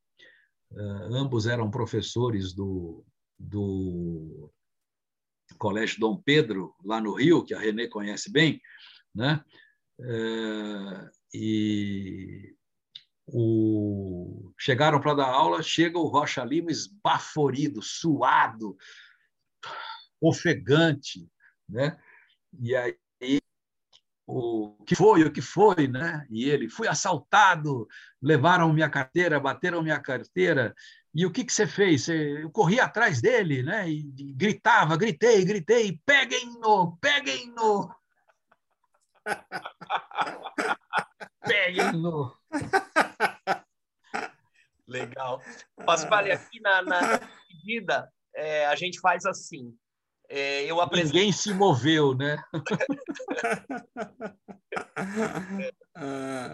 Uh, 0.71 1.13
ambos 1.13 1.47
eram 1.47 1.69
professores 1.69 2.53
do, 2.53 3.03
do 3.37 4.49
Colégio 5.57 5.99
Dom 5.99 6.15
Pedro, 6.15 6.73
lá 6.83 7.01
no 7.01 7.13
Rio, 7.13 7.43
que 7.43 7.53
a 7.53 7.59
Renê 7.59 7.89
conhece 7.89 8.31
bem, 8.31 8.61
né? 9.13 9.43
Uh, 9.99 11.09
e 11.33 12.55
o... 13.27 14.51
chegaram 14.57 14.99
para 14.99 15.13
dar 15.13 15.27
aula, 15.27 15.61
chega 15.63 15.97
o 15.97 16.07
Rocha 16.07 16.43
Lima 16.43 16.71
esbaforido, 16.71 17.81
suado, 17.81 18.75
ofegante, 20.21 21.27
né? 21.67 21.97
E 22.59 22.75
aí 22.75 22.95
o 24.33 24.77
que 24.85 24.95
foi, 24.95 25.23
o 25.23 25.31
que 25.31 25.41
foi, 25.41 25.87
né? 25.87 26.25
E 26.29 26.49
ele, 26.49 26.69
fui 26.69 26.87
assaltado, 26.87 27.87
levaram 28.21 28.71
minha 28.71 28.89
carteira, 28.89 29.39
bateram 29.39 29.81
minha 29.81 29.99
carteira. 29.99 30.73
E 31.13 31.25
o 31.25 31.31
que, 31.31 31.43
que 31.43 31.51
você 31.51 31.67
fez? 31.67 32.07
Eu 32.07 32.49
corri 32.49 32.79
atrás 32.79 33.21
dele, 33.21 33.61
né? 33.61 33.89
E 33.89 34.03
gritava, 34.33 34.95
gritei, 34.95 35.43
gritei, 35.43 35.99
peguem-no, 36.05 36.97
peguem-no. 37.01 37.93
peguem-no. 41.45 42.35
Legal. 44.87 45.41
Pasquale, 45.85 46.31
aqui 46.31 46.59
na, 46.59 46.81
na 46.81 47.19
pedida, 47.47 48.11
é, 48.35 48.65
a 48.65 48.75
gente 48.75 48.99
faz 48.99 49.25
assim. 49.25 49.73
É, 50.29 50.63
eu 50.63 50.79
apresento... 50.79 51.15
Ninguém 51.15 51.31
se 51.31 51.53
moveu, 51.53 52.15
né? 52.15 52.41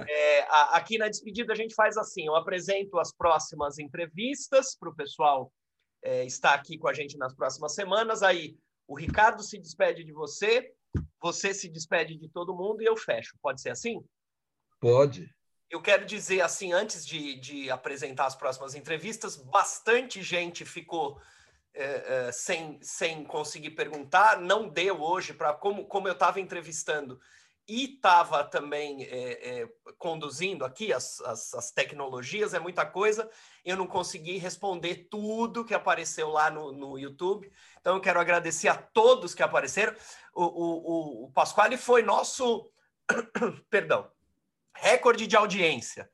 é, 0.10 0.42
aqui 0.76 0.98
na 0.98 1.08
despedida 1.08 1.54
a 1.54 1.56
gente 1.56 1.76
faz 1.76 1.98
assim: 1.98 2.26
eu 2.26 2.36
apresento 2.36 3.00
as 3.00 3.14
próximas 3.14 3.78
entrevistas 3.78 4.76
para 4.80 4.90
o 4.90 4.96
pessoal 4.96 5.52
é, 6.04 6.26
estar 6.26 6.54
aqui 6.54 6.78
com 6.78 6.88
a 6.88 6.94
gente 6.94 7.18
nas 7.18 7.36
próximas 7.36 7.76
semanas. 7.76 8.24
Aí 8.24 8.58
o 8.88 8.98
Ricardo 8.98 9.44
se 9.44 9.60
despede 9.60 10.04
de 10.04 10.12
você, 10.12 10.72
você 11.22 11.54
se 11.54 11.70
despede 11.70 12.18
de 12.18 12.30
todo 12.30 12.56
mundo 12.56 12.82
e 12.82 12.86
eu 12.86 12.96
fecho. 12.96 13.36
Pode 13.42 13.62
ser 13.62 13.70
assim? 13.70 14.04
Pode. 14.80 15.30
Eu 15.70 15.82
quero 15.82 16.06
dizer 16.06 16.42
assim, 16.42 16.72
antes 16.72 17.06
de, 17.06 17.40
de 17.40 17.70
apresentar 17.70 18.26
as 18.26 18.36
próximas 18.36 18.74
entrevistas, 18.74 19.36
bastante 19.36 20.22
gente 20.24 20.64
ficou 20.64 21.20
é, 21.74 22.28
é, 22.28 22.32
sem, 22.32 22.80
sem 22.82 23.24
conseguir 23.24 23.72
perguntar, 23.72 24.40
não 24.40 24.68
deu 24.68 25.02
hoje 25.02 25.34
para 25.34 25.54
como, 25.54 25.86
como 25.86 26.08
eu 26.08 26.14
estava 26.14 26.40
entrevistando 26.40 27.20
e 27.68 27.96
estava 27.96 28.44
também 28.44 29.04
é, 29.04 29.62
é, 29.62 29.70
conduzindo 29.98 30.64
aqui 30.64 30.94
as, 30.94 31.20
as, 31.22 31.54
as, 31.54 31.72
tecnologias, 31.72 32.54
é 32.54 32.60
muita 32.60 32.86
coisa, 32.86 33.30
eu 33.66 33.76
não 33.76 33.86
consegui 33.86 34.38
responder 34.38 35.08
tudo 35.10 35.66
que 35.66 35.74
apareceu 35.74 36.30
lá 36.30 36.50
no, 36.50 36.72
no 36.72 36.98
YouTube. 36.98 37.52
Então, 37.80 37.96
eu 37.96 38.02
quero 38.02 38.20
agradecer 38.20 38.70
a 38.70 38.76
todos 38.76 39.36
que 39.36 39.44
apareceram. 39.44 39.94
O, 40.34 40.44
o, 40.44 41.26
o 41.26 41.32
Pasquale 41.32 41.78
foi 41.78 42.04
nosso, 42.04 42.72
perdão, 43.70 44.10
recorde 44.74 45.28
de 45.28 45.36
audiência 45.36 46.10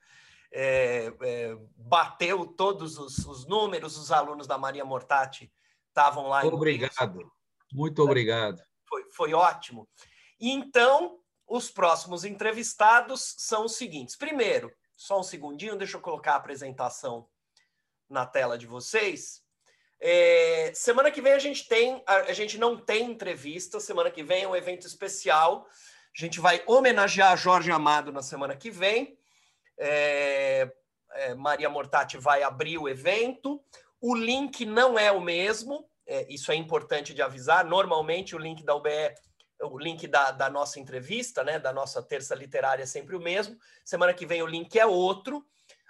é, 0.53 1.11
é, 1.21 1.57
bateu 1.75 2.45
todos 2.45 2.99
os, 2.99 3.17
os, 3.25 3.47
números, 3.47 3.97
os 3.97 4.11
alunos 4.11 4.45
da 4.45 4.57
Maria 4.57 4.85
Mortati 4.85 5.51
estavam 5.87 6.27
lá. 6.27 6.45
Obrigado, 6.45 7.31
muito 7.73 8.03
obrigado. 8.03 8.61
Foi, 8.87 9.03
foi 9.11 9.33
ótimo. 9.33 9.89
Então, 10.39 11.19
os 11.47 11.69
próximos 11.69 12.23
entrevistados 12.23 13.35
são 13.37 13.65
os 13.65 13.75
seguintes. 13.75 14.15
Primeiro, 14.15 14.73
só 14.95 15.19
um 15.19 15.23
segundinho, 15.23 15.75
deixa 15.75 15.97
eu 15.97 16.01
colocar 16.01 16.33
a 16.33 16.37
apresentação 16.37 17.27
na 18.09 18.25
tela 18.25 18.57
de 18.57 18.65
vocês. 18.65 19.41
É, 19.99 20.71
semana 20.75 21.09
que 21.09 21.21
vem 21.21 21.33
a 21.33 21.39
gente 21.39 21.67
tem, 21.67 22.03
a, 22.05 22.15
a, 22.15 22.33
gente 22.33 22.57
não 22.57 22.77
tem 22.77 23.09
entrevista, 23.09 23.79
semana 23.79 24.11
que 24.11 24.21
vem 24.21 24.43
é 24.43 24.47
um 24.47 24.55
evento 24.55 24.85
especial. 24.85 25.65
A 26.15 26.21
gente 26.21 26.39
vai 26.39 26.61
homenagear 26.67 27.37
Jorge 27.37 27.71
Amado 27.71 28.11
na 28.11 28.21
semana 28.21 28.55
que 28.55 28.69
vem. 28.69 29.17
É, 29.77 30.69
é, 31.13 31.33
Maria 31.35 31.69
Mortati 31.69 32.17
vai 32.17 32.43
abrir 32.43 32.77
o 32.77 32.89
evento. 32.89 33.63
O 34.01 34.13
link 34.13 34.65
não 34.65 34.99
é 34.99 35.11
o 35.11 35.21
mesmo, 35.21 35.89
é, 36.05 36.25
isso 36.29 36.51
é 36.51 36.55
importante 36.55 37.13
de 37.13 37.21
avisar. 37.21 37.63
Normalmente 37.63 38.35
o 38.35 38.39
link 38.39 38.63
da 38.63 38.75
UBE, 38.75 39.13
o 39.65 39.77
link 39.77 40.07
da, 40.07 40.31
da 40.31 40.49
nossa 40.49 40.79
entrevista, 40.79 41.43
né, 41.43 41.59
da 41.59 41.71
nossa 41.71 42.01
terça 42.01 42.35
literária 42.35 42.83
é 42.83 42.85
sempre 42.85 43.15
o 43.15 43.19
mesmo. 43.19 43.57
Semana 43.83 44.13
que 44.13 44.25
vem 44.25 44.41
o 44.41 44.47
link 44.47 44.77
é 44.77 44.85
outro. 44.85 45.45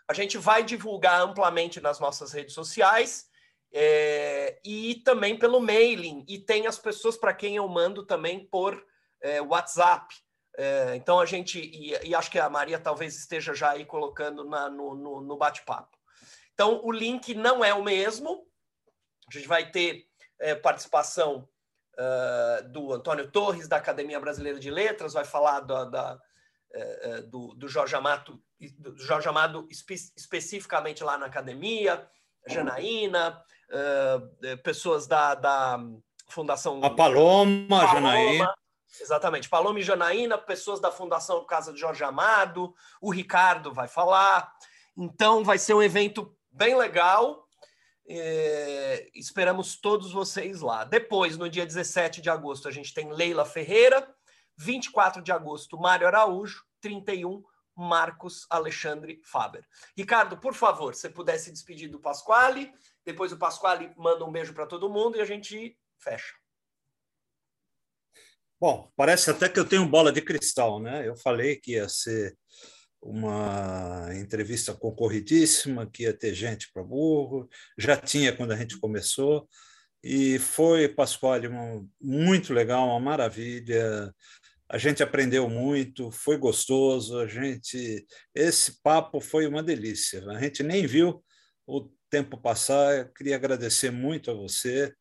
A 0.08 0.14
gente 0.14 0.38
vai 0.38 0.64
divulgar 0.64 1.22
amplamente 1.22 1.80
nas 1.82 2.00
nossas 2.00 2.32
redes 2.32 2.54
sociais. 2.54 3.28
É, 3.76 4.60
e 4.64 5.02
também 5.04 5.38
pelo 5.38 5.60
mailing. 5.60 6.24
E 6.28 6.38
tem 6.38 6.68
as 6.68 6.78
pessoas 6.78 7.18
para 7.18 7.34
quem 7.34 7.56
eu 7.56 7.68
mando 7.68 8.06
também 8.06 8.46
por 8.46 8.86
é, 9.20 9.42
WhatsApp 9.42 10.14
É, 10.56 10.96
então 10.96 11.20
a 11.20 11.26
gente, 11.26 11.60
e, 11.60 11.98
e, 12.08 12.14
acho 12.14 12.30
que 12.30 12.38
a 12.38 12.48
Maria 12.48 12.78
talvez 12.78 13.18
esteja 13.18 13.56
já 13.56 13.72
aí 13.72 13.86
colocando 13.86 14.44
na, 14.44 14.70
no, 14.70 14.94
no, 14.94 15.22
no 15.22 15.36
bate-papo. 15.36 15.98
Então 16.54 16.82
o 16.84 16.92
link 16.92 17.34
não 17.34 17.66
é 17.66 17.74
o 17.74 17.84
mesmo, 17.84 18.46
a 19.28 19.34
gente 19.34 19.48
vai 19.48 19.72
ter 19.72 20.08
participação 20.62 21.50
uh, 21.98 22.70
do 22.70 22.94
Antônio 22.94 23.30
Torres, 23.30 23.68
da 23.68 23.78
Academia 23.78 24.20
Brasileira 24.20 24.60
de 24.60 24.70
Letras, 24.70 25.14
vai 25.14 25.26
falar 25.26 25.62
da, 25.62 25.86
da 25.86 26.20
uh, 26.74 27.28
do, 27.28 27.54
do, 27.56 27.68
Jorge 27.68 27.96
Amado, 27.96 28.42
do 28.78 28.98
Jorge 28.98 29.28
Amado 29.28 29.68
espe 29.70 29.96
especificamente 30.16 31.04
lá 31.04 31.18
na 31.18 31.26
academia, 31.26 32.08
Janaína, 32.48 33.42
uh, 33.70 34.58
pessoas 34.64 35.08
da, 35.08 35.36
da 35.36 35.80
Fundação. 36.28 36.84
A 36.84 36.90
Paloma, 36.90 37.80
Paloma 37.80 37.94
Janaína. 37.94 38.54
Exatamente. 39.02 39.50
Paloma 39.50 39.80
e 39.80 39.84
Janaína, 39.84 40.38
pessoas 40.38 40.80
da 40.80 40.92
Fundação 40.92 41.44
Casa 41.46 41.74
de 41.74 41.80
Jorge 41.80 42.04
Amado, 42.04 42.74
o 43.02 43.12
Ricardo 43.12 43.74
vai 43.74 43.88
falar. 43.88 44.54
Então, 44.96 45.44
vai 45.44 45.58
ser 45.58 45.74
um 45.74 45.82
evento 45.82 46.36
bem 46.52 46.78
legal. 46.78 47.43
É, 48.08 49.10
esperamos 49.16 49.76
todos 49.76 50.12
vocês 50.12 50.62
lá. 50.62 50.84
Depois, 50.84 51.38
no 51.38 51.50
dia 51.50 51.66
17 51.66 52.22
de 52.22 52.30
agosto, 52.30 52.68
a 52.68 52.72
gente 52.72 52.94
tem 52.94 53.12
Leila 53.12 53.46
Ferreira. 53.46 54.14
24 54.58 55.22
de 55.22 55.32
agosto, 55.32 55.78
Mário 55.78 56.08
Araújo. 56.08 56.64
31, 56.82 57.42
Marcos 57.76 58.46
Alexandre 58.50 59.22
Faber. 59.24 59.66
Ricardo, 59.98 60.38
por 60.38 60.54
favor, 60.54 60.94
se 60.94 61.10
pudesse 61.10 61.52
despedir 61.52 61.90
do 61.90 62.00
Pasquale. 62.00 62.72
Depois 63.06 63.32
o 63.32 63.38
Pasquale 63.38 63.92
manda 63.98 64.26
um 64.26 64.32
beijo 64.32 64.54
para 64.54 64.68
todo 64.68 64.90
mundo 64.90 65.18
e 65.18 65.22
a 65.22 65.26
gente 65.26 65.78
fecha. 65.98 66.34
Bom, 68.60 68.92
parece 68.96 69.30
até 69.30 69.50
que 69.50 69.60
eu 69.60 69.68
tenho 69.68 69.88
bola 69.88 70.12
de 70.12 70.22
cristal, 70.22 70.80
né? 70.80 71.08
Eu 71.08 71.16
falei 71.16 71.58
que 71.58 71.74
ia 71.74 71.90
ser 71.90 72.38
uma 73.04 74.10
entrevista 74.16 74.74
concorridíssima, 74.74 75.90
que 75.90 76.04
ia 76.04 76.14
ter 76.14 76.34
gente 76.34 76.72
para 76.72 76.84
burro, 76.84 77.50
já 77.78 77.98
tinha 77.98 78.36
quando 78.36 78.52
a 78.52 78.56
gente 78.56 78.80
começou, 78.80 79.48
e 80.04 80.40
foi, 80.40 80.90
Pasquale, 80.90 81.50
muito 82.02 82.54
legal, 82.54 82.88
uma 82.88 83.00
maravilha. 83.00 84.14
A 84.70 84.78
gente 84.78 85.02
aprendeu 85.04 85.50
muito, 85.50 86.12
foi 86.12 86.38
gostoso, 86.38 87.20
a 87.20 87.28
gente 87.28 88.06
esse 88.36 88.82
papo 88.82 89.22
foi 89.22 89.48
uma 89.48 89.64
delícia. 89.64 90.26
A 90.30 90.40
gente 90.42 90.62
nem 90.64 90.86
viu 90.86 91.24
o 91.66 91.90
tempo 92.10 92.38
passar. 92.38 92.98
Eu 92.98 93.14
queria 93.14 93.36
agradecer 93.36 93.92
muito 93.92 94.30
a 94.30 94.34
você 94.34 94.94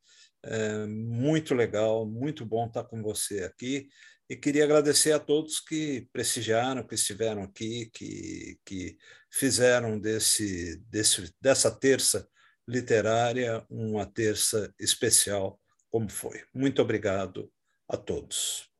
é 0.44 0.86
muito 0.86 1.54
legal, 1.54 2.04
muito 2.04 2.44
bom 2.44 2.66
estar 2.66 2.84
com 2.84 3.00
você 3.00 3.44
aqui. 3.44 3.88
E 4.32 4.36
queria 4.36 4.64
agradecer 4.64 5.12
a 5.12 5.20
todos 5.20 5.60
que 5.60 6.08
prestigiaram, 6.10 6.86
que 6.86 6.94
estiveram 6.94 7.42
aqui, 7.42 7.90
que, 7.92 8.58
que 8.64 8.96
fizeram 9.30 10.00
desse, 10.00 10.78
desse, 10.88 11.30
dessa 11.38 11.70
terça 11.70 12.26
literária 12.66 13.62
uma 13.68 14.06
terça 14.06 14.74
especial, 14.80 15.60
como 15.90 16.08
foi. 16.08 16.42
Muito 16.54 16.80
obrigado 16.80 17.52
a 17.86 17.94
todos. 17.98 18.70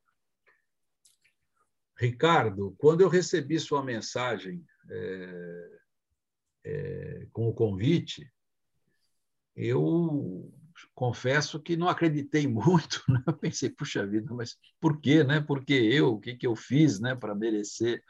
Ricardo, 1.99 2.75
quando 2.79 3.03
eu 3.03 3.11
recebi 3.11 3.61
sua 3.61 3.85
mensagem 3.85 4.65
é, 4.91 5.81
é, 6.65 7.27
com 7.31 7.47
o 7.51 7.55
convite, 7.55 8.27
eu 9.55 10.51
confesso 10.95 11.61
que 11.61 11.77
não 11.77 11.89
acreditei 11.89 12.47
muito. 12.47 13.03
Né? 13.09 13.23
Eu 13.27 13.35
pensei, 13.35 13.71
puxa 13.71 14.07
vida, 14.07 14.33
mas 14.35 14.57
por 14.81 15.01
quê? 15.01 15.25
Né? 15.25 15.41
Por 15.41 15.65
que 15.65 15.75
eu? 15.75 16.15
O 16.15 16.21
que, 16.21 16.35
que 16.35 16.47
eu 16.47 16.57
fiz 16.57 17.01
né? 17.01 17.15
para 17.15 17.35
merecer 17.35 18.03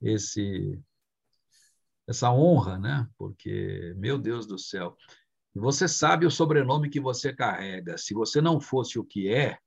esse, 0.00 0.80
essa 2.08 2.32
honra? 2.32 2.78
Né? 2.78 3.06
Porque, 3.18 3.94
meu 3.96 4.18
Deus 4.18 4.46
do 4.46 4.58
céu, 4.58 4.96
você 5.54 5.86
sabe 5.86 6.24
o 6.24 6.30
sobrenome 6.30 6.88
que 6.88 7.00
você 7.00 7.32
carrega. 7.34 7.98
Se 7.98 8.14
você 8.14 8.40
não 8.40 8.60
fosse 8.60 8.98
o 8.98 9.04
que 9.04 9.28
é, 9.28 9.58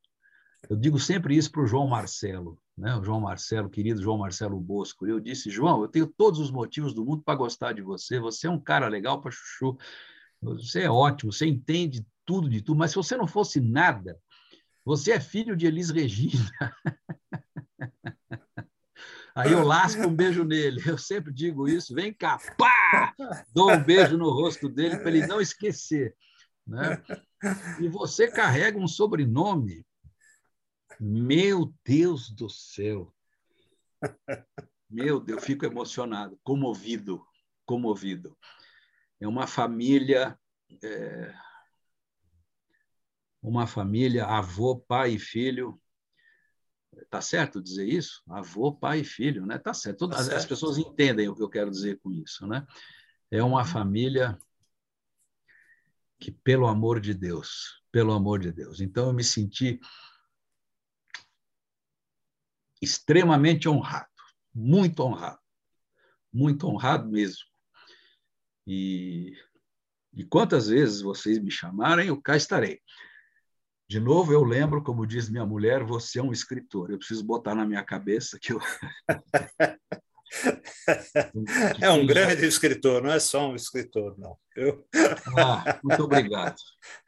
eu 0.70 0.76
digo 0.76 1.00
sempre 1.00 1.36
isso 1.36 1.52
para 1.52 1.62
o 1.62 1.68
João 1.68 1.88
Marcelo, 1.88 2.60
né? 2.78 2.96
o 2.96 3.04
João 3.04 3.20
Marcelo, 3.20 3.70
querido 3.70 4.02
João 4.02 4.18
Marcelo 4.18 4.60
Bosco. 4.60 5.06
Eu 5.06 5.20
disse, 5.20 5.50
João, 5.50 5.82
eu 5.82 5.88
tenho 5.88 6.08
todos 6.08 6.40
os 6.40 6.50
motivos 6.50 6.94
do 6.94 7.06
mundo 7.06 7.22
para 7.24 7.36
gostar 7.36 7.74
de 7.74 7.82
você, 7.82 8.20
você 8.20 8.48
é 8.48 8.50
um 8.50 8.60
cara 8.60 8.88
legal 8.88 9.22
para 9.22 9.32
chuchu, 9.32 9.78
você 10.54 10.82
é 10.82 10.90
ótimo, 10.90 11.32
você 11.32 11.46
entende 11.46 12.06
tudo 12.26 12.50
de 12.50 12.62
tudo, 12.62 12.78
mas 12.78 12.92
se 12.92 12.98
você 12.98 13.16
não 13.16 13.28
fosse 13.28 13.60
nada, 13.60 14.20
você 14.84 15.14
é 15.14 15.20
filho 15.20 15.56
de 15.56 15.66
Elis 15.66 15.90
Regina. 15.90 16.50
Aí 19.36 19.52
eu 19.52 19.64
lasco 19.64 20.02
um 20.04 20.16
beijo 20.16 20.46
nele. 20.46 20.82
Eu 20.88 20.98
sempre 20.98 21.34
digo 21.34 21.68
isso. 21.68 21.94
Vem 21.94 22.14
cá, 22.14 22.40
pá! 22.58 23.14
Dou 23.54 23.70
um 23.70 23.84
beijo 23.84 24.18
no 24.18 24.30
rosto 24.30 24.70
dele 24.70 24.98
para 24.98 25.10
ele 25.10 25.28
não 25.28 25.42
esquecer. 25.42 26.16
Né? 26.66 27.04
E 27.82 27.90
você 27.90 28.30
carrega 28.30 28.80
um 28.80 28.88
sobrenome. 28.88 29.86
Meu 30.98 31.74
Deus 31.84 32.30
do 32.30 32.50
céu! 32.50 33.14
Meu 34.90 35.20
Deus, 35.20 35.40
eu 35.40 35.46
fico 35.46 35.66
emocionado, 35.66 36.40
comovido, 36.42 37.22
comovido 37.66 38.38
é 39.20 39.28
uma 39.28 39.48
família, 39.48 40.38
é, 40.84 41.34
uma 43.42 43.68
família, 43.68 44.26
avô, 44.26 44.78
pai 44.80 45.12
e 45.12 45.20
filho. 45.20 45.80
Tá 47.10 47.22
certo 47.22 47.62
dizer 47.62 47.88
isso? 47.88 48.24
Avô, 48.30 48.74
pai 48.74 49.02
e 49.02 49.04
filho, 49.04 49.46
né? 49.46 49.58
Tá 49.58 49.74
certo. 49.74 50.08
Tá 50.08 50.18
certo. 50.18 50.38
As 50.38 50.46
pessoas 50.46 50.78
entendem 50.78 51.28
o 51.28 51.36
que 51.36 51.44
eu 51.44 51.50
quero 51.50 51.70
dizer 51.70 52.00
com 52.00 52.12
isso, 52.12 52.48
né? 52.48 52.66
É 53.30 53.44
uma 53.44 53.60
uhum. 53.60 53.66
família 53.66 54.38
que, 56.20 56.32
pelo 56.32 56.68
amor 56.68 57.00
de 57.00 57.14
Deus, 57.14 57.84
pelo 57.92 58.14
amor 58.14 58.40
de 58.40 58.52
Deus. 58.52 58.80
Então, 58.80 59.08
eu 59.08 59.14
me 59.14 59.24
senti 59.24 59.80
extremamente 62.82 63.68
honrado, 63.68 64.10
muito 64.54 65.02
honrado, 65.02 65.40
muito 66.32 66.68
honrado 66.68 67.10
mesmo. 67.10 67.55
E, 68.68 69.34
e 70.14 70.24
quantas 70.24 70.68
vezes 70.68 71.02
vocês 71.02 71.40
me 71.40 71.52
chamarem, 71.52 72.08
eu 72.08 72.22
cá 72.22 72.36
estarei. 72.36 72.80
De 73.88 74.00
novo, 74.00 74.34
eu 74.34 74.44
lembro, 74.44 74.84
como 74.84 75.06
diz 75.06 75.30
minha 75.30 75.46
mulher, 75.46 75.84
você 75.84 76.20
é 76.20 76.24
um 76.24 76.32
escritor. 76.32 76.90
Eu 76.90 76.98
preciso 76.98 77.24
botar 77.24 77.54
na 77.54 77.66
minha 77.66 77.84
cabeça 77.84 78.40
que 78.42 78.52
eu. 78.52 78.60
é 81.80 81.90
um 81.92 82.06
grande 82.06 82.48
escritor, 82.48 83.04
não 83.04 83.12
é 83.12 83.20
só 83.20 83.52
um 83.52 83.56
escritor, 83.56 84.18
não. 84.18 84.36
Eu... 84.56 84.84
Ah, 85.38 85.80
muito 85.84 86.04
obrigado. 86.04 86.56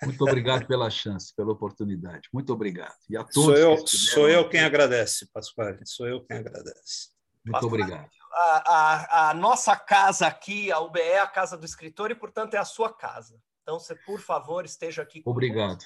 Muito 0.04 0.24
obrigado 0.24 0.68
pela 0.68 0.90
chance, 0.92 1.34
pela 1.36 1.52
oportunidade. 1.52 2.30
Muito 2.32 2.54
obrigado. 2.54 2.96
E 3.10 3.18
a 3.18 3.24
todos. 3.24 3.34
Sou 3.34 3.56
eu, 3.56 3.88
sou 3.88 4.30
eu 4.30 4.48
quem 4.48 4.60
agradece, 4.60 5.28
Pascoal. 5.34 5.76
Sou 5.84 6.08
eu 6.08 6.24
quem 6.26 6.38
agradece. 6.38 7.10
Muito 7.44 7.66
obrigado 7.66 8.17
a, 8.38 8.64
a, 8.68 9.30
a, 9.30 9.34
nossa 9.34 9.76
casa 9.76 10.28
aqui, 10.28 10.72
a 10.72 10.80
UBE, 10.80 11.02
é 11.02 11.20
a 11.20 11.28
casa 11.28 11.58
do 11.58 11.66
escritor, 11.66 12.12
e, 12.12 12.16
portanto, 12.16 12.54
é 12.54 12.58
a 12.58 12.66
sua 12.66 12.94
casa. 12.94 13.42
Então, 13.64 13.80
você, 13.80 13.96
por 13.96 14.20
favor, 14.20 14.64
esteja 14.64 15.02
aqui. 15.02 15.24
Obrigado. 15.26 15.84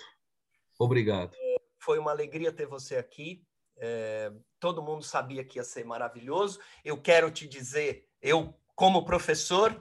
Obrigado. 0.77 1.35
Foi 1.79 1.97
uma 1.97 2.11
alegria 2.11 2.51
ter 2.51 2.65
você 2.65 2.97
aqui. 2.97 3.43
É, 3.77 4.31
todo 4.59 4.83
mundo 4.83 5.03
sabia 5.03 5.43
que 5.43 5.57
ia 5.57 5.63
ser 5.63 5.85
maravilhoso. 5.85 6.59
Eu 6.83 7.01
quero 7.01 7.31
te 7.31 7.47
dizer, 7.47 8.07
eu, 8.21 8.53
como 8.75 9.05
professor, 9.05 9.79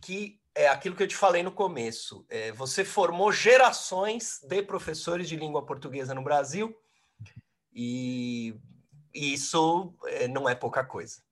que 0.00 0.40
é 0.54 0.68
aquilo 0.68 0.96
que 0.96 1.02
eu 1.02 1.08
te 1.08 1.14
falei 1.14 1.42
no 1.42 1.52
começo. 1.52 2.24
É, 2.30 2.50
você 2.52 2.84
formou 2.84 3.30
gerações 3.30 4.40
de 4.42 4.62
professores 4.62 5.28
de 5.28 5.36
língua 5.36 5.64
portuguesa 5.64 6.14
no 6.14 6.22
Brasil, 6.22 6.74
e 7.72 8.58
isso 9.12 9.94
é, 10.06 10.26
não 10.26 10.48
é 10.48 10.54
pouca 10.54 10.82
coisa. 10.82 11.25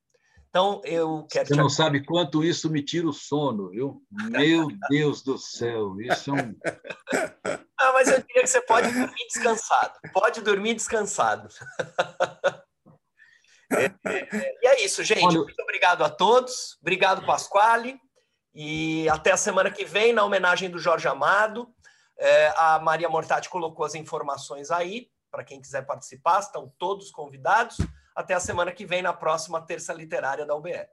Então, 0.54 0.80
eu 0.84 1.26
quero. 1.28 1.48
Você 1.48 1.56
não 1.56 1.68
sabe 1.68 2.04
quanto 2.04 2.44
isso 2.44 2.70
me 2.70 2.80
tira 2.80 3.08
o 3.08 3.12
sono, 3.12 3.70
viu? 3.70 4.00
Meu 4.08 4.68
Deus 4.88 5.20
do 5.20 5.36
céu, 5.36 6.00
isso 6.00 6.30
é 6.30 6.42
um. 6.42 6.54
Ah, 7.76 7.92
mas 7.92 8.06
eu 8.06 8.22
diria 8.22 8.42
que 8.42 8.46
você 8.46 8.60
pode 8.62 8.88
dormir 8.92 9.26
descansado. 9.26 9.98
Pode 10.12 10.40
dormir 10.42 10.74
descansado. 10.74 11.48
É, 13.72 13.86
é, 14.04 14.52
e 14.62 14.66
é 14.68 14.84
isso, 14.84 15.02
gente. 15.02 15.24
Olha... 15.24 15.40
Muito 15.40 15.60
obrigado 15.60 16.04
a 16.04 16.10
todos. 16.10 16.78
Obrigado, 16.80 17.26
Pasquale. 17.26 17.98
E 18.54 19.08
até 19.08 19.32
a 19.32 19.36
semana 19.36 19.70
que 19.70 19.84
vem, 19.84 20.12
na 20.12 20.22
homenagem 20.22 20.70
do 20.70 20.78
Jorge 20.78 21.08
Amado. 21.08 21.74
É, 22.16 22.54
a 22.56 22.78
Maria 22.78 23.08
Mortati 23.08 23.48
colocou 23.48 23.84
as 23.84 23.96
informações 23.96 24.70
aí, 24.70 25.08
para 25.28 25.42
quem 25.42 25.60
quiser 25.60 25.84
participar, 25.86 26.38
estão 26.38 26.72
todos 26.78 27.10
convidados. 27.10 27.78
Até 28.14 28.34
a 28.34 28.40
semana 28.40 28.72
que 28.72 28.86
vem, 28.86 29.02
na 29.02 29.12
próxima 29.12 29.60
terça 29.60 29.92
literária 29.92 30.46
da 30.46 30.54
UBE. 30.54 30.86